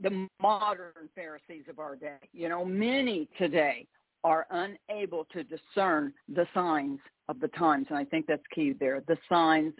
the 0.00 0.28
modern 0.38 1.08
Pharisees 1.14 1.64
of 1.70 1.78
our 1.78 1.96
day. 1.96 2.18
You 2.34 2.50
know, 2.50 2.62
many 2.62 3.26
today 3.38 3.86
are 4.22 4.46
unable 4.50 5.24
to 5.32 5.42
discern 5.42 6.12
the 6.28 6.46
signs 6.52 6.98
of 7.30 7.40
the 7.40 7.48
times. 7.48 7.86
And 7.88 7.96
I 7.96 8.04
think 8.04 8.26
that's 8.26 8.42
key 8.54 8.74
there, 8.78 9.02
the 9.08 9.16
signs 9.30 9.72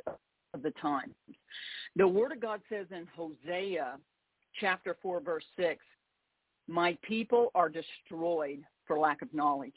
of 0.54 0.62
the 0.62 0.72
times. 0.80 1.14
The 1.94 2.08
Word 2.08 2.32
of 2.32 2.40
God 2.40 2.62
says 2.70 2.86
in 2.90 3.06
Hosea 3.14 3.98
chapter 4.58 4.96
4, 5.02 5.20
verse 5.20 5.44
6, 5.58 5.84
my 6.70 6.96
people 7.02 7.50
are 7.54 7.68
destroyed 7.68 8.60
for 8.86 8.98
lack 8.98 9.22
of 9.22 9.34
knowledge. 9.34 9.74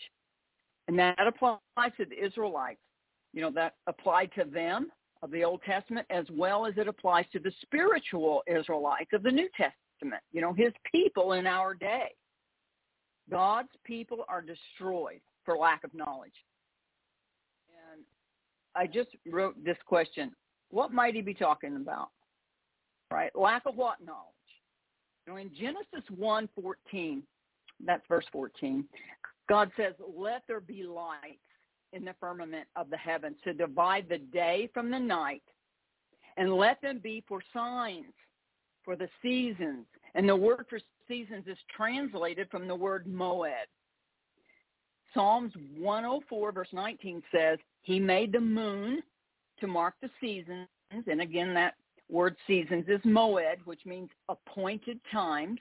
And 0.88 0.98
that 1.00 1.28
applies 1.28 1.60
to 1.98 2.06
the 2.06 2.24
Israelites. 2.24 2.80
You 3.34 3.42
know, 3.42 3.52
that 3.52 3.74
applied 3.88 4.32
to 4.38 4.44
them 4.44 4.92
of 5.24 5.32
the 5.32 5.44
Old 5.44 5.62
Testament 5.64 6.06
as 6.12 6.26
well 6.32 6.66
as 6.68 6.74
it 6.78 6.88
applies 6.88 7.26
to 7.32 7.40
the 7.40 7.52
spiritual 7.62 8.44
Israelites 8.46 9.10
of 9.14 9.24
the 9.24 9.32
New 9.32 9.50
Testament, 9.58 10.22
you 10.32 10.42
know, 10.42 10.54
his 10.54 10.72
people 10.92 11.34
in 11.34 11.48
our 11.48 11.74
day. 11.74 12.12
God's 13.32 13.70
people 13.86 14.26
are 14.28 14.42
destroyed 14.42 15.22
for 15.46 15.58
lack 15.58 15.84
of 15.84 15.94
knowledge. 15.94 16.34
And 17.92 18.04
I 18.76 18.86
just 18.86 19.10
wrote 19.26 19.56
this 19.64 19.78
question. 19.86 20.32
What 20.70 20.92
might 20.92 21.16
he 21.16 21.22
be 21.22 21.34
talking 21.34 21.78
about? 21.78 22.10
Right? 23.12 23.32
Lack 23.34 23.66
of 23.66 23.76
what 23.76 24.04
knowledge? 24.06 24.28
Know, 25.28 25.38
in 25.38 25.54
Genesis 25.54 26.04
1:14, 26.10 27.24
that's 27.86 28.06
verse 28.08 28.26
14, 28.32 28.88
God 29.48 29.72
says, 29.78 29.94
"Let 30.00 30.46
there 30.48 30.60
be 30.60 30.84
lights 30.84 31.46
in 31.92 32.04
the 32.06 32.14
firmament 32.20 32.68
of 32.76 32.90
the 32.90 32.98
heavens 32.98 33.38
to 33.44 33.54
divide 33.54 34.10
the 34.10 34.18
day 34.18 34.68
from 34.74 34.90
the 34.90 35.00
night, 35.00 35.44
and 36.38 36.54
let 36.54 36.82
them 36.82 37.00
be 37.00 37.22
for 37.22 37.42
signs, 37.54 38.14
for 38.84 38.96
the 38.96 39.10
seasons." 39.22 39.88
And 40.14 40.28
the 40.28 40.36
word 40.36 40.68
for 40.70 40.80
seasons 41.08 41.48
is 41.48 41.58
translated 41.76 42.50
from 42.50 42.68
the 42.68 42.76
word 42.76 43.06
moed. 43.06 43.68
Psalms 45.14 45.56
104 45.78 46.52
verse 46.52 46.74
19 46.74 47.24
says, 47.32 47.60
he 47.84 48.00
made 48.00 48.32
the 48.32 48.40
moon 48.40 49.04
to 49.60 49.68
mark 49.68 49.94
the 50.02 50.10
seasons. 50.20 50.68
And 50.90 51.22
again, 51.22 51.54
that 51.54 51.76
word 52.10 52.36
seasons 52.48 52.86
is 52.88 53.02
moed, 53.02 53.58
which 53.66 53.86
means 53.86 54.10
appointed 54.30 55.00
times 55.12 55.60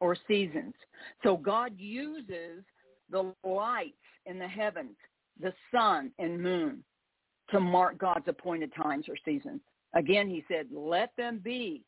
or 0.00 0.16
seasons. 0.26 0.74
So 1.22 1.36
God 1.36 1.72
uses 1.78 2.64
the 3.10 3.32
lights 3.44 3.94
in 4.26 4.38
the 4.38 4.48
heavens, 4.48 4.96
the 5.40 5.52
sun 5.72 6.10
and 6.18 6.40
moon, 6.40 6.82
to 7.50 7.60
mark 7.60 7.98
God's 7.98 8.26
appointed 8.26 8.72
times 8.74 9.06
or 9.08 9.16
seasons. 9.24 9.60
Again, 9.94 10.28
he 10.28 10.44
said, 10.48 10.66
let 10.72 11.10
them 11.16 11.40
be 11.42 11.84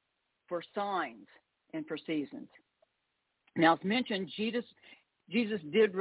for 0.48 0.62
signs 0.74 1.26
and 1.72 1.86
for 1.86 1.96
seasons. 1.96 2.48
Now, 3.56 3.74
as 3.74 3.84
mentioned, 3.84 4.30
Jesus 4.36 4.64
Jesus 5.28 5.60
did 5.72 5.92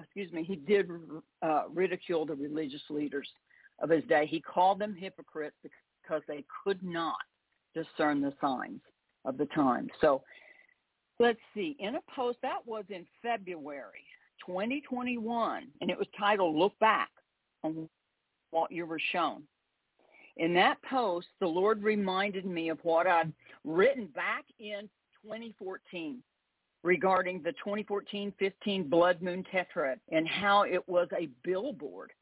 excuse 0.00 0.32
me 0.32 0.42
he 0.42 0.56
did 0.56 0.90
uh, 1.42 1.64
ridicule 1.72 2.26
the 2.26 2.34
religious 2.34 2.82
leaders 2.90 3.28
of 3.80 3.90
his 3.90 4.02
day. 4.04 4.26
He 4.26 4.40
called 4.40 4.80
them 4.80 4.94
hypocrites 4.94 5.56
because 5.62 5.78
they 6.28 6.44
could 6.64 6.82
not 6.82 7.16
discern 7.74 8.20
the 8.20 8.32
signs 8.40 8.80
of 9.24 9.36
the 9.36 9.46
time. 9.46 9.88
So 10.00 10.22
let's 11.18 11.38
see. 11.54 11.76
In 11.78 11.96
a 11.96 12.00
post 12.14 12.38
that 12.42 12.66
was 12.66 12.84
in 12.88 13.06
February 13.22 14.04
2021, 14.44 15.68
and 15.80 15.90
it 15.90 15.98
was 15.98 16.06
titled 16.18 16.56
"Look 16.56 16.78
Back 16.78 17.10
on 17.64 17.88
What 18.50 18.72
You 18.72 18.86
Were 18.86 19.00
Shown." 19.12 19.42
In 20.36 20.52
that 20.54 20.82
post, 20.82 21.28
the 21.40 21.46
Lord 21.46 21.82
reminded 21.82 22.44
me 22.44 22.68
of 22.68 22.78
what 22.82 23.06
I'd 23.06 23.32
written 23.64 24.06
back 24.08 24.44
in 24.58 24.88
2014 25.22 26.22
regarding 26.82 27.42
the 27.42 27.54
2014-15 27.66 28.88
blood 28.88 29.22
moon 29.22 29.44
tetrad 29.52 29.98
and 30.12 30.28
how 30.28 30.62
it 30.62 30.86
was 30.88 31.08
a 31.18 31.28
billboard. 31.42 32.12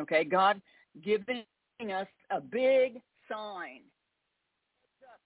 Okay, 0.00 0.24
God 0.24 0.60
giving 1.02 1.44
us 1.88 2.06
a 2.30 2.40
big 2.40 3.00
sign 3.28 3.80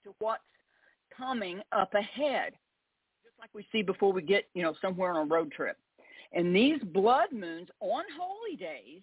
to 0.05 0.15
what's 0.19 0.43
coming 1.17 1.61
up 1.73 1.95
ahead, 1.95 2.53
just 3.25 3.35
like 3.41 3.51
we 3.55 3.67
see 3.73 3.83
before 3.83 4.13
we 4.13 4.23
get, 4.23 4.45
you 4.55 4.63
know, 4.63 4.75
somewhere 4.81 5.13
on 5.13 5.27
a 5.27 5.35
road 5.35 5.51
trip. 5.53 5.77
And 6.33 6.55
these 6.55 6.81
blood 6.93 7.33
moons 7.33 7.69
on 7.81 8.05
holy 8.19 8.57
days 8.57 9.03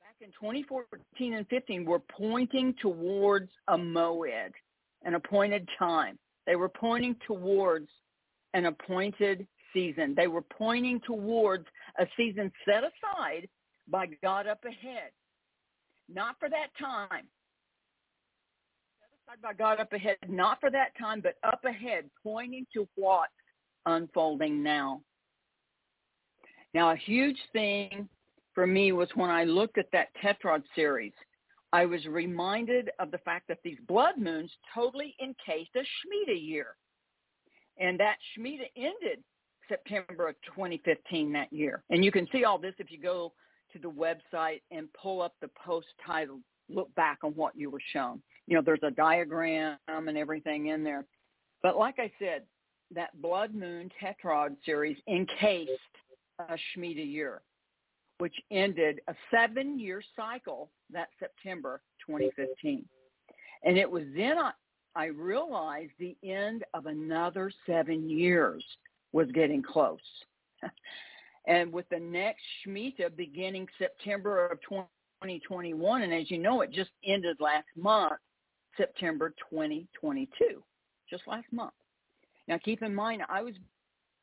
back 0.00 0.16
in 0.20 0.28
2014 0.28 1.34
and 1.34 1.46
15 1.48 1.84
were 1.84 2.00
pointing 2.00 2.74
towards 2.80 3.50
a 3.68 3.76
moed, 3.76 4.50
an 5.04 5.14
appointed 5.14 5.68
time. 5.78 6.18
They 6.46 6.56
were 6.56 6.68
pointing 6.68 7.16
towards 7.26 7.88
an 8.54 8.66
appointed 8.66 9.46
season. 9.72 10.14
They 10.16 10.26
were 10.26 10.42
pointing 10.42 11.00
towards 11.06 11.66
a 11.98 12.06
season 12.16 12.50
set 12.64 12.82
aside 12.82 13.48
by 13.88 14.06
God 14.22 14.46
up 14.46 14.64
ahead. 14.64 15.10
Not 16.12 16.36
for 16.38 16.48
that 16.48 16.68
time. 16.80 17.26
Set 18.98 19.10
aside 19.24 19.42
by 19.42 19.52
God 19.52 19.80
up 19.80 19.92
ahead, 19.92 20.16
not 20.28 20.60
for 20.60 20.70
that 20.70 20.96
time, 20.98 21.20
but 21.20 21.34
up 21.44 21.64
ahead, 21.64 22.08
pointing 22.22 22.66
to 22.72 22.88
what's 22.96 23.32
unfolding 23.86 24.62
now. 24.62 25.02
Now, 26.74 26.90
a 26.90 26.96
huge 26.96 27.38
thing 27.52 28.08
for 28.54 28.66
me 28.66 28.92
was 28.92 29.08
when 29.14 29.30
I 29.30 29.44
looked 29.44 29.78
at 29.78 29.90
that 29.92 30.08
Tetrad 30.22 30.62
series, 30.74 31.12
I 31.72 31.86
was 31.86 32.04
reminded 32.06 32.90
of 32.98 33.10
the 33.10 33.18
fact 33.18 33.48
that 33.48 33.58
these 33.62 33.78
blood 33.86 34.16
moons 34.16 34.50
totally 34.74 35.14
encased 35.22 35.70
a 35.76 35.80
Shemitah 35.80 36.42
year. 36.42 36.76
And 37.78 38.00
that 38.00 38.16
Shemitah 38.36 38.70
ended 38.76 39.22
September 39.68 40.28
of 40.28 40.34
2015 40.46 41.32
that 41.32 41.52
year. 41.52 41.84
And 41.90 42.04
you 42.04 42.10
can 42.10 42.26
see 42.32 42.44
all 42.44 42.58
this 42.58 42.74
if 42.78 42.90
you 42.90 43.00
go 43.00 43.32
to 43.72 43.78
the 43.78 43.90
website 43.90 44.60
and 44.70 44.88
pull 44.92 45.22
up 45.22 45.34
the 45.40 45.50
post 45.64 45.86
titled 46.04 46.40
look 46.68 46.94
back 46.94 47.18
on 47.22 47.32
what 47.32 47.56
you 47.56 47.70
were 47.70 47.80
shown. 47.92 48.20
You 48.46 48.56
know, 48.56 48.62
there's 48.64 48.82
a 48.82 48.90
diagram 48.90 49.78
and 49.88 50.18
everything 50.18 50.66
in 50.66 50.84
there. 50.84 51.04
But 51.62 51.76
like 51.76 51.96
I 51.98 52.10
said, 52.18 52.42
that 52.94 53.20
Blood 53.20 53.54
Moon 53.54 53.90
Tetrad 54.00 54.56
series 54.64 54.96
encased 55.08 55.70
a 56.38 56.54
Shemitah 56.54 57.10
year, 57.10 57.42
which 58.18 58.34
ended 58.50 59.00
a 59.08 59.14
seven-year 59.30 60.02
cycle 60.16 60.70
that 60.92 61.08
September 61.18 61.82
2015. 62.06 62.84
And 63.64 63.76
it 63.76 63.90
was 63.90 64.04
then 64.16 64.38
I, 64.38 64.52
I 64.94 65.06
realized 65.06 65.92
the 65.98 66.16
end 66.24 66.64
of 66.74 66.86
another 66.86 67.52
seven 67.66 68.08
years 68.08 68.64
was 69.12 69.28
getting 69.32 69.62
close. 69.62 69.98
and 71.46 71.72
with 71.72 71.88
the 71.88 71.98
next 71.98 72.42
Shemitah 72.66 73.16
beginning 73.16 73.66
September 73.78 74.46
of 74.46 74.60
2021, 74.62 76.02
and 76.02 76.12
as 76.12 76.30
you 76.30 76.38
know, 76.38 76.60
it 76.60 76.72
just 76.72 76.90
ended 77.04 77.36
last 77.40 77.66
month, 77.76 78.14
September 78.76 79.34
2022, 79.50 80.62
just 81.08 81.22
last 81.26 81.46
month. 81.52 81.72
Now 82.46 82.58
keep 82.58 82.82
in 82.82 82.94
mind, 82.94 83.22
I 83.28 83.42
was 83.42 83.54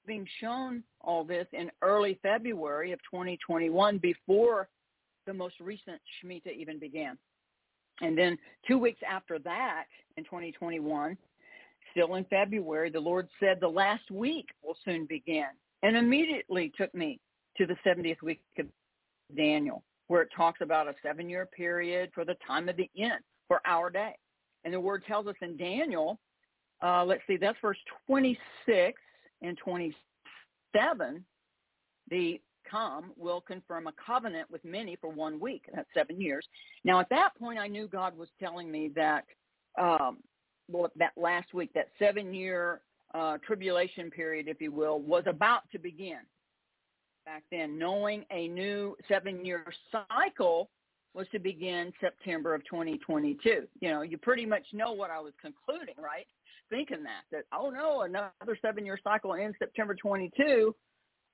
being 0.05 0.27
shown 0.39 0.83
all 1.01 1.23
this 1.23 1.47
in 1.53 1.71
early 1.81 2.19
February 2.21 2.91
of 2.91 2.99
2021 3.11 3.97
before 3.97 4.69
the 5.25 5.33
most 5.33 5.55
recent 5.59 5.99
Shemitah 6.23 6.55
even 6.55 6.79
began. 6.79 7.17
And 8.01 8.17
then 8.17 8.37
two 8.67 8.77
weeks 8.77 8.99
after 9.09 9.39
that, 9.39 9.85
in 10.17 10.23
2021, 10.25 11.17
still 11.91 12.15
in 12.15 12.25
February, 12.25 12.89
the 12.89 12.99
Lord 12.99 13.27
said 13.39 13.57
the 13.59 13.67
last 13.67 14.11
week 14.11 14.47
will 14.63 14.77
soon 14.83 15.05
begin 15.05 15.47
and 15.85 15.95
immediately 15.95 16.73
took 16.75 16.93
me 16.95 17.19
to 17.57 17.67
the 17.67 17.75
70th 17.85 18.23
week 18.23 18.41
of 18.57 18.65
Daniel, 19.37 19.83
where 20.07 20.23
it 20.23 20.29
talks 20.35 20.61
about 20.61 20.87
a 20.87 20.95
seven-year 21.03 21.45
period 21.45 22.09
for 22.11 22.25
the 22.25 22.35
time 22.45 22.67
of 22.67 22.75
the 22.75 22.89
end 22.97 23.23
for 23.47 23.61
our 23.67 23.91
day. 23.91 24.15
And 24.63 24.73
the 24.73 24.79
word 24.79 25.03
tells 25.07 25.27
us 25.27 25.35
in 25.43 25.55
Daniel, 25.57 26.19
uh, 26.83 27.05
let's 27.05 27.21
see, 27.27 27.37
that's 27.37 27.57
verse 27.61 27.77
26 28.07 28.99
and 29.43 29.55
27, 29.59 31.23
the 32.09 32.41
come 32.69 33.11
will 33.15 33.41
confirm 33.41 33.85
a 33.85 33.93
covenant 34.03 34.49
with 34.49 34.65
many 34.65 34.95
for 34.95 35.11
one 35.11 35.39
week. 35.39 35.65
That's 35.71 35.87
seven 35.93 36.19
years. 36.19 36.47
Now, 36.83 36.99
at 36.99 37.09
that 37.11 37.35
point, 37.37 37.59
I 37.59 37.67
knew 37.67 37.87
God 37.87 38.17
was 38.17 38.29
telling 38.39 38.71
me 38.71 38.89
that, 38.95 39.25
um, 39.79 40.17
well, 40.67 40.91
that 40.95 41.11
last 41.15 41.53
week, 41.53 41.69
that 41.75 41.89
seven-year 41.99 42.81
uh, 43.13 43.37
tribulation 43.45 44.09
period, 44.09 44.47
if 44.47 44.61
you 44.61 44.71
will, 44.71 44.99
was 44.99 45.23
about 45.27 45.61
to 45.71 45.79
begin. 45.79 46.19
Back 47.25 47.43
then, 47.51 47.77
knowing 47.77 48.23
a 48.31 48.47
new 48.47 48.95
seven-year 49.07 49.65
cycle 49.91 50.69
was 51.13 51.27
to 51.31 51.39
begin 51.39 51.91
September 51.99 52.53
of 52.53 52.61
2022. 52.65 53.67
You 53.79 53.89
know, 53.89 54.01
you 54.01 54.17
pretty 54.17 54.45
much 54.45 54.63
know 54.73 54.91
what 54.91 55.09
I 55.09 55.19
was 55.19 55.33
concluding, 55.41 55.95
right? 55.97 56.27
Thinking 56.69 57.03
that, 57.03 57.23
that, 57.31 57.45
oh 57.53 57.69
no, 57.69 58.01
another 58.01 58.57
seven-year 58.61 58.99
cycle 59.03 59.33
ends 59.33 59.55
September 59.59 59.95
22 59.95 60.75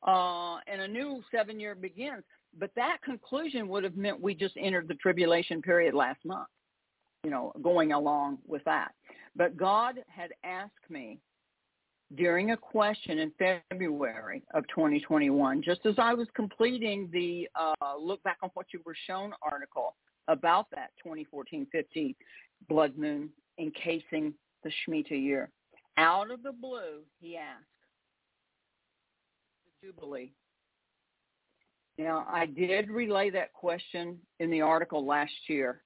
uh, 0.08 0.58
and 0.68 0.82
a 0.82 0.88
new 0.88 1.22
seven 1.32 1.60
year 1.60 1.76
begins. 1.76 2.24
But 2.58 2.72
that 2.76 2.98
conclusion 3.04 3.68
would 3.70 3.84
have 3.84 3.96
meant 3.96 4.22
we 4.22 4.36
just 4.36 4.56
entered 4.58 4.88
the 4.88 4.96
tribulation 4.96 5.62
period 5.62 5.94
last 5.94 6.20
month, 6.26 6.48
you 7.24 7.32
know, 7.32 7.54
going 7.62 7.94
along 7.94 8.40
with 8.46 8.64
that. 8.66 8.92
But 9.36 9.56
God 9.56 9.96
had 10.08 10.32
asked 10.44 10.90
me 10.90 11.20
during 12.16 12.52
a 12.52 12.58
question 12.58 13.20
in 13.20 13.32
February 13.70 14.44
of 14.54 14.68
2021, 14.68 15.62
just 15.64 15.86
as 15.86 15.96
I 15.98 16.14
was 16.14 16.28
completing 16.36 17.10
the 17.12 17.48
uh, 17.56 17.96
look 17.98 18.22
back 18.24 18.38
on 18.44 18.50
what 18.54 18.68
you 18.74 18.82
were 18.86 18.96
shown 19.08 19.34
article 19.42 19.96
about 20.28 20.68
that 20.72 20.92
2014-15 21.06 22.16
blood 22.68 22.98
moon 22.98 23.30
encasing 23.60 24.34
the 24.64 24.72
Shemitah 24.88 25.12
year. 25.12 25.50
Out 25.98 26.32
of 26.32 26.44
the 26.44 26.52
blue, 26.52 27.02
he 27.20 27.38
asked, 27.38 27.66
the 29.82 29.88
Jubilee. 29.88 30.32
Now, 31.98 32.26
I 32.30 32.46
did 32.46 32.90
relay 32.90 33.30
that 33.32 33.54
question 33.54 34.18
in 34.40 34.50
the 34.50 34.62
article 34.62 35.06
last 35.06 35.34
year, 35.48 35.84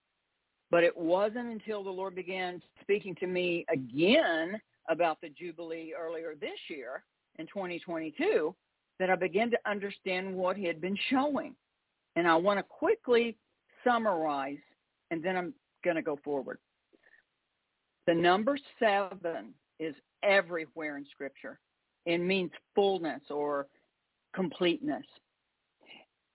but 0.72 0.84
it 0.84 0.96
wasn't 0.96 1.50
until 1.50 1.84
the 1.84 1.90
Lord 1.90 2.16
began 2.16 2.62
speaking 2.82 3.16
to 3.16 3.28
me 3.28 3.66
again 3.72 4.60
about 4.90 5.20
the 5.22 5.30
Jubilee 5.30 5.94
earlier 5.98 6.36
this 6.40 6.60
year 6.70 7.04
in 7.40 7.48
2022 7.48 8.56
that 9.00 9.10
I 9.10 9.16
began 9.16 9.52
to 9.52 9.58
understand 9.66 10.34
what 10.34 10.56
he 10.56 10.66
had 10.66 10.82
been 10.82 10.98
showing. 11.10 11.56
And 12.16 12.28
I 12.28 12.36
want 12.36 12.60
to 12.60 12.64
quickly 12.64 13.36
summarize, 13.84 14.58
and 15.12 15.24
then 15.24 15.36
I'm 15.36 15.54
going 15.84 15.98
to 15.98 16.02
go 16.02 16.18
forward. 16.24 16.60
The 18.08 18.14
number 18.14 18.58
seven 18.80 19.54
is 19.80 19.96
everywhere 20.24 20.98
in 20.98 21.06
Scripture. 21.12 21.60
It 22.06 22.20
means 22.20 22.52
fullness 22.74 23.22
or 23.30 23.68
completeness. 24.34 25.06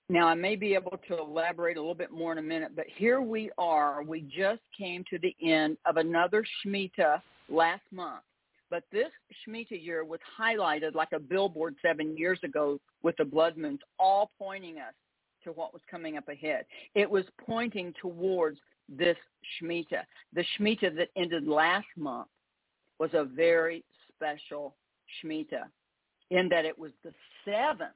Now, 0.08 0.26
I 0.26 0.34
may 0.34 0.56
be 0.56 0.74
able 0.74 0.98
to 1.06 1.18
elaborate 1.18 1.76
a 1.76 1.80
little 1.80 1.94
bit 1.94 2.10
more 2.10 2.32
in 2.32 2.38
a 2.38 2.42
minute, 2.42 2.72
but 2.74 2.86
here 2.96 3.20
we 3.20 3.50
are. 3.56 4.02
We 4.02 4.22
just 4.22 4.60
came 4.76 5.04
to 5.08 5.18
the 5.18 5.36
end 5.40 5.76
of 5.86 5.98
another 5.98 6.44
Shemitah 6.66 7.22
last 7.48 7.82
month. 7.92 8.24
But 8.70 8.84
this 8.92 9.10
Shemitah 9.48 9.84
year 9.84 10.04
was 10.04 10.20
highlighted 10.38 10.94
like 10.94 11.12
a 11.12 11.18
billboard 11.18 11.74
seven 11.82 12.16
years 12.16 12.38
ago 12.44 12.78
with 13.02 13.16
the 13.16 13.24
blood 13.24 13.56
moons, 13.56 13.80
all 13.98 14.30
pointing 14.38 14.78
us 14.78 14.94
to 15.44 15.52
what 15.52 15.72
was 15.72 15.82
coming 15.90 16.16
up 16.16 16.28
ahead. 16.28 16.64
It 16.94 17.10
was 17.10 17.24
pointing 17.44 17.92
towards 18.00 18.60
this 18.88 19.16
Shemitah. 19.60 20.04
The 20.34 20.44
Shemitah 20.56 20.96
that 20.96 21.08
ended 21.16 21.48
last 21.48 21.86
month 21.96 22.28
was 22.98 23.10
a 23.14 23.24
very 23.24 23.84
special 24.14 24.76
Shemitah 25.22 25.64
in 26.30 26.48
that 26.50 26.64
it 26.64 26.78
was 26.78 26.92
the 27.02 27.12
seventh 27.44 27.90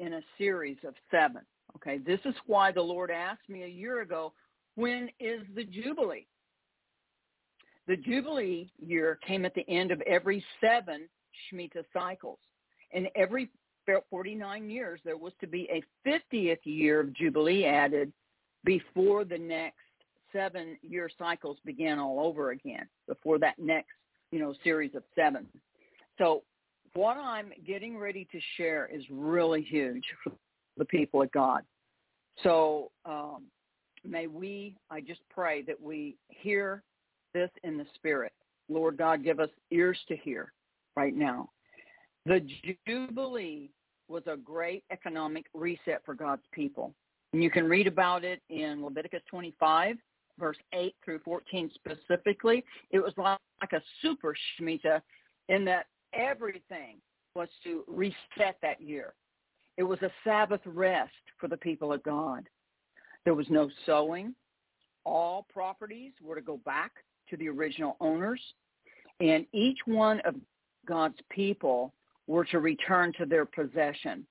in 0.00 0.14
a 0.14 0.20
series 0.36 0.78
of 0.86 0.94
seven. 1.10 1.42
Okay, 1.76 1.98
this 1.98 2.20
is 2.24 2.34
why 2.46 2.72
the 2.72 2.82
Lord 2.82 3.10
asked 3.10 3.48
me 3.48 3.62
a 3.62 3.68
year 3.68 4.00
ago, 4.00 4.32
when 4.74 5.08
is 5.20 5.42
the 5.54 5.64
Jubilee? 5.64 6.26
The 7.88 7.96
Jubilee 7.96 8.70
year 8.78 9.18
came 9.26 9.46
at 9.46 9.54
the 9.54 9.68
end 9.68 9.90
of 9.90 10.00
every 10.02 10.44
seven 10.60 11.08
Shemitah 11.50 11.84
cycles. 11.92 12.38
And 12.92 13.08
every 13.16 13.50
49 14.10 14.68
years, 14.68 15.00
there 15.04 15.16
was 15.16 15.32
to 15.40 15.46
be 15.46 15.68
a 15.72 15.82
50th 16.06 16.58
year 16.64 17.00
of 17.00 17.14
Jubilee 17.14 17.64
added 17.64 18.12
before 18.64 19.24
the 19.24 19.38
next 19.38 19.76
seven 20.30 20.76
year 20.82 21.08
cycles 21.18 21.56
began 21.64 21.98
all 21.98 22.20
over 22.20 22.50
again, 22.50 22.86
before 23.06 23.38
that 23.38 23.58
next, 23.58 23.94
you 24.30 24.38
know, 24.38 24.52
series 24.62 24.94
of 24.94 25.02
seven. 25.14 25.46
So 26.18 26.42
what 26.92 27.16
I'm 27.16 27.50
getting 27.66 27.96
ready 27.96 28.28
to 28.30 28.38
share 28.58 28.90
is 28.92 29.02
really 29.10 29.62
huge 29.62 30.04
for 30.22 30.32
the 30.76 30.84
people 30.84 31.22
of 31.22 31.32
God. 31.32 31.62
So 32.42 32.90
um, 33.06 33.44
may 34.04 34.26
we, 34.26 34.76
I 34.90 35.00
just 35.00 35.20
pray 35.30 35.62
that 35.62 35.80
we 35.80 36.16
hear 36.28 36.82
this 37.32 37.50
in 37.64 37.76
the 37.76 37.86
spirit. 37.94 38.32
Lord 38.68 38.96
God, 38.96 39.24
give 39.24 39.40
us 39.40 39.50
ears 39.70 39.98
to 40.08 40.16
hear 40.16 40.52
right 40.96 41.14
now. 41.14 41.50
The 42.26 42.46
Jubilee 42.86 43.70
was 44.08 44.22
a 44.26 44.36
great 44.36 44.84
economic 44.90 45.46
reset 45.54 46.02
for 46.04 46.14
God's 46.14 46.42
people. 46.52 46.94
And 47.32 47.42
you 47.42 47.50
can 47.50 47.68
read 47.68 47.86
about 47.86 48.24
it 48.24 48.42
in 48.48 48.84
Leviticus 48.84 49.22
25, 49.30 49.96
verse 50.38 50.56
8 50.72 50.94
through 51.04 51.20
14 51.20 51.70
specifically. 51.74 52.64
It 52.90 52.98
was 52.98 53.12
like, 53.16 53.38
a 53.72 53.82
super 54.02 54.34
Shemitah 54.60 55.00
in 55.48 55.64
that 55.64 55.86
everything 56.12 56.98
was 57.34 57.48
to 57.64 57.84
reset 57.86 58.56
that 58.62 58.80
year. 58.80 59.14
It 59.76 59.82
was 59.82 60.00
a 60.02 60.10
Sabbath 60.24 60.60
rest 60.64 61.12
for 61.38 61.48
the 61.48 61.56
people 61.56 61.92
of 61.92 62.02
God. 62.02 62.48
There 63.24 63.34
was 63.34 63.46
no 63.50 63.68
sowing. 63.84 64.34
All 65.04 65.46
properties 65.52 66.12
were 66.22 66.34
to 66.34 66.40
go 66.40 66.60
back 66.64 66.92
to 67.30 67.36
the 67.36 67.48
original 67.48 67.96
owners. 68.00 68.40
And 69.20 69.46
each 69.52 69.78
one 69.86 70.20
of 70.20 70.34
God's 70.86 71.18
people 71.30 71.92
were 72.26 72.44
to 72.46 72.58
return 72.58 73.12
to 73.18 73.26
their 73.26 73.44
possession, 73.44 74.26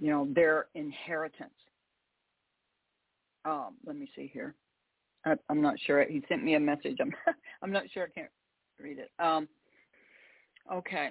you 0.00 0.10
know, 0.10 0.28
their 0.34 0.66
inheritance. 0.74 1.50
Um, 3.44 3.74
let 3.84 3.96
me 3.96 4.08
see 4.14 4.30
here. 4.32 4.54
I, 5.24 5.34
am 5.50 5.60
not 5.60 5.74
sure. 5.86 6.04
He 6.08 6.22
sent 6.28 6.44
me 6.44 6.54
a 6.54 6.60
message. 6.60 6.96
I'm, 7.00 7.12
I'm 7.62 7.72
not 7.72 7.84
sure. 7.92 8.04
I 8.04 8.20
can't 8.20 8.30
read 8.78 8.98
it. 8.98 9.10
Um, 9.18 9.48
Okay. 10.72 11.10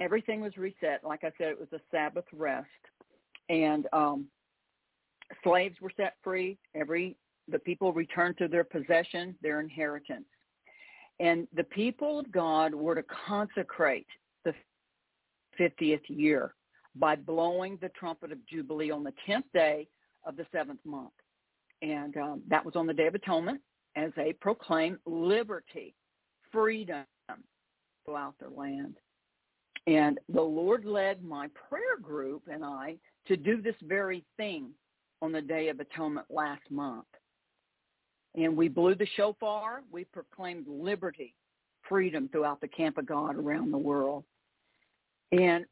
Everything 0.00 0.40
was 0.40 0.56
reset. 0.56 1.02
Like 1.02 1.24
I 1.24 1.32
said, 1.38 1.48
it 1.48 1.58
was 1.58 1.72
a 1.72 1.80
Sabbath 1.90 2.24
rest. 2.32 2.68
And 3.48 3.86
um, 3.92 4.26
slaves 5.42 5.80
were 5.80 5.92
set 5.96 6.14
free. 6.22 6.58
Every 6.74 7.16
the 7.50 7.58
people 7.58 7.92
returned 7.92 8.38
to 8.38 8.48
their 8.48 8.64
possession, 8.64 9.34
their 9.42 9.60
inheritance. 9.60 10.26
And 11.20 11.48
the 11.54 11.64
people 11.64 12.20
of 12.20 12.30
God 12.30 12.74
were 12.74 12.94
to 12.94 13.04
consecrate 13.26 14.06
the 14.44 14.54
50th 15.58 16.02
year 16.08 16.54
by 16.94 17.16
blowing 17.16 17.78
the 17.80 17.90
trumpet 17.90 18.32
of 18.32 18.46
Jubilee 18.46 18.90
on 18.90 19.02
the 19.02 19.12
10th 19.28 19.44
day 19.52 19.88
of 20.24 20.36
the 20.36 20.46
seventh 20.52 20.84
month. 20.84 21.12
And 21.82 22.16
um, 22.16 22.42
that 22.48 22.64
was 22.64 22.76
on 22.76 22.86
the 22.86 22.94
Day 22.94 23.06
of 23.06 23.14
Atonement 23.14 23.60
as 23.96 24.10
they 24.16 24.32
proclaimed 24.32 24.98
liberty, 25.06 25.94
freedom 26.52 27.04
throughout 28.04 28.34
their 28.38 28.50
land. 28.50 28.96
And 29.86 30.18
the 30.28 30.42
Lord 30.42 30.84
led 30.84 31.22
my 31.24 31.48
prayer 31.68 31.98
group 32.00 32.42
and 32.52 32.64
I 32.64 32.96
to 33.26 33.36
do 33.36 33.62
this 33.62 33.74
very 33.82 34.24
thing 34.36 34.70
on 35.22 35.32
the 35.32 35.42
Day 35.42 35.68
of 35.68 35.80
Atonement 35.80 36.26
last 36.30 36.62
month. 36.70 37.06
And 38.34 38.56
we 38.56 38.68
blew 38.68 38.94
the 38.94 39.06
shofar. 39.16 39.82
We 39.90 40.04
proclaimed 40.04 40.66
liberty, 40.68 41.34
freedom 41.88 42.28
throughout 42.30 42.60
the 42.60 42.68
camp 42.68 42.98
of 42.98 43.06
God 43.06 43.36
around 43.36 43.70
the 43.70 43.78
world. 43.78 44.24
And 45.32 45.64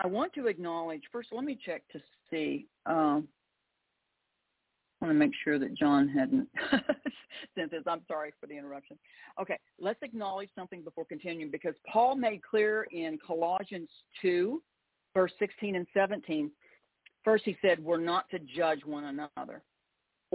I 0.00 0.06
want 0.06 0.32
to 0.34 0.46
acknowledge, 0.46 1.02
first 1.10 1.28
let 1.32 1.44
me 1.44 1.58
check 1.64 1.82
to 1.92 2.00
see. 2.30 2.66
Um, 2.84 3.28
I 5.00 5.06
want 5.06 5.14
to 5.14 5.18
make 5.18 5.32
sure 5.44 5.58
that 5.58 5.74
John 5.74 6.08
hadn't 6.08 6.48
sent 7.54 7.70
this. 7.70 7.82
I'm 7.86 8.02
sorry 8.08 8.32
for 8.40 8.46
the 8.46 8.56
interruption. 8.56 8.98
Okay, 9.40 9.58
let's 9.78 10.02
acknowledge 10.02 10.48
something 10.54 10.82
before 10.82 11.04
continuing 11.04 11.50
because 11.50 11.74
Paul 11.90 12.16
made 12.16 12.42
clear 12.42 12.84
in 12.92 13.18
Colossians 13.24 13.90
2, 14.22 14.62
verse 15.14 15.32
16 15.38 15.76
and 15.76 15.86
17, 15.92 16.50
first 17.24 17.44
he 17.44 17.56
said, 17.60 17.82
we're 17.82 18.00
not 18.00 18.28
to 18.30 18.38
judge 18.38 18.84
one 18.84 19.04
another 19.04 19.62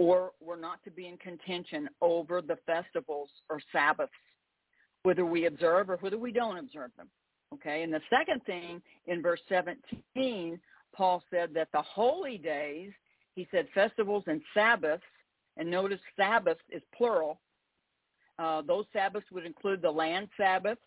or 0.02 0.32
we're 0.40 0.58
not 0.58 0.82
to 0.82 0.90
be 0.90 1.06
in 1.06 1.16
contention 1.18 1.88
over 2.00 2.42
the 2.42 2.56
festivals 2.66 3.30
or 3.48 3.60
Sabbaths, 3.70 4.10
whether 5.04 5.24
we 5.24 5.46
observe 5.46 5.88
or 5.90 5.96
whether 5.98 6.18
we 6.18 6.32
don't 6.32 6.58
observe 6.58 6.90
them. 6.96 7.06
Okay, 7.54 7.84
and 7.84 7.92
the 7.92 8.00
second 8.10 8.44
thing 8.44 8.82
in 9.06 9.22
verse 9.22 9.38
17, 9.48 10.58
Paul 10.92 11.22
said 11.30 11.50
that 11.54 11.68
the 11.72 11.82
holy 11.82 12.36
days 12.36 12.90
he 13.36 13.46
said 13.52 13.68
festivals 13.74 14.24
and 14.26 14.42
Sabbaths, 14.52 15.04
and 15.56 15.70
notice 15.70 16.00
Sabbath 16.16 16.58
is 16.68 16.82
plural. 16.96 17.40
Uh, 18.40 18.60
those 18.62 18.86
Sabbaths 18.92 19.26
would 19.30 19.46
include 19.46 19.82
the 19.82 19.90
land 19.90 20.28
Sabbaths, 20.36 20.80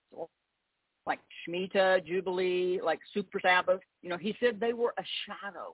like 1.08 1.20
Shemitah, 1.48 2.06
Jubilee, 2.06 2.82
like 2.84 3.00
Super 3.14 3.40
Sabbath. 3.40 3.80
You 4.02 4.10
know, 4.10 4.18
he 4.18 4.36
said 4.42 4.60
they 4.60 4.74
were 4.74 4.94
a 5.00 5.04
shadow 5.26 5.74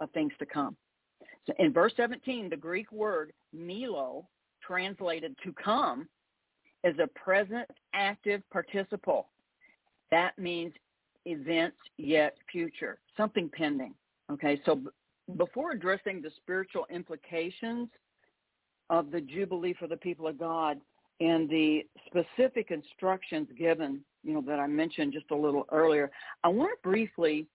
of 0.00 0.10
things 0.12 0.32
to 0.38 0.46
come. 0.46 0.74
So 1.46 1.54
in 1.58 1.72
verse 1.72 1.92
17, 1.96 2.50
the 2.50 2.56
Greek 2.56 2.90
word 2.92 3.32
mello, 3.52 4.26
translated 4.62 5.34
to 5.44 5.52
come, 5.52 6.08
is 6.84 6.96
a 7.02 7.06
present 7.18 7.68
active 7.94 8.42
participle. 8.52 9.28
That 10.10 10.38
means 10.38 10.72
events 11.24 11.76
yet 11.96 12.36
future, 12.50 12.98
something 13.16 13.50
pending. 13.52 13.94
Okay, 14.30 14.60
so 14.64 14.80
before 15.36 15.72
addressing 15.72 16.22
the 16.22 16.30
spiritual 16.36 16.86
implications 16.90 17.88
of 18.90 19.10
the 19.10 19.20
Jubilee 19.20 19.74
for 19.78 19.86
the 19.86 19.96
people 19.96 20.26
of 20.26 20.38
God 20.38 20.80
and 21.20 21.48
the 21.48 21.84
specific 22.06 22.70
instructions 22.70 23.48
given, 23.58 24.00
you 24.22 24.34
know, 24.34 24.42
that 24.42 24.58
I 24.58 24.66
mentioned 24.66 25.12
just 25.12 25.30
a 25.30 25.36
little 25.36 25.66
earlier, 25.72 26.10
I 26.44 26.48
want 26.48 26.70
to 26.70 26.88
briefly 26.88 27.46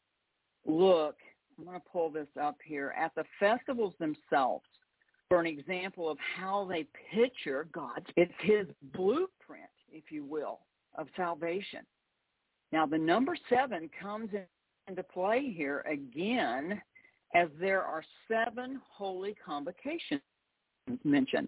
look, 0.66 1.16
I'm 1.58 1.66
going 1.66 1.80
to 1.80 1.86
pull 1.92 2.10
this 2.10 2.28
up 2.42 2.58
here, 2.64 2.94
at 2.98 3.14
the 3.16 3.24
festivals 3.40 3.94
themselves 4.00 4.66
for 5.30 5.40
an 5.40 5.48
example 5.48 6.10
of 6.10 6.18
how 6.38 6.68
they 6.70 6.86
picture 7.14 7.68
God's, 7.72 8.06
it's 8.16 8.32
his 8.42 8.68
blueprint, 8.94 9.70
if 9.92 10.12
you 10.12 10.24
will, 10.24 10.60
of 10.96 11.08
salvation. 11.16 11.80
Now, 12.72 12.86
the 12.86 12.98
number 12.98 13.36
seven 13.50 13.90
comes 14.00 14.30
into 14.88 15.04
play 15.04 15.54
here 15.56 15.86
again 15.92 16.82
as 17.36 17.48
there 17.60 17.82
are 17.82 18.04
seven 18.28 18.80
holy 18.88 19.36
convocations 19.44 20.22
mentioned. 21.04 21.48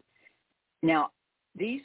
Now, 0.82 1.12
these 1.58 1.82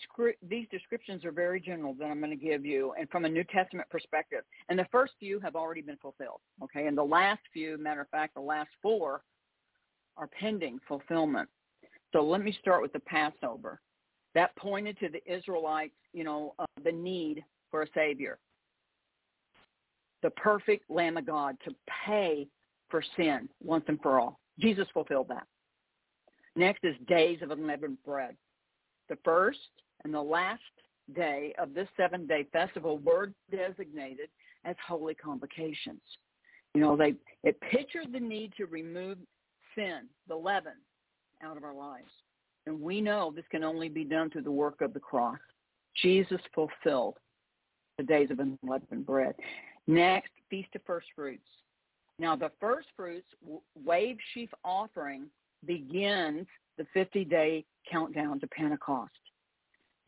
these 0.49 0.67
descriptions 0.71 1.25
are 1.25 1.31
very 1.31 1.61
general 1.61 1.95
that 1.95 2.07
I'm 2.07 2.19
going 2.19 2.37
to 2.37 2.45
give 2.45 2.65
you, 2.65 2.93
and 2.99 3.09
from 3.09 3.25
a 3.25 3.29
New 3.29 3.45
Testament 3.45 3.89
perspective. 3.89 4.41
And 4.69 4.79
the 4.79 4.87
first 4.91 5.13
few 5.21 5.39
have 5.41 5.55
already 5.55 5.83
been 5.83 5.97
fulfilled. 5.99 6.41
Okay, 6.63 6.87
and 6.87 6.99
the 6.99 7.03
last 7.05 7.41
few, 7.53 7.79
matter 7.79 8.01
of 8.01 8.09
fact, 8.09 8.35
the 8.35 8.41
last 8.41 8.71
four 8.83 9.23
are 10.17 10.29
pending 10.29 10.81
fulfillment. 10.89 11.49
So 12.13 12.23
let 12.23 12.43
me 12.43 12.57
start 12.61 12.83
with 12.83 12.93
the 12.93 13.01
Passover. 13.01 13.81
That 14.35 14.55
pointed 14.57 14.99
to 14.99 15.09
the 15.09 15.23
Israelites, 15.33 15.95
you 16.13 16.25
know, 16.25 16.55
uh, 16.59 16.67
the 16.85 16.93
need 16.93 17.45
for 17.71 17.83
a 17.83 17.87
Savior, 17.95 18.39
the 20.23 20.31
perfect 20.31 20.91
Lamb 20.91 21.17
of 21.17 21.27
God 21.27 21.57
to 21.65 21.75
pay 22.07 22.49
for 22.89 23.03
sin 23.17 23.49
once 23.63 23.85
and 23.87 24.01
for 24.03 24.19
all. 24.19 24.41
Jesus 24.59 24.87
fulfilled 24.93 25.29
that. 25.29 25.47
Next 26.57 26.85
is 26.85 26.97
days 27.07 27.39
of 27.43 27.51
unleavened 27.53 27.99
bread. 28.05 28.37
The 29.11 29.19
first 29.25 29.59
and 30.05 30.15
the 30.15 30.23
last 30.23 30.63
day 31.15 31.53
of 31.59 31.75
this 31.75 31.89
seven-day 31.97 32.47
festival 32.53 32.99
were 32.99 33.33
designated 33.51 34.31
as 34.65 34.77
holy 34.87 35.15
convocations. 35.15 36.01
You 36.75 36.81
know, 36.81 36.97
they 36.97 37.15
it 37.43 37.61
pictured 37.61 38.13
the 38.13 38.21
need 38.21 38.53
to 38.57 38.67
remove 38.67 39.19
sin, 39.75 40.03
the 40.29 40.37
leaven, 40.37 40.75
out 41.43 41.57
of 41.57 41.65
our 41.65 41.75
lives. 41.75 42.11
And 42.67 42.81
we 42.81 43.01
know 43.01 43.33
this 43.35 43.45
can 43.51 43.65
only 43.65 43.89
be 43.89 44.05
done 44.05 44.31
through 44.31 44.43
the 44.43 44.53
work 44.53 44.81
of 44.81 44.95
the 44.95 45.01
cross. 45.01 45.39
Jesus 46.01 46.41
fulfilled 46.55 47.17
the 47.99 48.05
days 48.05 48.31
of 48.31 48.39
unleavened 48.39 49.05
bread. 49.07 49.35
Next, 49.89 50.31
Feast 50.49 50.69
of 50.77 50.83
First 50.87 51.09
Fruits. 51.17 51.43
Now, 52.21 52.37
the 52.37 52.53
first 52.61 52.89
fruits 52.97 53.27
wave 53.85 54.19
sheaf 54.33 54.51
offering 54.65 55.25
begins 55.67 56.47
the 56.79 56.87
50-day 56.97 57.65
countdown 57.91 58.41
to 58.41 58.47
Pentecost. 58.49 59.13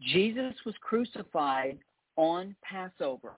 Jesus 0.00 0.54
was 0.64 0.74
crucified 0.80 1.78
on 2.16 2.54
Passover. 2.62 3.32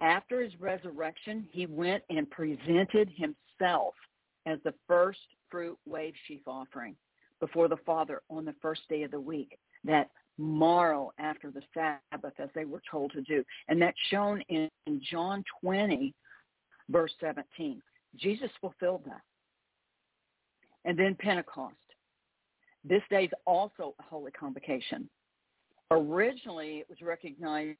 After 0.00 0.42
his 0.42 0.58
resurrection, 0.58 1.46
he 1.52 1.66
went 1.66 2.02
and 2.08 2.30
presented 2.30 3.10
himself 3.16 3.94
as 4.46 4.58
the 4.64 4.74
first 4.88 5.18
fruit 5.50 5.78
wave 5.86 6.14
sheaf 6.26 6.40
offering 6.46 6.96
before 7.40 7.68
the 7.68 7.76
Father 7.84 8.22
on 8.30 8.44
the 8.44 8.54
first 8.62 8.82
day 8.88 9.02
of 9.02 9.10
the 9.10 9.20
week, 9.20 9.58
that 9.84 10.10
morrow 10.38 11.12
after 11.18 11.50
the 11.50 11.62
Sabbath, 11.74 12.32
as 12.38 12.48
they 12.54 12.64
were 12.64 12.82
told 12.90 13.12
to 13.12 13.20
do. 13.22 13.44
And 13.68 13.80
that's 13.82 13.96
shown 14.10 14.42
in 14.48 14.70
John 15.10 15.44
20, 15.60 16.14
verse 16.88 17.12
17. 17.20 17.82
Jesus 18.16 18.50
fulfilled 18.60 19.02
that. 19.06 19.20
And 20.84 20.98
then 20.98 21.14
Pentecost. 21.18 21.74
This 22.84 23.02
day 23.10 23.24
is 23.24 23.30
also 23.46 23.94
a 23.98 24.02
holy 24.02 24.30
convocation. 24.30 25.08
Originally, 25.90 26.78
it 26.78 26.86
was 26.88 27.02
recognized 27.02 27.78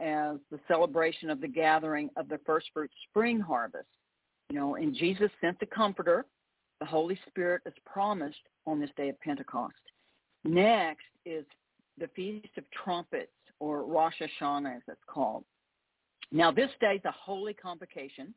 as 0.00 0.36
the 0.50 0.60
celebration 0.68 1.30
of 1.30 1.40
the 1.40 1.48
gathering 1.48 2.08
of 2.16 2.28
the 2.28 2.38
first 2.46 2.66
fruit 2.72 2.90
spring 3.08 3.40
harvest. 3.40 3.88
You 4.50 4.58
know, 4.58 4.76
and 4.76 4.94
Jesus 4.94 5.30
sent 5.40 5.58
the 5.58 5.66
Comforter, 5.66 6.26
the 6.80 6.86
Holy 6.86 7.18
Spirit 7.28 7.62
as 7.66 7.72
promised 7.84 8.38
on 8.66 8.80
this 8.80 8.90
day 8.96 9.08
of 9.08 9.20
Pentecost. 9.20 9.74
Next 10.44 11.04
is 11.24 11.44
the 11.98 12.08
Feast 12.14 12.48
of 12.56 12.64
Trumpets, 12.84 13.30
or 13.60 13.84
Rosh 13.84 14.20
Hashanah 14.20 14.76
as 14.76 14.82
it's 14.88 15.00
called. 15.08 15.44
Now, 16.32 16.50
this 16.50 16.70
day 16.80 16.94
is 16.96 17.04
a 17.04 17.12
holy 17.12 17.54
convocation, 17.54 18.34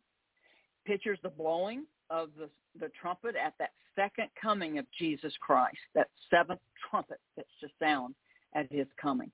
pictures 0.88 1.20
the 1.22 1.30
blowing 1.30 1.86
of 2.10 2.30
the, 2.40 2.50
the 2.80 2.90
trumpet 3.00 3.36
at 3.36 3.54
that 3.60 3.72
second 3.96 4.30
coming 4.42 4.78
of 4.78 4.86
Jesus 4.98 5.34
Christ, 5.42 5.78
that 5.94 6.08
seventh 6.30 6.62
trumpet 6.90 7.20
that's 7.36 7.50
to 7.62 7.68
sound 7.80 8.16
at 8.56 8.72
his 8.72 8.88
coming. 9.00 9.32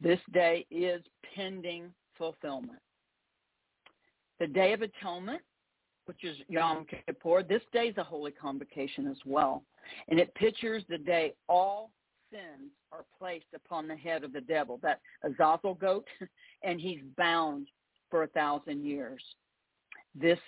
This 0.00 0.20
day 0.32 0.66
is 0.70 1.02
pending 1.34 1.92
fulfillment. 2.16 2.78
The 4.40 4.46
Day 4.46 4.72
of 4.72 4.82
Atonement, 4.82 5.42
which 6.06 6.24
is 6.24 6.36
Yom 6.48 6.86
Kippur, 7.06 7.42
this 7.42 7.62
day 7.72 7.88
is 7.88 7.98
a 7.98 8.04
holy 8.04 8.30
convocation 8.30 9.08
as 9.08 9.18
well. 9.26 9.64
And 10.08 10.18
it 10.18 10.34
pictures 10.34 10.84
the 10.88 10.98
day 10.98 11.34
all 11.48 11.90
sins 12.30 12.70
are 12.92 13.04
placed 13.18 13.46
upon 13.54 13.88
the 13.88 13.96
head 13.96 14.22
of 14.22 14.32
the 14.32 14.40
devil, 14.40 14.78
that 14.82 15.00
Azazel 15.24 15.74
goat, 15.74 16.06
and 16.62 16.80
he's 16.80 17.00
bound 17.16 17.66
for 18.10 18.22
a 18.22 18.28
thousand 18.28 18.84
years. 18.84 19.22
This 20.14 20.38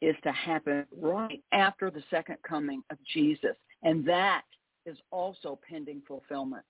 is 0.00 0.16
to 0.22 0.32
happen 0.32 0.84
right 1.00 1.42
after 1.52 1.90
the 1.90 2.02
second 2.10 2.36
coming 2.46 2.82
of 2.90 2.98
Jesus, 3.12 3.56
and 3.82 4.06
that 4.06 4.42
is 4.84 4.96
also 5.10 5.58
pending 5.68 6.02
fulfillment. 6.06 6.64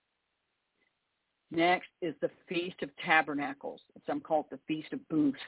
Next 1.51 1.89
is 2.03 2.15
the 2.20 2.31
Feast 2.48 2.82
of 2.82 2.90
Tabernacles. 3.05 3.81
Some 4.07 4.20
call 4.20 4.40
it 4.40 4.51
the 4.51 4.61
Feast 4.66 4.93
of 4.93 5.07
Booths. 5.09 5.39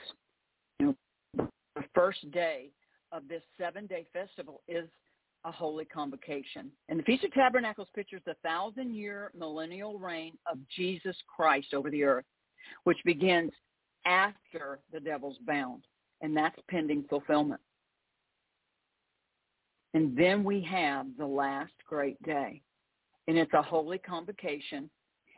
You 0.79 0.95
know, 1.37 1.49
the 1.75 1.85
first 1.95 2.31
day 2.31 2.71
of 3.11 3.27
this 3.29 3.43
seven-day 3.59 4.07
festival 4.13 4.61
is 4.69 4.89
a 5.45 5.53
holy 5.53 5.85
convocation. 5.85 6.71
And 6.89 6.99
the 6.99 7.05
Feast 7.05 7.25
of 7.25 7.33
Tabernacles 7.33 7.89
pictures 7.95 8.23
the 8.27 8.35
thousand-year 8.45 9.33
millennial 9.39 9.99
reign 9.99 10.35
of 10.51 10.59
Jesus 10.77 11.17
Christ 11.35 11.75
over 11.75 11.91
the 11.91 12.05
earth, 12.05 12.27
which 12.85 12.99
begins 13.05 13.53
after 14.05 14.81
the 14.93 15.01
devil's 15.01 15.39
bound, 15.47 15.85
and 16.21 16.37
that's 16.37 16.59
pending 16.69 17.05
fulfillment. 17.09 17.61
And 19.99 20.17
then 20.17 20.45
we 20.45 20.61
have 20.61 21.07
the 21.19 21.27
last 21.27 21.73
great 21.85 22.23
day, 22.23 22.63
and 23.27 23.37
it's 23.37 23.53
a 23.53 23.61
holy 23.61 23.99
convocation, 23.99 24.89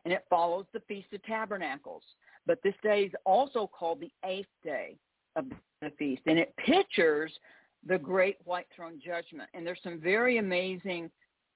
and 0.05 0.12
it 0.12 0.27
follows 0.28 0.66
the 0.74 0.81
Feast 0.81 1.07
of 1.15 1.23
Tabernacles. 1.23 2.03
But 2.45 2.59
this 2.62 2.74
day 2.82 3.05
is 3.05 3.12
also 3.24 3.66
called 3.66 4.01
the 4.03 4.12
eighth 4.23 4.51
day 4.62 4.99
of 5.35 5.47
the 5.81 5.91
feast, 5.99 6.20
and 6.27 6.39
it 6.39 6.55
pictures 6.59 7.32
the 7.87 7.97
great 7.97 8.37
white 8.45 8.66
throne 8.77 9.01
judgment. 9.03 9.49
And 9.55 9.66
there's 9.66 9.81
some 9.82 9.99
very 9.99 10.37
amazing 10.37 11.11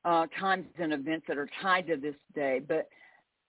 uh, 0.07 0.27
times 0.41 0.65
and 0.79 0.95
events 0.95 1.27
that 1.29 1.37
are 1.37 1.51
tied 1.61 1.87
to 1.89 1.99
this 1.99 2.17
day, 2.35 2.63
but 2.67 2.89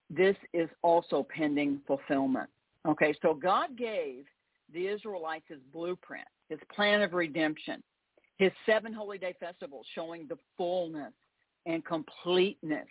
this 0.10 0.36
is 0.52 0.68
also 0.82 1.26
pending 1.34 1.80
fulfillment. 1.88 2.49
Okay, 2.86 3.15
so 3.22 3.34
God 3.34 3.77
gave 3.77 4.26
the 4.73 4.88
Israelites 4.88 5.45
his 5.48 5.60
blueprint, 5.72 6.27
his 6.49 6.60
plan 6.76 7.02
of 7.02 7.14
redemption, 7.14 7.82
his 8.38 8.52
seven 8.66 8.94
holy 8.94 9.18
day 9.18 9.34
festivals 9.40 9.86
showing 9.94 10.28
the 10.28 10.38
fullness 10.57 11.14
and 11.66 11.84
completeness 11.86 12.88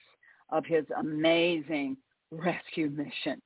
of 0.51 0.65
his 0.65 0.85
amazing 0.99 1.97
rescue 2.31 2.91
mission, 2.91 3.41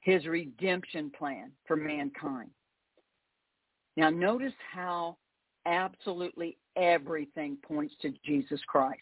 his 0.00 0.26
redemption 0.26 1.10
plan 1.16 1.52
for 1.66 1.76
mankind. 1.76 2.50
Now 3.96 4.10
notice 4.10 4.52
how 4.72 5.16
absolutely 5.66 6.56
everything 6.76 7.56
points 7.62 7.94
to 8.02 8.12
Jesus 8.24 8.60
Christ. 8.66 9.00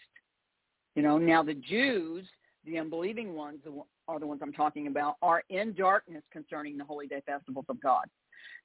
You 0.94 1.02
know, 1.02 1.18
now 1.18 1.42
the 1.42 1.54
Jews, 1.54 2.26
the 2.64 2.78
unbelieving 2.78 3.34
ones 3.34 3.60
are 4.08 4.18
the 4.18 4.26
ones 4.26 4.40
I'm 4.42 4.52
talking 4.52 4.86
about, 4.88 5.16
are 5.22 5.44
in 5.48 5.72
darkness 5.74 6.22
concerning 6.32 6.76
the 6.76 6.84
holy 6.84 7.06
day 7.06 7.22
festivals 7.24 7.66
of 7.68 7.80
God. 7.80 8.06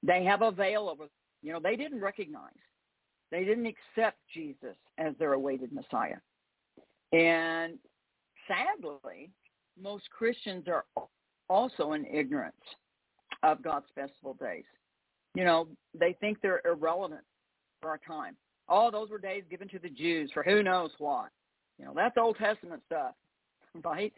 They 0.02 0.24
have 0.24 0.42
a 0.42 0.52
veil 0.52 0.90
over, 0.90 1.06
you 1.42 1.54
know, 1.54 1.60
they 1.60 1.76
didn't 1.76 2.02
recognize, 2.02 2.52
they 3.32 3.44
didn't 3.44 3.66
accept 3.66 4.18
Jesus 4.34 4.76
as 4.98 5.14
their 5.18 5.34
awaited 5.34 5.72
Messiah. 5.74 6.18
And 7.12 7.78
sadly, 8.48 9.30
most 9.82 10.10
Christians 10.10 10.66
are 10.68 10.86
also 11.50 11.94
in 11.94 12.06
ignorance 12.06 12.56
of 13.44 13.62
God's 13.64 13.88
festival 13.96 14.36
days. 14.40 14.66
You 15.36 15.44
know, 15.46 15.68
they 15.98 16.14
think 16.20 16.40
they're 16.42 16.62
irrelevant 16.66 17.24
for 17.82 17.90
our 17.90 18.00
time. 18.00 18.36
Oh, 18.70 18.90
those 18.92 19.10
were 19.10 19.20
days 19.20 19.44
given 19.50 19.68
to 19.70 19.80
the 19.80 19.90
Jews 19.90 20.32
for 20.34 20.44
who 20.44 20.64
knows 20.64 20.92
what. 21.00 21.30
You 21.80 21.86
know, 21.86 21.94
that's 21.96 22.18
Old 22.18 22.38
Testament 22.38 22.82
stuff, 22.86 23.14
right? 23.84 24.14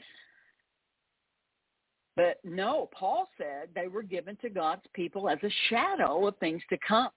But 2.15 2.40
no, 2.44 2.90
Paul 2.98 3.27
said 3.38 3.69
they 3.73 3.88
were 3.88 4.03
given 4.03 4.38
to 4.38 4.49
God's 4.49 4.84
people 4.94 5.30
as 5.30 5.40
a 5.44 5.49
shadow 5.69 6.27
of 6.27 6.38
things 6.38 6.61
to 6.69 6.77
come. 6.88 7.10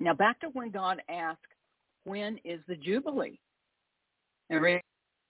Now 0.00 0.14
back 0.14 0.40
to 0.40 0.48
when 0.48 0.70
God 0.70 1.02
asked, 1.08 1.40
when 2.04 2.38
is 2.44 2.60
the 2.68 2.76
Jubilee? 2.76 3.38
And 4.50 4.80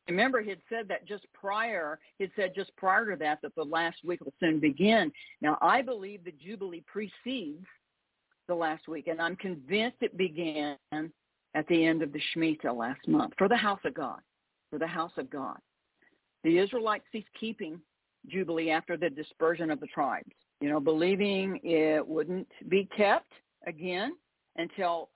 remember, 0.09 0.41
he 0.41 0.51
had 0.51 0.61
said 0.69 0.89
that 0.89 1.07
just 1.07 1.25
prior, 1.33 1.99
he 2.19 2.25
had 2.25 2.31
said 2.37 2.55
just 2.55 2.75
prior 2.77 3.11
to 3.11 3.17
that, 3.17 3.41
that 3.43 3.55
the 3.57 3.65
last 3.65 3.99
week 4.05 4.21
will 4.21 4.35
soon 4.41 4.61
begin. 4.61 5.11
Now 5.41 5.59
I 5.61 5.83
believe 5.83 6.25
the 6.25 6.33
Jubilee 6.33 6.85
precedes 6.87 7.67
the 8.47 8.55
last 8.55 8.89
week, 8.89 9.09
and 9.09 9.21
I'm 9.21 9.37
convinced 9.37 9.99
it 10.01 10.17
began 10.17 10.77
at 10.93 11.67
the 11.69 11.85
end 11.85 12.03
of 12.03 12.13
the 12.13 12.21
Shemitah 12.35 12.75
last 12.75 13.07
month 13.09 13.35
for 13.37 13.49
the 13.49 13.57
house 13.57 13.81
of 13.85 13.95
God, 13.95 14.21
for 14.71 14.79
the 14.79 14.87
house 14.87 15.13
of 15.17 15.29
God. 15.29 15.59
The 16.45 16.59
Israelites 16.59 17.05
ceased 17.11 17.29
keeping 17.39 17.81
Jubilee 18.29 18.71
after 18.71 18.97
the 18.97 19.11
dispersion 19.11 19.71
of 19.71 19.81
the 19.81 19.87
tribes, 19.89 20.31
you 20.61 20.69
know, 20.69 20.81
believing 20.81 21.61
it 21.63 22.07
wouldn't 22.07 22.49
be 22.69 22.89
kept 22.97 23.33
again 23.67 24.13
until 24.59 25.09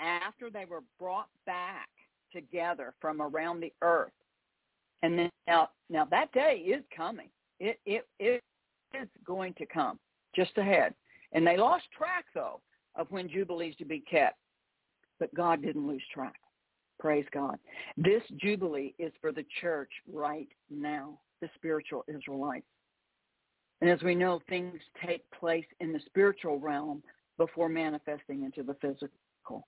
after 0.00 0.50
they 0.50 0.64
were 0.64 0.82
brought 0.98 1.28
back 1.46 1.88
together 2.32 2.94
from 3.00 3.22
around 3.22 3.60
the 3.60 3.72
earth. 3.82 4.12
And 5.02 5.18
then 5.18 5.30
now, 5.46 5.70
now 5.88 6.04
that 6.06 6.32
day 6.32 6.62
is 6.66 6.84
coming. 6.94 7.28
It, 7.60 7.80
it, 7.86 8.06
it 8.18 8.42
is 8.94 9.08
going 9.24 9.54
to 9.54 9.66
come 9.66 9.98
just 10.36 10.56
ahead. 10.58 10.94
And 11.32 11.46
they 11.46 11.56
lost 11.56 11.84
track, 11.96 12.26
though, 12.34 12.60
of 12.96 13.10
when 13.10 13.28
Jubilees 13.28 13.76
to 13.76 13.84
be 13.84 14.00
kept 14.00 14.38
but 15.18 15.34
God 15.34 15.62
didn't 15.62 15.86
lose 15.86 16.02
track. 16.12 16.40
Praise 16.98 17.26
God. 17.32 17.58
This 17.96 18.22
Jubilee 18.38 18.94
is 18.98 19.12
for 19.20 19.32
the 19.32 19.44
church 19.60 19.90
right 20.12 20.48
now, 20.70 21.18
the 21.40 21.48
spiritual 21.54 22.04
Israelites. 22.08 22.66
And 23.80 23.88
as 23.88 24.02
we 24.02 24.16
know, 24.16 24.40
things 24.48 24.80
take 25.06 25.22
place 25.30 25.64
in 25.80 25.92
the 25.92 26.00
spiritual 26.06 26.58
realm 26.58 27.02
before 27.38 27.68
manifesting 27.68 28.44
into 28.44 28.62
the 28.62 28.74
physical. 28.74 29.66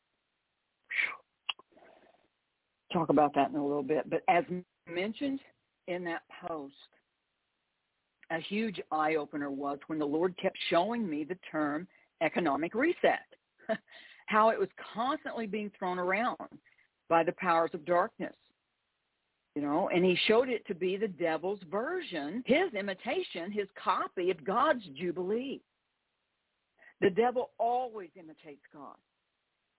Talk 2.92 3.08
about 3.08 3.34
that 3.34 3.50
in 3.50 3.56
a 3.56 3.64
little 3.64 3.82
bit. 3.82 4.10
But 4.10 4.22
as 4.28 4.44
mentioned 4.92 5.40
in 5.86 6.04
that 6.04 6.22
post, 6.46 6.74
a 8.30 8.40
huge 8.40 8.80
eye-opener 8.92 9.50
was 9.50 9.78
when 9.86 9.98
the 9.98 10.06
Lord 10.06 10.36
kept 10.40 10.58
showing 10.68 11.08
me 11.08 11.24
the 11.24 11.38
term 11.50 11.86
economic 12.20 12.74
reset. 12.74 13.20
how 14.30 14.50
it 14.50 14.58
was 14.58 14.68
constantly 14.94 15.46
being 15.46 15.72
thrown 15.76 15.98
around 15.98 16.36
by 17.08 17.24
the 17.24 17.32
powers 17.32 17.70
of 17.74 17.84
darkness. 17.84 18.34
You 19.56 19.62
know, 19.62 19.88
and 19.92 20.04
he 20.04 20.16
showed 20.28 20.48
it 20.48 20.64
to 20.68 20.74
be 20.74 20.96
the 20.96 21.08
devil's 21.08 21.58
version, 21.68 22.44
his 22.46 22.72
imitation, 22.72 23.50
his 23.50 23.66
copy 23.82 24.30
of 24.30 24.44
God's 24.44 24.84
Jubilee. 24.96 25.60
The 27.00 27.10
devil 27.10 27.50
always 27.58 28.10
imitates 28.16 28.62
God. 28.72 28.96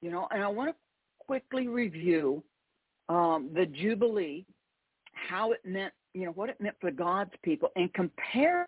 You 0.02 0.12
know, 0.12 0.28
and 0.32 0.44
I 0.44 0.48
want 0.48 0.70
to 0.70 0.76
quickly 1.20 1.68
review 1.68 2.44
um, 3.10 3.50
the 3.54 3.66
Jubilee, 3.66 4.46
how 5.14 5.52
it 5.52 5.60
meant, 5.64 5.94
you 6.14 6.26
know, 6.26 6.32
what 6.32 6.50
it 6.50 6.60
meant 6.60 6.76
for 6.82 6.92
God's 6.92 7.32
people, 7.44 7.70
and 7.76 7.94
compare 7.94 8.66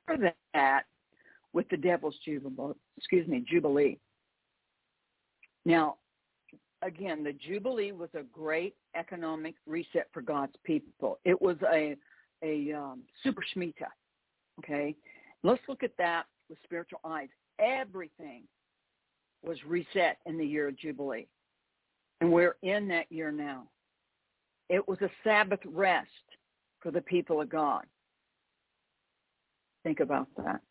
that 0.53 0.83
with 1.53 1.67
the 1.69 1.77
devil's 1.77 2.15
Jubilee. 2.23 2.73
Excuse 2.97 3.27
me, 3.27 3.43
Jubilee. 3.49 3.97
Now, 5.65 5.95
again, 6.81 7.23
the 7.23 7.33
Jubilee 7.33 7.91
was 7.91 8.09
a 8.13 8.23
great 8.23 8.75
economic 8.95 9.55
reset 9.65 10.07
for 10.13 10.21
God's 10.21 10.55
people. 10.63 11.19
It 11.25 11.41
was 11.41 11.57
a 11.71 11.95
a 12.43 12.73
um, 12.73 13.03
super 13.23 13.41
Shemitah. 13.55 13.87
Okay, 14.59 14.95
let's 15.43 15.61
look 15.67 15.81
at 15.83 15.91
that 15.97 16.25
with 16.49 16.59
spiritual 16.63 16.99
eyes. 17.05 17.29
Everything 17.59 18.43
was 19.43 19.57
reset 19.65 20.17
in 20.25 20.37
the 20.37 20.45
year 20.45 20.67
of 20.69 20.77
Jubilee, 20.77 21.27
and 22.21 22.31
we're 22.31 22.55
in 22.61 22.87
that 22.89 23.11
year 23.11 23.31
now. 23.31 23.67
It 24.69 24.87
was 24.87 25.01
a 25.01 25.09
Sabbath 25.23 25.59
rest 25.65 26.09
for 26.79 26.91
the 26.91 27.01
people 27.01 27.41
of 27.41 27.49
God. 27.49 27.85
Think 29.83 29.99
about 29.99 30.27
that. 30.37 30.61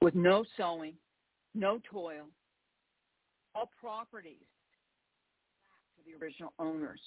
With 0.00 0.14
no 0.14 0.44
sowing, 0.56 0.94
no 1.54 1.80
toil, 1.90 2.26
all 3.54 3.70
properties 3.78 4.46
back 5.62 5.96
to 5.96 6.10
the 6.10 6.24
original 6.24 6.52
owners. 6.58 7.00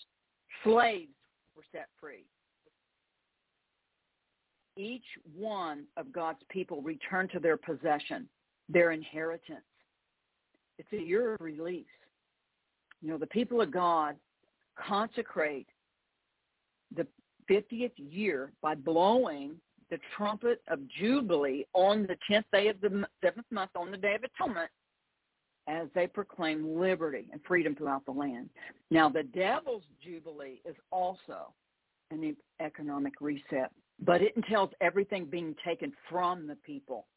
Slaves 0.63 1.09
were 1.55 1.63
set 1.71 1.87
free. 1.99 2.25
Each 4.77 5.05
one 5.35 5.85
of 5.97 6.11
God's 6.11 6.43
people 6.49 6.81
returned 6.81 7.31
to 7.31 7.39
their 7.39 7.57
possession, 7.57 8.27
their 8.69 8.91
inheritance. 8.91 9.61
It's 10.77 10.91
a 10.93 11.01
year 11.01 11.33
of 11.35 11.41
release. 11.41 11.85
You 13.01 13.09
know, 13.09 13.17
the 13.17 13.27
people 13.27 13.61
of 13.61 13.71
God 13.71 14.15
consecrate 14.77 15.67
the 16.95 17.07
50th 17.49 17.91
year 17.97 18.51
by 18.61 18.75
blowing 18.75 19.55
the 19.89 19.99
trumpet 20.17 20.61
of 20.67 20.79
Jubilee 20.99 21.65
on 21.73 22.07
the 22.07 22.17
10th 22.29 22.45
day 22.51 22.67
of 22.69 22.81
the 22.81 23.05
seventh 23.23 23.45
month 23.51 23.71
on 23.75 23.91
the 23.91 23.97
Day 23.97 24.15
of 24.15 24.23
Atonement 24.23 24.69
as 25.67 25.87
they 25.95 26.07
proclaim 26.07 26.79
liberty 26.79 27.27
and 27.31 27.41
freedom 27.47 27.75
throughout 27.75 28.05
the 28.05 28.11
land. 28.11 28.49
Now, 28.91 29.09
the 29.09 29.23
devil's 29.23 29.83
jubilee 30.03 30.61
is 30.65 30.75
also 30.91 31.53
an 32.11 32.35
economic 32.61 33.13
reset, 33.19 33.71
but 34.03 34.21
it 34.21 34.35
entails 34.35 34.69
everything 34.81 35.25
being 35.25 35.55
taken 35.65 35.91
from 36.09 36.45
the 36.47 36.55
people, 36.57 37.07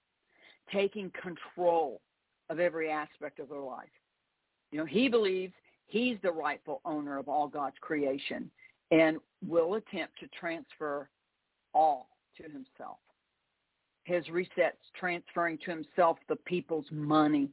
taking 0.72 1.10
control 1.20 2.00
of 2.50 2.60
every 2.60 2.90
aspect 2.90 3.38
of 3.38 3.48
their 3.48 3.60
life. 3.60 3.88
You 4.70 4.78
know, 4.78 4.84
he 4.84 5.08
believes 5.08 5.52
he's 5.86 6.16
the 6.22 6.32
rightful 6.32 6.80
owner 6.84 7.18
of 7.18 7.28
all 7.28 7.48
God's 7.48 7.76
creation 7.80 8.50
and 8.90 9.18
will 9.46 9.74
attempt 9.74 10.18
to 10.20 10.28
transfer 10.38 11.08
all 11.74 12.08
to 12.36 12.42
himself. 12.44 12.98
His 14.04 14.24
resets 14.26 14.72
transferring 14.98 15.58
to 15.64 15.70
himself 15.70 16.18
the 16.28 16.36
people's 16.36 16.86
money, 16.90 17.50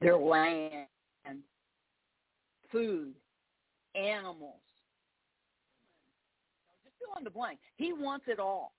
their 0.00 0.16
land, 0.16 0.86
food, 2.72 3.12
animals. 3.94 4.60
Just 6.84 6.96
fill 6.98 7.18
in 7.18 7.24
the 7.24 7.30
blank. 7.30 7.58
He 7.76 7.92
wants 7.92 8.26
it 8.28 8.38
all. 8.38 8.72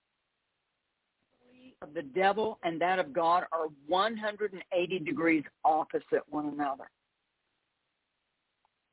Of 1.81 1.93
the 1.93 2.01
devil 2.01 2.57
and 2.63 2.81
that 2.81 2.97
of 2.97 3.13
God 3.13 3.43
are 3.51 3.67
180 3.87 4.99
degrees 4.99 5.43
opposite 5.63 6.23
one 6.29 6.47
another. 6.47 6.89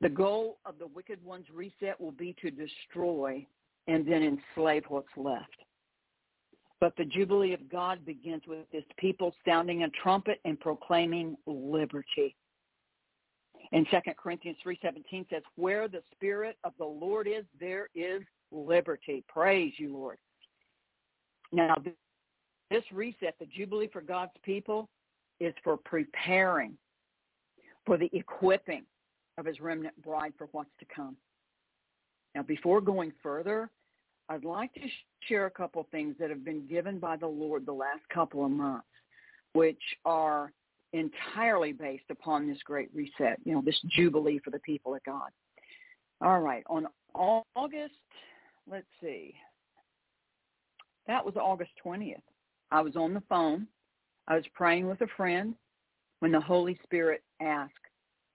The 0.03 0.11
goal 0.11 0.59
of 0.67 0.79
the 0.79 0.89
wicked 0.89 1.19
one's 1.25 1.47
reset 1.53 1.99
will 1.99 2.13
be 2.13 2.37
to 2.43 2.51
destroy 2.51 3.47
and 3.87 4.07
then 4.07 4.23
enslave 4.23 4.85
what's 4.89 5.09
left. 5.17 5.57
But 6.81 6.95
the 6.99 7.07
Jubilee 7.07 7.55
of 7.55 7.71
God 7.71 8.05
begins 8.05 8.43
with 8.47 8.71
this 8.71 8.85
people 8.99 9.35
sounding 9.47 9.85
a 9.85 9.89
trumpet 10.03 10.41
and 10.45 10.61
proclaiming 10.61 11.39
liberty. 11.47 12.37
And 13.73 13.87
2 13.91 13.97
Corinthians 14.23 14.59
3.17 14.67 15.31
says, 15.31 15.43
where 15.57 15.89
the 15.89 16.03
Spirit 16.13 16.59
of 16.65 16.75
the 16.79 16.85
Lord 16.85 17.27
is, 17.27 17.45
there 17.59 17.89
is 17.95 18.21
liberty. 18.53 19.25
Praise 19.27 19.73
you, 19.79 19.95
Lord. 19.95 20.19
Now, 21.51 21.77
this 22.75 22.85
reset, 22.93 23.37
the 23.39 23.47
Jubilee 23.47 23.89
for 23.93 24.01
God's 24.01 24.33
people, 24.43 24.89
is 25.39 25.55
for 25.63 25.77
preparing, 25.77 26.77
for 27.87 27.97
the 27.97 28.11
equipping 28.13 28.83
of 29.39 29.47
his 29.47 29.61
remnant 29.61 29.95
bride 30.03 30.33
for 30.37 30.49
what's 30.51 30.71
to 30.81 30.87
come. 30.95 31.17
Now, 32.35 32.43
before 32.43 32.81
going 32.81 33.13
further, 33.23 33.71
I'd 34.29 34.45
like 34.45 34.75
to 34.75 34.81
share 35.29 35.47
a 35.47 35.51
couple 35.51 35.87
things 35.93 36.17
that 36.19 36.31
have 36.31 36.45
been 36.45 36.67
given 36.67 36.99
by 36.99 37.17
the 37.17 37.29
Lord 37.29 37.65
the 37.65 37.73
last 37.73 38.03
couple 38.13 38.45
of 38.45 38.51
months, 38.51 38.89
which 39.53 39.83
are 40.05 40.51
entirely 40.93 41.73
based 41.73 42.11
upon 42.11 42.49
this 42.49 42.59
great 42.65 42.89
reset, 42.93 43.39
you 43.45 43.55
know, 43.55 43.63
this 43.65 43.81
jubilee 43.97 44.41
for 44.43 44.51
the 44.51 44.59
people 44.61 44.97
of 44.97 45.05
God. 45.05 45.31
All 46.21 46.41
right, 46.41 46.65
on 46.69 46.89
August, 47.15 47.95
let's 48.69 48.87
see, 49.01 49.35
that 51.07 51.25
was 51.25 51.37
August 51.37 51.71
20th. 51.85 52.17
I 52.71 52.81
was 52.81 52.97
on 52.97 53.15
the 53.15 53.23
phone. 53.29 53.67
I 54.29 54.37
was 54.37 54.45
praying 54.55 54.89
with 54.89 55.01
a 55.01 55.07
friend 55.17 55.55
when 56.21 56.33
the 56.33 56.41
Holy 56.41 56.79
Spirit 56.83 57.23
asked, 57.41 57.73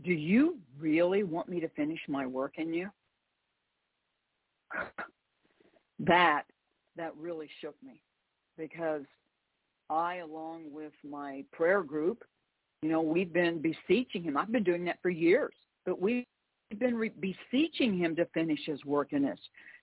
do 0.03 0.13
you 0.13 0.57
really 0.79 1.23
want 1.23 1.49
me 1.49 1.59
to 1.59 1.67
finish 1.69 1.99
my 2.07 2.25
work 2.25 2.53
in 2.57 2.73
you? 2.73 2.89
that, 5.99 6.43
that 6.95 7.15
really 7.17 7.49
shook 7.59 7.75
me 7.83 8.01
because 8.57 9.03
I, 9.89 10.17
along 10.17 10.71
with 10.71 10.93
my 11.03 11.43
prayer 11.51 11.81
group, 11.81 12.23
you 12.81 12.89
know, 12.89 13.01
we've 13.01 13.33
been 13.33 13.61
beseeching 13.61 14.23
him. 14.23 14.37
I've 14.37 14.51
been 14.51 14.63
doing 14.63 14.85
that 14.85 14.99
for 15.01 15.09
years, 15.09 15.53
but 15.85 15.99
we've 15.99 16.25
been 16.77 16.95
re- 16.95 17.11
beseeching 17.19 17.97
him 17.97 18.15
to 18.15 18.25
finish 18.27 18.59
his 18.65 18.83
work 18.85 19.11
in 19.11 19.25
us. 19.25 19.39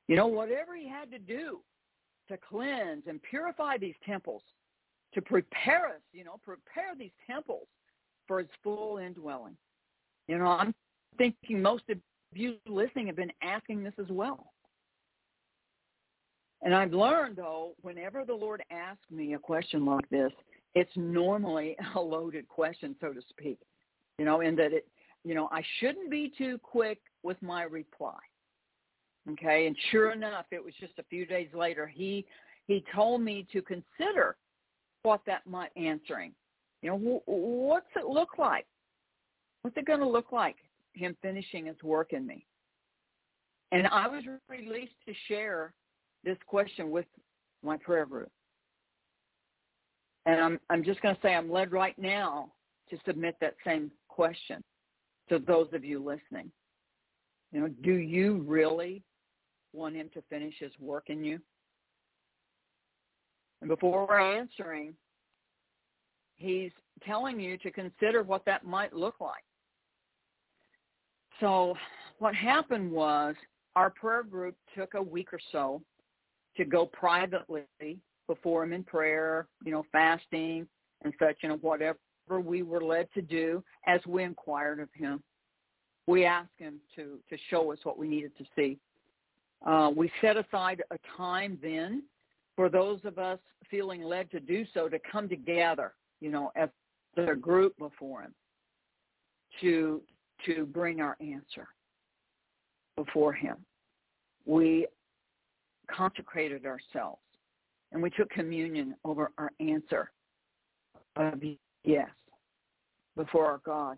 You 0.08 0.16
know, 0.16 0.28
whatever 0.28 0.76
he 0.76 0.88
had 0.88 1.10
to 1.10 1.18
do 1.18 1.60
to 2.28 2.36
cleanse 2.36 3.04
and 3.06 3.22
purify 3.22 3.78
these 3.78 3.94
temples, 4.04 4.42
to 5.14 5.22
prepare 5.22 5.86
us, 5.86 6.00
you 6.12 6.24
know, 6.24 6.40
prepare 6.44 6.94
these 6.98 7.12
temples 7.26 7.66
for 8.26 8.38
his 8.38 8.48
full 8.62 8.98
indwelling. 8.98 9.56
You 10.28 10.38
know, 10.38 10.46
I'm 10.46 10.74
thinking 11.18 11.62
most 11.62 11.84
of 11.88 11.98
you 12.32 12.56
listening 12.66 13.06
have 13.06 13.16
been 13.16 13.32
asking 13.42 13.84
this 13.84 13.94
as 13.98 14.08
well. 14.10 14.52
And 16.62 16.74
I've 16.74 16.92
learned, 16.92 17.36
though, 17.36 17.74
whenever 17.82 18.24
the 18.24 18.34
Lord 18.34 18.62
asks 18.70 19.10
me 19.10 19.34
a 19.34 19.38
question 19.38 19.84
like 19.84 20.08
this, 20.08 20.32
it's 20.74 20.90
normally 20.96 21.76
a 21.94 22.00
loaded 22.00 22.48
question, 22.48 22.96
so 23.00 23.12
to 23.12 23.20
speak. 23.30 23.58
You 24.18 24.24
know, 24.24 24.40
in 24.40 24.56
that 24.56 24.72
it, 24.72 24.88
you 25.24 25.34
know, 25.34 25.48
I 25.52 25.62
shouldn't 25.78 26.10
be 26.10 26.32
too 26.36 26.58
quick 26.62 26.98
with 27.22 27.40
my 27.42 27.64
reply. 27.64 28.16
Okay, 29.32 29.66
and 29.66 29.76
sure 29.90 30.12
enough, 30.12 30.46
it 30.52 30.64
was 30.64 30.74
just 30.78 30.92
a 30.98 31.04
few 31.04 31.26
days 31.26 31.48
later. 31.52 31.86
He 31.86 32.24
he 32.66 32.84
told 32.94 33.20
me 33.20 33.46
to 33.52 33.62
consider 33.62 34.36
what 35.02 35.20
that 35.26 35.46
might 35.46 35.70
answering. 35.76 36.32
You 36.82 36.90
know, 36.90 37.22
what's 37.26 37.86
it 37.96 38.06
look 38.06 38.38
like? 38.38 38.66
What's 39.62 39.76
it 39.76 39.86
going 39.86 40.00
to 40.00 40.08
look 40.08 40.32
like, 40.32 40.56
him 40.92 41.16
finishing 41.22 41.66
his 41.66 41.80
work 41.82 42.12
in 42.12 42.26
me? 42.26 42.44
And 43.72 43.86
I 43.88 44.06
was 44.06 44.22
released 44.48 44.94
to 45.06 45.14
share 45.26 45.74
this 46.24 46.38
question 46.46 46.90
with 46.90 47.06
my 47.64 47.76
prayer 47.76 48.06
group. 48.06 48.30
And 50.26 50.40
I'm, 50.40 50.60
I'm 50.70 50.84
just 50.84 51.00
going 51.02 51.14
to 51.14 51.20
say 51.20 51.34
I'm 51.34 51.50
led 51.50 51.72
right 51.72 51.98
now 51.98 52.52
to 52.90 52.98
submit 53.06 53.36
that 53.40 53.54
same 53.64 53.90
question 54.08 54.62
to 55.28 55.38
those 55.38 55.68
of 55.72 55.84
you 55.84 55.98
listening. 55.98 56.50
You 57.52 57.60
know, 57.60 57.68
do 57.82 57.94
you 57.94 58.44
really 58.46 59.02
want 59.76 59.94
him 59.94 60.10
to 60.14 60.22
finish 60.30 60.54
his 60.58 60.72
work 60.80 61.04
in 61.08 61.22
you? 61.22 61.38
And 63.60 63.68
before 63.68 64.06
we're 64.06 64.38
answering, 64.38 64.94
he's 66.36 66.72
telling 67.04 67.40
you 67.40 67.56
to 67.58 67.70
consider 67.70 68.22
what 68.22 68.44
that 68.46 68.64
might 68.64 68.92
look 68.92 69.16
like. 69.20 69.44
So 71.40 71.74
what 72.18 72.34
happened 72.34 72.90
was 72.90 73.34
our 73.74 73.90
prayer 73.90 74.22
group 74.22 74.54
took 74.76 74.94
a 74.94 75.02
week 75.02 75.32
or 75.32 75.40
so 75.52 75.82
to 76.56 76.64
go 76.64 76.86
privately 76.86 77.64
before 78.26 78.64
him 78.64 78.72
in 78.72 78.82
prayer, 78.82 79.46
you 79.64 79.72
know, 79.72 79.84
fasting 79.92 80.66
and 81.04 81.12
such, 81.18 81.36
you 81.42 81.50
know, 81.50 81.56
whatever 81.56 81.98
we 82.42 82.62
were 82.62 82.82
led 82.82 83.08
to 83.14 83.22
do 83.22 83.62
as 83.86 84.00
we 84.06 84.22
inquired 84.22 84.80
of 84.80 84.88
him. 84.94 85.22
We 86.06 86.24
asked 86.24 86.58
him 86.58 86.80
to, 86.94 87.18
to 87.28 87.36
show 87.50 87.72
us 87.72 87.78
what 87.82 87.98
we 87.98 88.08
needed 88.08 88.36
to 88.38 88.44
see. 88.56 88.78
Uh, 89.64 89.90
we 89.94 90.10
set 90.20 90.36
aside 90.36 90.82
a 90.90 90.98
time 91.16 91.58
then 91.62 92.02
for 92.54 92.68
those 92.68 93.00
of 93.04 93.18
us 93.18 93.38
feeling 93.70 94.02
led 94.02 94.30
to 94.30 94.40
do 94.40 94.64
so 94.72 94.88
to 94.88 94.98
come 95.10 95.28
together, 95.28 95.94
you 96.20 96.30
know, 96.30 96.52
as 96.56 96.68
a 97.16 97.34
group 97.34 97.76
before 97.78 98.22
him 98.22 98.34
to 99.60 100.02
to 100.44 100.66
bring 100.66 101.00
our 101.00 101.16
answer 101.20 101.66
before 102.96 103.32
him. 103.32 103.56
We 104.44 104.86
consecrated 105.90 106.66
ourselves 106.66 107.22
and 107.92 108.02
we 108.02 108.10
took 108.10 108.28
communion 108.30 108.94
over 109.04 109.30
our 109.38 109.50
answer 109.60 110.10
of 111.16 111.42
yes 111.84 112.10
before 113.16 113.46
our 113.46 113.60
God. 113.64 113.96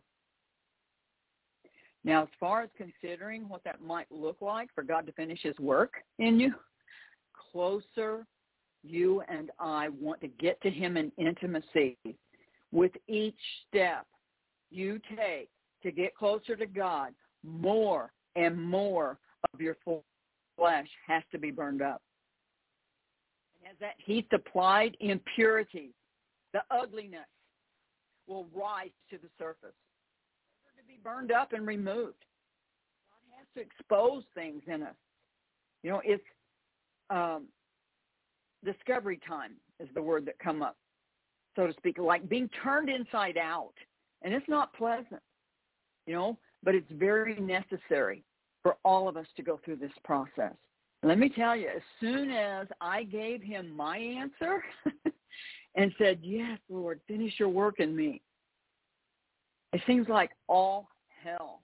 Now, 2.04 2.22
as 2.22 2.28
far 2.38 2.62
as 2.62 2.70
considering 2.76 3.48
what 3.48 3.64
that 3.64 3.82
might 3.82 4.10
look 4.10 4.36
like 4.40 4.70
for 4.74 4.82
God 4.82 5.06
to 5.06 5.12
finish 5.12 5.40
his 5.42 5.58
work 5.58 5.94
in 6.18 6.38
you, 6.38 6.54
closer 7.52 8.26
you 8.84 9.22
and 9.28 9.50
I 9.58 9.88
want 9.88 10.20
to 10.20 10.28
get 10.28 10.60
to 10.62 10.70
him 10.70 10.96
in 10.96 11.10
intimacy 11.18 11.96
with 12.70 12.92
each 13.08 13.38
step 13.68 14.06
you 14.70 15.00
take 15.16 15.48
to 15.82 15.90
get 15.90 16.14
closer 16.14 16.54
to 16.56 16.66
God, 16.66 17.12
more 17.44 18.12
and 18.36 18.60
more 18.60 19.18
of 19.52 19.60
your 19.60 19.76
flesh 20.56 20.88
has 21.06 21.22
to 21.32 21.38
be 21.38 21.50
burned 21.50 21.82
up. 21.82 22.02
And 23.60 23.72
as 23.72 23.78
that 23.80 23.94
heat 23.98 24.26
applied, 24.32 24.96
impurity, 25.00 25.90
the 26.52 26.60
ugliness 26.70 27.26
will 28.26 28.46
rise 28.54 28.90
to 29.10 29.18
the 29.18 29.28
surface 29.38 29.74
be 30.88 30.98
burned 31.02 31.30
up 31.30 31.52
and 31.52 31.66
removed. 31.66 32.24
God 33.10 33.36
has 33.36 33.46
to 33.54 33.60
expose 33.60 34.24
things 34.34 34.62
in 34.66 34.82
us. 34.82 34.96
You 35.82 35.90
know, 35.90 36.02
it's 36.04 36.24
um, 37.10 37.46
discovery 38.64 39.20
time 39.26 39.52
is 39.78 39.88
the 39.94 40.02
word 40.02 40.26
that 40.26 40.38
come 40.40 40.62
up, 40.62 40.76
so 41.54 41.66
to 41.66 41.72
speak, 41.74 41.98
like 41.98 42.28
being 42.28 42.50
turned 42.64 42.88
inside 42.88 43.36
out. 43.38 43.74
And 44.22 44.34
it's 44.34 44.48
not 44.48 44.72
pleasant 44.74 45.22
you 46.08 46.14
know, 46.14 46.38
but 46.64 46.74
it's 46.74 46.90
very 46.92 47.38
necessary 47.38 48.24
for 48.62 48.76
all 48.82 49.08
of 49.08 49.16
us 49.16 49.26
to 49.36 49.42
go 49.42 49.60
through 49.62 49.76
this 49.76 49.92
process. 50.04 50.54
Let 51.04 51.18
me 51.18 51.28
tell 51.28 51.54
you, 51.54 51.68
as 51.68 51.82
soon 52.00 52.30
as 52.30 52.66
I 52.80 53.04
gave 53.04 53.42
him 53.42 53.76
my 53.76 53.98
answer 53.98 54.64
and 55.76 55.92
said, 55.98 56.18
yes, 56.22 56.58
Lord, 56.68 57.00
finish 57.06 57.34
your 57.38 57.50
work 57.50 57.78
in 57.78 57.94
me, 57.94 58.22
it 59.72 59.80
seems 59.86 60.08
like 60.08 60.30
all 60.48 60.88
hell. 61.22 61.60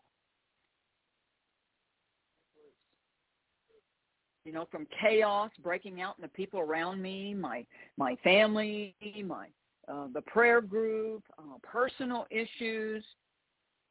You 4.45 4.53
know, 4.53 4.67
from 4.71 4.87
chaos 5.01 5.51
breaking 5.63 6.03
out 6.03 6.17
in 6.19 6.23
the 6.23 6.29
people 6.29 6.61
around 6.61 7.01
me, 7.01 7.33
my 7.33 7.65
my 7.97 8.15
family, 8.17 8.95
my 9.25 9.47
uh, 9.89 10.09
the 10.13 10.21
prayer 10.21 10.61
group, 10.61 11.23
uh, 11.39 11.57
personal 11.63 12.27
issues, 12.31 13.03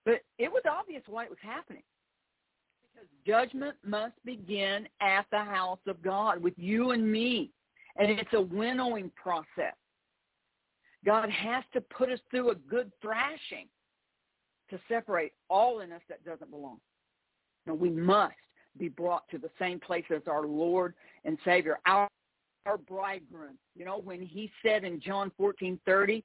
but 0.06 0.22
it 0.38 0.52
was 0.52 0.64
obvious 0.69 1.02
why 1.07 1.23
it 1.23 1.30
was 1.30 1.40
happening. 1.41 1.84
Because 2.94 3.10
judgment 3.26 3.76
must 3.84 4.14
begin 4.26 4.88
at 5.02 5.26
the 5.31 5.44
house 5.44 5.80
of 5.88 6.02
God 6.03 6.41
with 6.41 6.53
you 6.57 6.91
and 6.91 7.11
me. 7.11 7.52
And 7.95 8.10
it's 8.11 8.34
a 8.34 8.41
winnowing 8.41 9.11
process. 9.15 9.76
God 11.06 11.30
has 11.30 11.64
to 11.73 11.81
put 11.81 12.10
us 12.10 12.19
through 12.31 12.52
a 12.52 12.56
good 12.56 12.91
thrashing 13.02 13.68
to 14.73 14.79
separate 14.89 15.33
all 15.51 15.81
in 15.81 15.91
us 15.91 16.01
that 16.09 16.25
doesn't 16.25 16.49
belong. 16.49 16.79
No, 17.67 17.75
we 17.75 17.91
must 17.91 18.33
be 18.77 18.89
brought 18.89 19.29
to 19.29 19.37
the 19.37 19.51
same 19.59 19.79
place 19.79 20.05
as 20.13 20.23
our 20.27 20.47
Lord 20.47 20.95
and 21.25 21.37
Savior, 21.45 21.77
our 21.85 22.09
our 22.65 22.77
bridegroom. 22.77 23.57
You 23.75 23.85
know, 23.85 23.99
when 23.99 24.21
he 24.21 24.49
said 24.65 24.83
in 24.83 24.99
John 24.99 25.31
14:30, 25.39 26.23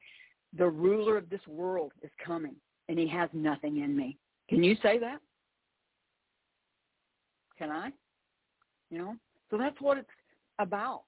the 0.56 0.66
ruler 0.66 1.18
of 1.18 1.28
this 1.28 1.46
world 1.46 1.92
is 2.02 2.10
coming 2.24 2.54
and 2.88 2.98
he 2.98 3.06
has 3.08 3.28
nothing 3.34 3.78
in 3.78 3.94
me. 3.94 4.16
Can 4.48 4.62
you 4.62 4.76
say 4.82 4.98
that? 4.98 5.20
Can 7.58 7.70
I? 7.70 7.90
You 8.90 8.98
know? 8.98 9.16
So 9.50 9.58
that's 9.58 9.78
what 9.80 9.98
it's 9.98 10.08
about. 10.58 11.02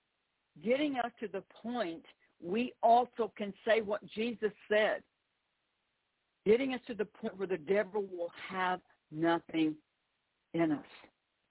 Getting 0.63 0.97
us 0.97 1.13
to 1.21 1.29
the 1.29 1.43
point 1.63 2.05
we 2.43 2.73
also 2.83 3.33
can 3.37 3.55
say 3.67 3.81
what 3.81 4.05
Jesus 4.07 4.53
said. 4.69 5.03
Getting 6.47 6.75
us 6.75 6.81
to 6.87 6.95
the 6.95 7.05
point 7.05 7.37
where 7.39 7.47
the 7.47 7.59
devil 7.59 8.03
will 8.03 8.33
have 8.49 8.81
nothing 9.13 9.75
in 10.55 10.73
us. 10.73 10.85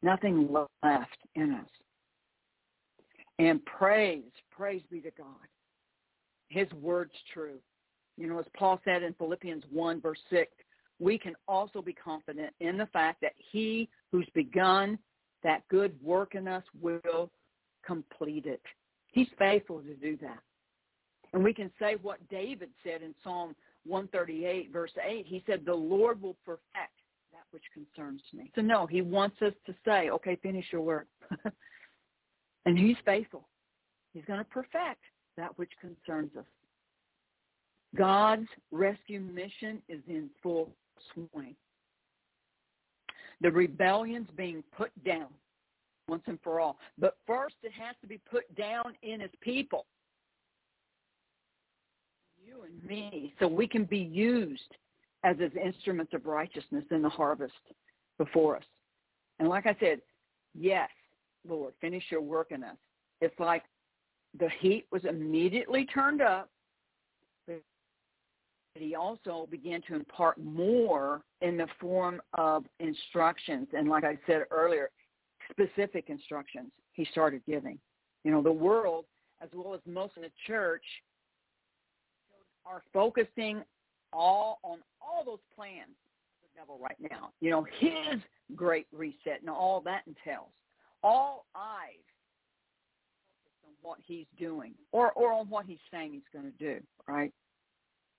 Nothing 0.02 0.50
left 0.52 1.18
in 1.36 1.52
us. 1.52 1.70
And 3.38 3.64
praise, 3.66 4.32
praise 4.52 4.82
be 4.92 5.00
to 5.02 5.12
God. 5.12 5.28
His 6.50 6.68
word's 6.74 7.14
true. 7.34 7.60
You 8.18 8.28
know, 8.28 8.40
as 8.40 8.46
Paul 8.58 8.82
said 8.84 9.04
in 9.04 9.14
Philippians 9.14 9.64
1, 9.72 10.02
verse 10.02 10.20
6, 10.30 10.52
we 11.00 11.18
can 11.18 11.36
also 11.48 11.82
be 11.82 11.94
confident 11.94 12.54
in 12.60 12.78
the 12.78 12.88
fact 12.88 13.22
that 13.22 13.34
he 13.52 13.88
who's 14.12 14.28
begun 14.34 15.00
that 15.44 15.66
good 15.70 15.96
work 16.04 16.36
in 16.36 16.48
us 16.48 16.64
will 16.82 17.32
complete 17.86 18.46
it. 18.46 18.62
He's 19.12 19.30
faithful 19.38 19.80
to 19.82 19.96
do 19.96 20.18
that. 20.22 20.40
And 21.32 21.44
we 21.44 21.54
can 21.54 21.72
say 21.80 21.96
what 22.02 22.28
David 22.30 22.70
said 22.84 23.02
in 23.02 23.16
Psalm 23.24 23.56
138, 23.90 24.72
verse 24.72 24.92
8. 25.04 25.26
He 25.28 25.44
said, 25.46 25.64
the 25.66 25.74
Lord 25.74 26.22
will 26.22 26.38
perfect 26.46 26.94
that 27.32 27.44
which 27.52 27.64
concerns 27.74 28.22
me. 28.34 28.52
So 28.56 28.62
no, 28.62 28.86
he 28.86 29.02
wants 29.02 29.42
us 29.42 29.54
to 29.66 29.76
say, 29.86 30.10
okay, 30.10 30.38
finish 30.42 30.66
your 30.72 30.82
work. 30.82 31.08
and 32.66 32.78
he's 32.78 32.98
faithful. 33.06 33.48
He's 34.14 34.26
going 34.26 34.40
to 34.40 34.46
perfect 34.46 35.02
that 35.38 35.58
which 35.58 35.72
concerns 35.82 36.32
us. 36.38 36.46
God's 37.96 38.48
rescue 38.72 39.20
mission 39.20 39.82
is 39.90 40.02
in 40.08 40.30
full 40.44 40.70
swing. 41.14 41.56
The 43.42 43.50
rebellion's 43.50 44.30
being 44.36 44.64
put 44.76 44.92
down 45.04 45.28
once 46.08 46.24
and 46.28 46.40
for 46.44 46.60
all. 46.60 46.78
But 46.98 47.18
first 47.26 47.56
it 47.64 47.72
has 47.72 47.96
to 48.02 48.08
be 48.08 48.20
put 48.30 48.54
down 48.56 48.96
in 49.02 49.22
his 49.22 49.32
people. 49.42 49.86
You 52.50 52.64
and 52.64 52.84
me, 52.84 53.36
so 53.40 53.48
we 53.48 53.68
can 53.68 53.84
be 53.84 54.00
used 54.00 54.76
as 55.24 55.38
his 55.38 55.52
instruments 55.64 56.14
of 56.16 56.26
righteousness 56.26 56.84
in 56.90 57.04
the 57.04 57.10
harvest 57.10 57.54
before 58.18 58.58
us. 58.58 58.64
And 59.38 59.48
like 59.48 59.68
I 59.68 59.76
said, 59.80 60.02
yes, 60.56 60.90
Lord, 61.48 61.74
finish 61.80 62.04
your 62.10 62.22
work 62.22 62.48
in 62.50 62.64
us. 62.64 62.78
It's 63.22 63.40
like 63.40 63.64
the 64.40 64.50
heat 64.60 64.88
was 64.92 65.06
immediately 65.06 65.86
turned 65.86 66.22
up 66.22 66.50
but 67.46 68.84
he 68.84 68.96
also 68.96 69.48
began 69.50 69.82
to 69.90 69.96
impart 69.96 70.38
more 70.38 71.22
in 71.42 71.58
the 71.58 71.68
form 71.82 72.22
of 72.36 72.66
instructions. 72.80 73.68
And 73.74 73.90
like 73.90 74.04
I 74.04 74.18
said 74.26 74.44
earlier, 74.52 74.90
specific 75.52 76.06
instructions 76.08 76.72
he 76.94 77.06
started 77.12 77.42
giving. 77.48 77.80
You 78.24 78.32
know, 78.32 78.42
the 78.42 78.52
world, 78.52 79.06
as 79.42 79.50
well 79.54 79.74
as 79.74 79.82
most 79.86 80.14
in 80.18 80.24
the 80.24 80.32
church, 80.46 80.84
are 82.66 82.84
focusing 82.94 83.64
all 84.14 84.60
on 84.64 84.80
all 85.02 85.24
those 85.24 85.40
plans 85.56 85.90
of 85.90 86.50
the 86.54 86.60
devil 86.60 86.80
right 86.82 86.98
now. 87.12 87.32
You 87.42 87.52
know, 87.52 87.66
his 87.80 88.22
great 88.56 88.88
reset 88.92 89.42
and 89.42 89.50
all 89.50 89.82
that 89.82 90.04
entails. 90.08 90.50
All 91.04 91.46
eyes 91.56 92.04
on 93.66 93.72
what 93.82 94.00
he's 94.06 94.26
doing 94.38 94.74
or, 94.92 95.12
or 95.14 95.32
on 95.32 95.50
what 95.50 95.66
he's 95.66 95.78
saying 95.92 96.14
he's 96.14 96.22
going 96.34 96.52
to 96.52 96.58
do, 96.58 96.82
right? 97.08 97.34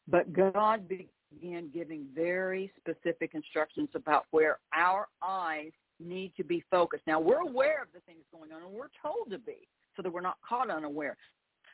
But 0.09 0.33
God 0.33 0.89
began 0.89 1.71
giving 1.73 2.07
very 2.15 2.73
specific 2.79 3.33
instructions 3.35 3.89
about 3.95 4.27
where 4.31 4.59
our 4.75 5.09
eyes 5.23 5.73
need 6.01 6.33
to 6.37 6.45
be 6.45 6.65
focused. 6.71 7.03
Now, 7.07 7.21
we're 7.21 7.41
aware 7.41 7.83
of 7.83 7.89
the 7.93 8.01
things 8.01 8.25
going 8.33 8.53
on, 8.53 8.62
and 8.62 8.73
we're 8.73 8.89
told 9.03 9.31
to 9.31 9.39
be 9.39 9.69
so 9.97 10.03
that 10.03 10.11
we're 10.11 10.21
not 10.21 10.39
caught 10.47 10.71
unaware. 10.71 11.17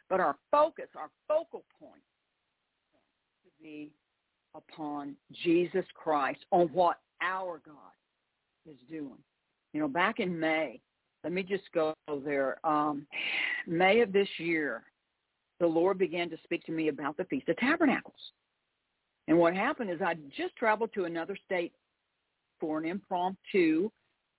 But 0.09 0.21
our 0.21 0.37
focus, 0.51 0.87
our 0.97 1.11
focal 1.29 1.65
point, 1.81 2.03
be 3.67 3.91
upon 4.55 5.17
Jesus 5.45 5.85
Christ, 5.95 6.39
on 6.53 6.69
what 6.69 6.99
our 7.21 7.61
God 7.67 7.75
is 8.65 8.77
doing. 8.89 9.19
You 9.73 9.81
know, 9.81 9.89
back 9.89 10.21
in 10.21 10.39
May, 10.39 10.81
let 11.25 11.33
me 11.33 11.43
just 11.43 11.65
go 11.75 11.95
there. 12.25 12.65
Um, 12.65 13.07
May 13.67 14.01
of 14.01 14.13
this 14.13 14.29
year, 14.39 14.85
the 15.59 15.67
Lord 15.67 15.99
began 15.99 16.31
to 16.31 16.37
speak 16.45 16.65
to 16.67 16.73
me 16.73 16.89
about 16.89 17.17
the 17.17 17.25
Feast 17.25 17.49
of 17.49 17.57
Tabernacles. 17.57 18.15
And 19.29 19.37
what 19.37 19.55
happened 19.55 19.91
is 19.91 20.01
I 20.01 20.15
just 20.37 20.55
traveled 20.57 20.91
to 20.95 21.05
another 21.05 21.37
state 21.45 21.73
for 22.61 22.79
an 22.79 22.85
impromptu 22.85 23.91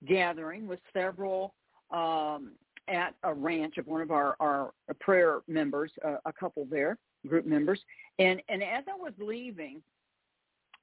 gathering 0.06 0.66
with 0.66 0.80
several 0.94 1.54
um, 1.90 2.52
at 2.88 3.14
a 3.24 3.34
ranch 3.34 3.76
of 3.76 3.86
one 3.86 4.00
of 4.00 4.10
our, 4.10 4.36
our 4.40 4.72
prayer 5.00 5.40
members, 5.46 5.92
uh, 6.04 6.16
a 6.24 6.32
couple 6.32 6.66
there, 6.70 6.96
group 7.28 7.46
members. 7.46 7.80
And, 8.18 8.42
and 8.48 8.62
as 8.62 8.84
I 8.88 8.96
was 8.96 9.12
leaving 9.18 9.82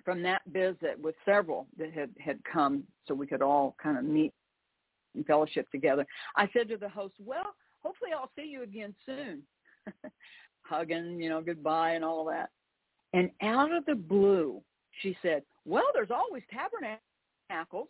from 0.04 0.22
that 0.24 0.42
visit 0.48 1.00
with 1.02 1.16
several 1.26 1.68
that 1.78 1.92
had, 1.92 2.10
had 2.24 2.40
come 2.44 2.84
so 3.08 3.14
we 3.14 3.28
could 3.28 3.42
all 3.42 3.76
kind 3.82 3.98
of 3.98 4.06
meet 4.06 4.34
and 5.16 5.26
fellowship 5.26 5.70
together, 5.72 6.06
I 6.36 6.50
said 6.54 6.70
to 6.70 6.78
the 6.78 6.90
host, 6.90 7.16
well, 7.20 7.56
hopefully 7.82 8.12
I'll 8.14 8.32
see 8.36 8.48
you 8.48 8.64
again 8.64 8.94
soon. 9.06 9.42
hugging, 10.66 11.20
you 11.20 11.30
know, 11.30 11.42
goodbye 11.42 11.92
and 11.92 12.04
all 12.04 12.28
of 12.28 12.34
that. 12.34 12.50
And 13.14 13.30
out 13.42 13.72
of 13.72 13.86
the 13.86 13.96
blue, 13.96 14.62
she 15.02 15.16
said, 15.22 15.44
well, 15.66 15.86
there's 15.94 16.12
always 16.12 16.44
tabernacles. 16.52 17.90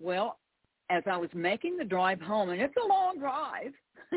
Well, 0.00 0.38
as 0.90 1.02
I 1.06 1.16
was 1.16 1.30
making 1.34 1.76
the 1.76 1.84
drive 1.84 2.20
home, 2.20 2.50
and 2.50 2.60
it's 2.60 2.74
a 2.76 2.86
long 2.86 3.18
drive, 3.18 3.72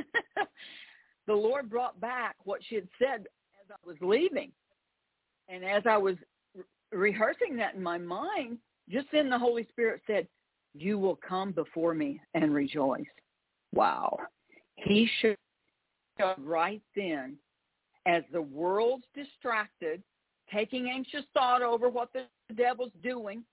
the 1.28 1.34
Lord 1.34 1.70
brought 1.70 2.00
back 2.00 2.36
what 2.44 2.62
she 2.68 2.76
had 2.76 2.88
said 3.00 3.28
as 3.62 3.72
I 3.72 3.88
was 3.88 3.98
leaving. 4.02 4.52
And 5.50 5.64
as 5.64 5.84
I 5.86 5.98
was 5.98 6.16
re- 6.56 6.64
rehearsing 6.92 7.56
that 7.58 7.76
in 7.76 7.84
my 7.84 7.98
mind, 7.98 8.58
just 8.90 9.08
then 9.12 9.30
the 9.30 9.38
Holy 9.38 9.68
Spirit 9.72 10.02
said, 10.08 10.28
you 10.74 10.98
will 10.98 11.20
come 11.28 11.52
before 11.52 11.94
me 11.94 12.20
and 12.34 12.54
rejoice. 12.54 13.04
Wow. 13.74 14.18
He 14.76 15.10
should 15.20 15.36
right 16.38 16.82
then 16.96 17.38
as 18.06 18.24
the 18.32 18.42
world's 18.42 19.06
distracted, 19.16 20.02
taking 20.54 20.90
anxious 20.90 21.26
thought 21.34 21.62
over 21.62 21.90
what 21.90 22.10
the 22.14 22.26
devil's 22.56 22.92
doing, 23.04 23.44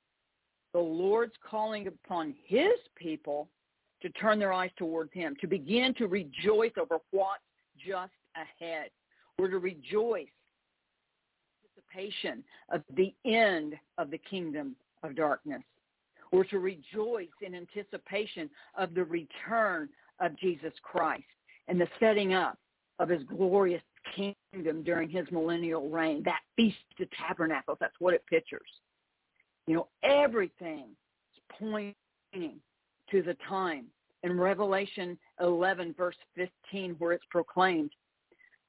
the 0.75 0.81
Lord's 0.81 1.35
calling 1.49 1.87
upon 1.87 2.35
his 2.45 2.79
people 2.97 3.49
to 4.03 4.09
turn 4.11 4.39
their 4.39 4.53
eyes 4.53 4.71
towards 4.77 5.13
him, 5.13 5.35
to 5.41 5.47
begin 5.47 5.95
to 5.95 6.07
rejoice 6.07 6.73
over 6.79 6.99
what's 7.11 7.43
just 7.87 8.13
ahead. 8.37 8.91
We're 9.39 9.51
to 9.51 9.59
rejoice 9.59 10.27
anticipation 11.65 12.45
of 12.71 12.83
the 12.97 13.15
end 13.25 13.75
of 13.99 14.11
the 14.11 14.19
kingdom 14.19 14.77
of 15.03 15.17
darkness. 15.17 15.63
We're 16.33 16.45
to 16.45 16.59
rejoice 16.59 17.29
in 17.41 17.55
anticipation 17.55 18.51
of 18.77 18.95
the 18.95 19.05
return 19.05 19.89
of 20.21 20.39
Jesus 20.39 20.73
Christ 20.83 21.25
and 21.69 21.81
the 21.81 21.89
setting 22.01 22.35
up 22.35 22.59
of 22.99 23.09
his 23.09 23.23
glorious 23.25 23.83
kingdom 24.15 24.83
during 24.83 25.09
his 25.09 25.27
millennial 25.31 25.89
reign. 25.89 26.23
That 26.25 26.41
Feast 26.57 26.77
of 27.01 27.09
Tabernacles, 27.27 27.79
that's 27.81 27.95
what 27.99 28.15
it 28.15 28.25
pictures. 28.29 28.69
You 29.67 29.75
know, 29.75 29.89
everything 30.03 30.87
is 31.35 31.43
pointing 31.59 31.95
to 33.11 33.23
the 33.23 33.37
time. 33.49 33.87
In 34.25 34.39
Revelation 34.39 35.17
11, 35.41 35.95
verse 35.97 36.17
15, 36.35 36.97
where 36.99 37.13
it's 37.13 37.25
proclaimed, 37.31 37.91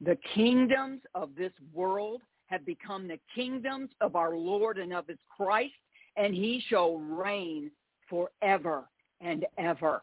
the 0.01 0.17
kingdoms 0.33 1.01
of 1.15 1.29
this 1.37 1.51
world 1.73 2.21
have 2.47 2.65
become 2.65 3.07
the 3.07 3.19
kingdoms 3.35 3.89
of 4.01 4.15
our 4.15 4.35
Lord 4.35 4.77
and 4.77 4.93
of 4.93 5.07
his 5.07 5.19
Christ, 5.35 5.73
and 6.15 6.33
he 6.33 6.63
shall 6.67 6.97
reign 6.97 7.69
forever 8.09 8.83
and 9.21 9.45
ever. 9.57 10.01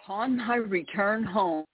Upon 0.00 0.36
my 0.36 0.56
return 0.56 1.24
home, 1.24 1.66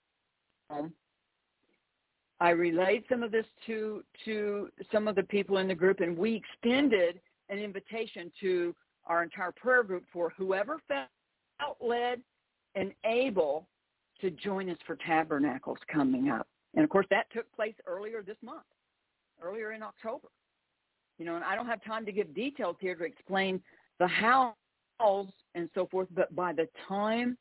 I 2.39 2.49
relayed 2.49 3.03
some 3.09 3.23
of 3.23 3.31
this 3.31 3.45
to 3.67 4.03
to 4.25 4.69
some 4.91 5.07
of 5.07 5.15
the 5.15 5.23
people 5.23 5.57
in 5.57 5.67
the 5.67 5.75
group, 5.75 5.99
and 5.99 6.17
we 6.17 6.35
extended 6.35 7.19
an 7.49 7.59
invitation 7.59 8.31
to 8.41 8.75
our 9.05 9.21
entire 9.21 9.51
prayer 9.51 9.83
group 9.83 10.05
for 10.11 10.33
whoever 10.37 10.79
felt 10.87 11.77
led 11.81 12.21
and 12.75 12.93
able 13.05 13.67
to 14.21 14.31
join 14.31 14.69
us 14.69 14.77
for 14.85 14.95
Tabernacles 14.95 15.77
coming 15.91 16.29
up. 16.29 16.47
And 16.73 16.83
of 16.83 16.89
course, 16.89 17.05
that 17.09 17.31
took 17.33 17.51
place 17.53 17.75
earlier 17.85 18.23
this 18.23 18.37
month, 18.43 18.65
earlier 19.41 19.73
in 19.73 19.83
October. 19.83 20.29
You 21.19 21.25
know, 21.25 21.35
and 21.35 21.43
I 21.43 21.55
don't 21.55 21.67
have 21.67 21.83
time 21.83 22.05
to 22.05 22.11
give 22.11 22.33
details 22.33 22.77
here 22.79 22.95
to 22.95 23.03
explain 23.03 23.61
the 23.99 24.07
hows 24.07 24.53
and 25.55 25.69
so 25.75 25.87
forth, 25.91 26.07
but 26.15 26.33
by 26.35 26.53
the 26.53 26.67
time 26.87 27.37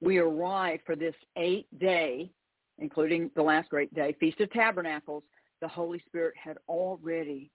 we 0.00 0.18
arrive 0.18 0.80
for 0.86 0.96
this 0.96 1.14
eight 1.36 1.66
day, 1.78 2.30
including 2.78 3.30
the 3.34 3.42
last 3.42 3.68
great 3.68 3.92
day, 3.94 4.16
Feast 4.18 4.40
of 4.40 4.50
Tabernacles, 4.52 5.22
the 5.60 5.68
Holy 5.68 6.02
Spirit 6.06 6.34
had 6.42 6.56
already 6.68 7.50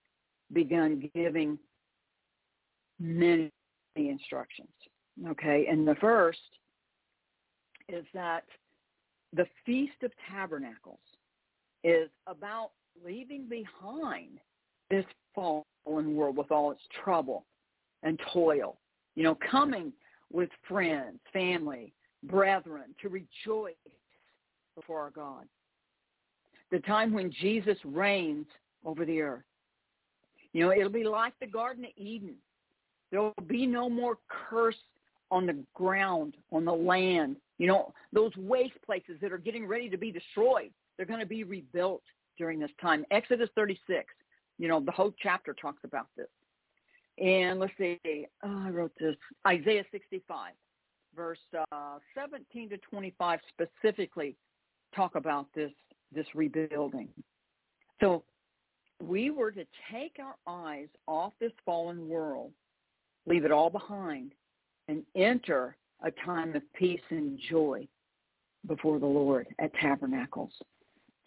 begun 0.54 1.10
giving 1.14 1.58
many 3.00 3.52
instructions. 3.96 4.70
Okay, 5.28 5.68
and 5.70 5.88
the 5.88 5.96
first 5.96 6.40
is 7.89 8.05
that 8.14 8.43
the 9.34 9.45
Feast 9.65 10.03
of 10.03 10.11
Tabernacles 10.30 10.99
is 11.84 12.09
about 12.26 12.72
leaving 13.05 13.47
behind 13.47 14.39
this 14.89 15.05
fallen 15.35 15.64
world 16.15 16.38
with 16.38 16.51
all 16.51 16.72
its 16.72 16.81
trouble 17.03 17.45
and 18.03 18.19
toil. 18.34 18.77
You 19.15 19.23
know, 19.23 19.38
coming 19.49 19.93
with 20.31 20.49
friends, 20.68 21.19
family, 21.34 21.93
brethren 22.23 22.95
to 23.01 23.09
rejoice 23.09 23.76
before 24.76 25.01
our 25.01 25.11
God. 25.11 25.45
The 26.72 26.80
time 26.80 27.14
when 27.14 27.31
Jesus 27.31 27.77
reigns 27.85 28.47
over 28.85 29.05
the 29.05 29.22
earth. 29.22 29.43
You 30.53 30.65
know, 30.65 30.72
it'll 30.72 30.89
be 30.89 31.03
like 31.03 31.34
the 31.39 31.47
Garden 31.47 31.85
of 31.85 31.91
Eden. 31.95 32.35
There 33.11 33.22
will 33.22 33.34
be 33.47 33.65
no 33.65 33.89
more 33.89 34.18
curse 34.27 34.76
on 35.31 35.45
the 35.45 35.57
ground, 35.73 36.35
on 36.51 36.65
the 36.65 36.73
land. 36.73 37.38
You 37.58 37.68
know, 37.68 37.94
those 38.14 38.36
waste 38.38 38.80
places 38.86 39.18
that 39.22 39.32
are 39.32 39.38
getting 39.38 39.66
ready 39.66 39.90
to 39.90 39.98
be 39.98 40.12
destroyed, 40.12 40.72
they're 40.96 41.06
going 41.06 41.20
to 41.20 41.26
be 41.26 41.44
rebuilt 41.44 42.04
during 42.38 42.60
this 42.60 42.72
time. 42.80 43.06
Exodus 43.12 43.50
36, 43.56 44.06
you 44.58 44.68
know, 44.68 44.80
the 44.80 44.92
whole 44.92 45.14
chapter 45.22 45.54
talks 45.54 45.84
about 45.84 46.08
this. 46.16 46.28
And 47.20 47.60
let's 47.60 47.74
see, 47.80 48.00
oh, 48.44 48.64
I 48.66 48.70
wrote 48.70 48.92
this, 49.00 49.16
Isaiah 49.48 49.84
65, 49.92 50.54
verse 51.16 51.40
uh, 51.72 51.98
17 52.16 52.70
to 52.70 52.78
25 52.78 53.40
specifically 53.50 54.36
talk 54.96 55.16
about 55.16 55.48
this, 55.56 55.72
this 56.14 56.28
rebuilding. 56.36 57.10
So 58.00 58.24
we 59.04 59.32
were 59.32 59.52
to 59.52 59.66
take 59.92 60.18
our 60.20 60.36
eyes 60.48 60.90
off 61.08 61.34
this 61.40 61.52
fallen 61.66 62.08
world, 62.08 62.52
leave 63.26 63.46
it 63.46 63.52
all 63.52 63.72
behind, 63.72 64.34
and 64.88 65.04
enter 65.16 65.76
a 66.03 66.11
time 66.26 66.56
of 66.56 66.61
peace 66.74 67.02
and 67.10 67.40
joy 67.49 67.88
before 68.68 68.99
the 68.99 69.06
Lord 69.06 69.48
at 69.60 69.74
tabernacles. 69.76 70.52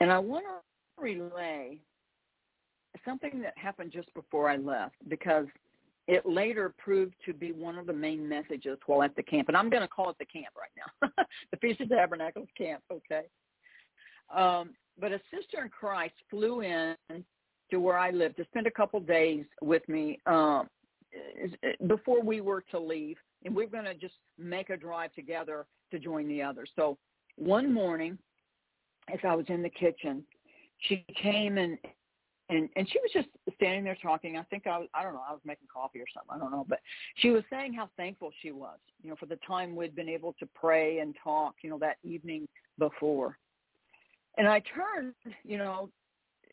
And 0.01 0.11
I 0.11 0.19
want 0.19 0.45
to 0.45 1.03
relay 1.03 1.81
something 3.05 3.41
that 3.43 3.55
happened 3.57 3.93
just 3.93 4.13
before 4.15 4.49
I 4.49 4.57
left 4.57 4.97
because 5.09 5.47
it 6.07 6.27
later 6.27 6.75
proved 6.79 7.15
to 7.25 7.33
be 7.33 7.53
one 7.53 7.79
of 7.79 7.87
the 7.87 7.93
main 7.93 8.29
messages 8.29 8.79
while 8.87 9.03
at 9.03 9.15
the 9.17 9.23
camp. 9.23 9.49
And 9.49 9.57
I'm 9.57 9.71
going 9.71 9.83
to 9.83 9.89
call 9.89 10.11
it 10.11 10.17
the 10.19 10.25
camp 10.27 10.55
right 10.57 10.71
now, 10.77 11.25
the 11.53 11.57
Feast 11.59 11.81
of 11.81 11.89
Tabernacles 11.89 12.49
camp, 12.57 12.83
okay? 12.91 13.23
Um, 14.35 14.71
but 14.99 15.13
a 15.13 15.21
sister 15.33 15.63
in 15.63 15.69
Christ 15.71 16.15
flew 16.29 16.63
in 16.63 16.97
to 17.71 17.81
where 17.81 17.99
I 17.99 18.11
lived 18.11 18.37
to 18.37 18.45
spend 18.45 18.67
a 18.67 18.71
couple 18.71 19.01
days 19.01 19.45
with 19.63 19.89
me 19.89 20.19
um, 20.27 20.69
before 21.87 22.23
we 22.23 22.41
were 22.41 22.63
to 22.71 22.79
leave 22.79 23.17
and 23.45 23.55
we're 23.55 23.67
going 23.67 23.85
to 23.85 23.95
just 23.95 24.15
make 24.39 24.71
a 24.71 24.77
drive 24.77 25.13
together 25.15 25.67
to 25.91 25.99
join 25.99 26.29
the 26.29 26.43
others. 26.43 26.71
So 26.77 26.99
one 27.37 27.73
morning, 27.73 28.19
as 29.13 29.19
I 29.25 29.35
was 29.35 29.47
in 29.49 29.63
the 29.63 29.71
kitchen, 29.71 30.25
she 30.81 31.05
came 31.21 31.59
and 31.59 31.79
and 32.49 32.69
and 32.75 32.89
she 32.91 32.99
was 32.99 33.11
just 33.13 33.29
standing 33.55 33.85
there 33.85 33.97
talking. 34.03 34.37
I 34.37 34.43
think 34.45 34.67
I 34.67 34.79
was 34.79 34.89
I 34.95 35.03
don't 35.03 35.15
know 35.15 35.23
I 35.27 35.33
was 35.33 35.41
making 35.45 35.69
coffee 35.73 36.01
or 36.01 36.07
something 36.13 36.35
I 36.35 36.39
don't 36.39 36.51
know, 36.51 36.67
but 36.69 36.81
she 37.17 37.31
was 37.31 37.43
saying 37.51 37.75
how 37.75 37.89
thankful 37.97 38.31
she 38.43 38.51
was, 38.51 38.79
you 39.03 39.11
know, 39.11 39.17
for 39.17 39.27
the 39.27 39.39
time 39.47 39.77
we'd 39.77 39.95
been 39.95 40.09
able 40.09 40.35
to 40.39 40.49
pray 40.55 40.99
and 40.99 41.15
talk, 41.23 41.55
you 41.63 41.71
know, 41.71 41.79
that 41.79 41.97
evening 42.03 42.49
before. 42.79 43.39
And 44.37 44.49
I 44.49 44.63
turned, 44.75 45.15
you 45.45 45.59
know, 45.59 45.91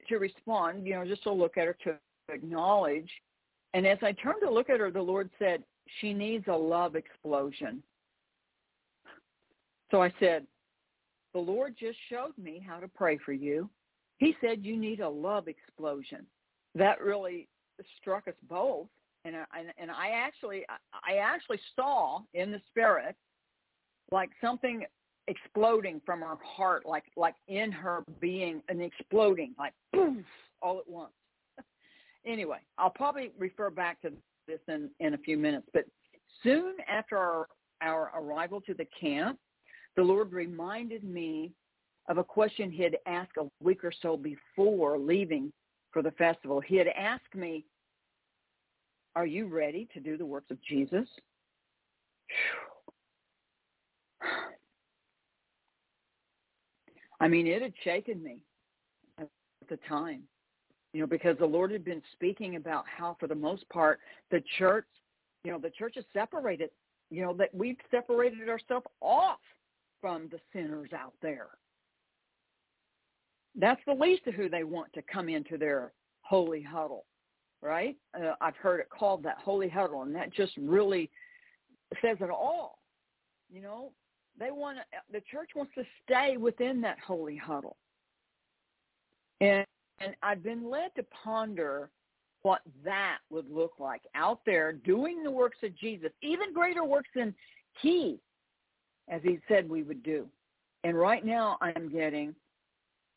to 0.10 0.18
respond, 0.18 0.86
you 0.86 0.96
know, 0.96 1.06
just 1.06 1.24
to 1.24 1.32
look 1.32 1.58
at 1.58 1.68
her 1.68 1.78
to 1.84 1.96
acknowledge. 2.34 3.10
And 3.74 3.86
as 3.86 3.98
I 4.02 4.12
turned 4.14 4.42
to 4.42 4.52
look 4.52 4.70
at 4.70 4.80
her, 4.80 4.92
the 4.92 5.02
Lord 5.02 5.30
said, 5.38 5.64
she 6.02 6.14
needs 6.14 6.46
a 6.48 6.56
love 6.56 6.96
explosion. 6.96 7.82
So 9.92 10.02
I 10.02 10.14
said, 10.20 10.46
the 11.34 11.40
Lord 11.40 11.76
just 11.80 11.98
showed 12.10 12.38
me 12.38 12.64
how 12.66 12.80
to 12.80 12.88
pray 12.88 13.18
for 13.24 13.34
you. 13.34 13.70
He 14.18 14.36
said 14.42 14.66
you 14.66 14.76
need 14.76 15.00
a 15.00 15.10
love 15.10 15.48
explosion. 15.48 16.26
That 16.76 17.02
really 17.02 17.48
struck 18.00 18.28
us 18.28 18.34
both. 18.50 18.88
And 19.26 19.36
I, 19.36 19.66
and 19.78 19.92
I 19.92 20.10
actually, 20.16 20.66
I 20.70 21.18
actually 21.18 21.60
saw 21.76 22.22
in 22.34 22.52
the 22.52 22.62
spirit 22.70 23.16
like 24.12 24.30
something 24.42 24.86
exploding 25.28 26.02
from 26.06 26.22
her 26.22 26.38
heart, 26.44 26.86
like, 26.86 27.04
like 27.18 27.36
in 27.48 27.72
her 27.72 28.04
being 28.22 28.62
and 28.70 28.82
exploding 28.82 29.54
like 29.60 29.74
boom, 29.92 30.24
all 30.62 30.80
at 30.80 30.90
once. 30.90 31.12
anyway, 32.26 32.60
I'll 32.78 32.90
probably 32.90 33.32
refer 33.38 33.70
back 33.70 34.02
to 34.02 34.12
this 34.48 34.60
in, 34.68 34.90
in 35.00 35.14
a 35.14 35.18
few 35.18 35.38
minutes. 35.38 35.68
But 35.74 35.86
soon 36.44 36.76
after 36.88 37.18
our, 37.18 37.48
our 37.82 38.12
arrival 38.20 38.62
to 38.62 38.74
the 38.74 38.88
camp, 39.00 39.38
the 39.96 40.04
Lord 40.04 40.32
reminded 40.32 41.04
me 41.04 41.52
of 42.10 42.18
a 42.18 42.24
question 42.24 42.72
he 42.72 42.82
had 42.84 42.98
asked 43.06 43.38
a 43.38 43.48
week 43.62 43.84
or 43.84 43.92
so 44.02 44.16
before 44.16 44.98
leaving 44.98 45.52
for 45.92 46.02
the 46.02 46.12
festival. 46.12 46.62
He 46.62 46.78
had 46.78 46.88
asked 46.88 47.36
me, 47.36 47.66
are 49.16 49.26
you 49.26 49.48
ready 49.48 49.88
to 49.94 50.00
do 50.00 50.16
the 50.18 50.26
works 50.26 50.52
of 50.52 50.62
Jesus? 50.64 51.08
I 57.20 57.28
mean, 57.28 57.48
it 57.48 57.64
had 57.64 57.74
shaken 57.84 58.24
me 58.24 58.38
at 59.20 59.28
the 59.70 59.80
time 59.90 60.22
you 60.98 61.04
know, 61.04 61.08
because 61.08 61.38
the 61.38 61.46
Lord 61.46 61.72
had 61.72 61.86
been 61.86 62.02
speaking 62.14 62.56
about 62.56 62.84
how, 62.88 63.16
for 63.20 63.28
the 63.28 63.36
most 63.36 63.70
part, 63.70 64.00
the 64.32 64.42
church, 64.58 64.88
you 65.44 65.52
know, 65.52 65.60
the 65.60 65.70
church 65.70 65.96
is 65.96 66.04
separated, 66.12 66.72
you 67.12 67.22
know, 67.22 67.36
that 67.36 67.54
we've 67.54 67.78
separated 67.92 68.50
ourselves 68.50 68.88
off 69.00 69.38
from 70.02 70.28
the 70.32 70.40
sinners 70.52 70.90
out 70.98 71.14
there. 71.22 71.50
That's 73.56 73.80
the 73.86 73.94
least 73.94 74.26
of 74.26 74.34
who 74.34 74.50
they 74.50 74.64
want 74.64 74.92
to 74.94 75.04
come 75.04 75.30
into 75.30 75.56
their 75.56 75.92
holy 76.22 76.64
huddle, 76.64 77.06
right? 77.62 77.96
Uh, 78.20 78.32
I've 78.42 78.56
heard 78.56 78.80
it 78.80 78.90
called 78.90 79.22
that 79.22 79.38
holy 79.38 79.70
huddle, 79.70 80.02
and 80.02 80.16
that 80.16 80.34
just 80.34 80.54
really 80.58 81.12
says 82.02 82.18
it 82.22 82.32
all. 82.32 82.80
You 83.52 83.62
know, 83.62 83.92
they 84.40 84.50
want 84.50 84.80
the 85.14 85.22
church 85.32 85.52
wants 85.56 85.74
to 85.76 85.84
stay 86.04 86.38
within 86.38 86.82
that 86.82 86.98
holy 87.06 87.38
huddle. 87.38 87.78
And 89.42 89.64
and 90.00 90.16
I've 90.22 90.44
been 90.44 90.70
led 90.70 90.94
to 90.96 91.04
ponder 91.24 91.90
what 92.44 92.62
that 92.86 93.18
would 93.30 93.50
look 93.50 93.74
like 93.80 94.02
out 94.16 94.40
there 94.46 94.72
doing 94.72 95.24
the 95.24 95.32
works 95.32 95.58
of 95.64 95.76
Jesus, 95.78 96.12
even 96.22 96.54
greater 96.54 96.84
works 96.84 97.10
than 97.16 97.34
he, 97.82 98.20
as 99.10 99.22
he 99.24 99.40
said 99.48 99.70
we 99.70 99.84
would 99.84 100.04
do. 100.04 100.28
And 100.84 100.98
right 100.98 101.26
now 101.26 101.58
I'm 101.62 101.90
getting, 101.92 102.36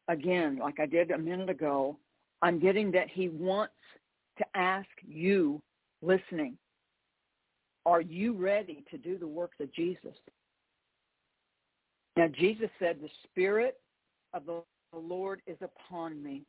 again, 0.09 0.59
like 0.59 0.81
I 0.81 0.87
did 0.87 1.11
a 1.11 1.19
minute 1.19 1.51
ago, 1.51 1.99
I'm 2.43 2.59
getting 2.59 2.91
that 2.93 3.09
he 3.11 3.29
wants 3.29 3.75
to 4.39 4.45
ask 4.55 4.89
you 5.07 5.61
listening, 6.03 6.57
are 7.87 8.01
you 8.01 8.33
ready 8.33 8.85
to 8.91 8.99
do 8.99 9.19
the 9.19 9.27
works 9.27 9.57
of 9.61 9.73
Jesus? 9.75 10.15
Now 12.17 12.29
Jesus 12.29 12.71
said, 12.79 12.99
the 13.01 13.11
Spirit 13.25 13.79
of 14.33 14.47
the 14.47 14.63
Lord 14.95 15.43
is 15.47 15.59
upon 15.61 16.23
me 16.23 16.43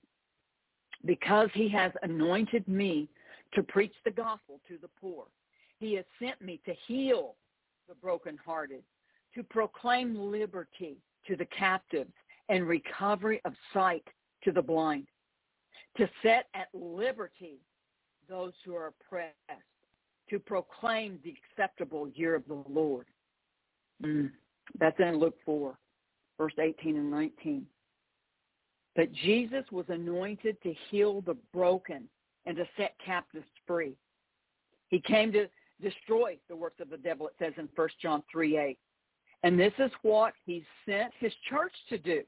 because 1.05 1.49
he 1.53 1.69
has 1.69 1.91
anointed 2.03 2.67
me 2.67 3.09
to 3.53 3.63
preach 3.63 3.93
the 4.05 4.11
gospel 4.11 4.59
to 4.67 4.77
the 4.81 4.89
poor. 4.99 5.25
He 5.79 5.93
has 5.95 6.05
sent 6.21 6.41
me 6.41 6.59
to 6.65 6.73
heal 6.87 7.35
the 7.89 7.95
brokenhearted, 7.95 8.83
to 9.35 9.43
proclaim 9.43 10.15
liberty 10.15 10.97
to 11.27 11.35
the 11.35 11.45
captives 11.45 12.13
and 12.49 12.67
recovery 12.67 13.41
of 13.45 13.53
sight 13.73 14.03
to 14.43 14.51
the 14.51 14.61
blind, 14.61 15.07
to 15.97 16.09
set 16.23 16.47
at 16.53 16.67
liberty 16.73 17.59
those 18.29 18.53
who 18.63 18.75
are 18.75 18.87
oppressed, 18.87 19.35
to 20.29 20.39
proclaim 20.39 21.19
the 21.23 21.33
acceptable 21.51 22.07
year 22.09 22.35
of 22.35 22.47
the 22.47 22.63
Lord. 22.69 23.05
Mm. 24.03 24.31
That's 24.79 24.99
in 24.99 25.19
Luke 25.19 25.35
4, 25.45 25.77
verse 26.37 26.53
18 26.59 26.95
and 26.95 27.11
19. 27.11 27.65
But 28.95 29.11
Jesus 29.13 29.63
was 29.71 29.85
anointed 29.89 30.61
to 30.63 30.73
heal 30.89 31.21
the 31.21 31.37
broken 31.53 32.09
and 32.45 32.57
to 32.57 32.65
set 32.77 32.95
captives 33.03 33.45
free. 33.65 33.95
He 34.89 34.99
came 34.99 35.31
to 35.31 35.47
destroy 35.81 36.37
the 36.49 36.55
works 36.55 36.79
of 36.79 36.89
the 36.89 36.97
devil, 36.97 37.27
it 37.27 37.33
says 37.39 37.53
in 37.57 37.69
1 37.75 37.89
John 38.01 38.23
3, 38.31 38.57
8. 38.57 38.77
And 39.43 39.59
this 39.59 39.73
is 39.79 39.91
what 40.01 40.33
he 40.45 40.63
sent 40.85 41.13
his 41.19 41.31
church 41.49 41.73
to 41.89 41.97
do. 41.97 42.21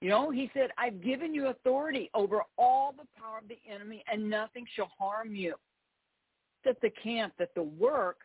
You 0.00 0.08
know, 0.08 0.30
he 0.30 0.50
said, 0.52 0.70
I've 0.76 1.00
given 1.00 1.32
you 1.32 1.46
authority 1.46 2.10
over 2.12 2.42
all 2.58 2.92
the 2.92 3.06
power 3.16 3.38
of 3.38 3.48
the 3.48 3.58
enemy 3.72 4.02
and 4.12 4.28
nothing 4.28 4.66
shall 4.74 4.90
harm 4.98 5.34
you. 5.34 5.54
At 6.66 6.80
the 6.80 6.90
camp, 6.90 7.34
that 7.38 7.54
the 7.54 7.62
work 7.62 8.18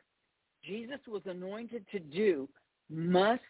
Jesus 0.64 1.00
was 1.08 1.22
anointed 1.26 1.86
to 1.92 2.00
do 2.00 2.50
must 2.90 3.42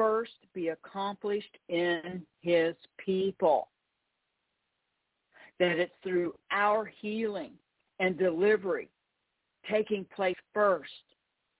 first 0.00 0.32
be 0.54 0.68
accomplished 0.68 1.58
in 1.68 2.22
his 2.40 2.74
people. 2.96 3.68
That 5.58 5.78
it's 5.78 5.92
through 6.02 6.34
our 6.50 6.86
healing 6.86 7.52
and 7.98 8.18
delivery 8.18 8.88
taking 9.70 10.06
place 10.16 10.38
first 10.54 10.88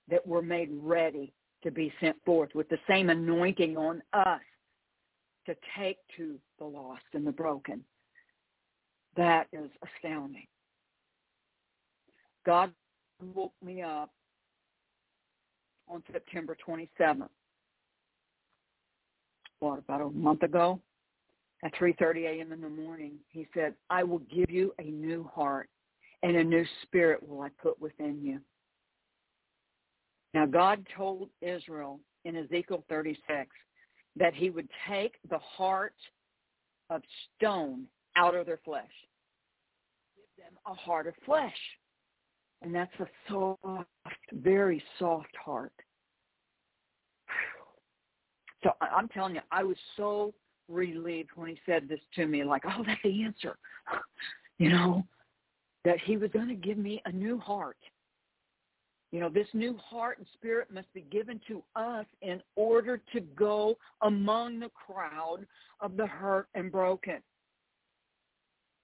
that 0.08 0.26
we're 0.26 0.40
made 0.40 0.70
ready 0.72 1.34
to 1.62 1.70
be 1.70 1.92
sent 2.00 2.16
forth 2.24 2.48
with 2.54 2.66
the 2.70 2.78
same 2.88 3.10
anointing 3.10 3.76
on 3.76 4.02
us 4.14 4.40
to 5.44 5.54
take 5.78 5.98
to 6.16 6.38
the 6.58 6.64
lost 6.64 7.02
and 7.12 7.26
the 7.26 7.32
broken. 7.32 7.84
That 9.18 9.48
is 9.52 9.68
astounding. 9.98 10.46
God 12.46 12.72
woke 13.34 13.52
me 13.62 13.82
up 13.82 14.10
on 15.86 16.02
September 16.10 16.56
27th. 16.66 17.28
What, 19.60 19.78
about 19.78 20.00
a 20.00 20.10
month 20.10 20.42
ago? 20.42 20.80
At 21.62 21.74
3.30 21.74 22.38
a.m. 22.38 22.52
in 22.52 22.60
the 22.62 22.68
morning, 22.68 23.12
he 23.28 23.46
said, 23.54 23.74
I 23.90 24.02
will 24.02 24.20
give 24.20 24.50
you 24.50 24.72
a 24.78 24.84
new 24.84 25.30
heart 25.32 25.68
and 26.22 26.36
a 26.36 26.44
new 26.44 26.64
spirit 26.82 27.26
will 27.26 27.42
I 27.42 27.50
put 27.62 27.80
within 27.80 28.20
you. 28.22 28.40
Now 30.32 30.46
God 30.46 30.86
told 30.96 31.28
Israel 31.42 32.00
in 32.24 32.36
Ezekiel 32.36 32.84
36 32.88 33.48
that 34.16 34.34
he 34.34 34.50
would 34.50 34.68
take 34.88 35.16
the 35.28 35.38
heart 35.38 35.94
of 36.88 37.02
stone 37.36 37.84
out 38.16 38.34
of 38.34 38.46
their 38.46 38.60
flesh. 38.64 38.84
Give 40.16 40.44
them 40.44 40.58
a 40.66 40.74
heart 40.74 41.06
of 41.06 41.14
flesh. 41.24 41.56
And 42.62 42.74
that's 42.74 42.92
a 43.00 43.06
soft, 43.28 43.86
very 44.32 44.82
soft 44.98 45.34
heart. 45.42 45.72
So 48.62 48.72
I'm 48.80 49.08
telling 49.08 49.34
you, 49.34 49.40
I 49.50 49.62
was 49.64 49.76
so 49.96 50.34
relieved 50.68 51.30
when 51.34 51.48
he 51.48 51.58
said 51.66 51.88
this 51.88 52.00
to 52.16 52.26
me, 52.26 52.44
like, 52.44 52.62
oh, 52.66 52.82
that's 52.86 53.00
the 53.02 53.22
answer. 53.22 53.56
You 54.58 54.68
know, 54.68 55.06
that 55.86 55.98
he 56.04 56.18
was 56.18 56.30
going 56.32 56.48
to 56.48 56.54
give 56.54 56.76
me 56.76 57.00
a 57.06 57.10
new 57.10 57.38
heart. 57.38 57.78
You 59.10 59.18
know, 59.18 59.30
this 59.30 59.46
new 59.54 59.76
heart 59.78 60.18
and 60.18 60.26
spirit 60.34 60.70
must 60.70 60.92
be 60.92 61.00
given 61.10 61.40
to 61.48 61.62
us 61.74 62.04
in 62.20 62.42
order 62.56 63.00
to 63.12 63.20
go 63.20 63.76
among 64.02 64.60
the 64.60 64.68
crowd 64.68 65.46
of 65.80 65.96
the 65.96 66.06
hurt 66.06 66.48
and 66.54 66.70
broken. 66.70 67.22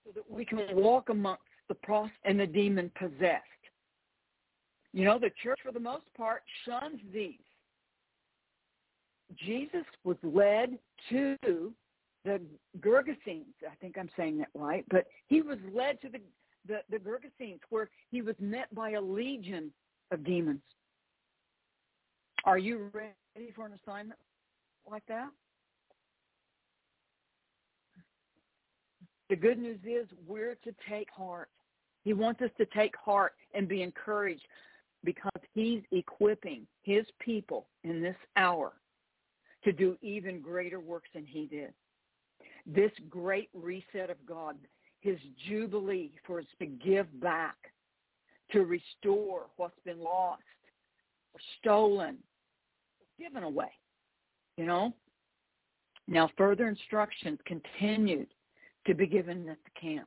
So 0.06 0.12
that 0.14 0.30
we 0.30 0.46
can 0.46 0.60
walk 0.72 1.10
amongst 1.10 1.42
the 1.68 1.74
prost 1.74 2.10
and 2.24 2.40
the 2.40 2.46
demon 2.46 2.90
possessed. 2.98 3.44
You 4.92 5.04
know, 5.04 5.18
the 5.18 5.30
church 5.42 5.60
for 5.62 5.72
the 5.72 5.78
most 5.78 6.06
part 6.16 6.42
shuns 6.64 7.00
these. 7.12 7.34
Jesus 9.34 9.84
was 10.04 10.16
led 10.22 10.78
to 11.10 11.36
the 11.42 12.40
Gergesenes. 12.80 13.54
I 13.64 13.74
think 13.80 13.96
I'm 13.98 14.10
saying 14.16 14.38
that 14.38 14.48
right, 14.54 14.84
but 14.90 15.06
he 15.26 15.42
was 15.42 15.58
led 15.72 16.00
to 16.02 16.08
the 16.08 16.20
the, 16.66 16.78
the 16.90 16.98
Gergesenes, 16.98 17.60
where 17.70 17.88
he 18.10 18.22
was 18.22 18.34
met 18.40 18.74
by 18.74 18.92
a 18.92 19.00
legion 19.00 19.70
of 20.10 20.24
demons. 20.24 20.62
Are 22.44 22.58
you 22.58 22.90
ready 22.92 23.52
for 23.54 23.66
an 23.66 23.72
assignment 23.84 24.18
like 24.90 25.04
that? 25.06 25.28
The 29.28 29.36
good 29.36 29.58
news 29.58 29.78
is 29.84 30.06
we're 30.26 30.56
to 30.64 30.74
take 30.88 31.08
heart. 31.10 31.48
He 32.04 32.12
wants 32.12 32.40
us 32.42 32.50
to 32.58 32.66
take 32.66 32.96
heart 32.96 33.34
and 33.54 33.68
be 33.68 33.82
encouraged 33.82 34.46
because 35.04 35.40
he's 35.54 35.82
equipping 35.92 36.66
his 36.82 37.04
people 37.20 37.66
in 37.84 38.02
this 38.02 38.16
hour 38.36 38.72
to 39.66 39.72
do 39.72 39.96
even 40.00 40.40
greater 40.40 40.78
works 40.78 41.08
than 41.12 41.26
he 41.26 41.46
did. 41.46 41.72
This 42.66 42.92
great 43.10 43.50
reset 43.52 44.10
of 44.10 44.16
God, 44.24 44.56
his 45.00 45.18
jubilee 45.48 46.12
for 46.24 46.38
us 46.38 46.46
to 46.60 46.66
give 46.66 47.20
back, 47.20 47.56
to 48.52 48.60
restore 48.60 49.46
what's 49.56 49.78
been 49.84 50.00
lost, 50.00 50.42
stolen, 51.58 52.16
given 53.18 53.42
away, 53.42 53.72
you 54.56 54.64
know? 54.64 54.94
Now 56.06 56.30
further 56.38 56.68
instructions 56.68 57.40
continued 57.44 58.28
to 58.86 58.94
be 58.94 59.08
given 59.08 59.48
at 59.48 59.58
the 59.64 59.80
camp. 59.80 60.06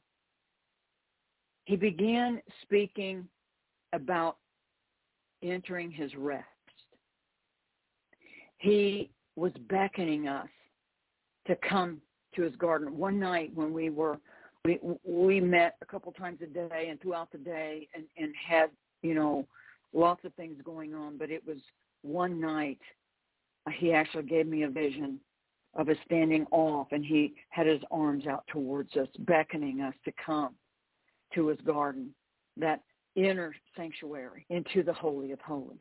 He 1.65 1.76
began 1.76 2.41
speaking 2.61 3.27
about 3.91 4.38
entering 5.44 5.91
his 5.91 6.15
rest. 6.15 6.45
He 8.60 9.11
was 9.39 9.53
beckoning 9.69 10.27
us 10.27 10.47
to 11.47 11.55
come 11.67 12.01
to 12.35 12.43
his 12.43 12.55
garden. 12.57 12.97
One 12.97 13.19
night 13.19 13.51
when 13.55 13.73
we 13.73 13.89
were 13.89 14.19
we 14.65 14.79
we 15.03 15.39
met 15.39 15.75
a 15.81 15.85
couple 15.85 16.11
times 16.11 16.39
a 16.43 16.45
day 16.45 16.87
and 16.89 16.99
throughout 17.01 17.31
the 17.31 17.37
day 17.37 17.87
and 17.95 18.03
and 18.17 18.33
had 18.35 18.69
you 19.01 19.13
know 19.13 19.47
lots 19.93 20.23
of 20.25 20.33
things 20.33 20.57
going 20.63 20.93
on 20.93 21.17
but 21.17 21.31
it 21.31 21.45
was 21.47 21.57
one 22.01 22.39
night 22.39 22.79
he 23.73 23.93
actually 23.93 24.23
gave 24.23 24.47
me 24.47 24.63
a 24.63 24.69
vision 24.69 25.19
of 25.75 25.89
us 25.89 25.95
standing 26.05 26.45
off 26.51 26.87
and 26.91 27.05
he 27.05 27.33
had 27.49 27.67
his 27.67 27.81
arms 27.91 28.27
out 28.27 28.43
towards 28.47 28.95
us 28.97 29.07
beckoning 29.19 29.81
us 29.81 29.93
to 30.03 30.11
come 30.23 30.53
to 31.33 31.47
his 31.47 31.59
garden 31.61 32.09
that 32.57 32.81
inner 33.15 33.53
sanctuary 33.77 34.45
into 34.49 34.83
the 34.83 34.93
holy 34.93 35.31
of 35.31 35.39
holies 35.39 35.77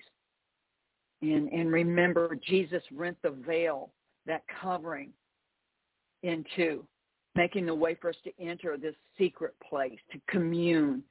and 1.22 1.48
and 1.48 1.72
remember 1.72 2.36
jesus 2.46 2.82
rent 2.92 3.16
the 3.22 3.30
veil 3.30 3.90
that 4.26 4.42
covering 4.60 5.10
into 6.22 6.84
making 7.38 7.66
the 7.66 7.74
way 7.74 7.96
for 8.00 8.10
us 8.10 8.16
to 8.24 8.32
enter 8.40 8.76
this 8.76 8.96
secret 9.16 9.54
place, 9.68 9.98
to 10.12 10.20
commune 10.28 11.02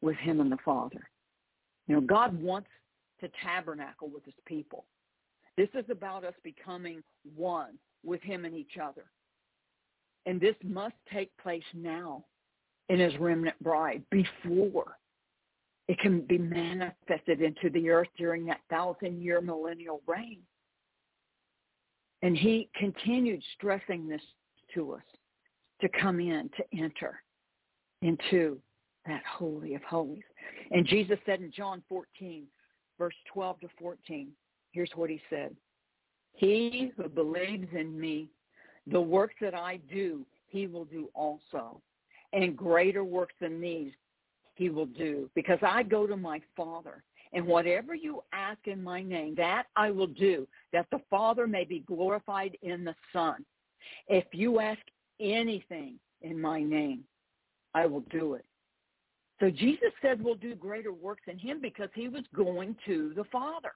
with 0.00 0.16
him 0.16 0.40
and 0.40 0.50
the 0.50 0.58
Father. 0.64 1.08
You 1.86 1.94
know, 1.94 2.00
God 2.00 2.40
wants 2.42 2.68
to 3.20 3.28
tabernacle 3.44 4.10
with 4.12 4.24
his 4.24 4.34
people. 4.44 4.84
This 5.56 5.68
is 5.74 5.84
about 5.88 6.24
us 6.24 6.34
becoming 6.42 7.02
one 7.36 7.78
with 8.04 8.20
him 8.22 8.44
and 8.44 8.56
each 8.56 8.76
other. 8.82 9.04
And 10.26 10.40
this 10.40 10.56
must 10.64 10.94
take 11.12 11.30
place 11.38 11.62
now 11.74 12.24
in 12.88 12.98
his 12.98 13.16
remnant 13.18 13.62
bride 13.62 14.02
before 14.10 14.98
it 15.92 15.98
can 15.98 16.22
be 16.22 16.38
manifested 16.38 17.42
into 17.42 17.68
the 17.68 17.90
earth 17.90 18.08
during 18.16 18.46
that 18.46 18.62
thousand 18.70 19.20
year 19.20 19.42
millennial 19.42 20.00
reign. 20.06 20.38
And 22.22 22.34
he 22.34 22.70
continued 22.76 23.42
stressing 23.56 24.08
this 24.08 24.22
to 24.72 24.94
us 24.94 25.02
to 25.82 25.90
come 26.00 26.18
in, 26.18 26.48
to 26.56 26.82
enter 26.82 27.22
into 28.00 28.58
that 29.04 29.22
holy 29.30 29.74
of 29.74 29.82
holies. 29.82 30.22
And 30.70 30.86
Jesus 30.86 31.18
said 31.26 31.40
in 31.40 31.52
John 31.54 31.82
14, 31.90 32.44
verse 32.98 33.14
12 33.30 33.60
to 33.60 33.68
14, 33.78 34.28
here's 34.70 34.92
what 34.94 35.10
he 35.10 35.20
said. 35.28 35.54
He 36.32 36.90
who 36.96 37.10
believes 37.10 37.68
in 37.78 38.00
me, 38.00 38.30
the 38.86 38.98
works 38.98 39.34
that 39.42 39.54
I 39.54 39.78
do, 39.92 40.24
he 40.46 40.66
will 40.66 40.86
do 40.86 41.10
also. 41.14 41.82
And 42.32 42.56
greater 42.56 43.04
works 43.04 43.34
than 43.42 43.60
these 43.60 43.92
he 44.62 44.70
will 44.70 44.86
do, 44.86 45.28
because 45.34 45.58
I 45.60 45.82
go 45.82 46.06
to 46.06 46.16
my 46.16 46.40
Father. 46.56 47.02
And 47.32 47.44
whatever 47.46 47.96
you 47.96 48.22
ask 48.32 48.58
in 48.66 48.80
my 48.80 49.02
name, 49.02 49.34
that 49.36 49.64
I 49.74 49.90
will 49.90 50.06
do, 50.06 50.46
that 50.72 50.86
the 50.92 51.00
Father 51.10 51.48
may 51.48 51.64
be 51.64 51.80
glorified 51.80 52.56
in 52.62 52.84
the 52.84 52.94
Son. 53.12 53.44
If 54.06 54.26
you 54.32 54.60
ask 54.60 54.80
anything 55.18 55.98
in 56.20 56.40
my 56.40 56.62
name, 56.62 57.02
I 57.74 57.86
will 57.86 58.04
do 58.10 58.34
it. 58.34 58.44
So 59.40 59.50
Jesus 59.50 59.90
said 60.00 60.22
we'll 60.22 60.36
do 60.36 60.54
greater 60.54 60.92
works 60.92 61.22
than 61.26 61.38
him 61.38 61.58
because 61.60 61.88
he 61.92 62.06
was 62.06 62.22
going 62.36 62.76
to 62.86 63.12
the 63.16 63.24
Father. 63.32 63.72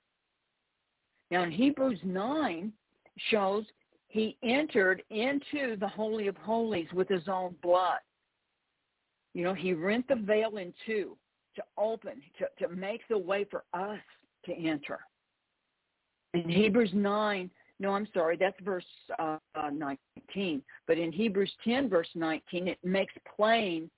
Now 1.32 1.42
in 1.42 1.50
Hebrews 1.50 1.98
9 2.04 2.72
shows 3.30 3.64
he 4.06 4.36
entered 4.44 5.02
into 5.10 5.76
the 5.80 5.88
Holy 5.88 6.28
of 6.28 6.36
Holies 6.36 6.92
with 6.92 7.08
his 7.08 7.26
own 7.26 7.56
blood. 7.60 7.98
You 9.36 9.44
know, 9.44 9.52
he 9.52 9.74
rent 9.74 10.08
the 10.08 10.14
veil 10.14 10.56
in 10.56 10.72
two 10.86 11.14
to 11.56 11.62
open, 11.76 12.22
to, 12.38 12.66
to 12.66 12.74
make 12.74 13.02
the 13.10 13.18
way 13.18 13.44
for 13.50 13.64
us 13.74 14.00
to 14.46 14.52
enter. 14.54 15.00
In 16.32 16.48
Hebrews 16.48 16.92
9, 16.94 17.50
no, 17.78 17.90
I'm 17.90 18.08
sorry, 18.14 18.38
that's 18.38 18.56
verse 18.64 18.86
uh, 19.18 19.36
19. 19.70 20.62
But 20.86 20.96
in 20.96 21.12
Hebrews 21.12 21.52
10, 21.64 21.90
verse 21.90 22.08
19, 22.14 22.66
it 22.66 22.78
makes 22.82 23.12
plain 23.36 23.90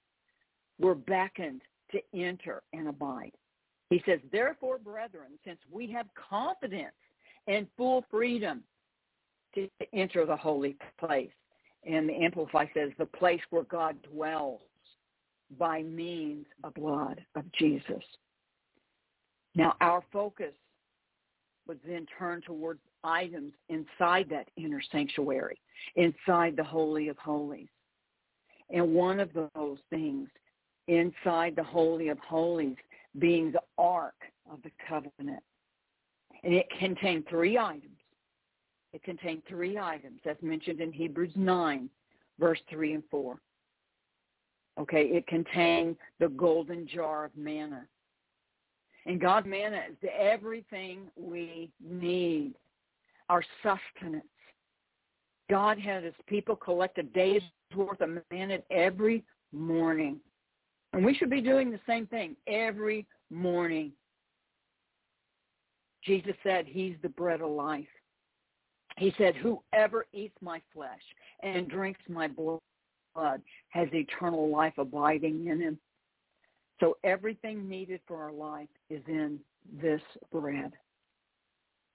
we're 0.81 0.97
beckoned 0.97 1.63
to 1.93 2.01
enter 2.13 2.65
and 2.73 2.89
abide. 2.89 3.31
He 3.91 4.03
says, 4.07 4.19
therefore, 4.33 4.79
brethren, 4.79 5.39
since 5.45 5.61
we 5.71 5.89
have 5.93 6.07
confidence 6.29 6.97
and 7.47 7.69
full 7.77 8.05
freedom 8.11 8.65
to 9.55 9.69
enter 9.93 10.27
the 10.27 10.37
holy 10.37 10.77
place, 10.99 11.31
and 11.89 12.09
the 12.09 12.15
Amplify 12.15 12.65
says, 12.75 12.91
the 12.99 13.07
place 13.07 13.41
where 13.51 13.63
God 13.63 13.97
dwells 14.03 14.63
by 15.59 15.83
means 15.83 16.47
of 16.65 16.75
blood 16.75 17.25
of 17.35 17.51
Jesus. 17.53 18.03
Now, 19.55 19.75
our 19.81 20.03
focus 20.13 20.53
was 21.67 21.79
then 21.87 22.07
turned 22.19 22.45
towards 22.45 22.81
items 23.05 23.53
inside 23.69 24.29
that 24.31 24.49
inner 24.57 24.83
sanctuary, 24.91 25.61
inside 25.97 26.57
the 26.57 26.65
Holy 26.65 27.09
of 27.09 27.19
Holies. 27.19 27.69
And 28.71 28.95
one 28.95 29.21
of 29.21 29.31
those 29.33 29.79
things 29.91 30.29
inside 30.89 31.55
the 31.57 31.63
Holy 31.63 32.09
of 32.09 32.19
Holies 32.19 32.77
being 33.19 33.53
the 33.53 33.63
Ark 33.79 34.15
of 34.51 34.63
the 34.63 34.71
Covenant. 34.89 35.43
And 36.45 36.55
it 36.55 36.67
contained 36.79 37.25
three 37.29 37.59
items. 37.59 37.99
It 38.93 39.03
contained 39.03 39.43
three 39.49 39.79
items 39.79 40.21
as 40.25 40.37
mentioned 40.41 40.81
in 40.81 40.93
Hebrews 40.93 41.33
9, 41.37 41.91
verse 42.39 42.61
3 42.71 42.95
and 42.95 43.03
4. 43.11 43.39
Okay, 44.79 45.07
it 45.07 45.27
contained 45.27 45.97
the 46.21 46.29
golden 46.29 46.87
jar 46.87 47.25
of 47.25 47.37
manna. 47.37 47.85
And 49.07 49.21
God's 49.21 49.47
manna 49.47 49.81
is 49.91 49.97
everything 50.19 51.11
we 51.17 51.71
need, 51.83 52.55
our 53.29 53.43
sustenance. 53.63 54.25
God 55.51 55.79
had 55.79 56.05
his 56.05 56.15
people 56.27 56.55
collect 56.55 56.99
a 56.99 57.03
day's 57.03 57.43
worth 57.75 58.01
of 58.01 58.19
manna 58.31 58.59
every 58.71 59.25
morning. 59.53 60.21
And 60.93 61.05
we 61.05 61.15
should 61.15 61.31
be 61.31 61.41
doing 61.41 61.71
the 61.71 61.81
same 61.87 62.07
thing 62.07 62.37
every 62.47 63.07
morning. 63.31 63.93
Jesus 66.05 66.35
said 66.43 66.67
he's 66.67 66.97
the 67.03 67.09
bread 67.09 67.41
of 67.41 67.51
life. 67.51 67.87
He 68.97 69.13
said, 69.17 69.35
whoever 69.37 70.07
eats 70.13 70.37
my 70.41 70.61
flesh 70.73 71.03
and 71.43 71.69
drinks 71.69 72.01
my 72.09 72.29
blood 72.29 72.61
has 73.15 73.89
eternal 73.93 74.51
life 74.51 74.75
abiding 74.79 75.47
in 75.47 75.61
him. 75.61 75.79
So 76.81 76.97
everything 77.03 77.69
needed 77.69 78.01
for 78.07 78.23
our 78.23 78.33
life 78.33 78.69
is 78.89 79.03
in 79.09 79.41
this 79.83 80.01
bread. 80.33 80.73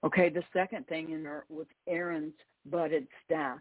Okay, 0.03 0.29
the 0.29 0.43
second 0.51 0.85
thing 0.87 1.11
in 1.11 1.23
there 1.23 1.45
was 1.49 1.67
Aaron's 1.87 2.33
budded 2.65 3.07
staff. 3.25 3.59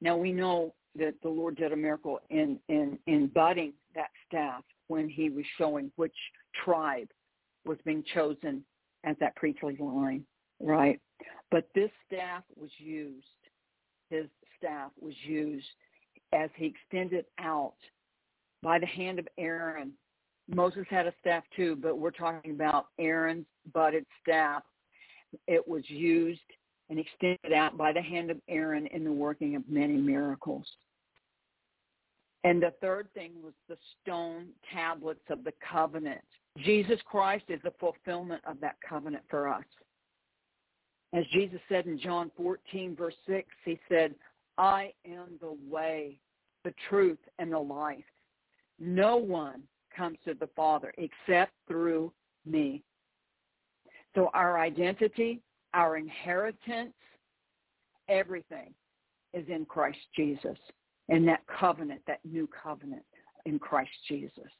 Now 0.00 0.16
we 0.16 0.32
know 0.32 0.74
that 0.96 1.14
the 1.22 1.28
Lord 1.28 1.56
did 1.56 1.72
a 1.72 1.76
miracle 1.76 2.20
in, 2.30 2.58
in, 2.68 2.98
in 3.06 3.26
budding 3.28 3.74
that 3.94 4.10
staff 4.26 4.62
when 4.88 5.08
he 5.08 5.28
was 5.28 5.44
showing 5.58 5.92
which 5.96 6.16
tribe 6.64 7.08
was 7.64 7.78
being 7.84 8.02
chosen 8.14 8.64
as 9.04 9.16
that 9.20 9.36
priestly 9.36 9.76
line, 9.78 10.24
right? 10.60 11.00
But 11.50 11.68
this 11.74 11.90
staff 12.06 12.42
was 12.56 12.70
used, 12.78 13.26
his 14.10 14.26
staff 14.58 14.90
was 15.00 15.14
used 15.24 15.66
as 16.32 16.50
he 16.56 16.66
extended 16.66 17.26
out 17.38 17.74
by 18.62 18.78
the 18.78 18.86
hand 18.86 19.18
of 19.18 19.28
Aaron. 19.38 19.92
Moses 20.48 20.86
had 20.90 21.06
a 21.06 21.14
staff 21.20 21.44
too, 21.54 21.76
but 21.76 21.98
we're 21.98 22.10
talking 22.10 22.52
about 22.52 22.86
Aaron's 22.98 23.46
budded 23.72 24.06
staff. 24.22 24.62
It 25.46 25.66
was 25.66 25.88
used 25.88 26.40
and 26.90 26.98
extended 26.98 27.52
out 27.52 27.76
by 27.76 27.92
the 27.92 28.02
hand 28.02 28.30
of 28.30 28.38
Aaron 28.48 28.86
in 28.88 29.04
the 29.04 29.12
working 29.12 29.56
of 29.56 29.62
many 29.68 29.96
miracles. 29.96 30.66
And 32.44 32.62
the 32.62 32.74
third 32.80 33.08
thing 33.14 33.32
was 33.42 33.54
the 33.68 33.78
stone 34.02 34.48
tablets 34.72 35.22
of 35.30 35.44
the 35.44 35.52
covenant. 35.72 36.20
Jesus 36.58 36.98
Christ 37.06 37.44
is 37.48 37.60
the 37.62 37.72
fulfillment 37.78 38.42
of 38.46 38.60
that 38.60 38.76
covenant 38.86 39.22
for 39.30 39.48
us. 39.48 39.64
As 41.14 41.24
Jesus 41.32 41.60
said 41.68 41.86
in 41.86 41.98
John 42.00 42.30
14, 42.36 42.96
verse 42.96 43.14
6, 43.26 43.46
he 43.64 43.78
said, 43.88 44.14
I 44.58 44.92
am 45.06 45.38
the 45.40 45.56
way, 45.68 46.18
the 46.64 46.74
truth, 46.88 47.18
and 47.38 47.52
the 47.52 47.58
life. 47.58 48.04
No 48.78 49.16
one 49.16 49.62
comes 49.96 50.18
to 50.24 50.34
the 50.34 50.48
Father 50.54 50.92
except 50.98 51.52
through 51.68 52.12
me. 52.44 52.82
So 54.14 54.30
our 54.34 54.58
identity, 54.58 55.40
our 55.74 55.96
inheritance, 55.96 56.92
everything 58.08 58.74
is 59.32 59.44
in 59.48 59.64
Christ 59.64 59.98
Jesus 60.14 60.58
and 61.08 61.26
that 61.28 61.40
covenant, 61.46 62.02
that 62.06 62.20
new 62.24 62.48
covenant 62.62 63.04
in 63.46 63.58
Christ 63.58 63.90
Jesus. 64.08 64.50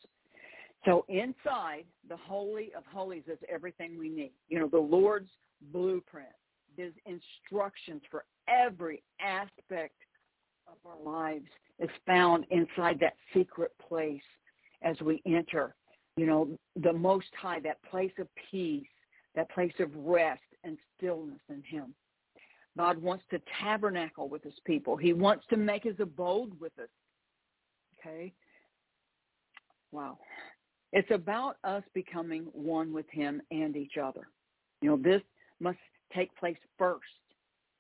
So 0.84 1.04
inside 1.08 1.84
the 2.08 2.16
Holy 2.16 2.72
of 2.76 2.84
Holies 2.92 3.22
is 3.26 3.38
everything 3.48 3.98
we 3.98 4.08
need. 4.08 4.32
You 4.48 4.60
know, 4.60 4.68
the 4.68 4.78
Lord's 4.78 5.30
blueprint. 5.72 6.28
There's 6.76 6.94
instructions 7.06 8.02
for 8.10 8.24
every 8.48 9.02
aspect 9.20 9.94
of 10.68 10.76
our 10.86 11.02
lives 11.04 11.46
is 11.78 11.90
found 12.06 12.46
inside 12.50 12.98
that 13.00 13.14
secret 13.34 13.72
place 13.88 14.22
as 14.82 15.00
we 15.00 15.22
enter, 15.26 15.74
you 16.16 16.26
know, 16.26 16.48
the 16.82 16.92
Most 16.92 17.28
High, 17.40 17.60
that 17.60 17.82
place 17.90 18.12
of 18.18 18.28
peace, 18.50 18.86
that 19.34 19.50
place 19.50 19.72
of 19.80 19.90
rest 19.96 20.40
and 20.64 20.76
stillness 20.96 21.40
in 21.48 21.62
him. 21.62 21.94
God 22.76 22.98
wants 22.98 23.24
to 23.30 23.40
tabernacle 23.60 24.28
with 24.28 24.42
his 24.42 24.58
people. 24.64 24.96
He 24.96 25.12
wants 25.12 25.44
to 25.50 25.56
make 25.56 25.84
his 25.84 26.00
abode 26.00 26.58
with 26.58 26.72
us. 26.78 26.88
Okay? 27.98 28.32
Wow. 29.92 30.18
It's 30.92 31.10
about 31.10 31.56
us 31.64 31.82
becoming 31.94 32.46
one 32.52 32.92
with 32.92 33.06
him 33.10 33.42
and 33.50 33.76
each 33.76 33.96
other. 34.02 34.28
You 34.80 34.90
know, 34.90 34.96
this 34.96 35.22
must 35.60 35.78
take 36.14 36.34
place 36.36 36.56
first 36.78 37.02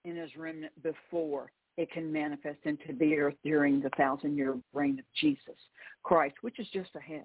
in 0.04 0.16
his 0.16 0.30
remnant 0.36 0.72
before 0.82 1.52
it 1.76 1.90
can 1.90 2.12
manifest 2.12 2.58
into 2.64 2.92
the 2.98 3.16
earth 3.16 3.34
during 3.44 3.80
the 3.80 3.90
thousand 3.96 4.36
year 4.36 4.56
reign 4.74 4.98
of 4.98 5.04
Jesus 5.18 5.56
Christ, 6.02 6.34
which 6.42 6.58
is 6.58 6.66
just 6.72 6.90
ahead. 6.94 7.24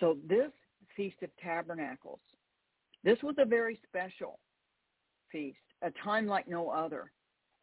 So 0.00 0.16
this 0.28 0.50
Feast 0.96 1.16
of 1.22 1.30
Tabernacles, 1.42 2.20
this 3.04 3.18
was 3.22 3.36
a 3.38 3.44
very 3.44 3.78
special 3.88 4.38
feast 5.30 5.56
a 5.82 5.90
time 6.02 6.26
like 6.26 6.48
no 6.48 6.70
other. 6.70 7.10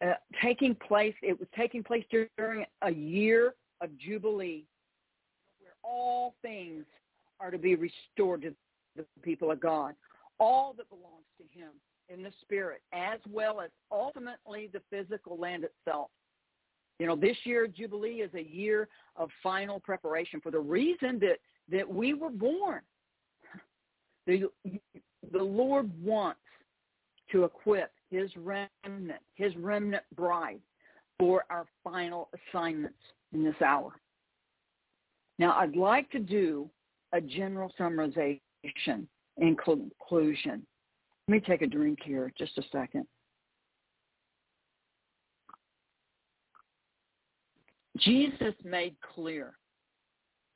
Uh, 0.05 0.13
taking 0.41 0.75
place, 0.75 1.15
it 1.21 1.37
was 1.37 1.47
taking 1.57 1.83
place 1.83 2.05
during 2.09 2.65
a 2.83 2.91
year 2.91 3.55
of 3.81 3.89
Jubilee 3.97 4.65
where 5.59 5.73
all 5.83 6.35
things 6.41 6.85
are 7.39 7.51
to 7.51 7.57
be 7.57 7.75
restored 7.75 8.41
to 8.43 8.53
the 8.95 9.05
people 9.21 9.51
of 9.51 9.59
God. 9.59 9.93
All 10.39 10.73
that 10.77 10.89
belongs 10.89 11.25
to 11.37 11.59
him 11.59 11.69
in 12.09 12.23
the 12.23 12.31
spirit, 12.41 12.81
as 12.93 13.19
well 13.29 13.61
as 13.61 13.69
ultimately 13.91 14.69
the 14.71 14.81
physical 14.89 15.37
land 15.37 15.63
itself. 15.63 16.09
You 16.99 17.07
know, 17.07 17.15
this 17.15 17.37
year 17.43 17.67
Jubilee 17.67 18.21
is 18.21 18.33
a 18.33 18.43
year 18.43 18.89
of 19.15 19.29
final 19.41 19.79
preparation 19.79 20.41
for 20.41 20.51
the 20.51 20.59
reason 20.59 21.19
that, 21.19 21.37
that 21.71 21.87
we 21.87 22.13
were 22.13 22.29
born. 22.29 22.81
The, 24.27 24.43
the 25.31 25.43
Lord 25.43 25.89
wants 26.03 26.41
to 27.31 27.45
equip 27.45 27.91
his 28.11 28.29
remnant, 28.37 29.21
his 29.33 29.55
remnant 29.57 30.03
bride 30.15 30.59
for 31.17 31.45
our 31.49 31.65
final 31.83 32.29
assignments 32.53 32.99
in 33.33 33.43
this 33.43 33.59
hour. 33.65 33.93
Now, 35.39 35.53
I'd 35.57 35.75
like 35.75 36.11
to 36.11 36.19
do 36.19 36.69
a 37.13 37.21
general 37.21 37.73
summarization 37.79 39.07
in 39.37 39.55
conclusion. 39.63 40.65
Let 41.29 41.33
me 41.33 41.41
take 41.41 41.61
a 41.61 41.67
drink 41.67 41.99
here, 42.03 42.33
just 42.35 42.57
a 42.57 42.63
second. 42.71 43.05
Jesus 47.99 48.55
made 48.63 48.95
clear 49.13 49.53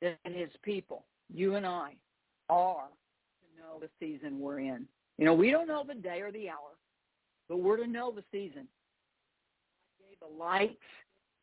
that 0.02 0.18
his 0.24 0.48
people, 0.64 1.04
you 1.32 1.54
and 1.54 1.64
I, 1.64 1.92
are 2.48 2.88
to 2.88 3.62
know 3.62 3.78
the 3.78 3.88
season 4.00 4.40
we're 4.40 4.58
in. 4.58 4.84
You 5.16 5.26
know, 5.26 5.34
we 5.34 5.52
don't 5.52 5.68
know 5.68 5.84
the 5.86 5.94
day 5.94 6.22
or 6.22 6.32
the 6.32 6.48
hour, 6.48 6.76
but 7.48 7.58
we're 7.58 7.76
to 7.76 7.86
know 7.86 8.10
the 8.10 8.24
season. 8.32 8.66
God 10.00 10.08
gave 10.08 10.18
the 10.18 10.36
lights 10.36 10.82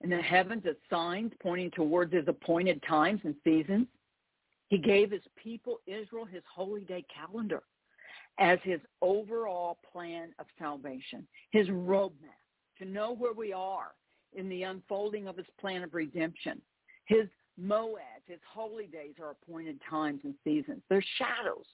in 0.02 0.10
the 0.10 0.22
heavens 0.22 0.64
as 0.68 0.76
signs 0.90 1.32
pointing 1.42 1.72
towards 1.72 2.14
his 2.14 2.28
appointed 2.28 2.84
times 2.84 3.22
and 3.24 3.36
seasons. 3.46 3.88
He 4.68 4.78
gave 4.78 5.10
his 5.10 5.24
people 5.42 5.80
Israel 5.88 6.26
his 6.26 6.44
holy 6.54 6.82
day 6.82 7.06
calendar 7.16 7.64
as 8.40 8.60
his 8.64 8.80
overall 9.02 9.78
plan 9.92 10.30
of 10.40 10.46
salvation, 10.58 11.28
his 11.52 11.68
roadmap 11.68 12.40
to 12.78 12.86
know 12.86 13.14
where 13.16 13.34
we 13.34 13.54
are 13.54 13.92
in 14.34 14.50
the 14.50 14.64
unfolding 14.64 15.28
of 15.28 15.38
his 15.38 15.46
plan 15.60 15.84
of 15.84 15.94
redemption. 15.94 16.62
His 17.06 17.28
moads, 17.58 18.00
his 18.26 18.40
holy 18.52 18.88
days 18.88 19.16
are 19.22 19.32
appointed 19.32 19.80
times 19.88 20.22
and 20.24 20.34
seasons. 20.44 20.82
They're 20.90 21.04
shadows 21.18 21.66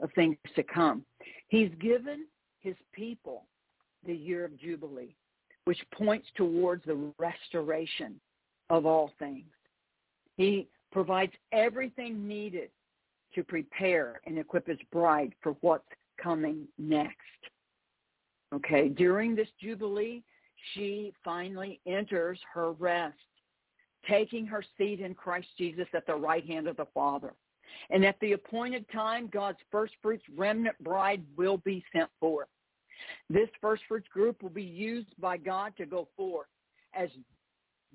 of 0.00 0.10
things 0.14 0.36
to 0.56 0.62
come. 0.62 1.04
He's 1.48 1.70
given 1.80 2.26
his 2.60 2.76
people 2.92 3.46
the 4.06 4.14
year 4.14 4.44
of 4.44 4.58
Jubilee, 4.58 5.14
which 5.64 5.78
points 5.92 6.28
towards 6.36 6.84
the 6.84 7.12
restoration 7.18 8.20
of 8.70 8.86
all 8.86 9.12
things. 9.18 9.46
He 10.36 10.68
provides 10.92 11.32
everything 11.52 12.26
needed 12.26 12.70
to 13.34 13.44
prepare 13.44 14.20
and 14.26 14.38
equip 14.38 14.66
his 14.66 14.78
bride 14.90 15.34
for 15.42 15.56
what's 15.60 15.84
coming 16.22 16.66
next. 16.78 17.16
Okay, 18.54 18.88
during 18.88 19.34
this 19.34 19.48
Jubilee, 19.60 20.22
she 20.74 21.12
finally 21.24 21.80
enters 21.86 22.38
her 22.52 22.72
rest, 22.72 23.16
taking 24.08 24.46
her 24.46 24.62
seat 24.76 25.00
in 25.00 25.14
Christ 25.14 25.48
Jesus 25.56 25.86
at 25.94 26.06
the 26.06 26.14
right 26.14 26.46
hand 26.46 26.68
of 26.68 26.76
the 26.76 26.86
Father. 26.92 27.32
And 27.90 28.04
at 28.04 28.20
the 28.20 28.32
appointed 28.32 28.84
time, 28.92 29.28
God's 29.32 29.58
first 29.70 29.94
fruits 30.02 30.24
remnant 30.36 30.78
bride 30.82 31.22
will 31.36 31.58
be 31.58 31.82
sent 31.92 32.10
forth. 32.20 32.48
This 33.30 33.48
first 33.60 33.82
fruits 33.88 34.08
group 34.08 34.42
will 34.42 34.50
be 34.50 34.62
used 34.62 35.08
by 35.18 35.36
God 35.38 35.72
to 35.78 35.86
go 35.86 36.08
forth 36.16 36.48
as 36.94 37.08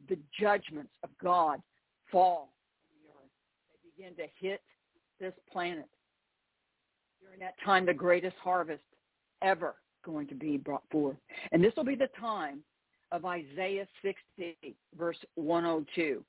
the 0.09 0.17
judgments 0.39 0.91
of 1.03 1.09
God 1.21 1.61
fall. 2.11 2.53
They 3.71 3.89
begin 3.95 4.15
to 4.15 4.27
hit 4.39 4.61
this 5.19 5.33
planet. 5.51 5.87
During 7.21 7.39
that 7.39 7.55
time, 7.63 7.85
the 7.85 7.93
greatest 7.93 8.35
harvest 8.41 8.81
ever 9.41 9.75
going 10.03 10.27
to 10.27 10.35
be 10.35 10.57
brought 10.57 10.83
forth. 10.91 11.17
And 11.51 11.63
this 11.63 11.73
will 11.75 11.83
be 11.83 11.95
the 11.95 12.09
time 12.19 12.61
of 13.11 13.25
Isaiah 13.25 13.87
60, 14.01 14.75
verse 14.97 15.17
102, 15.35 16.23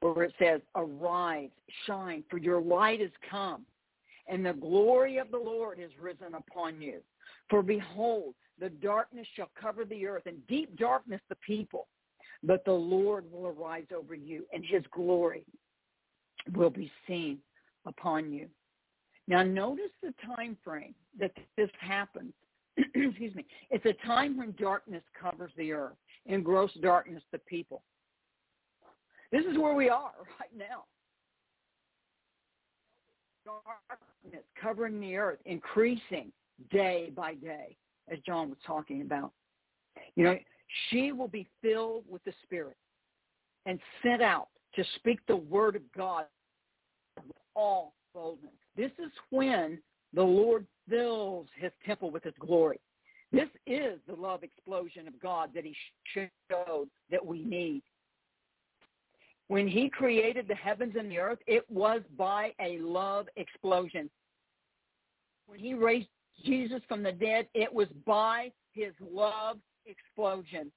where 0.00 0.24
it 0.24 0.34
says, 0.38 0.60
Arise, 0.74 1.50
shine, 1.86 2.24
for 2.30 2.38
your 2.38 2.60
light 2.60 3.00
is 3.00 3.10
come, 3.30 3.64
and 4.28 4.44
the 4.44 4.52
glory 4.52 5.18
of 5.18 5.30
the 5.30 5.38
Lord 5.38 5.78
is 5.80 5.90
risen 6.00 6.34
upon 6.34 6.80
you. 6.80 7.00
For 7.48 7.62
behold, 7.62 8.34
the 8.60 8.70
darkness 8.70 9.26
shall 9.34 9.50
cover 9.60 9.84
the 9.84 10.06
earth, 10.06 10.24
and 10.26 10.46
deep 10.46 10.76
darkness 10.76 11.20
the 11.28 11.36
people. 11.36 11.86
But 12.42 12.64
the 12.64 12.72
Lord 12.72 13.24
will 13.32 13.46
arise 13.46 13.86
over 13.96 14.14
you, 14.14 14.44
and 14.52 14.64
his 14.64 14.82
glory 14.92 15.44
will 16.54 16.70
be 16.70 16.90
seen 17.06 17.38
upon 17.86 18.32
you. 18.32 18.48
Now 19.26 19.42
notice 19.42 19.90
the 20.02 20.14
time 20.36 20.56
frame 20.64 20.94
that 21.18 21.32
this 21.56 21.70
happens. 21.80 22.32
Excuse 22.94 23.34
me. 23.34 23.44
It's 23.70 23.84
a 23.84 24.06
time 24.06 24.36
when 24.36 24.54
darkness 24.58 25.02
covers 25.20 25.52
the 25.56 25.72
earth 25.72 25.96
and 26.26 26.44
gross 26.44 26.72
darkness 26.82 27.22
the 27.32 27.38
people. 27.38 27.82
This 29.30 29.44
is 29.44 29.58
where 29.58 29.74
we 29.74 29.88
are 29.90 30.12
right 30.40 30.56
now. 30.56 30.84
Darkness 33.44 34.44
covering 34.60 35.00
the 35.00 35.16
earth, 35.16 35.38
increasing 35.44 36.32
day 36.70 37.12
by 37.14 37.34
day, 37.34 37.76
as 38.10 38.18
John 38.26 38.48
was 38.48 38.58
talking 38.66 39.02
about. 39.02 39.32
You 40.16 40.24
know, 40.24 40.38
she 40.88 41.12
will 41.12 41.28
be 41.28 41.46
filled 41.62 42.04
with 42.08 42.22
the 42.24 42.32
Spirit 42.42 42.76
and 43.66 43.78
sent 44.02 44.22
out 44.22 44.48
to 44.74 44.84
speak 44.96 45.18
the 45.26 45.36
word 45.36 45.76
of 45.76 45.82
God 45.96 46.26
all 47.58 47.94
boldness. 48.14 48.52
This 48.76 48.92
is 48.98 49.10
when 49.30 49.78
the 50.14 50.22
Lord 50.22 50.66
fills 50.88 51.48
his 51.56 51.72
temple 51.84 52.10
with 52.10 52.22
his 52.22 52.34
glory. 52.38 52.80
This 53.32 53.48
is 53.66 53.98
the 54.06 54.14
love 54.14 54.42
explosion 54.42 55.06
of 55.08 55.20
God 55.20 55.50
that 55.54 55.64
he 55.64 55.76
showed 56.14 56.88
that 57.10 57.24
we 57.24 57.42
need. 57.42 57.82
When 59.48 59.66
he 59.66 59.90
created 59.90 60.46
the 60.46 60.54
heavens 60.54 60.94
and 60.98 61.10
the 61.10 61.18
earth, 61.18 61.38
it 61.46 61.68
was 61.68 62.00
by 62.16 62.52
a 62.60 62.78
love 62.78 63.26
explosion. 63.36 64.08
When 65.46 65.58
he 65.58 65.74
raised 65.74 66.08
Jesus 66.44 66.80
from 66.86 67.02
the 67.02 67.12
dead, 67.12 67.48
it 67.54 67.72
was 67.72 67.88
by 68.06 68.52
his 68.72 68.92
love 69.00 69.58
explosion. 69.84 70.70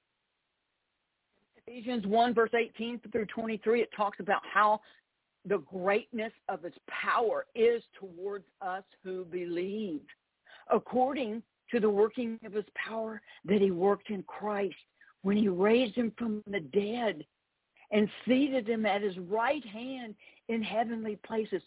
Ephesians 1.66 2.06
1 2.06 2.34
verse 2.34 2.50
18 2.54 3.00
through 3.12 3.26
23, 3.26 3.82
it 3.82 3.90
talks 3.96 4.18
about 4.20 4.42
how 4.52 4.80
the 5.46 5.58
greatness 5.58 6.32
of 6.48 6.62
his 6.62 6.74
power 6.88 7.46
is 7.54 7.82
towards 7.98 8.44
us 8.60 8.84
who 9.02 9.24
believe, 9.24 10.02
according 10.70 11.42
to 11.70 11.80
the 11.80 11.90
working 11.90 12.38
of 12.44 12.52
his 12.52 12.64
power 12.74 13.20
that 13.44 13.60
he 13.60 13.70
worked 13.70 14.10
in 14.10 14.22
Christ 14.24 14.76
when 15.22 15.36
he 15.36 15.48
raised 15.48 15.94
him 15.94 16.12
from 16.16 16.42
the 16.46 16.60
dead 16.60 17.24
and 17.90 18.08
seated 18.26 18.68
him 18.68 18.86
at 18.86 19.02
his 19.02 19.18
right 19.18 19.64
hand 19.64 20.14
in 20.48 20.62
heavenly 20.62 21.16
places, 21.26 21.62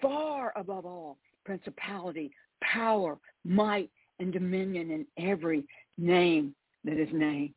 far 0.00 0.52
above 0.56 0.84
all 0.86 1.18
principality, 1.44 2.30
power, 2.62 3.18
might, 3.44 3.90
and 4.18 4.32
dominion 4.32 4.90
in 4.90 5.06
every 5.18 5.64
name 5.98 6.54
that 6.84 6.98
is 6.98 7.08
named. 7.12 7.54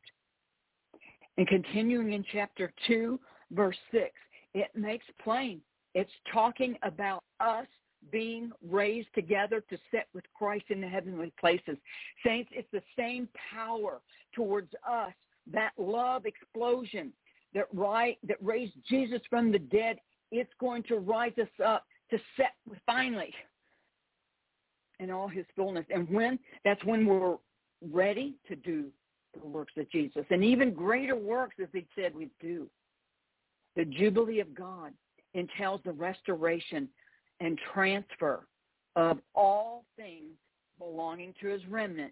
And 1.38 1.48
continuing 1.48 2.14
in 2.14 2.26
chapter 2.32 2.72
2, 2.88 3.20
verse 3.52 3.78
6, 3.92 4.12
it 4.54 4.70
makes 4.76 5.06
plain. 5.24 5.62
It's 5.96 6.12
talking 6.32 6.78
about 6.84 7.24
us 7.40 7.68
being 8.12 8.52
raised 8.68 9.10
together 9.14 9.64
to 9.70 9.78
sit 9.92 10.08
with 10.14 10.24
Christ 10.34 10.66
in 10.70 10.82
the 10.82 10.88
heavenly 10.88 11.34
places. 11.40 11.78
Saints, 12.26 12.50
it's 12.54 12.68
the 12.72 12.84
same 12.98 13.28
power 13.54 14.00
towards 14.34 14.72
us, 14.90 15.14
that 15.52 15.72
love 15.78 16.26
explosion 16.26 17.12
that, 17.54 17.66
right, 17.74 18.18
that 18.28 18.38
raised 18.42 18.74
Jesus 18.88 19.22
from 19.30 19.52
the 19.52 19.60
dead. 19.60 19.98
It's 20.32 20.52
going 20.60 20.84
to 20.84 20.98
rise 20.98 21.34
us 21.42 21.50
up 21.64 21.86
to 22.12 22.20
set 22.38 22.54
finally 22.86 23.34
in 25.00 25.12
all 25.12 25.28
his 25.28 25.46
fullness. 25.56 25.86
And 25.90 26.10
when? 26.10 26.40
That's 26.64 26.84
when 26.86 27.06
we're 27.06 27.38
ready 27.92 28.36
to 28.48 28.56
do 28.56 28.86
the 29.40 29.48
works 29.48 29.74
of 29.78 29.90
Jesus. 29.92 30.26
And 30.30 30.44
even 30.44 30.74
greater 30.74 31.16
works, 31.16 31.56
as 31.62 31.70
he 31.74 31.86
said 31.96 32.16
we'd 32.16 32.30
do. 32.40 32.68
The 33.80 33.86
Jubilee 33.86 34.42
of 34.42 34.54
God 34.54 34.92
entails 35.36 35.80
the 35.86 35.94
restoration 35.94 36.90
and 37.40 37.58
transfer 37.74 38.46
of 38.98 39.20
all 39.34 39.86
things 39.96 40.34
belonging 40.78 41.34
to 41.40 41.48
his 41.48 41.66
remnant, 41.70 42.12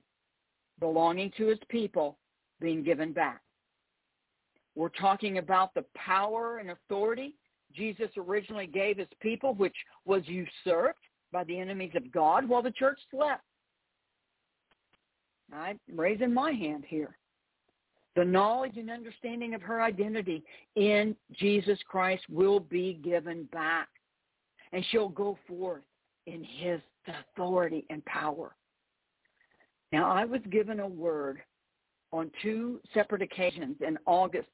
belonging 0.80 1.30
to 1.35 1.48
his 1.48 1.60
people, 1.68 2.19
being 2.61 2.84
given 2.84 3.11
back. 3.11 3.41
We're 4.76 4.88
talking 4.88 5.39
about 5.39 5.73
the 5.73 5.84
power 5.94 6.60
and 6.60 6.69
authority 6.69 7.35
Jesus 7.76 8.11
originally 8.15 8.68
gave 8.68 8.98
his 8.98 9.10
people, 9.19 9.53
which 9.53 9.76
was 10.06 10.22
usurped 10.26 11.03
by 11.34 11.44
the 11.44 11.60
enemies 11.60 11.91
of 11.98 12.10
God 12.14 12.48
while 12.48 12.61
the 12.61 12.72
church 12.72 12.98
slept. 13.11 13.44
I'm 15.52 15.81
raising 15.94 16.34
my 16.34 16.53
hand 16.53 16.85
here 16.88 17.18
the 18.18 18.26
knowledge 18.26 18.77
and 18.77 18.89
understanding 18.89 19.53
of 19.53 19.61
her 19.61 19.80
identity 19.80 20.44
in 20.76 21.15
Jesus 21.34 21.77
Christ 21.88 22.23
will 22.27 22.60
be 22.60 22.99
given 23.03 23.44
back. 23.53 23.88
And 24.73 24.84
she'll 24.89 25.07
go 25.07 25.38
forth 25.48 25.84
in 26.26 26.44
his 26.44 26.81
authority 27.07 27.85
and 27.91 28.03
power. 28.06 28.56
Now, 29.91 30.11
I 30.11 30.26
was 30.26 30.41
given 30.49 30.80
a 30.80 30.88
word 30.88 31.38
on 32.11 32.31
two 32.41 32.81
separate 32.91 33.22
occasions 33.22 33.76
in 33.88 33.99
August 34.07 34.49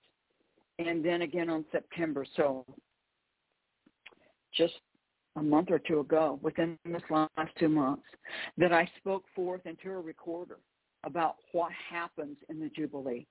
and 0.78 1.04
then 1.04 1.22
again 1.22 1.50
on 1.50 1.64
September. 1.72 2.26
So 2.36 2.66
just 4.54 4.74
a 5.38 5.42
month 5.42 5.70
or 5.72 5.80
two 5.80 6.02
ago, 6.02 6.38
within 6.42 6.78
this 6.84 7.02
last 7.10 7.30
two 7.58 7.70
months, 7.70 8.04
that 8.58 8.74
I 8.74 8.92
spoke 8.98 9.24
forth 9.34 9.66
into 9.66 9.90
a 9.90 10.02
recorder 10.02 10.60
about 11.06 11.38
what 11.54 11.72
happens 11.90 12.36
in 12.50 12.60
the 12.60 12.70
Jubilee 12.70 13.26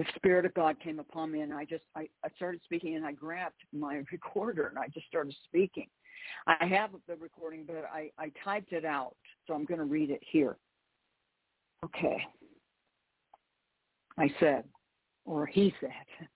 the 0.00 0.06
Spirit 0.16 0.46
of 0.46 0.54
God 0.54 0.80
came 0.82 0.98
upon 0.98 1.30
me 1.30 1.42
and 1.42 1.52
I 1.52 1.66
just, 1.66 1.82
I, 1.94 2.08
I 2.24 2.30
started 2.34 2.62
speaking 2.64 2.96
and 2.96 3.04
I 3.04 3.12
grabbed 3.12 3.60
my 3.70 4.00
recorder 4.12 4.68
and 4.68 4.78
I 4.78 4.88
just 4.88 5.06
started 5.06 5.34
speaking. 5.44 5.88
I 6.46 6.64
have 6.64 6.90
the 7.06 7.16
recording, 7.16 7.64
but 7.66 7.84
I, 7.92 8.10
I 8.18 8.32
typed 8.42 8.72
it 8.72 8.86
out, 8.86 9.14
so 9.46 9.52
I'm 9.52 9.66
going 9.66 9.78
to 9.78 9.84
read 9.84 10.08
it 10.08 10.22
here. 10.32 10.56
Okay. 11.84 12.16
I 14.16 14.32
said, 14.40 14.64
or 15.26 15.44
he 15.44 15.74
said, 15.80 15.90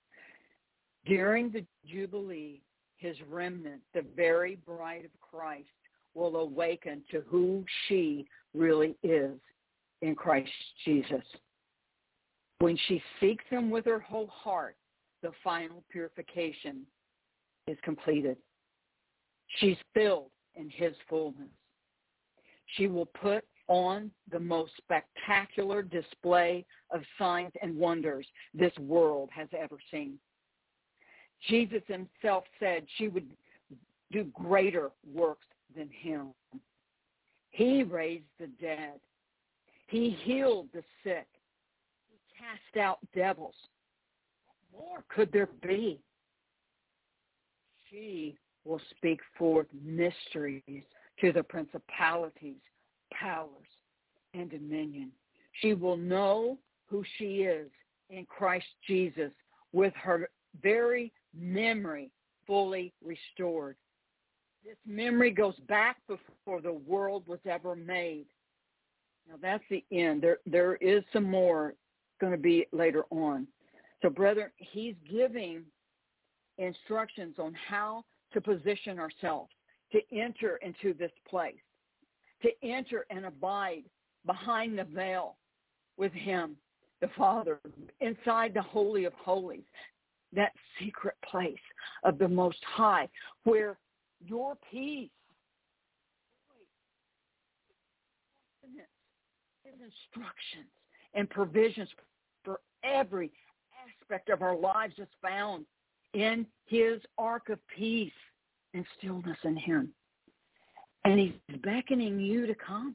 during 1.06 1.50
the 1.50 1.64
Jubilee, 1.86 2.60
his 2.98 3.16
remnant, 3.30 3.80
the 3.94 4.04
very 4.14 4.58
bride 4.66 5.06
of 5.06 5.20
Christ, 5.22 5.68
will 6.12 6.36
awaken 6.36 7.02
to 7.12 7.22
who 7.26 7.64
she 7.88 8.26
really 8.52 8.94
is 9.02 9.38
in 10.02 10.14
Christ 10.14 10.52
Jesus. 10.84 11.24
When 12.60 12.78
she 12.88 13.02
seeks 13.20 13.44
him 13.50 13.70
with 13.70 13.84
her 13.84 13.98
whole 13.98 14.28
heart, 14.28 14.76
the 15.22 15.32
final 15.42 15.82
purification 15.90 16.86
is 17.66 17.78
completed. 17.82 18.36
She's 19.58 19.76
filled 19.92 20.30
in 20.54 20.70
his 20.70 20.94
fullness. 21.08 21.48
She 22.76 22.86
will 22.86 23.06
put 23.06 23.44
on 23.68 24.10
the 24.30 24.40
most 24.40 24.72
spectacular 24.76 25.82
display 25.82 26.66
of 26.90 27.02
signs 27.18 27.52
and 27.62 27.76
wonders 27.76 28.26
this 28.52 28.76
world 28.78 29.30
has 29.32 29.48
ever 29.58 29.76
seen. 29.90 30.18
Jesus 31.48 31.82
himself 31.86 32.44
said 32.60 32.84
she 32.96 33.08
would 33.08 33.26
do 34.12 34.24
greater 34.34 34.90
works 35.12 35.46
than 35.76 35.88
him. 35.88 36.28
He 37.50 37.82
raised 37.82 38.24
the 38.38 38.48
dead. 38.60 39.00
He 39.86 40.16
healed 40.24 40.68
the 40.72 40.82
sick 41.02 41.26
cast 42.54 42.76
out 42.76 42.98
devils. 43.14 43.54
What 44.72 44.86
more 44.86 45.04
could 45.08 45.32
there 45.32 45.48
be? 45.62 46.00
She 47.90 48.36
will 48.64 48.80
speak 48.96 49.20
forth 49.38 49.66
mysteries 49.84 50.82
to 51.20 51.32
the 51.32 51.42
principalities, 51.42 52.60
powers, 53.12 53.68
and 54.32 54.50
dominion. 54.50 55.10
She 55.60 55.74
will 55.74 55.96
know 55.96 56.58
who 56.86 57.04
she 57.18 57.42
is 57.42 57.70
in 58.10 58.26
Christ 58.26 58.66
Jesus 58.86 59.30
with 59.72 59.92
her 59.94 60.28
very 60.62 61.12
memory 61.36 62.10
fully 62.46 62.92
restored. 63.04 63.76
This 64.64 64.76
memory 64.86 65.30
goes 65.30 65.56
back 65.68 65.98
before 66.08 66.60
the 66.60 66.72
world 66.72 67.26
was 67.26 67.40
ever 67.46 67.76
made. 67.76 68.26
Now 69.28 69.36
that's 69.40 69.64
the 69.70 69.84
end. 69.92 70.22
There 70.22 70.38
there 70.46 70.76
is 70.76 71.02
some 71.12 71.30
more 71.30 71.74
going 72.24 72.36
to 72.36 72.42
be 72.42 72.66
later 72.72 73.04
on. 73.10 73.46
So 74.02 74.08
brethren, 74.08 74.50
he's 74.56 74.94
giving 75.10 75.62
instructions 76.58 77.36
on 77.38 77.54
how 77.68 78.04
to 78.32 78.40
position 78.40 78.98
ourselves 78.98 79.50
to 79.92 80.00
enter 80.12 80.56
into 80.62 80.94
this 80.94 81.12
place, 81.28 81.54
to 82.42 82.48
enter 82.62 83.04
and 83.10 83.26
abide 83.26 83.84
behind 84.24 84.78
the 84.78 84.84
veil 84.84 85.36
with 85.98 86.12
him, 86.12 86.56
the 87.02 87.08
Father, 87.16 87.60
inside 88.00 88.54
the 88.54 88.62
Holy 88.62 89.04
of 89.04 89.12
Holies, 89.12 89.64
that 90.32 90.52
secret 90.80 91.14
place 91.30 91.54
of 92.04 92.18
the 92.18 92.28
Most 92.28 92.58
High, 92.66 93.08
where 93.44 93.78
your 94.24 94.56
peace, 94.70 95.10
his 99.62 99.74
instructions 99.74 100.70
and 101.12 101.28
provisions 101.28 101.88
every 102.84 103.30
aspect 104.02 104.28
of 104.28 104.42
our 104.42 104.56
lives 104.56 104.94
is 104.98 105.08
found 105.22 105.64
in 106.12 106.46
his 106.66 107.00
ark 107.18 107.48
of 107.48 107.58
peace 107.76 108.12
and 108.72 108.84
stillness 108.98 109.38
in 109.44 109.56
him. 109.56 109.92
And 111.04 111.18
he's 111.18 111.58
beckoning 111.62 112.18
you 112.18 112.46
to 112.46 112.54
come. 112.54 112.94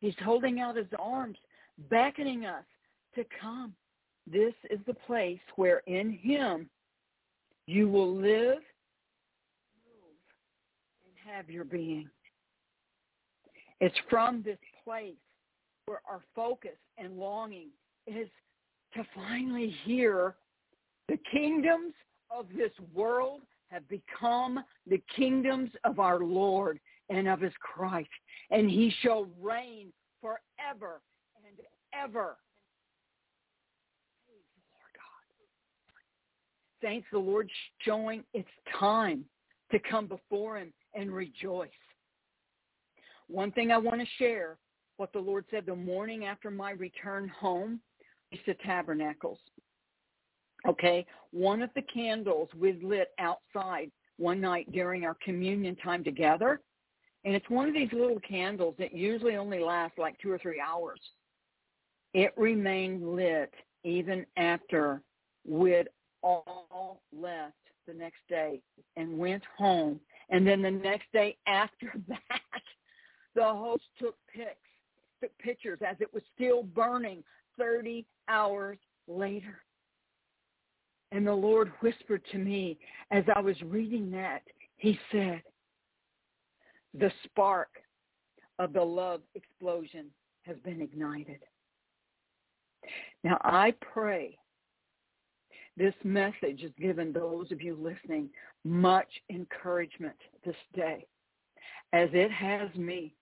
He's 0.00 0.14
holding 0.22 0.60
out 0.60 0.76
his 0.76 0.86
arms, 0.98 1.36
beckoning 1.90 2.44
us 2.44 2.64
to 3.14 3.24
come. 3.40 3.74
This 4.30 4.54
is 4.70 4.78
the 4.86 4.94
place 4.94 5.40
where 5.56 5.82
in 5.86 6.12
him 6.12 6.68
you 7.66 7.88
will 7.88 8.14
live, 8.14 8.62
move, 9.84 10.14
and 11.04 11.34
have 11.34 11.48
your 11.48 11.64
being. 11.64 12.08
It's 13.80 13.96
from 14.08 14.42
this 14.42 14.58
place 14.84 15.14
where 15.86 16.00
our 16.08 16.22
focus 16.34 16.78
and 16.96 17.18
longing 17.18 17.68
is 18.06 18.28
to 18.94 19.04
finally 19.14 19.74
hear 19.84 20.36
the 21.08 21.18
kingdoms 21.30 21.92
of 22.30 22.46
this 22.56 22.72
world 22.94 23.40
have 23.68 23.88
become 23.88 24.60
the 24.88 25.02
kingdoms 25.16 25.70
of 25.84 25.98
our 25.98 26.20
Lord 26.20 26.78
and 27.10 27.28
of 27.28 27.40
his 27.40 27.52
Christ, 27.60 28.08
and 28.50 28.70
he 28.70 28.92
shall 29.00 29.26
reign 29.40 29.92
forever 30.20 31.00
and 31.44 31.56
ever. 31.92 32.36
Saints, 36.82 37.06
the 37.10 37.18
Lord 37.18 37.48
showing 37.80 38.24
it's 38.34 38.46
time 38.78 39.24
to 39.72 39.78
come 39.78 40.06
before 40.06 40.58
him 40.58 40.70
and 40.94 41.10
rejoice. 41.10 41.70
One 43.28 43.52
thing 43.52 43.72
I 43.72 43.78
want 43.78 44.02
to 44.02 44.06
share, 44.18 44.58
what 44.98 45.10
the 45.14 45.18
Lord 45.18 45.46
said 45.50 45.64
the 45.64 45.74
morning 45.74 46.26
after 46.26 46.50
my 46.50 46.72
return 46.72 47.28
home, 47.28 47.80
to 48.46 48.54
Tabernacles. 48.54 49.38
Okay, 50.66 51.04
one 51.30 51.62
of 51.62 51.70
the 51.74 51.82
candles 51.82 52.48
we 52.58 52.72
lit 52.82 53.08
outside 53.18 53.90
one 54.16 54.40
night 54.40 54.70
during 54.72 55.04
our 55.04 55.16
communion 55.22 55.76
time 55.76 56.02
together, 56.02 56.60
and 57.24 57.34
it's 57.34 57.48
one 57.50 57.68
of 57.68 57.74
these 57.74 57.92
little 57.92 58.20
candles 58.20 58.74
that 58.78 58.94
usually 58.94 59.36
only 59.36 59.60
lasts 59.60 59.98
like 59.98 60.18
two 60.18 60.30
or 60.30 60.38
three 60.38 60.60
hours. 60.60 61.00
It 62.12 62.32
remained 62.36 63.14
lit 63.14 63.52
even 63.82 64.24
after 64.36 65.02
we'd 65.46 65.88
all 66.22 67.02
left 67.12 67.54
the 67.86 67.94
next 67.94 68.20
day 68.28 68.62
and 68.96 69.18
went 69.18 69.42
home. 69.58 70.00
And 70.30 70.46
then 70.46 70.62
the 70.62 70.70
next 70.70 71.06
day 71.12 71.36
after 71.46 71.92
that, 72.08 72.40
the 73.34 73.44
host 73.44 73.84
took 73.98 74.16
pics, 74.34 74.56
took 75.20 75.36
pictures 75.38 75.80
as 75.86 75.96
it 76.00 76.12
was 76.12 76.22
still 76.34 76.62
burning 76.62 77.22
30 77.58 78.04
hours 78.28 78.78
later. 79.06 79.60
And 81.12 81.26
the 81.26 81.32
Lord 81.32 81.72
whispered 81.80 82.22
to 82.32 82.38
me 82.38 82.78
as 83.10 83.24
I 83.34 83.40
was 83.40 83.60
reading 83.62 84.10
that, 84.12 84.42
he 84.76 84.98
said, 85.12 85.42
the 86.94 87.10
spark 87.24 87.68
of 88.58 88.72
the 88.72 88.82
love 88.82 89.20
explosion 89.34 90.06
has 90.42 90.56
been 90.64 90.80
ignited. 90.80 91.40
Now 93.22 93.38
I 93.42 93.74
pray 93.80 94.36
this 95.76 95.94
message 96.04 96.62
has 96.62 96.70
given 96.80 97.12
those 97.12 97.50
of 97.50 97.60
you 97.60 97.76
listening 97.80 98.28
much 98.64 99.08
encouragement 99.30 100.16
this 100.44 100.54
day 100.74 101.06
as 101.92 102.08
it 102.12 102.30
has 102.30 102.72
me. 102.74 103.14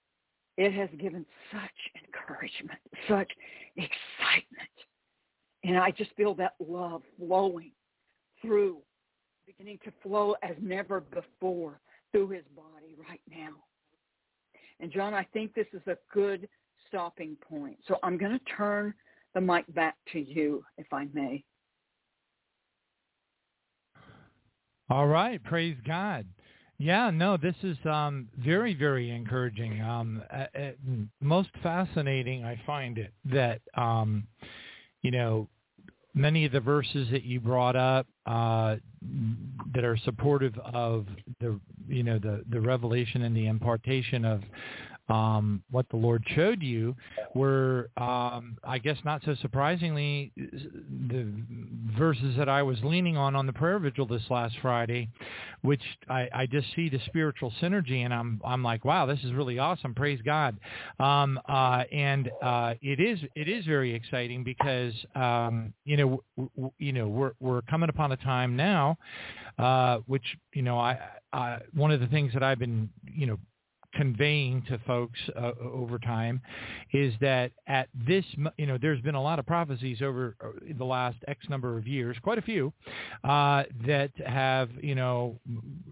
It 0.57 0.73
has 0.75 0.91
given 0.99 1.25
such 1.51 2.05
encouragement, 2.05 2.79
such 3.09 3.31
excitement. 3.77 4.69
And 5.65 5.79
I 5.79 5.91
just 5.91 6.15
feel 6.17 6.35
that 6.35 6.55
love 6.61 7.03
flowing 7.19 7.73
through, 8.41 8.79
beginning 9.47 9.79
to 9.85 9.93
flow 10.03 10.35
as 10.43 10.57
never 10.61 11.01
before 11.01 11.81
through 12.11 12.31
his 12.31 12.45
body 12.55 12.97
right 13.09 13.21
now. 13.31 13.55
And 14.81 14.93
John, 14.93 15.15
I 15.15 15.25
think 15.33 15.55
this 15.55 15.69
is 15.73 15.83
a 15.87 15.97
good 16.13 16.49
stopping 16.89 17.37
point. 17.49 17.79
So 17.87 17.99
I'm 18.03 18.19
going 18.19 18.33
to 18.33 18.45
turn 18.57 18.93
the 19.35 19.41
mic 19.41 19.73
back 19.75 19.97
to 20.13 20.21
you, 20.21 20.65
if 20.77 20.93
I 20.93 21.07
may. 21.15 21.45
All 24.91 25.07
right. 25.07 25.43
Praise 25.43 25.77
God. 25.87 26.27
Yeah, 26.78 27.10
no, 27.10 27.36
this 27.36 27.55
is 27.62 27.76
um, 27.84 28.28
very, 28.39 28.75
very 28.75 29.10
encouraging. 29.10 29.81
Um, 29.81 30.23
uh, 30.33 30.47
uh, 30.59 30.70
most 31.20 31.51
fascinating, 31.62 32.44
I 32.44 32.60
find 32.67 32.99
it 32.99 33.12
that 33.26 33.60
um, 33.76 34.26
you 35.02 35.10
know 35.10 35.49
many 36.15 36.44
of 36.44 36.52
the 36.52 36.60
verses 36.60 37.09
that 37.10 37.23
you 37.23 37.41
brought 37.41 37.76
up 37.76 38.07
uh, 38.26 38.76
that 39.75 39.84
are 39.84 39.97
supportive 39.97 40.59
of 40.59 41.07
the 41.41 41.59
you 41.89 42.02
know 42.02 42.18
the 42.18 42.44
the 42.51 42.60
revelation 42.60 43.23
and 43.23 43.36
the 43.36 43.47
impartation 43.47 44.25
of 44.25 44.42
um, 45.09 45.63
what 45.71 45.89
the 45.91 45.97
Lord 45.97 46.25
showed 46.35 46.63
you 46.63 46.95
were, 47.35 47.91
um, 47.97 48.57
I 48.65 48.79
guess, 48.79 48.97
not 49.05 49.23
so 49.25 49.35
surprisingly, 49.43 50.33
the 50.37 51.27
verses 51.99 52.37
that 52.39 52.49
I 52.49 52.63
was 52.63 52.79
leaning 52.85 53.17
on 53.17 53.35
on 53.35 53.47
the 53.47 53.53
prayer 53.53 53.79
vigil 53.79 54.07
this 54.07 54.23
last 54.31 54.55
Friday, 54.63 55.09
which 55.63 55.83
I, 56.09 56.29
I 56.33 56.47
just 56.47 56.69
see 56.77 56.89
the 56.89 57.01
spiritual 57.07 57.53
synergy, 57.61 58.05
and 58.05 58.15
I'm 58.15 58.41
I'm 58.45 58.63
like, 58.63 58.85
wow, 58.85 59.07
this 59.07 59.19
is 59.25 59.33
really 59.33 59.59
awesome. 59.59 59.95
Praise 59.95 60.21
God, 60.25 60.57
um, 61.01 61.41
uh, 61.49 61.85
and 61.93 62.31
uh, 62.41 62.75
it 62.81 63.01
is 63.01 63.19
it 63.35 63.49
is 63.49 63.65
very 63.67 63.95
exciting 63.95 64.45
because 64.45 64.95
um, 65.15 65.73
you 65.85 65.97
know 65.97 66.23
w- 66.37 66.51
w- 66.57 66.73
you 66.79 66.93
know 66.93 67.09
we're 67.09 67.33
we're 67.41 67.63
coming 67.63 67.89
upon 67.89 68.13
a 68.13 68.17
time 68.19 68.57
now, 68.57 68.97
uh, 69.59 69.99
which 70.07 70.25
you 70.55 70.63
know 70.63 70.79
I, 70.79 70.99
I 71.33 71.59
one 71.75 71.91
of 71.91 72.01
the 72.01 72.07
things 72.07 72.33
that 72.35 72.43
I've 72.43 72.59
been 72.59 72.89
you 73.05 73.27
know 73.27 73.39
conveying 73.95 74.62
to 74.69 74.79
folks 74.87 75.19
uh, 75.37 75.53
over 75.61 75.99
time 75.99 76.41
is 76.93 77.15
that 77.21 77.53
at 77.67 77.89
this, 78.07 78.25
you 78.57 78.67
know, 78.67 78.79
there's 78.81 79.01
been 79.01 79.15
a 79.15 79.23
lot 79.23 79.39
of 79.39 79.47
prophecies 79.47 80.03
over 80.03 80.37
uh, 80.43 80.49
the 80.79 80.85
last 80.85 81.17
X 81.29 81.49
number 81.49 81.77
of 81.79 81.87
years, 81.87 82.17
quite 82.23 82.39
a 82.39 82.43
few, 82.43 82.73
uh, 83.25 83.65
that 83.87 84.11
have, 84.27 84.71
you 84.83 84.95
know, 84.95 85.39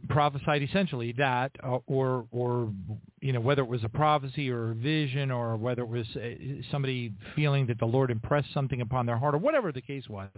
prophesied 0.09 0.63
essentially 0.63 1.13
that, 1.19 1.53
uh, 1.63 1.79
or, 1.87 2.27
or, 2.31 2.73
you 3.21 3.35
know, 3.35 3.41
whether 3.41 3.63
it 3.63 3.69
was 3.69 3.85
a 3.85 3.89
prophecy 3.89 4.51
or 4.51 4.71
a 4.71 4.75
vision 4.75 5.31
or 5.31 5.57
whether 5.57 5.83
it 5.83 5.89
was 5.89 6.07
uh, 6.17 6.31
somebody 6.71 7.13
feeling 7.37 7.67
that 7.67 7.79
the 7.79 7.87
Lord 7.87 8.11
impressed 8.11 8.53
something 8.55 8.81
upon 8.81 9.05
their 9.05 9.19
heart 9.19 9.35
or 9.35 9.39
whatever 9.39 9.73
the 9.73 9.83
case 9.83 10.09
was, 10.09 10.31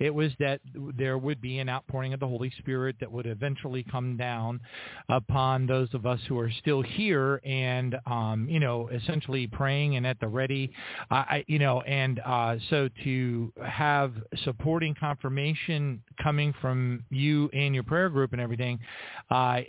it 0.00 0.10
was 0.12 0.32
that 0.40 0.60
there 0.96 1.18
would 1.18 1.40
be 1.40 1.58
an 1.60 1.68
outpouring 1.68 2.14
of 2.14 2.20
the 2.20 2.26
Holy 2.26 2.52
Spirit 2.58 2.96
that 2.98 3.10
would 3.10 3.26
eventually 3.26 3.84
come 3.90 4.16
down 4.16 4.60
upon 5.08 5.66
those 5.66 5.92
of 5.94 6.04
us 6.04 6.18
who 6.28 6.36
are 6.38 6.50
still 6.50 6.82
here 6.82 7.40
and 7.44 7.96
um, 8.06 8.48
you 8.48 8.58
know 8.58 8.88
essentially 8.88 9.46
praying 9.46 9.96
and 9.96 10.06
at 10.06 10.18
the 10.18 10.26
ready. 10.26 10.72
I, 11.10 11.44
you 11.46 11.58
know, 11.58 11.80
and 11.82 12.20
uh, 12.24 12.56
so 12.70 12.88
to 13.04 13.52
have 13.64 14.12
supporting 14.44 14.94
confirmation 14.94 16.02
coming 16.22 16.52
from 16.60 17.04
you 17.10 17.48
and 17.52 17.74
your 17.74 17.84
prayer 17.84 18.08
group 18.08 18.32
and 18.32 18.40
everything 18.40 18.80
uh, 19.30 19.60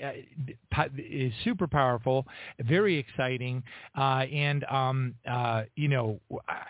is 0.98 1.34
super 1.44 1.68
powerful, 1.68 2.26
very 2.62 2.98
exciting, 2.98 3.64
uh, 3.98 4.26
and 4.32 4.64
um, 4.66 5.16
uh, 5.30 5.64
you 5.76 5.88
know 5.88 6.20
I, 6.48 6.64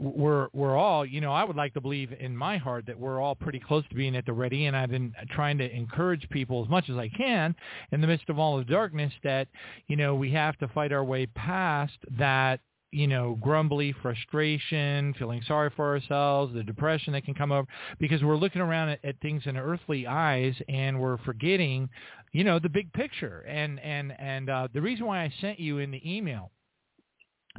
we're 0.00 0.48
we're 0.52 0.76
all 0.76 1.04
you 1.06 1.20
know 1.20 1.32
I 1.32 1.44
would 1.44 1.56
like 1.56 1.74
to 1.74 1.80
believe 1.80 2.12
in 2.18 2.36
my 2.36 2.56
heart 2.56 2.86
that 2.86 2.98
we're 2.98 3.20
all 3.20 3.34
pretty 3.34 3.60
close 3.60 3.84
to 3.88 3.94
being 3.94 4.16
at 4.16 4.26
the 4.26 4.32
ready. 4.32 4.66
And 4.66 4.76
I've 4.76 4.90
been 4.90 5.12
trying 5.30 5.58
to 5.58 5.70
encourage 5.70 6.28
people 6.30 6.62
as 6.64 6.68
much 6.68 6.88
as 6.90 6.96
I 6.96 7.08
can 7.08 7.54
in 7.92 8.00
the 8.00 8.06
midst 8.06 8.28
of 8.28 8.38
all 8.38 8.58
the 8.58 8.64
darkness 8.64 9.12
that 9.22 9.48
you 9.86 9.96
know 9.96 10.14
we 10.14 10.32
have 10.32 10.56
to 10.58 10.68
fight 10.68 10.92
our 10.92 11.04
way 11.04 11.26
past 11.26 11.96
that 12.18 12.60
you 12.96 13.06
know 13.06 13.36
grumbly 13.40 13.94
frustration 14.02 15.14
feeling 15.18 15.42
sorry 15.46 15.70
for 15.76 15.94
ourselves 15.94 16.54
the 16.54 16.62
depression 16.62 17.12
that 17.12 17.24
can 17.24 17.34
come 17.34 17.52
over 17.52 17.66
because 17.98 18.22
we're 18.22 18.36
looking 18.36 18.62
around 18.62 18.88
at, 18.88 19.04
at 19.04 19.20
things 19.20 19.42
in 19.46 19.56
earthly 19.56 20.06
eyes 20.06 20.54
and 20.68 20.98
we're 20.98 21.18
forgetting 21.18 21.88
you 22.32 22.44
know 22.44 22.58
the 22.58 22.68
big 22.68 22.92
picture 22.92 23.40
and 23.48 23.78
and 23.80 24.12
and 24.18 24.48
uh 24.50 24.66
the 24.72 24.80
reason 24.80 25.06
why 25.06 25.22
I 25.22 25.32
sent 25.40 25.60
you 25.60 25.78
in 25.78 25.90
the 25.90 26.00
email 26.16 26.50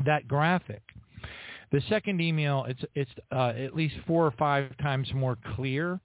that 0.06 0.28
graphic. 0.28 0.82
The 1.72 1.82
second 1.90 2.22
email, 2.22 2.66
it's 2.68 2.84
it's 2.96 3.12
uh, 3.32 3.50
at 3.58 3.76
least 3.76 3.96
four 4.06 4.26
or 4.26 4.32
five 4.32 4.76
times 4.78 5.12
more 5.14 5.38
clear, 5.56 6.00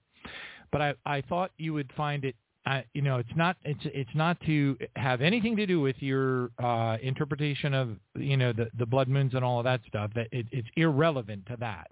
but 0.73 0.81
I, 0.81 0.95
I 1.07 1.21
thought 1.23 1.53
you 1.57 1.73
would 1.75 1.93
find 1.97 2.25
it. 2.25 2.35
Uh, 2.65 2.83
you 2.95 3.03
know, 3.03 3.19
it's 3.19 3.37
not 3.37 3.57
it's 3.65 3.81
it's 3.85 4.15
not 4.15 4.39
to 4.47 4.77
have 4.95 5.21
anything 5.21 5.57
to 5.57 5.67
do 5.67 5.81
with 5.81 5.97
your 5.99 6.51
uh, 6.63 6.97
interpretation 7.03 7.75
of 7.75 7.97
you 8.15 8.37
know 8.37 8.53
the 8.53 8.71
the 8.79 8.87
blood 8.87 9.09
moons 9.09 9.35
and 9.35 9.45
all 9.45 9.59
of 9.59 9.65
that 9.65 9.81
stuff. 9.89 10.13
That 10.15 10.29
it, 10.31 10.47
it's 10.53 10.69
irrelevant 10.77 11.47
to 11.47 11.57
that. 11.59 11.91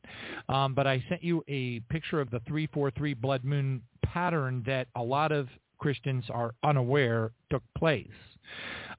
Um, 0.49 0.75
but 0.75 0.87
I 0.87 1.03
sent 1.09 1.25
you 1.25 1.45
a 1.49 1.81
picture 1.91 2.21
of 2.21 2.31
the 2.31 2.41
three 2.47 2.69
four 2.69 2.93
three 2.93 3.15
blood 3.15 3.45
moon 3.45 3.83
pattern 4.05 4.63
that 4.67 4.87
a 4.95 5.03
lot 5.03 5.33
of 5.33 5.49
Christians 5.79 6.25
are 6.31 6.55
unaware 6.63 7.33
took 7.51 7.63
place, 7.77 8.07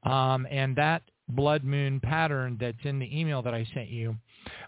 um, 0.03 0.45
and 0.51 0.75
that 0.75 1.03
blood 1.29 1.63
moon 1.63 2.01
pattern 2.01 2.57
that's 2.59 2.83
in 2.83 2.99
the 2.99 3.17
email 3.17 3.41
that 3.41 3.53
I 3.53 3.65
sent 3.73 3.87
you 3.87 4.17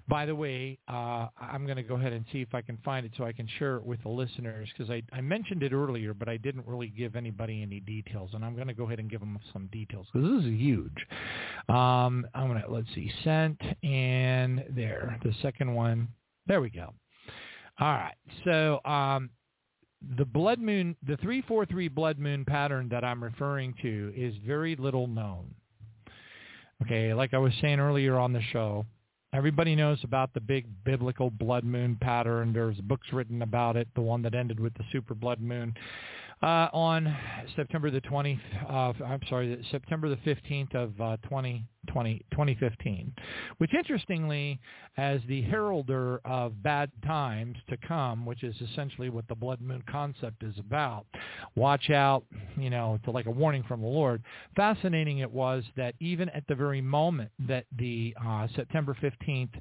by 0.07 0.25
the 0.25 0.35
way, 0.35 0.77
uh, 0.87 1.27
I'm 1.39 1.65
going 1.65 1.77
to 1.77 1.83
go 1.83 1.95
ahead 1.95 2.13
and 2.13 2.25
see 2.31 2.41
if 2.41 2.53
I 2.53 2.61
can 2.61 2.77
find 2.83 3.05
it 3.05 3.13
so 3.17 3.23
I 3.23 3.31
can 3.31 3.47
share 3.59 3.77
it 3.77 3.85
with 3.85 4.01
the 4.03 4.09
listeners 4.09 4.69
because 4.75 4.91
I, 4.91 5.01
I 5.11 5.21
mentioned 5.21 5.63
it 5.63 5.73
earlier, 5.73 6.13
but 6.13 6.27
I 6.27 6.37
didn't 6.37 6.67
really 6.67 6.87
give 6.87 7.15
anybody 7.15 7.61
any 7.61 7.79
details, 7.79 8.31
and 8.33 8.43
I'm 8.43 8.55
going 8.55 8.67
to 8.67 8.73
go 8.73 8.85
ahead 8.85 8.99
and 8.99 9.09
give 9.09 9.19
them 9.19 9.39
some 9.51 9.67
details 9.71 10.07
because 10.11 10.29
this 10.29 10.45
is 10.45 10.59
huge. 10.59 11.07
Um, 11.69 12.25
I'm 12.33 12.47
going 12.47 12.61
to 12.61 12.69
let's 12.69 12.87
see, 12.93 13.11
sent 13.23 13.61
and 13.83 14.63
there, 14.75 15.19
the 15.23 15.33
second 15.41 15.73
one. 15.73 16.09
There 16.47 16.61
we 16.61 16.69
go. 16.69 16.93
All 17.79 17.93
right, 17.93 18.15
so 18.43 18.81
um, 18.85 19.29
the 20.17 20.25
blood 20.25 20.59
moon, 20.59 20.95
the 21.01 21.17
343 21.17 21.87
blood 21.87 22.19
moon 22.19 22.45
pattern 22.45 22.89
that 22.89 23.03
I'm 23.03 23.23
referring 23.23 23.73
to 23.81 24.13
is 24.15 24.35
very 24.45 24.75
little 24.75 25.07
known. 25.07 25.55
Okay, 26.83 27.13
like 27.13 27.33
I 27.33 27.37
was 27.37 27.53
saying 27.61 27.79
earlier 27.79 28.19
on 28.19 28.33
the 28.33 28.41
show, 28.51 28.85
Everybody 29.33 29.75
knows 29.75 29.99
about 30.03 30.33
the 30.33 30.39
big 30.39 30.65
biblical 30.83 31.31
blood 31.31 31.63
moon 31.63 31.97
pattern. 31.99 32.53
There's 32.53 32.77
books 32.81 33.07
written 33.11 33.41
about 33.41 33.75
it, 33.75 33.87
the 33.95 34.01
one 34.01 34.21
that 34.21 34.35
ended 34.35 34.59
with 34.59 34.73
the 34.75 34.83
super 34.91 35.15
blood 35.15 35.41
moon 35.41 35.73
uh, 36.43 36.67
on 36.73 37.15
September 37.55 37.89
the 37.89 38.01
20th, 38.01 38.39
uh, 38.69 38.91
I'm 39.03 39.21
sorry, 39.29 39.65
September 39.71 40.09
the 40.09 40.17
15th 40.17 40.75
of 40.75 40.99
uh, 40.99 41.17
20, 41.27 41.63
2015, 41.87 43.13
which 43.57 43.73
interestingly, 43.73 44.59
as 44.97 45.21
the 45.27 45.41
heralder 45.43 46.19
of 46.25 46.61
bad 46.63 46.91
times 47.05 47.57
to 47.69 47.77
come, 47.77 48.25
which 48.25 48.43
is 48.43 48.55
essentially 48.61 49.09
what 49.09 49.27
the 49.27 49.35
blood 49.35 49.61
moon 49.61 49.83
concept 49.89 50.43
is 50.43 50.55
about, 50.59 51.05
watch 51.55 51.89
out, 51.89 52.23
you 52.57 52.69
know, 52.69 52.99
to 53.03 53.11
like 53.11 53.25
a 53.25 53.31
warning 53.31 53.63
from 53.67 53.81
the 53.81 53.87
Lord. 53.87 54.21
Fascinating 54.55 55.19
it 55.19 55.31
was 55.31 55.63
that 55.75 55.95
even 55.99 56.29
at 56.29 56.45
the 56.47 56.55
very 56.55 56.81
moment 56.81 57.31
that 57.47 57.65
the 57.77 58.15
uh, 58.25 58.47
September 58.55 58.95
15th 59.01 59.53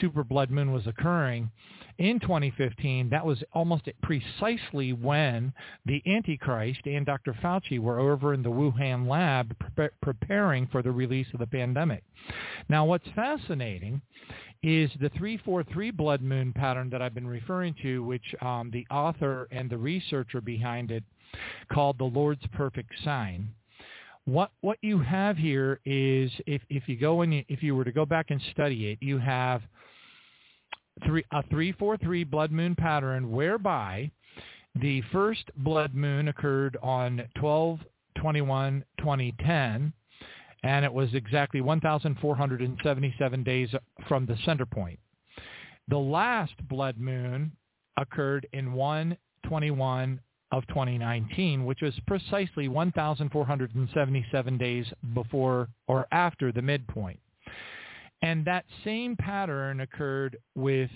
super 0.00 0.24
blood 0.24 0.50
moon 0.50 0.72
was 0.72 0.86
occurring, 0.86 1.50
in 1.98 2.20
2015, 2.20 3.10
that 3.10 3.26
was 3.26 3.42
almost 3.52 3.88
precisely 4.02 4.92
when 4.92 5.52
the 5.84 6.00
Antichrist 6.06 6.80
and 6.86 7.04
Dr. 7.04 7.32
Fauci 7.42 7.80
were 7.80 7.98
over 7.98 8.34
in 8.34 8.42
the 8.42 8.50
Wuhan 8.50 9.08
lab 9.08 9.54
pre- 9.74 9.88
preparing 10.00 10.68
for 10.68 10.80
the 10.80 10.92
release 10.92 11.26
of 11.34 11.40
the 11.40 11.46
pandemic. 11.58 12.04
Now, 12.68 12.84
what's 12.84 13.08
fascinating 13.14 14.00
is 14.62 14.90
the 15.00 15.08
343 15.10 15.90
blood 15.92 16.22
moon 16.22 16.52
pattern 16.52 16.90
that 16.90 17.00
I've 17.00 17.14
been 17.14 17.26
referring 17.26 17.74
to, 17.82 18.02
which 18.02 18.34
um, 18.40 18.70
the 18.72 18.86
author 18.90 19.48
and 19.50 19.70
the 19.70 19.78
researcher 19.78 20.40
behind 20.40 20.90
it 20.90 21.04
called 21.72 21.98
the 21.98 22.04
Lord's 22.04 22.46
perfect 22.52 22.92
sign. 23.04 23.48
What 24.24 24.50
what 24.60 24.78
you 24.82 24.98
have 24.98 25.38
here 25.38 25.80
is 25.86 26.30
if 26.46 26.60
if 26.68 26.82
you 26.86 26.96
go 26.96 27.22
and 27.22 27.44
if 27.48 27.62
you 27.62 27.74
were 27.74 27.84
to 27.84 27.92
go 27.92 28.04
back 28.04 28.26
and 28.30 28.40
study 28.52 28.90
it, 28.90 28.98
you 29.00 29.18
have 29.18 29.62
three, 31.06 31.24
a 31.32 31.42
343 31.44 32.24
blood 32.24 32.52
moon 32.52 32.74
pattern 32.74 33.30
whereby 33.30 34.10
the 34.74 35.02
first 35.12 35.44
blood 35.56 35.94
moon 35.94 36.28
occurred 36.28 36.76
on 36.82 37.22
12-21-2010, 37.38 39.92
and 40.62 40.84
it 40.84 40.92
was 40.92 41.12
exactly 41.14 41.60
1,477 41.60 43.42
days 43.42 43.68
from 44.08 44.26
the 44.26 44.36
center 44.44 44.66
point. 44.66 44.98
The 45.88 45.98
last 45.98 46.54
blood 46.68 46.98
moon 46.98 47.52
occurred 47.96 48.46
in 48.52 48.72
1-21 48.72 50.18
of 50.50 50.66
2019, 50.68 51.64
which 51.64 51.80
was 51.82 51.94
precisely 52.06 52.68
1,477 52.68 54.58
days 54.58 54.86
before 55.14 55.68
or 55.86 56.06
after 56.10 56.52
the 56.52 56.62
midpoint. 56.62 57.20
And 58.22 58.44
that 58.46 58.64
same 58.84 59.14
pattern 59.16 59.80
occurred 59.80 60.38
with 60.54 60.90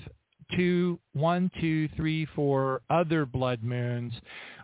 two, 0.57 0.99
one, 1.12 1.50
two, 1.60 1.89
three, 1.97 2.26
four 2.34 2.82
other 2.91 3.24
blood 3.26 3.62
moons 3.62 4.12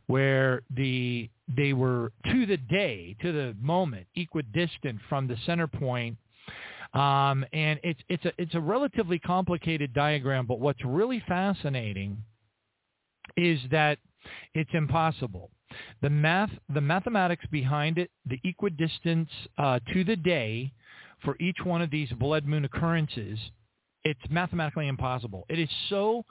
where 0.07 0.62
the 0.75 1.28
they 1.57 1.73
were 1.73 2.12
to 2.31 2.47
the 2.47 2.57
day, 2.57 3.17
to 3.23 3.33
the 3.33 3.57
moment, 3.60 4.07
equidistant 4.17 5.01
from 5.09 5.27
the 5.27 5.36
center 5.47 5.67
point. 5.67 6.17
Um, 6.94 7.44
and 7.52 7.78
it's 7.83 8.01
it's 8.09 8.25
a 8.25 8.33
it's 8.39 8.55
a 8.55 8.60
relatively 8.60 9.18
complicated 9.18 9.93
diagram, 9.93 10.47
but 10.47 10.60
what's 10.60 10.83
really 10.85 11.23
fascinating 11.28 12.17
is 13.36 13.60
that 13.70 13.99
it's 14.55 14.70
impossible. 14.73 15.51
The 16.01 16.10
math, 16.10 16.51
the 16.73 16.81
mathematics 16.81 17.44
behind 17.51 17.99
it, 17.99 18.10
the 18.25 18.41
equidistance 18.44 19.28
uh, 19.59 19.81
to 19.93 20.02
the 20.02 20.17
day, 20.17 20.73
for 21.25 21.36
each 21.41 21.59
one 21.62 21.83
of 21.83 21.91
these 21.91 22.10
blood 22.12 22.47
moon 22.47 22.65
occurrences, 22.65 23.39
it's 24.05 24.20
mathematically 24.31 24.89
impossible. 24.89 25.44
It 25.49 25.59
is 25.59 25.68
so 25.91 26.25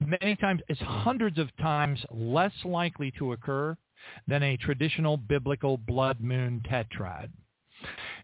many 0.00 0.36
times, 0.36 0.62
it's 0.68 0.80
hundreds 0.80 1.38
of 1.38 1.54
times 1.58 2.00
less 2.10 2.52
likely 2.64 3.12
to 3.18 3.32
occur 3.32 3.76
than 4.26 4.42
a 4.42 4.56
traditional 4.56 5.16
biblical 5.16 5.76
blood 5.76 6.20
moon 6.20 6.62
tetrad. 6.68 7.30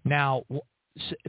Now, 0.05 0.44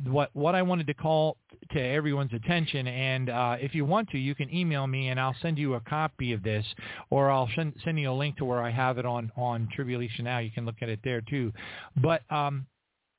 what 0.04 0.30
what 0.34 0.54
I 0.54 0.62
wanted 0.62 0.88
to 0.88 0.94
call 0.94 1.38
to 1.72 1.82
everyone's 1.82 2.34
attention, 2.34 2.88
and 2.88 3.30
uh, 3.30 3.58
if 3.60 3.74
you 3.74 3.84
want 3.86 4.10
to, 4.10 4.18
you 4.18 4.36
can 4.36 4.54
email 4.54 4.86
me 4.86 5.10
and 5.10 5.20
I'll 5.20 5.36
send 5.42 5.58
you 5.58 5.74
a 5.74 5.80
copy 5.80 6.34
of 6.34 6.44
this, 6.44 6.66
or 7.10 7.32
I'll 7.32 7.50
send, 7.56 7.74
send 7.84 8.00
you 8.00 8.12
a 8.12 8.14
link 8.14 8.38
to 8.38 8.46
where 8.46 8.62
I 8.62 8.70
have 8.70 8.98
it 8.98 9.06
on 9.06 9.32
on 9.36 9.68
Tribulation 9.74 10.26
Now. 10.26 10.40
You 10.40 10.52
can 10.52 10.66
look 10.66 10.82
at 10.82 10.90
it 10.90 11.00
there 11.04 11.22
too. 11.22 11.52
But 11.98 12.22
um, 12.32 12.68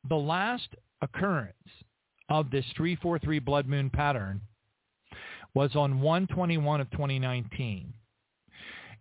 the 0.08 0.16
last 0.16 0.68
occurrence 1.02 1.54
of 2.28 2.50
this 2.50 2.64
343 2.76 3.38
blood 3.40 3.66
moon 3.66 3.90
pattern 3.90 4.40
was 5.54 5.74
on 5.74 6.00
121 6.00 6.80
of 6.80 6.90
2019. 6.90 7.92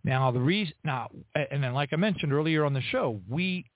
Now 0.06 0.30
the 0.30 0.40
reason 0.40 0.72
now 0.84 1.10
and 1.34 1.62
then 1.62 1.74
like 1.74 1.92
I 1.92 1.96
mentioned 1.96 2.32
earlier 2.32 2.64
on 2.64 2.72
the 2.72 2.80
show, 2.80 3.20
we 3.28 3.66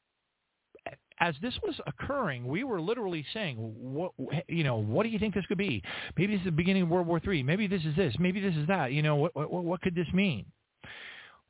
as 1.18 1.34
this 1.42 1.52
was 1.62 1.74
occurring, 1.86 2.46
we 2.46 2.64
were 2.64 2.80
literally 2.80 3.26
saying, 3.34 3.56
"What 3.56 4.12
you 4.48 4.64
know? 4.64 4.76
What 4.76 5.02
do 5.02 5.10
you 5.10 5.18
think 5.18 5.34
this 5.34 5.44
could 5.46 5.58
be? 5.58 5.82
Maybe 6.16 6.32
this 6.32 6.40
is 6.40 6.46
the 6.46 6.52
beginning 6.52 6.84
of 6.84 6.88
World 6.88 7.08
War 7.08 7.20
III. 7.22 7.42
Maybe 7.42 7.66
this 7.66 7.84
is 7.84 7.94
this. 7.96 8.14
Maybe 8.18 8.40
this 8.40 8.54
is 8.54 8.66
that. 8.68 8.92
You 8.92 9.02
know, 9.02 9.16
what 9.16 9.34
what, 9.34 9.64
what 9.64 9.80
could 9.82 9.94
this 9.94 10.06
mean?" 10.14 10.46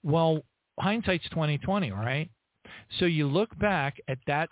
Well, 0.02 0.42
hindsight's 0.81 1.28
twenty 1.31 1.59
twenty, 1.59 1.92
right? 1.92 2.31
So 2.99 3.05
you 3.05 3.28
look 3.28 3.57
back 3.59 3.99
at 4.09 4.18
that 4.26 4.49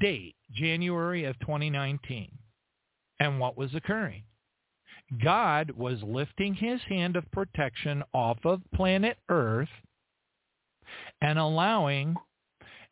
date, 0.00 0.34
January 0.52 1.24
of 1.24 1.38
2019, 1.38 2.30
and 3.20 3.40
what 3.40 3.56
was 3.56 3.74
occurring? 3.74 4.24
God 5.22 5.70
was 5.70 6.02
lifting 6.02 6.54
his 6.54 6.80
hand 6.88 7.16
of 7.16 7.30
protection 7.30 8.02
off 8.12 8.38
of 8.44 8.60
planet 8.74 9.18
Earth 9.28 9.68
and 11.20 11.38
allowing 11.38 12.16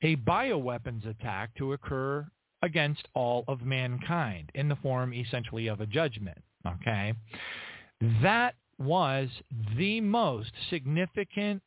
a 0.03 0.17
bioweapons 0.17 1.07
attack 1.07 1.55
to 1.57 1.73
occur 1.73 2.27
against 2.63 3.07
all 3.15 3.45
of 3.49 3.63
mankind 3.63 4.51
in 4.55 4.69
the 4.69 4.77
form 4.77 5.13
essentially 5.13 5.67
of 5.67 5.81
a 5.81 5.87
judgment. 5.87 6.39
Okay? 6.67 7.15
That 8.23 8.55
was 8.79 9.29
the 9.77 10.01
most 10.01 10.53
significant 10.71 11.63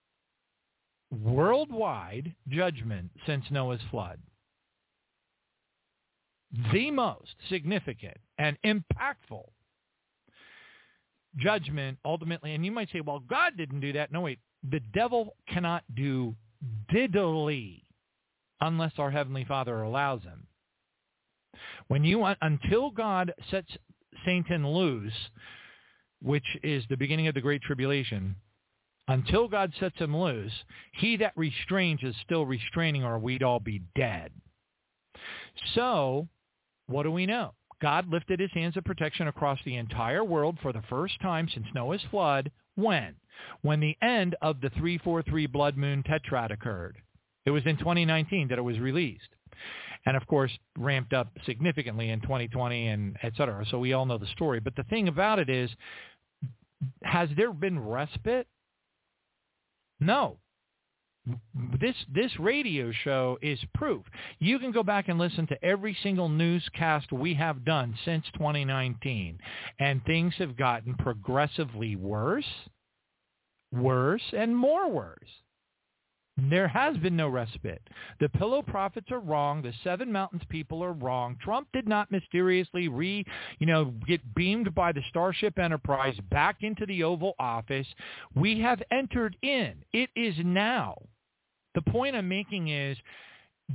worldwide 1.11 2.36
judgment 2.50 3.10
since 3.26 3.45
Noah's 3.50 3.82
flood 3.90 4.19
the 6.72 6.90
most 6.92 7.36
significant 7.50 8.18
and 8.38 8.58
impactful 8.66 9.45
judgment 11.38 11.98
ultimately. 12.06 12.53
And 12.53 12.66
you 12.66 12.72
might 12.72 12.90
say, 12.91 13.01
well, 13.01 13.19
God 13.19 13.53
didn't 13.58 13.80
do 13.80 13.93
that. 13.93 14.11
No, 14.11 14.22
wait. 14.22 14.40
The 14.69 14.82
devil 14.93 15.35
cannot 15.48 15.83
do 15.95 16.35
diddly 16.93 17.83
unless 18.61 18.93
our 18.98 19.11
Heavenly 19.11 19.45
Father 19.45 19.82
allows 19.82 20.22
him. 20.24 20.48
When 21.88 22.03
you 22.03 22.25
until 22.41 22.91
God 22.91 23.33
sets 23.49 23.69
Satan 24.25 24.67
loose, 24.67 25.14
which 26.22 26.45
is 26.64 26.83
the 26.90 26.98
beginning 26.98 27.27
of 27.27 27.33
the 27.33 27.41
Great 27.41 27.61
Tribulation, 27.61 28.35
until 29.08 29.48
God 29.48 29.74
sets 29.80 29.98
him 29.98 30.16
loose, 30.16 30.51
he 30.93 31.17
that 31.17 31.33
restrains 31.35 32.01
is 32.03 32.16
still 32.24 32.45
restraining 32.45 33.03
or 33.03 33.17
we'd 33.17 33.43
all 33.43 33.59
be 33.59 33.82
dead. 33.95 34.32
So 35.74 36.27
what 36.88 37.03
do 37.03 37.11
we 37.11 37.25
know? 37.25 37.53
God 37.82 38.09
lifted 38.09 38.40
his 38.40 38.51
hands 38.51 38.77
of 38.77 38.83
protection 38.83 39.27
across 39.27 39.59
the 39.64 39.77
entire 39.77 40.24
world 40.24 40.58
for 40.61 40.74
the 40.74 40.83
first 40.90 41.19
time 41.22 41.48
since 41.53 41.66
Noah's 41.74 42.03
flood. 42.11 42.51
When? 42.75 43.16
When 43.61 43.80
the 43.80 43.98
end 44.01 44.35
of 44.41 44.61
the 44.61 44.69
343 44.72 45.48
blood 45.48 45.77
moon 45.77 46.03
tetrad 46.03 46.51
occurred. 46.51 46.98
It 47.45 47.51
was 47.51 47.66
in 47.66 47.77
2019 47.77 48.49
that 48.49 48.58
it 48.58 48.64
was 48.64 48.80
released. 48.80 49.30
And 50.06 50.16
of 50.16 50.25
course, 50.27 50.51
ramped 50.77 51.14
up 51.14 51.32
significantly 51.45 52.09
in 52.09 52.22
2020 52.22 52.88
and 52.88 53.17
et 53.24 53.33
cetera. 53.38 53.66
So 53.69 53.80
we 53.80 53.93
all 53.93 54.06
know 54.06 54.17
the 54.17 54.27
story. 54.27 54.59
But 54.59 54.75
the 54.75 54.83
thing 54.83 55.08
about 55.08 55.40
it 55.40 55.49
is, 55.49 55.69
has 57.03 57.30
there 57.35 57.51
been 57.51 57.80
respite? 57.80 58.48
No 59.99 60.38
this 61.80 61.95
this 62.14 62.32
radio 62.40 62.91
show 62.91 63.38
is 63.41 63.59
proof. 63.74 64.06
You 64.40 64.59
can 64.59 64.72
go 64.72 64.83
back 64.83 65.08
and 65.08 65.19
listen 65.19 65.48
to 65.48 65.64
every 65.64 65.95
single 66.01 66.30
newscast 66.30 67.11
we 67.11 67.33
have 67.35 67.66
done 67.66 67.95
since 68.06 68.25
2019, 68.33 69.40
and 69.80 70.03
things 70.06 70.33
have 70.38 70.58
gotten 70.58 70.95
progressively 70.95 71.95
worse, 71.95 72.69
worse, 73.72 74.33
and 74.33 74.56
more 74.56 74.90
worse. 74.90 75.30
There 76.49 76.67
has 76.67 76.95
been 76.98 77.17
no 77.17 77.27
respite. 77.27 77.82
The 78.19 78.30
pillow 78.30 78.61
prophets 78.61 79.11
are 79.11 79.19
wrong. 79.19 79.61
The 79.61 79.74
Seven 79.83 80.11
Mountains 80.11 80.43
people 80.48 80.82
are 80.83 80.93
wrong. 80.93 81.35
Trump 81.41 81.67
did 81.74 81.88
not 81.88 82.11
mysteriously 82.11 82.88
re, 82.88 83.25
you 83.59 83.66
know, 83.66 83.93
get 84.08 84.35
beamed 84.35 84.74
by 84.74 84.91
the 84.91 85.03
Starship 85.09 85.59
Enterprise 85.59 86.17
back 86.30 86.58
into 86.61 86.85
the 86.85 87.03
Oval 87.03 87.33
Office. 87.40 87.88
We 88.35 88.59
have 88.61 88.82
entered 88.91 89.35
in. 89.41 89.83
It 89.91 90.09
is 90.16 90.35
now. 90.43 91.01
The 91.80 91.91
point 91.91 92.14
I'm 92.14 92.27
making 92.27 92.67
is 92.69 92.98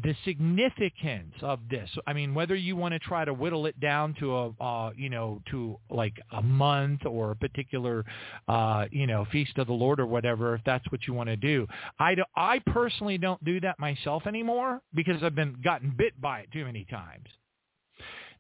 the 0.03 0.15
significance 0.27 1.35
of 1.41 1.61
this. 1.71 1.89
I 2.07 2.13
mean, 2.13 2.35
whether 2.35 2.55
you 2.55 2.77
want 2.77 2.93
to 2.93 2.99
try 2.99 3.25
to 3.25 3.33
whittle 3.33 3.65
it 3.65 3.81
down 3.81 4.15
to 4.21 4.37
a, 4.37 4.51
uh, 4.61 4.91
you 4.95 5.09
know, 5.09 5.41
to 5.51 5.79
like 5.89 6.15
a 6.33 6.43
month 6.43 7.07
or 7.07 7.31
a 7.31 7.37
particular, 7.37 8.05
uh, 8.47 8.87
you 8.91 9.07
know, 9.07 9.25
feast 9.33 9.57
of 9.57 9.69
the 9.69 9.73
Lord 9.73 10.01
or 10.01 10.07
whatever, 10.07 10.55
if 10.55 10.61
that's 10.67 10.85
what 10.93 11.07
you 11.07 11.15
want 11.15 11.29
to 11.29 11.37
do. 11.37 11.67
I, 11.99 12.15
do, 12.15 12.25
I 12.37 12.59
personally 12.67 13.17
don't 13.17 13.43
do 13.43 13.59
that 13.61 13.79
myself 13.79 14.27
anymore 14.27 14.83
because 14.95 15.23
I've 15.23 15.35
been 15.35 15.57
gotten 15.65 15.95
bit 15.97 16.21
by 16.21 16.41
it 16.41 16.53
too 16.53 16.67
many 16.67 16.85
times. 16.91 17.29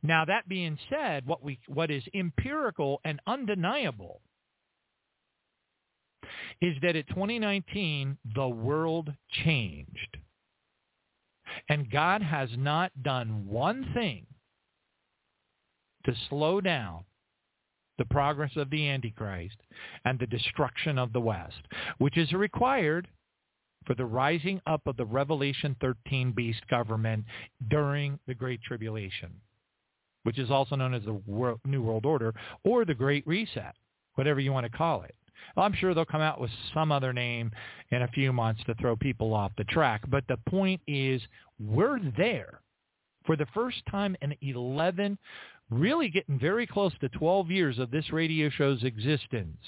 Now 0.03 0.27
that 0.27 0.47
being 0.47 0.77
said, 0.91 1.27
what 1.27 1.43
we 1.43 1.59
what 1.69 1.91
is 1.91 2.03
empirical 2.15 3.01
and 3.07 3.19
undeniable 3.27 4.21
is 6.61 6.77
that 6.83 6.97
in 6.97 7.05
2019 7.05 8.19
the 8.35 8.49
world 8.49 9.13
changed 9.45 10.19
and 11.69 11.91
God 11.91 12.23
has 12.23 12.49
not 12.57 12.91
done 13.03 13.47
one 13.47 13.91
thing 13.95 14.27
to 16.05 16.15
slow 16.29 16.61
down 16.61 17.05
the 17.99 18.05
progress 18.07 18.51
of 18.57 18.71
the 18.71 18.89
Antichrist 18.89 19.57
and 20.05 20.19
the 20.19 20.27
destruction 20.27 20.99
of 20.99 21.13
the 21.13 21.21
West, 21.21 21.61
which 21.99 22.19
is 22.19 22.33
required 22.33 23.09
for 23.87 23.95
the 23.95 24.05
rising 24.05 24.61
up 24.67 24.87
of 24.87 24.97
the 24.97 25.05
Revelation 25.05 25.77
13 25.81 26.33
beast 26.33 26.67
government 26.69 27.25
during 27.71 28.19
the 28.27 28.35
Great 28.35 28.61
Tribulation, 28.63 29.31
which 30.25 30.39
is 30.39 30.51
also 30.51 30.75
known 30.75 30.95
as 30.95 31.05
the 31.05 31.59
New 31.65 31.83
World 31.83 32.07
Order 32.07 32.35
or 32.65 32.85
the 32.85 32.95
Great 32.95 33.27
Reset, 33.27 33.75
whatever 34.15 34.41
you 34.41 34.53
want 34.53 34.65
to 34.65 34.77
call 34.77 35.03
it. 35.03 35.15
I'm 35.57 35.75
sure 35.75 35.95
they'll 35.95 36.05
come 36.05 36.21
out 36.21 36.41
with 36.41 36.51
some 36.73 36.93
other 36.93 37.13
name 37.13 37.51
in 37.91 38.03
a 38.03 38.09
few 38.09 38.33
months 38.33 38.63
to 38.67 38.75
throw 38.75 38.97
people 38.97 39.35
off 39.35 39.53
the 39.57 39.65
track. 39.65 40.03
But 40.09 40.25
the 40.29 40.39
point 40.49 40.81
is, 40.87 41.23
we're 41.59 42.01
there 42.17 42.61
for 43.25 43.37
the 43.37 43.47
first 43.55 43.83
time 43.91 44.17
in 44.23 44.35
11, 44.41 45.19
really 45.71 46.09
getting 46.09 46.39
very 46.39 46.67
close 46.67 46.93
to 47.01 47.09
12 47.09 47.51
years 47.51 47.79
of 47.79 47.91
this 47.91 48.13
radio 48.13 48.51
show's 48.51 48.83
existence. 48.83 49.59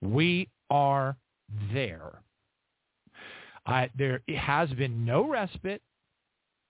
We 0.00 0.48
are 0.70 1.16
there. 1.72 2.22
I, 3.66 3.90
there 3.96 4.22
has 4.36 4.70
been 4.70 5.04
no 5.04 5.28
respite. 5.28 5.82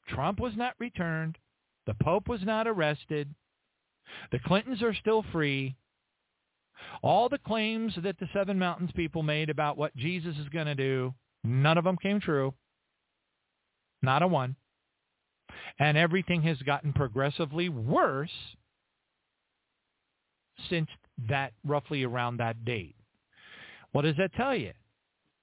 Trump 0.08 0.40
was 0.40 0.54
not 0.56 0.74
returned. 0.78 1.38
The 1.86 1.94
Pope 2.02 2.28
was 2.28 2.40
not 2.42 2.66
arrested. 2.66 3.32
The 4.32 4.38
Clintons 4.40 4.82
are 4.82 4.94
still 4.94 5.24
free. 5.32 5.76
All 7.02 7.28
the 7.28 7.38
claims 7.38 7.94
that 8.02 8.18
the 8.18 8.28
Seven 8.32 8.58
Mountains 8.58 8.90
people 8.94 9.22
made 9.22 9.50
about 9.50 9.76
what 9.76 9.96
Jesus 9.96 10.36
is 10.36 10.48
going 10.48 10.66
to 10.66 10.74
do, 10.74 11.14
none 11.44 11.78
of 11.78 11.84
them 11.84 11.96
came 11.96 12.20
true. 12.20 12.54
Not 14.02 14.22
a 14.22 14.26
one. 14.26 14.56
And 15.78 15.96
everything 15.96 16.42
has 16.42 16.58
gotten 16.58 16.92
progressively 16.92 17.68
worse 17.68 18.30
since 20.68 20.88
that 21.28 21.52
roughly 21.64 22.04
around 22.04 22.38
that 22.38 22.64
date. 22.64 22.96
What 23.92 24.02
does 24.02 24.16
that 24.16 24.34
tell 24.34 24.54
you? 24.54 24.72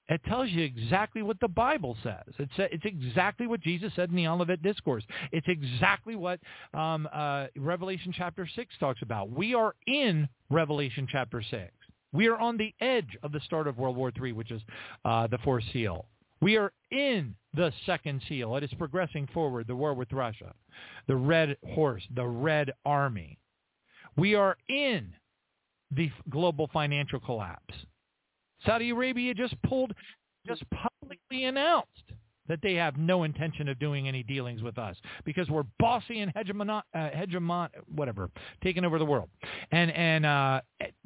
It 0.08 0.22
tells 0.24 0.50
you 0.50 0.62
exactly 0.62 1.22
what 1.22 1.40
the 1.40 1.48
Bible 1.48 1.96
says. 2.02 2.22
It's, 2.38 2.52
it's 2.58 2.84
exactly 2.84 3.46
what 3.46 3.60
Jesus 3.60 3.92
said 3.96 4.10
in 4.10 4.16
the 4.16 4.28
Olivet 4.28 4.62
Discourse. 4.62 5.04
It's 5.32 5.48
exactly 5.48 6.14
what 6.14 6.38
um, 6.74 7.08
uh, 7.12 7.46
Revelation 7.56 8.14
chapter 8.16 8.48
6 8.54 8.74
talks 8.78 9.02
about. 9.02 9.30
We 9.30 9.54
are 9.54 9.74
in 9.86 10.28
Revelation 10.48 11.08
chapter 11.10 11.42
6. 11.42 11.72
We 12.12 12.28
are 12.28 12.38
on 12.38 12.56
the 12.56 12.72
edge 12.80 13.16
of 13.24 13.32
the 13.32 13.40
start 13.40 13.66
of 13.66 13.78
World 13.78 13.96
War 13.96 14.12
III, 14.22 14.32
which 14.32 14.52
is 14.52 14.62
uh, 15.04 15.26
the 15.26 15.38
fourth 15.38 15.64
seal. 15.72 16.06
We 16.40 16.56
are 16.56 16.72
in 16.90 17.34
the 17.54 17.72
second 17.84 18.22
seal. 18.28 18.54
It 18.56 18.62
is 18.62 18.70
progressing 18.78 19.28
forward, 19.34 19.66
the 19.66 19.74
war 19.74 19.94
with 19.94 20.12
Russia, 20.12 20.54
the 21.08 21.16
red 21.16 21.56
horse, 21.74 22.02
the 22.14 22.26
red 22.26 22.72
army. 22.84 23.38
We 24.16 24.34
are 24.34 24.56
in 24.68 25.14
the 25.90 26.10
global 26.30 26.70
financial 26.72 27.20
collapse. 27.20 27.74
Saudi 28.64 28.90
Arabia 28.90 29.34
just 29.34 29.60
pulled, 29.62 29.92
just 30.46 30.62
publicly 30.70 31.44
announced 31.44 32.12
that 32.48 32.60
they 32.62 32.74
have 32.74 32.96
no 32.96 33.24
intention 33.24 33.68
of 33.68 33.78
doing 33.78 34.06
any 34.06 34.22
dealings 34.22 34.62
with 34.62 34.78
us 34.78 34.96
because 35.24 35.48
we're 35.48 35.64
bossy 35.78 36.20
and 36.20 36.32
hegemon, 36.34 36.70
uh, 36.70 36.82
hegemon 36.94 37.68
whatever, 37.94 38.30
taking 38.62 38.84
over 38.84 38.98
the 38.98 39.04
world. 39.04 39.28
And 39.72 39.90
and 39.90 40.26
uh, 40.26 40.60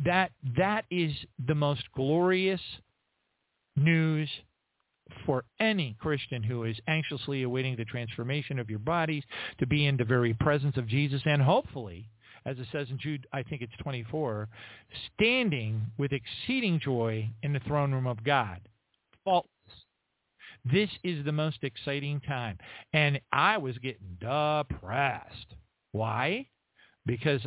that 0.05 0.33
that 0.57 0.85
is 0.91 1.13
the 1.47 1.55
most 1.55 1.83
glorious 1.95 2.61
news 3.77 4.29
for 5.27 5.45
any 5.59 5.97
Christian 6.01 6.43
who 6.43 6.65
is 6.65 6.77
anxiously 6.87 7.43
awaiting 7.43 7.77
the 7.77 7.85
transformation 7.85 8.59
of 8.59 8.71
your 8.71 8.79
bodies 8.79 9.25
to 9.59 9.67
be 9.67 9.87
in 9.87 9.97
the 9.97 10.05
very 10.05 10.35
presence 10.35 10.77
of 10.77 10.87
Jesus 10.87 11.21
and 11.25 11.43
hopefully 11.43 12.09
as 12.47 12.59
it 12.59 12.67
says 12.73 12.89
in 12.91 12.99
Jude, 12.99 13.27
I 13.33 13.43
think 13.43 13.63
it's 13.63 13.73
24, 13.81 14.49
standing 15.15 15.83
with 15.99 16.13
exceeding 16.13 16.81
joy 16.81 17.29
in 17.43 17.53
the 17.53 17.61
throne 17.61 17.93
room 17.93 18.07
of 18.07 18.23
God. 18.25 18.61
Faultless. 19.25 19.51
This 20.65 20.91
is 21.05 21.25
the 21.25 21.33
most 21.33 21.59
exciting 21.63 22.21
time. 22.21 22.59
And 22.93 23.21
I 23.33 23.57
was 23.57 23.79
getting 23.79 24.17
depressed. 24.21 25.55
Why? 25.93 26.47
Because 27.07 27.41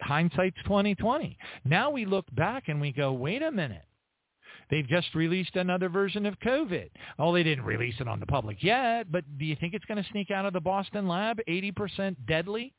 hindsight's 0.00 0.56
2020. 0.64 1.38
Now 1.64 1.90
we 1.90 2.04
look 2.04 2.26
back 2.34 2.64
and 2.68 2.80
we 2.80 2.92
go, 2.92 3.12
wait 3.12 3.42
a 3.42 3.50
minute. 3.50 3.84
They've 4.70 4.86
just 4.86 5.14
released 5.14 5.56
another 5.56 5.88
version 5.88 6.26
of 6.26 6.38
COVID. 6.40 6.90
Oh, 7.18 7.32
they 7.32 7.42
didn't 7.42 7.64
release 7.64 7.94
it 8.00 8.08
on 8.08 8.20
the 8.20 8.26
public 8.26 8.62
yet, 8.62 9.10
but 9.10 9.24
do 9.38 9.44
you 9.44 9.56
think 9.56 9.72
it's 9.74 9.84
going 9.86 10.02
to 10.02 10.10
sneak 10.10 10.30
out 10.30 10.44
of 10.44 10.52
the 10.52 10.60
Boston 10.60 11.08
lab, 11.08 11.40
80% 11.48 12.16
deadly? 12.26 12.74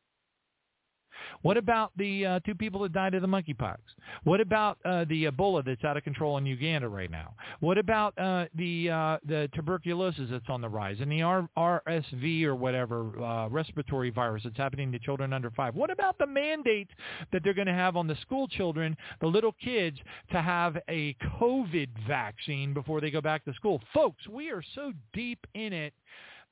What 1.42 1.58
about 1.58 1.92
the 1.98 2.26
uh, 2.26 2.40
two 2.46 2.56
people 2.56 2.82
that 2.82 2.94
died 2.94 3.14
of 3.14 3.22
the 3.22 3.28
monkeypox? 3.28 3.78
What 4.24 4.42
about 4.42 4.78
uh, 4.86 5.06
the 5.06 5.26
Ebola 5.26 5.64
that's 5.66 5.84
out 5.84 5.98
of 5.98 6.04
control 6.04 6.38
in 6.38 6.46
Uganda 6.46 6.88
right 6.88 7.12
now? 7.12 7.34
What 7.60 7.78
about 7.78 8.18
uh, 8.18 8.46
the 8.56 8.90
uh, 8.90 9.18
the 9.26 9.50
tuberculosis 9.54 10.30
that's 10.32 10.50
on 10.50 10.62
the 10.62 10.70
rise 10.70 10.98
and 11.00 11.12
the 11.12 11.22
R- 11.22 11.50
RSV 11.58 12.44
or 12.44 12.56
whatever 12.56 13.22
uh, 13.24 13.48
respiratory 13.50 14.10
virus 14.10 14.44
that's 14.44 14.58
happening 14.58 14.92
to 14.92 15.00
children 15.00 15.34
under 15.34 15.52
five? 15.52 15.76
What 15.76 15.90
about 15.90 16.18
the 16.18 16.28
mandate 16.28 16.90
that 17.32 17.44
they're 17.44 17.54
going 17.54 17.68
to 17.68 17.74
have 17.74 17.96
on 17.96 18.08
the 18.08 18.16
school 18.22 18.48
children, 18.48 18.96
the 19.22 19.28
little 19.28 19.56
kids, 19.64 19.98
to 20.32 20.42
have 20.42 20.78
a 20.90 21.16
COVID 21.40 21.90
vaccine 22.08 22.74
before 22.74 23.02
they 23.02 23.12
go 23.12 23.22
back 23.22 23.46
to 23.46 23.54
school? 23.54 23.82
Folks, 23.94 24.28
we 24.28 24.50
are 24.50 24.64
so 24.76 24.92
deep 25.14 25.46
in 25.54 25.74
it 25.74 25.94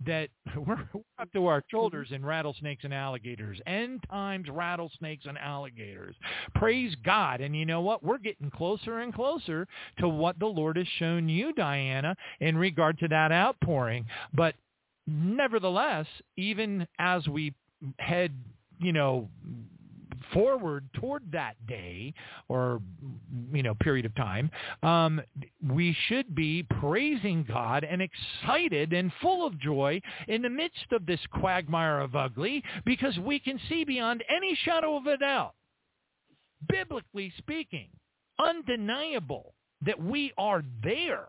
that 0.06 0.30
we're 0.56 0.80
up 1.20 1.32
to 1.34 1.48
our 1.48 1.64
shoulders 1.70 2.10
in 2.12 2.26
rattlesnakes 2.26 2.84
and 2.84 2.94
alligators. 2.94 3.60
End 3.66 4.04
times 4.10 4.48
rattlesnakes 4.52 5.26
and 5.26 5.38
alligators. 5.38 6.16
Praise 6.56 6.96
God. 7.04 7.42
And 7.42 7.56
you 7.56 7.66
know 7.66 7.82
what? 7.82 8.04
We're 8.04 8.18
getting 8.18 8.52
closer 8.52 9.00
and 9.00 9.14
closer 9.14 9.68
to 10.00 10.08
what 10.08 10.40
the 10.40 10.46
Lord 10.46 10.78
has 10.78 10.88
shown 11.00 11.28
you, 11.30 11.54
Diana, 11.54 12.16
in 12.40 12.58
regard 12.58 13.00
to 13.00 13.08
that 13.08 13.32
outpouring. 13.32 14.06
But 14.34 14.56
nevertheless, 15.08 16.06
even 16.36 16.88
as 17.00 17.28
we 17.28 17.54
head, 18.00 18.34
you 18.80 18.94
know, 18.94 19.30
forward 20.34 20.88
toward 20.94 21.24
that 21.32 21.54
day 21.68 22.14
or 22.50 22.82
you 23.52 23.64
know 23.64 23.76
period 23.76 24.06
of 24.06 24.16
time, 24.16 24.50
um, 24.84 25.22
we 25.68 25.96
should 26.08 26.34
be 26.36 26.64
praising 26.80 27.46
God 27.48 27.84
and 27.84 28.02
excited 28.02 28.94
and 28.94 29.12
full 29.22 29.46
of 29.46 29.60
joy 29.60 30.02
in 30.28 30.42
the 30.42 30.50
midst 30.50 30.92
of 30.92 31.06
this 31.06 31.20
quagmire 31.34 32.00
of 32.00 32.16
ugly 32.16 32.64
because 32.86 33.18
we 33.20 33.40
can 33.40 33.60
see 33.70 33.84
beyond 33.84 34.24
any 34.30 34.58
shadow 34.64 34.98
of 34.98 35.06
a 35.08 35.18
doubt, 35.18 35.56
biblically 36.70 37.32
speaking, 37.38 37.90
undeniable 38.40 39.54
that 39.86 40.02
we 40.02 40.34
are 40.38 40.64
there 40.84 41.28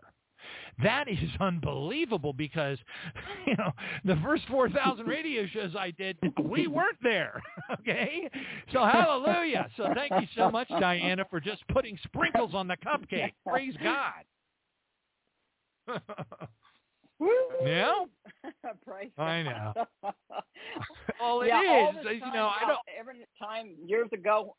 that 0.83 1.07
is 1.07 1.17
unbelievable 1.39 2.33
because, 2.33 2.77
you 3.45 3.55
know, 3.57 3.71
the 4.05 4.19
first 4.23 4.43
4,000 4.49 5.05
radio 5.05 5.45
shows 5.47 5.75
I 5.77 5.91
did, 5.91 6.17
we 6.43 6.67
weren't 6.67 6.97
there. 7.01 7.41
Okay? 7.79 8.27
So 8.73 8.83
hallelujah. 8.83 9.67
So 9.77 9.85
thank 9.93 10.11
you 10.21 10.27
so 10.35 10.49
much, 10.49 10.67
Diana, 10.67 11.23
for 11.29 11.39
just 11.39 11.65
putting 11.69 11.97
sprinkles 12.03 12.53
on 12.53 12.67
the 12.67 12.75
cupcake. 12.77 13.33
Praise 13.47 13.73
God. 13.81 14.25
yeah? 17.63 17.91
Praise 18.85 19.11
I 19.17 19.43
know. 19.43 19.73
well, 21.21 21.41
it 21.41 21.47
yeah, 21.47 21.61
all 21.67 21.89
is. 21.89 21.95
this 22.03 22.13
You 22.13 22.33
know, 22.33 22.47
I 22.47 22.67
don't. 22.67 22.79
Every 22.99 23.25
time 23.41 23.75
years 23.85 24.09
ago, 24.13 24.55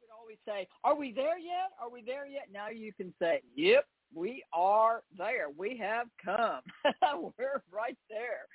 you 0.00 0.06
would 0.08 0.14
always 0.18 0.38
say, 0.46 0.66
"Are 0.84 0.94
we 0.94 1.12
there 1.12 1.38
yet? 1.38 1.72
Are 1.80 1.90
we 1.90 2.02
there 2.02 2.26
yet?" 2.26 2.48
Now 2.52 2.68
you 2.68 2.92
can 2.92 3.12
say, 3.20 3.42
"Yep, 3.54 3.86
we 4.14 4.42
are 4.52 5.02
there. 5.16 5.46
We 5.56 5.76
have 5.78 6.06
come. 6.24 6.62
We're 7.38 7.62
right 7.72 7.96
there." 8.08 8.46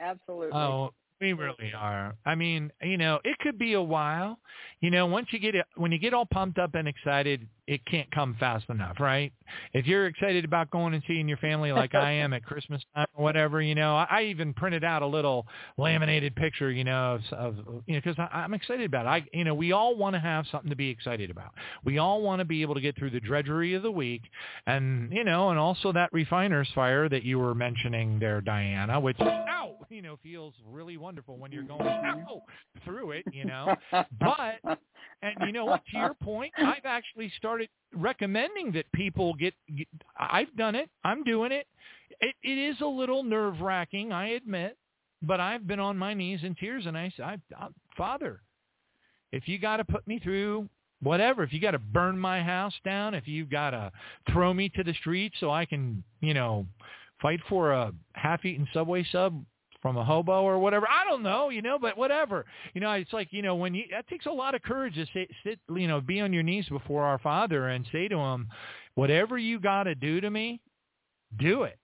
Absolutely. 0.00 0.52
Oh, 0.52 0.90
we 1.20 1.32
really 1.32 1.72
are. 1.76 2.14
I 2.26 2.34
mean, 2.34 2.70
you 2.82 2.98
know, 2.98 3.20
it 3.24 3.38
could 3.38 3.58
be 3.58 3.74
a 3.74 3.82
while. 3.82 4.38
You 4.80 4.90
know, 4.90 5.06
once 5.06 5.28
you 5.30 5.38
get 5.38 5.54
it, 5.54 5.64
when 5.76 5.92
you 5.92 5.98
get 5.98 6.12
all 6.12 6.26
pumped 6.26 6.58
up 6.58 6.74
and 6.74 6.88
excited, 6.88 7.48
it 7.66 7.84
can't 7.86 8.10
come 8.10 8.36
fast 8.38 8.68
enough, 8.68 9.00
right? 9.00 9.32
If 9.72 9.86
you're 9.86 10.06
excited 10.06 10.44
about 10.44 10.70
going 10.70 10.92
and 10.94 11.02
seeing 11.06 11.26
your 11.26 11.38
family 11.38 11.72
like 11.72 11.94
I 11.94 12.10
am 12.12 12.32
at 12.32 12.44
Christmas 12.44 12.82
time 12.94 13.06
or 13.14 13.24
whatever, 13.24 13.62
you 13.62 13.74
know, 13.74 13.96
I, 13.96 14.06
I 14.10 14.22
even 14.24 14.52
printed 14.52 14.84
out 14.84 15.02
a 15.02 15.06
little 15.06 15.46
laminated 15.78 16.36
picture, 16.36 16.70
you 16.70 16.84
know, 16.84 17.18
of, 17.32 17.58
of 17.58 17.82
you 17.86 17.94
know, 17.94 18.00
because 18.04 18.16
I'm 18.32 18.52
excited 18.52 18.84
about 18.84 19.06
it. 19.06 19.08
I, 19.08 19.36
you 19.36 19.44
know, 19.44 19.54
we 19.54 19.72
all 19.72 19.96
want 19.96 20.14
to 20.14 20.20
have 20.20 20.46
something 20.50 20.70
to 20.70 20.76
be 20.76 20.88
excited 20.90 21.30
about. 21.30 21.52
We 21.84 21.98
all 21.98 22.20
want 22.20 22.40
to 22.40 22.44
be 22.44 22.60
able 22.62 22.74
to 22.74 22.80
get 22.80 22.98
through 22.98 23.10
the 23.10 23.20
drudgery 23.20 23.74
of 23.74 23.82
the 23.82 23.90
week, 23.90 24.22
and 24.66 25.10
you 25.12 25.24
know, 25.24 25.50
and 25.50 25.58
also 25.58 25.92
that 25.92 26.12
refiner's 26.12 26.68
fire 26.74 27.08
that 27.08 27.22
you 27.22 27.38
were 27.38 27.54
mentioning 27.54 28.18
there, 28.18 28.40
Diana, 28.40 29.00
which 29.00 29.16
ow, 29.20 29.76
you 29.88 30.02
know, 30.02 30.18
feels 30.22 30.54
really 30.70 30.96
wonderful 30.96 31.38
when 31.38 31.50
you're 31.52 31.62
going 31.62 31.86
ow 31.86 32.42
through 32.84 33.12
it, 33.12 33.24
you 33.32 33.44
know. 33.44 33.74
But 33.90 34.78
and 35.22 35.34
you 35.46 35.52
know 35.52 35.64
what? 35.64 35.82
To 35.92 35.98
your 35.98 36.14
point, 36.14 36.52
I've 36.58 36.84
actually 36.84 37.32
started 37.38 37.53
recommending 37.94 38.72
that 38.72 38.90
people 38.92 39.34
get, 39.34 39.54
get. 39.76 39.88
I've 40.18 40.54
done 40.56 40.74
it. 40.74 40.90
I'm 41.04 41.24
doing 41.24 41.52
it. 41.52 41.66
It, 42.20 42.34
it 42.42 42.58
is 42.58 42.80
a 42.80 42.86
little 42.86 43.22
nerve 43.22 43.60
wracking, 43.60 44.12
I 44.12 44.28
admit, 44.30 44.76
but 45.22 45.40
I've 45.40 45.66
been 45.66 45.80
on 45.80 45.98
my 45.98 46.14
knees 46.14 46.40
in 46.42 46.54
tears, 46.54 46.86
and 46.86 46.96
I 46.96 47.12
said, 47.16 47.40
"Father, 47.96 48.40
if 49.32 49.48
you 49.48 49.58
got 49.58 49.78
to 49.78 49.84
put 49.84 50.06
me 50.06 50.18
through 50.18 50.68
whatever, 51.02 51.42
if 51.42 51.52
you 51.52 51.60
got 51.60 51.72
to 51.72 51.78
burn 51.78 52.18
my 52.18 52.42
house 52.42 52.74
down, 52.84 53.14
if 53.14 53.26
you've 53.26 53.50
got 53.50 53.70
to 53.70 53.90
throw 54.32 54.54
me 54.54 54.68
to 54.70 54.84
the 54.84 54.94
streets 54.94 55.36
so 55.40 55.50
I 55.50 55.64
can, 55.64 56.02
you 56.20 56.34
know, 56.34 56.66
fight 57.20 57.40
for 57.48 57.72
a 57.72 57.92
half-eaten 58.12 58.68
Subway 58.72 59.04
sub 59.10 59.44
from 59.84 59.98
a 59.98 60.04
hobo 60.04 60.40
or 60.40 60.58
whatever. 60.58 60.88
I 60.88 61.06
don't 61.06 61.22
know, 61.22 61.50
you 61.50 61.60
know, 61.60 61.78
but 61.78 61.98
whatever. 61.98 62.46
You 62.72 62.80
know, 62.80 62.90
it's 62.92 63.12
like, 63.12 63.28
you 63.32 63.42
know, 63.42 63.54
when 63.54 63.74
you, 63.74 63.84
that 63.90 64.08
takes 64.08 64.24
a 64.24 64.30
lot 64.30 64.54
of 64.54 64.62
courage 64.62 64.94
to 64.94 65.04
sit, 65.12 65.28
sit 65.44 65.58
you 65.76 65.86
know, 65.86 66.00
be 66.00 66.22
on 66.22 66.32
your 66.32 66.42
knees 66.42 66.66
before 66.70 67.02
our 67.02 67.18
Father 67.18 67.68
and 67.68 67.84
say 67.92 68.08
to 68.08 68.16
him, 68.16 68.48
whatever 68.94 69.36
you 69.36 69.60
got 69.60 69.82
to 69.82 69.94
do 69.94 70.22
to 70.22 70.30
me, 70.30 70.58
do 71.38 71.64
it. 71.64 71.78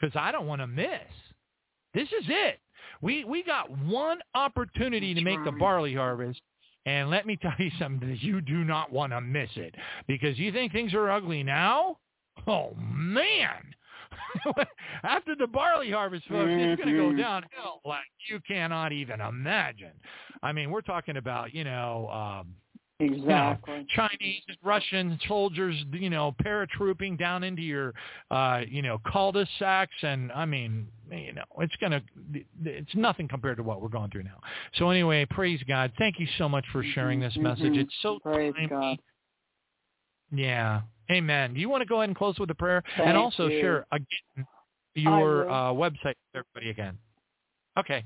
Because 0.00 0.16
I 0.16 0.32
don't 0.32 0.46
want 0.46 0.62
to 0.62 0.66
miss. 0.66 0.88
This 1.92 2.08
is 2.08 2.24
it. 2.26 2.58
We, 3.02 3.22
we 3.22 3.42
got 3.42 3.70
one 3.70 4.20
opportunity 4.34 5.12
to 5.12 5.20
make 5.20 5.44
the 5.44 5.52
barley 5.52 5.94
harvest. 5.94 6.40
And 6.86 7.10
let 7.10 7.26
me 7.26 7.36
tell 7.36 7.52
you 7.58 7.70
something, 7.78 8.16
you 8.22 8.40
do 8.40 8.64
not 8.64 8.90
want 8.90 9.12
to 9.12 9.20
miss 9.20 9.50
it. 9.56 9.74
Because 10.06 10.38
you 10.38 10.52
think 10.52 10.72
things 10.72 10.94
are 10.94 11.10
ugly 11.10 11.42
now? 11.42 11.98
Oh, 12.46 12.74
man. 12.80 13.74
After 15.02 15.34
the 15.34 15.46
barley 15.46 15.90
harvest, 15.90 16.26
folks, 16.28 16.48
mm-hmm. 16.48 16.70
it's 16.70 16.82
going 16.82 16.94
to 16.94 17.00
go 17.00 17.16
downhill 17.16 17.80
like 17.84 18.00
you 18.28 18.40
cannot 18.46 18.92
even 18.92 19.20
imagine. 19.20 19.92
I 20.42 20.52
mean, 20.52 20.70
we're 20.70 20.80
talking 20.82 21.16
about, 21.16 21.54
you 21.54 21.64
know, 21.64 22.08
um, 22.08 22.54
Exactly. 23.00 23.74
You 23.74 23.80
know, 23.80 23.86
Chinese, 23.94 24.42
Russian 24.62 25.20
soldiers, 25.28 25.76
you 25.92 26.10
know, 26.10 26.34
paratrooping 26.44 27.16
down 27.16 27.44
into 27.44 27.62
your, 27.62 27.94
uh, 28.32 28.62
you 28.68 28.82
know, 28.82 29.00
cul-de-sacs, 29.12 29.94
and 30.02 30.32
I 30.32 30.44
mean, 30.44 30.88
you 31.08 31.32
know, 31.32 31.44
it's 31.60 31.76
gonna, 31.76 32.02
it's 32.64 32.94
nothing 32.96 33.28
compared 33.28 33.58
to 33.58 33.62
what 33.62 33.80
we're 33.80 33.88
going 33.88 34.10
through 34.10 34.24
now. 34.24 34.40
So 34.78 34.90
anyway, 34.90 35.26
praise 35.30 35.60
God. 35.68 35.92
Thank 35.96 36.18
you 36.18 36.26
so 36.38 36.48
much 36.48 36.64
for 36.72 36.82
sharing 36.82 37.20
this 37.20 37.34
mm-hmm. 37.34 37.44
message. 37.44 37.76
It's 37.76 37.94
so 38.02 38.18
praise 38.18 38.52
timely. 38.54 38.68
God. 38.68 38.98
Yeah. 40.32 40.80
Amen. 41.10 41.54
Do 41.54 41.60
you 41.60 41.68
want 41.68 41.82
to 41.82 41.86
go 41.86 41.96
ahead 41.96 42.10
and 42.10 42.16
close 42.16 42.38
with 42.38 42.50
a 42.50 42.54
prayer? 42.54 42.82
Thank 42.96 43.08
and 43.08 43.16
also 43.16 43.46
you. 43.46 43.60
share 43.60 43.86
again 43.92 44.46
your 44.94 45.48
uh, 45.50 45.72
website 45.72 46.14
with 46.32 46.44
everybody 46.56 46.70
again. 46.70 46.98
Okay. 47.78 48.04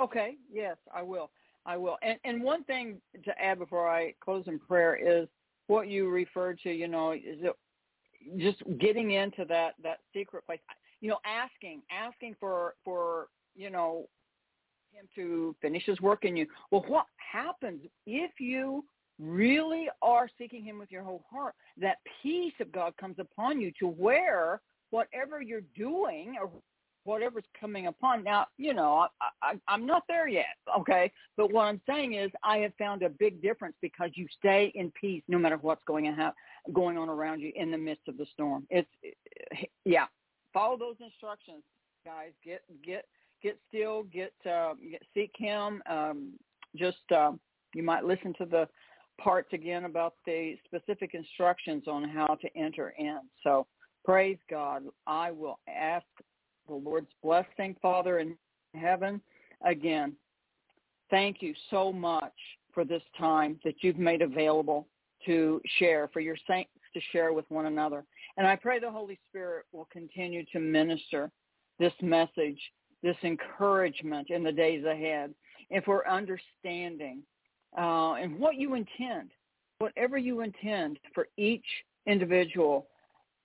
Okay. 0.00 0.36
Yes, 0.52 0.76
I 0.94 1.02
will. 1.02 1.30
I 1.66 1.76
will. 1.76 1.98
And 2.02 2.18
and 2.24 2.42
one 2.42 2.64
thing 2.64 3.00
to 3.24 3.42
add 3.42 3.58
before 3.58 3.88
I 3.88 4.14
close 4.20 4.44
in 4.46 4.58
prayer 4.58 4.96
is 4.96 5.28
what 5.66 5.88
you 5.88 6.08
referred 6.08 6.58
to. 6.62 6.70
You 6.70 6.88
know, 6.88 7.12
is 7.12 7.38
it 7.40 7.52
just 8.38 8.62
getting 8.78 9.12
into 9.12 9.44
that 9.46 9.74
that 9.82 9.98
secret 10.14 10.46
place. 10.46 10.60
You 11.00 11.10
know, 11.10 11.18
asking 11.24 11.82
asking 11.90 12.36
for 12.40 12.74
for 12.84 13.28
you 13.54 13.70
know 13.70 14.08
him 14.92 15.08
to 15.14 15.54
finish 15.60 15.84
his 15.84 16.00
work 16.00 16.24
in 16.24 16.36
you. 16.36 16.46
Well, 16.70 16.84
what 16.88 17.06
happens 17.16 17.82
if 18.06 18.32
you 18.38 18.84
really 19.18 19.88
are 20.02 20.28
seeking 20.38 20.64
him 20.64 20.78
with 20.78 20.90
your 20.90 21.02
whole 21.02 21.24
heart? 21.30 21.54
That 21.76 21.98
peace 22.22 22.54
of 22.60 22.72
God 22.72 22.96
comes 22.96 23.16
upon 23.18 23.60
you 23.60 23.72
to 23.80 23.86
where 23.86 24.60
whatever 24.90 25.42
you're 25.42 25.62
doing 25.76 26.36
or 26.40 26.50
whatever's 27.04 27.44
coming 27.58 27.86
upon. 27.86 28.22
Now, 28.22 28.46
you 28.58 28.74
know, 28.74 29.08
I, 29.20 29.28
I, 29.42 29.54
I'm 29.66 29.86
not 29.86 30.02
there 30.08 30.28
yet, 30.28 30.56
okay? 30.78 31.10
But 31.36 31.52
what 31.52 31.64
I'm 31.64 31.80
saying 31.88 32.14
is 32.14 32.30
I 32.42 32.58
have 32.58 32.72
found 32.78 33.02
a 33.02 33.08
big 33.08 33.40
difference 33.40 33.76
because 33.80 34.10
you 34.14 34.26
stay 34.38 34.70
in 34.74 34.92
peace 35.00 35.22
no 35.26 35.38
matter 35.38 35.56
what's 35.56 35.82
going 35.86 36.06
on, 36.06 36.32
going 36.72 36.98
on 36.98 37.08
around 37.08 37.40
you 37.40 37.50
in 37.56 37.70
the 37.70 37.78
midst 37.78 38.08
of 38.08 38.18
the 38.18 38.26
storm. 38.32 38.66
It's, 38.68 38.88
yeah, 39.86 40.04
follow 40.52 40.76
those 40.76 40.96
instructions, 41.00 41.62
guys. 42.04 42.32
Get, 42.44 42.62
get, 42.84 43.06
get 43.42 43.58
still, 43.68 44.02
get, 44.04 44.34
uh, 44.44 44.74
get 44.90 45.02
seek 45.14 45.32
him. 45.34 45.82
Um, 45.88 46.32
just, 46.76 46.98
uh, 47.14 47.32
you 47.74 47.82
might 47.82 48.04
listen 48.04 48.34
to 48.38 48.44
the 48.44 48.68
parts 49.18 49.52
again 49.52 49.84
about 49.84 50.14
the 50.24 50.56
specific 50.64 51.14
instructions 51.14 51.84
on 51.86 52.08
how 52.08 52.36
to 52.40 52.48
enter 52.56 52.94
in. 52.98 53.20
So 53.42 53.66
praise 54.04 54.38
God. 54.48 54.84
I 55.06 55.30
will 55.30 55.58
ask 55.68 56.06
the 56.68 56.74
Lord's 56.74 57.10
blessing, 57.22 57.76
Father 57.82 58.20
in 58.20 58.36
heaven. 58.74 59.20
Again, 59.64 60.14
thank 61.10 61.42
you 61.42 61.54
so 61.70 61.92
much 61.92 62.32
for 62.72 62.84
this 62.84 63.02
time 63.18 63.58
that 63.64 63.74
you've 63.80 63.98
made 63.98 64.22
available 64.22 64.86
to 65.26 65.60
share, 65.78 66.08
for 66.12 66.20
your 66.20 66.36
saints 66.46 66.70
to 66.94 67.00
share 67.12 67.32
with 67.32 67.44
one 67.48 67.66
another. 67.66 68.04
And 68.36 68.46
I 68.46 68.56
pray 68.56 68.78
the 68.78 68.90
Holy 68.90 69.18
Spirit 69.28 69.66
will 69.72 69.88
continue 69.92 70.44
to 70.52 70.60
minister 70.60 71.30
this 71.78 71.92
message, 72.00 72.60
this 73.02 73.16
encouragement 73.24 74.30
in 74.30 74.42
the 74.42 74.52
days 74.52 74.84
ahead, 74.84 75.34
and 75.70 75.82
for 75.84 76.08
understanding 76.08 77.22
uh, 77.76 78.14
and 78.14 78.38
what 78.38 78.56
you 78.56 78.74
intend, 78.74 79.30
whatever 79.78 80.18
you 80.18 80.40
intend 80.40 80.98
for 81.14 81.28
each 81.36 81.64
individual 82.06 82.86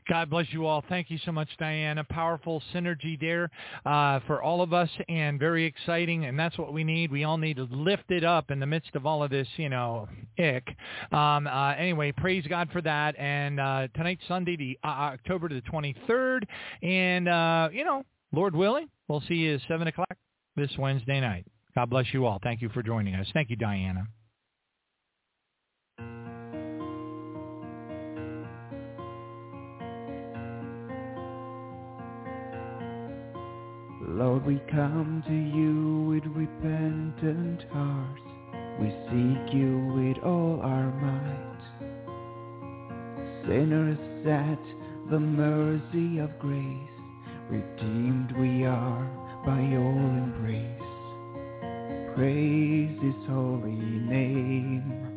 God 0.08 0.30
bless 0.30 0.48
you 0.52 0.66
all. 0.66 0.84
Thank 0.90 1.10
you 1.10 1.18
so 1.26 1.32
much, 1.32 1.50
Diana. 1.60 2.04
Powerful 2.04 2.62
synergy 2.74 3.20
there 3.20 3.50
uh, 3.86 4.20
for 4.28 4.42
all 4.42 4.62
of 4.62 4.74
us 4.74 4.90
and 5.08 5.40
very 5.40 5.66
exciting. 5.66 6.26
And 6.26 6.38
that's 6.38 6.58
what 6.58 6.74
we 6.74 6.84
need. 6.84 7.12
We 7.12 7.24
all 7.24 7.38
need 7.38 7.58
to 7.58 7.68
lift 7.72 8.10
it 8.10 8.24
up 8.24 8.52
in 8.52 8.60
the 8.60 8.66
midst 8.66 8.96
of 8.96 9.06
all 9.06 9.24
of 9.24 9.30
this, 9.30 9.48
you 9.58 9.70
know, 9.70 10.08
ick. 10.40 10.68
Um, 11.12 11.48
uh, 11.48 11.74
anyway, 11.76 12.12
praise 12.12 12.46
God 12.48 12.70
for 12.72 12.82
that. 12.82 13.18
And 13.18 13.60
uh, 13.60 13.88
tonight's 13.96 14.24
Sunday, 14.28 14.56
the 14.58 14.80
uh, 14.84 15.14
October 15.14 15.50
the 15.50 15.62
23rd. 15.62 16.44
And, 16.82 17.28
uh, 17.28 17.70
you 17.72 17.86
know, 17.86 18.04
Lord 18.32 18.56
willing, 18.56 18.88
we'll 19.08 19.24
see 19.28 19.36
you 19.36 19.56
at 19.56 19.62
7 19.68 19.88
o'clock 19.88 20.18
this 20.56 20.72
Wednesday 20.78 21.22
night. 21.22 21.46
God 21.76 21.90
bless 21.90 22.14
you 22.14 22.26
all. 22.26 22.40
Thank 22.42 22.62
you 22.62 22.70
for 22.70 22.84
joining 22.84 23.16
us. 23.16 23.28
Thank 23.34 23.50
you, 23.50 23.56
Diana. 23.56 24.08
Lord, 34.14 34.46
we 34.46 34.62
come 34.70 35.24
to 35.26 35.34
you 35.34 36.10
with 36.10 36.26
repentant 36.36 37.64
hearts. 37.72 38.22
We 38.78 38.90
seek 39.08 39.54
you 39.54 39.94
with 39.96 40.24
all 40.26 40.60
our 40.62 40.92
might. 41.00 41.64
Sinners 43.48 43.98
at 44.28 44.60
the 45.10 45.20
mercy 45.20 46.20
of 46.20 46.38
grace, 46.40 46.92
redeemed 47.50 48.34
we 48.38 48.66
are 48.66 49.06
by 49.46 49.62
your 49.62 49.94
embrace. 49.94 50.68
Praise 52.14 53.00
his 53.02 53.16
holy 53.30 53.72
name. 53.72 55.12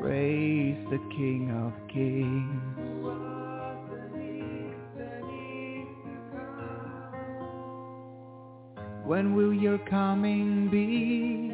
Praise 0.00 0.78
the 0.90 0.98
King 1.16 1.50
of 1.66 1.72
Kings. 1.88 3.15
When 9.06 9.36
will 9.36 9.54
your 9.54 9.78
coming 9.88 10.68
be? 10.68 11.48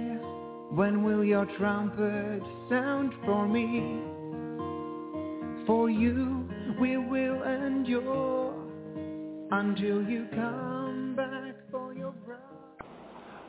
When 0.74 1.05
will 1.05 1.22
your 1.22 1.44
trumpet 1.58 2.42
sound 2.70 3.12
for 3.26 3.47
me? 3.47 4.00
For 5.66 5.90
you 5.90 6.48
we 6.81 6.97
will 6.97 7.42
endure 7.42 8.55
until 9.50 10.02
you 10.02 10.28
come 10.32 11.12
back 11.14 11.56
for 11.70 11.92
your 11.92 12.12
bride. 12.12 12.39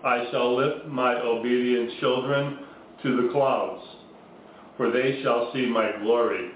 I 0.04 0.30
shall 0.32 0.54
lift 0.54 0.86
my 0.88 1.16
obedient 1.22 1.98
children 2.02 2.60
to 3.04 3.22
the 3.22 3.30
clouds, 3.32 3.86
for 4.76 4.92
they 4.92 5.22
shall 5.24 5.50
see 5.54 5.66
my 5.66 5.92
glory 6.02 6.52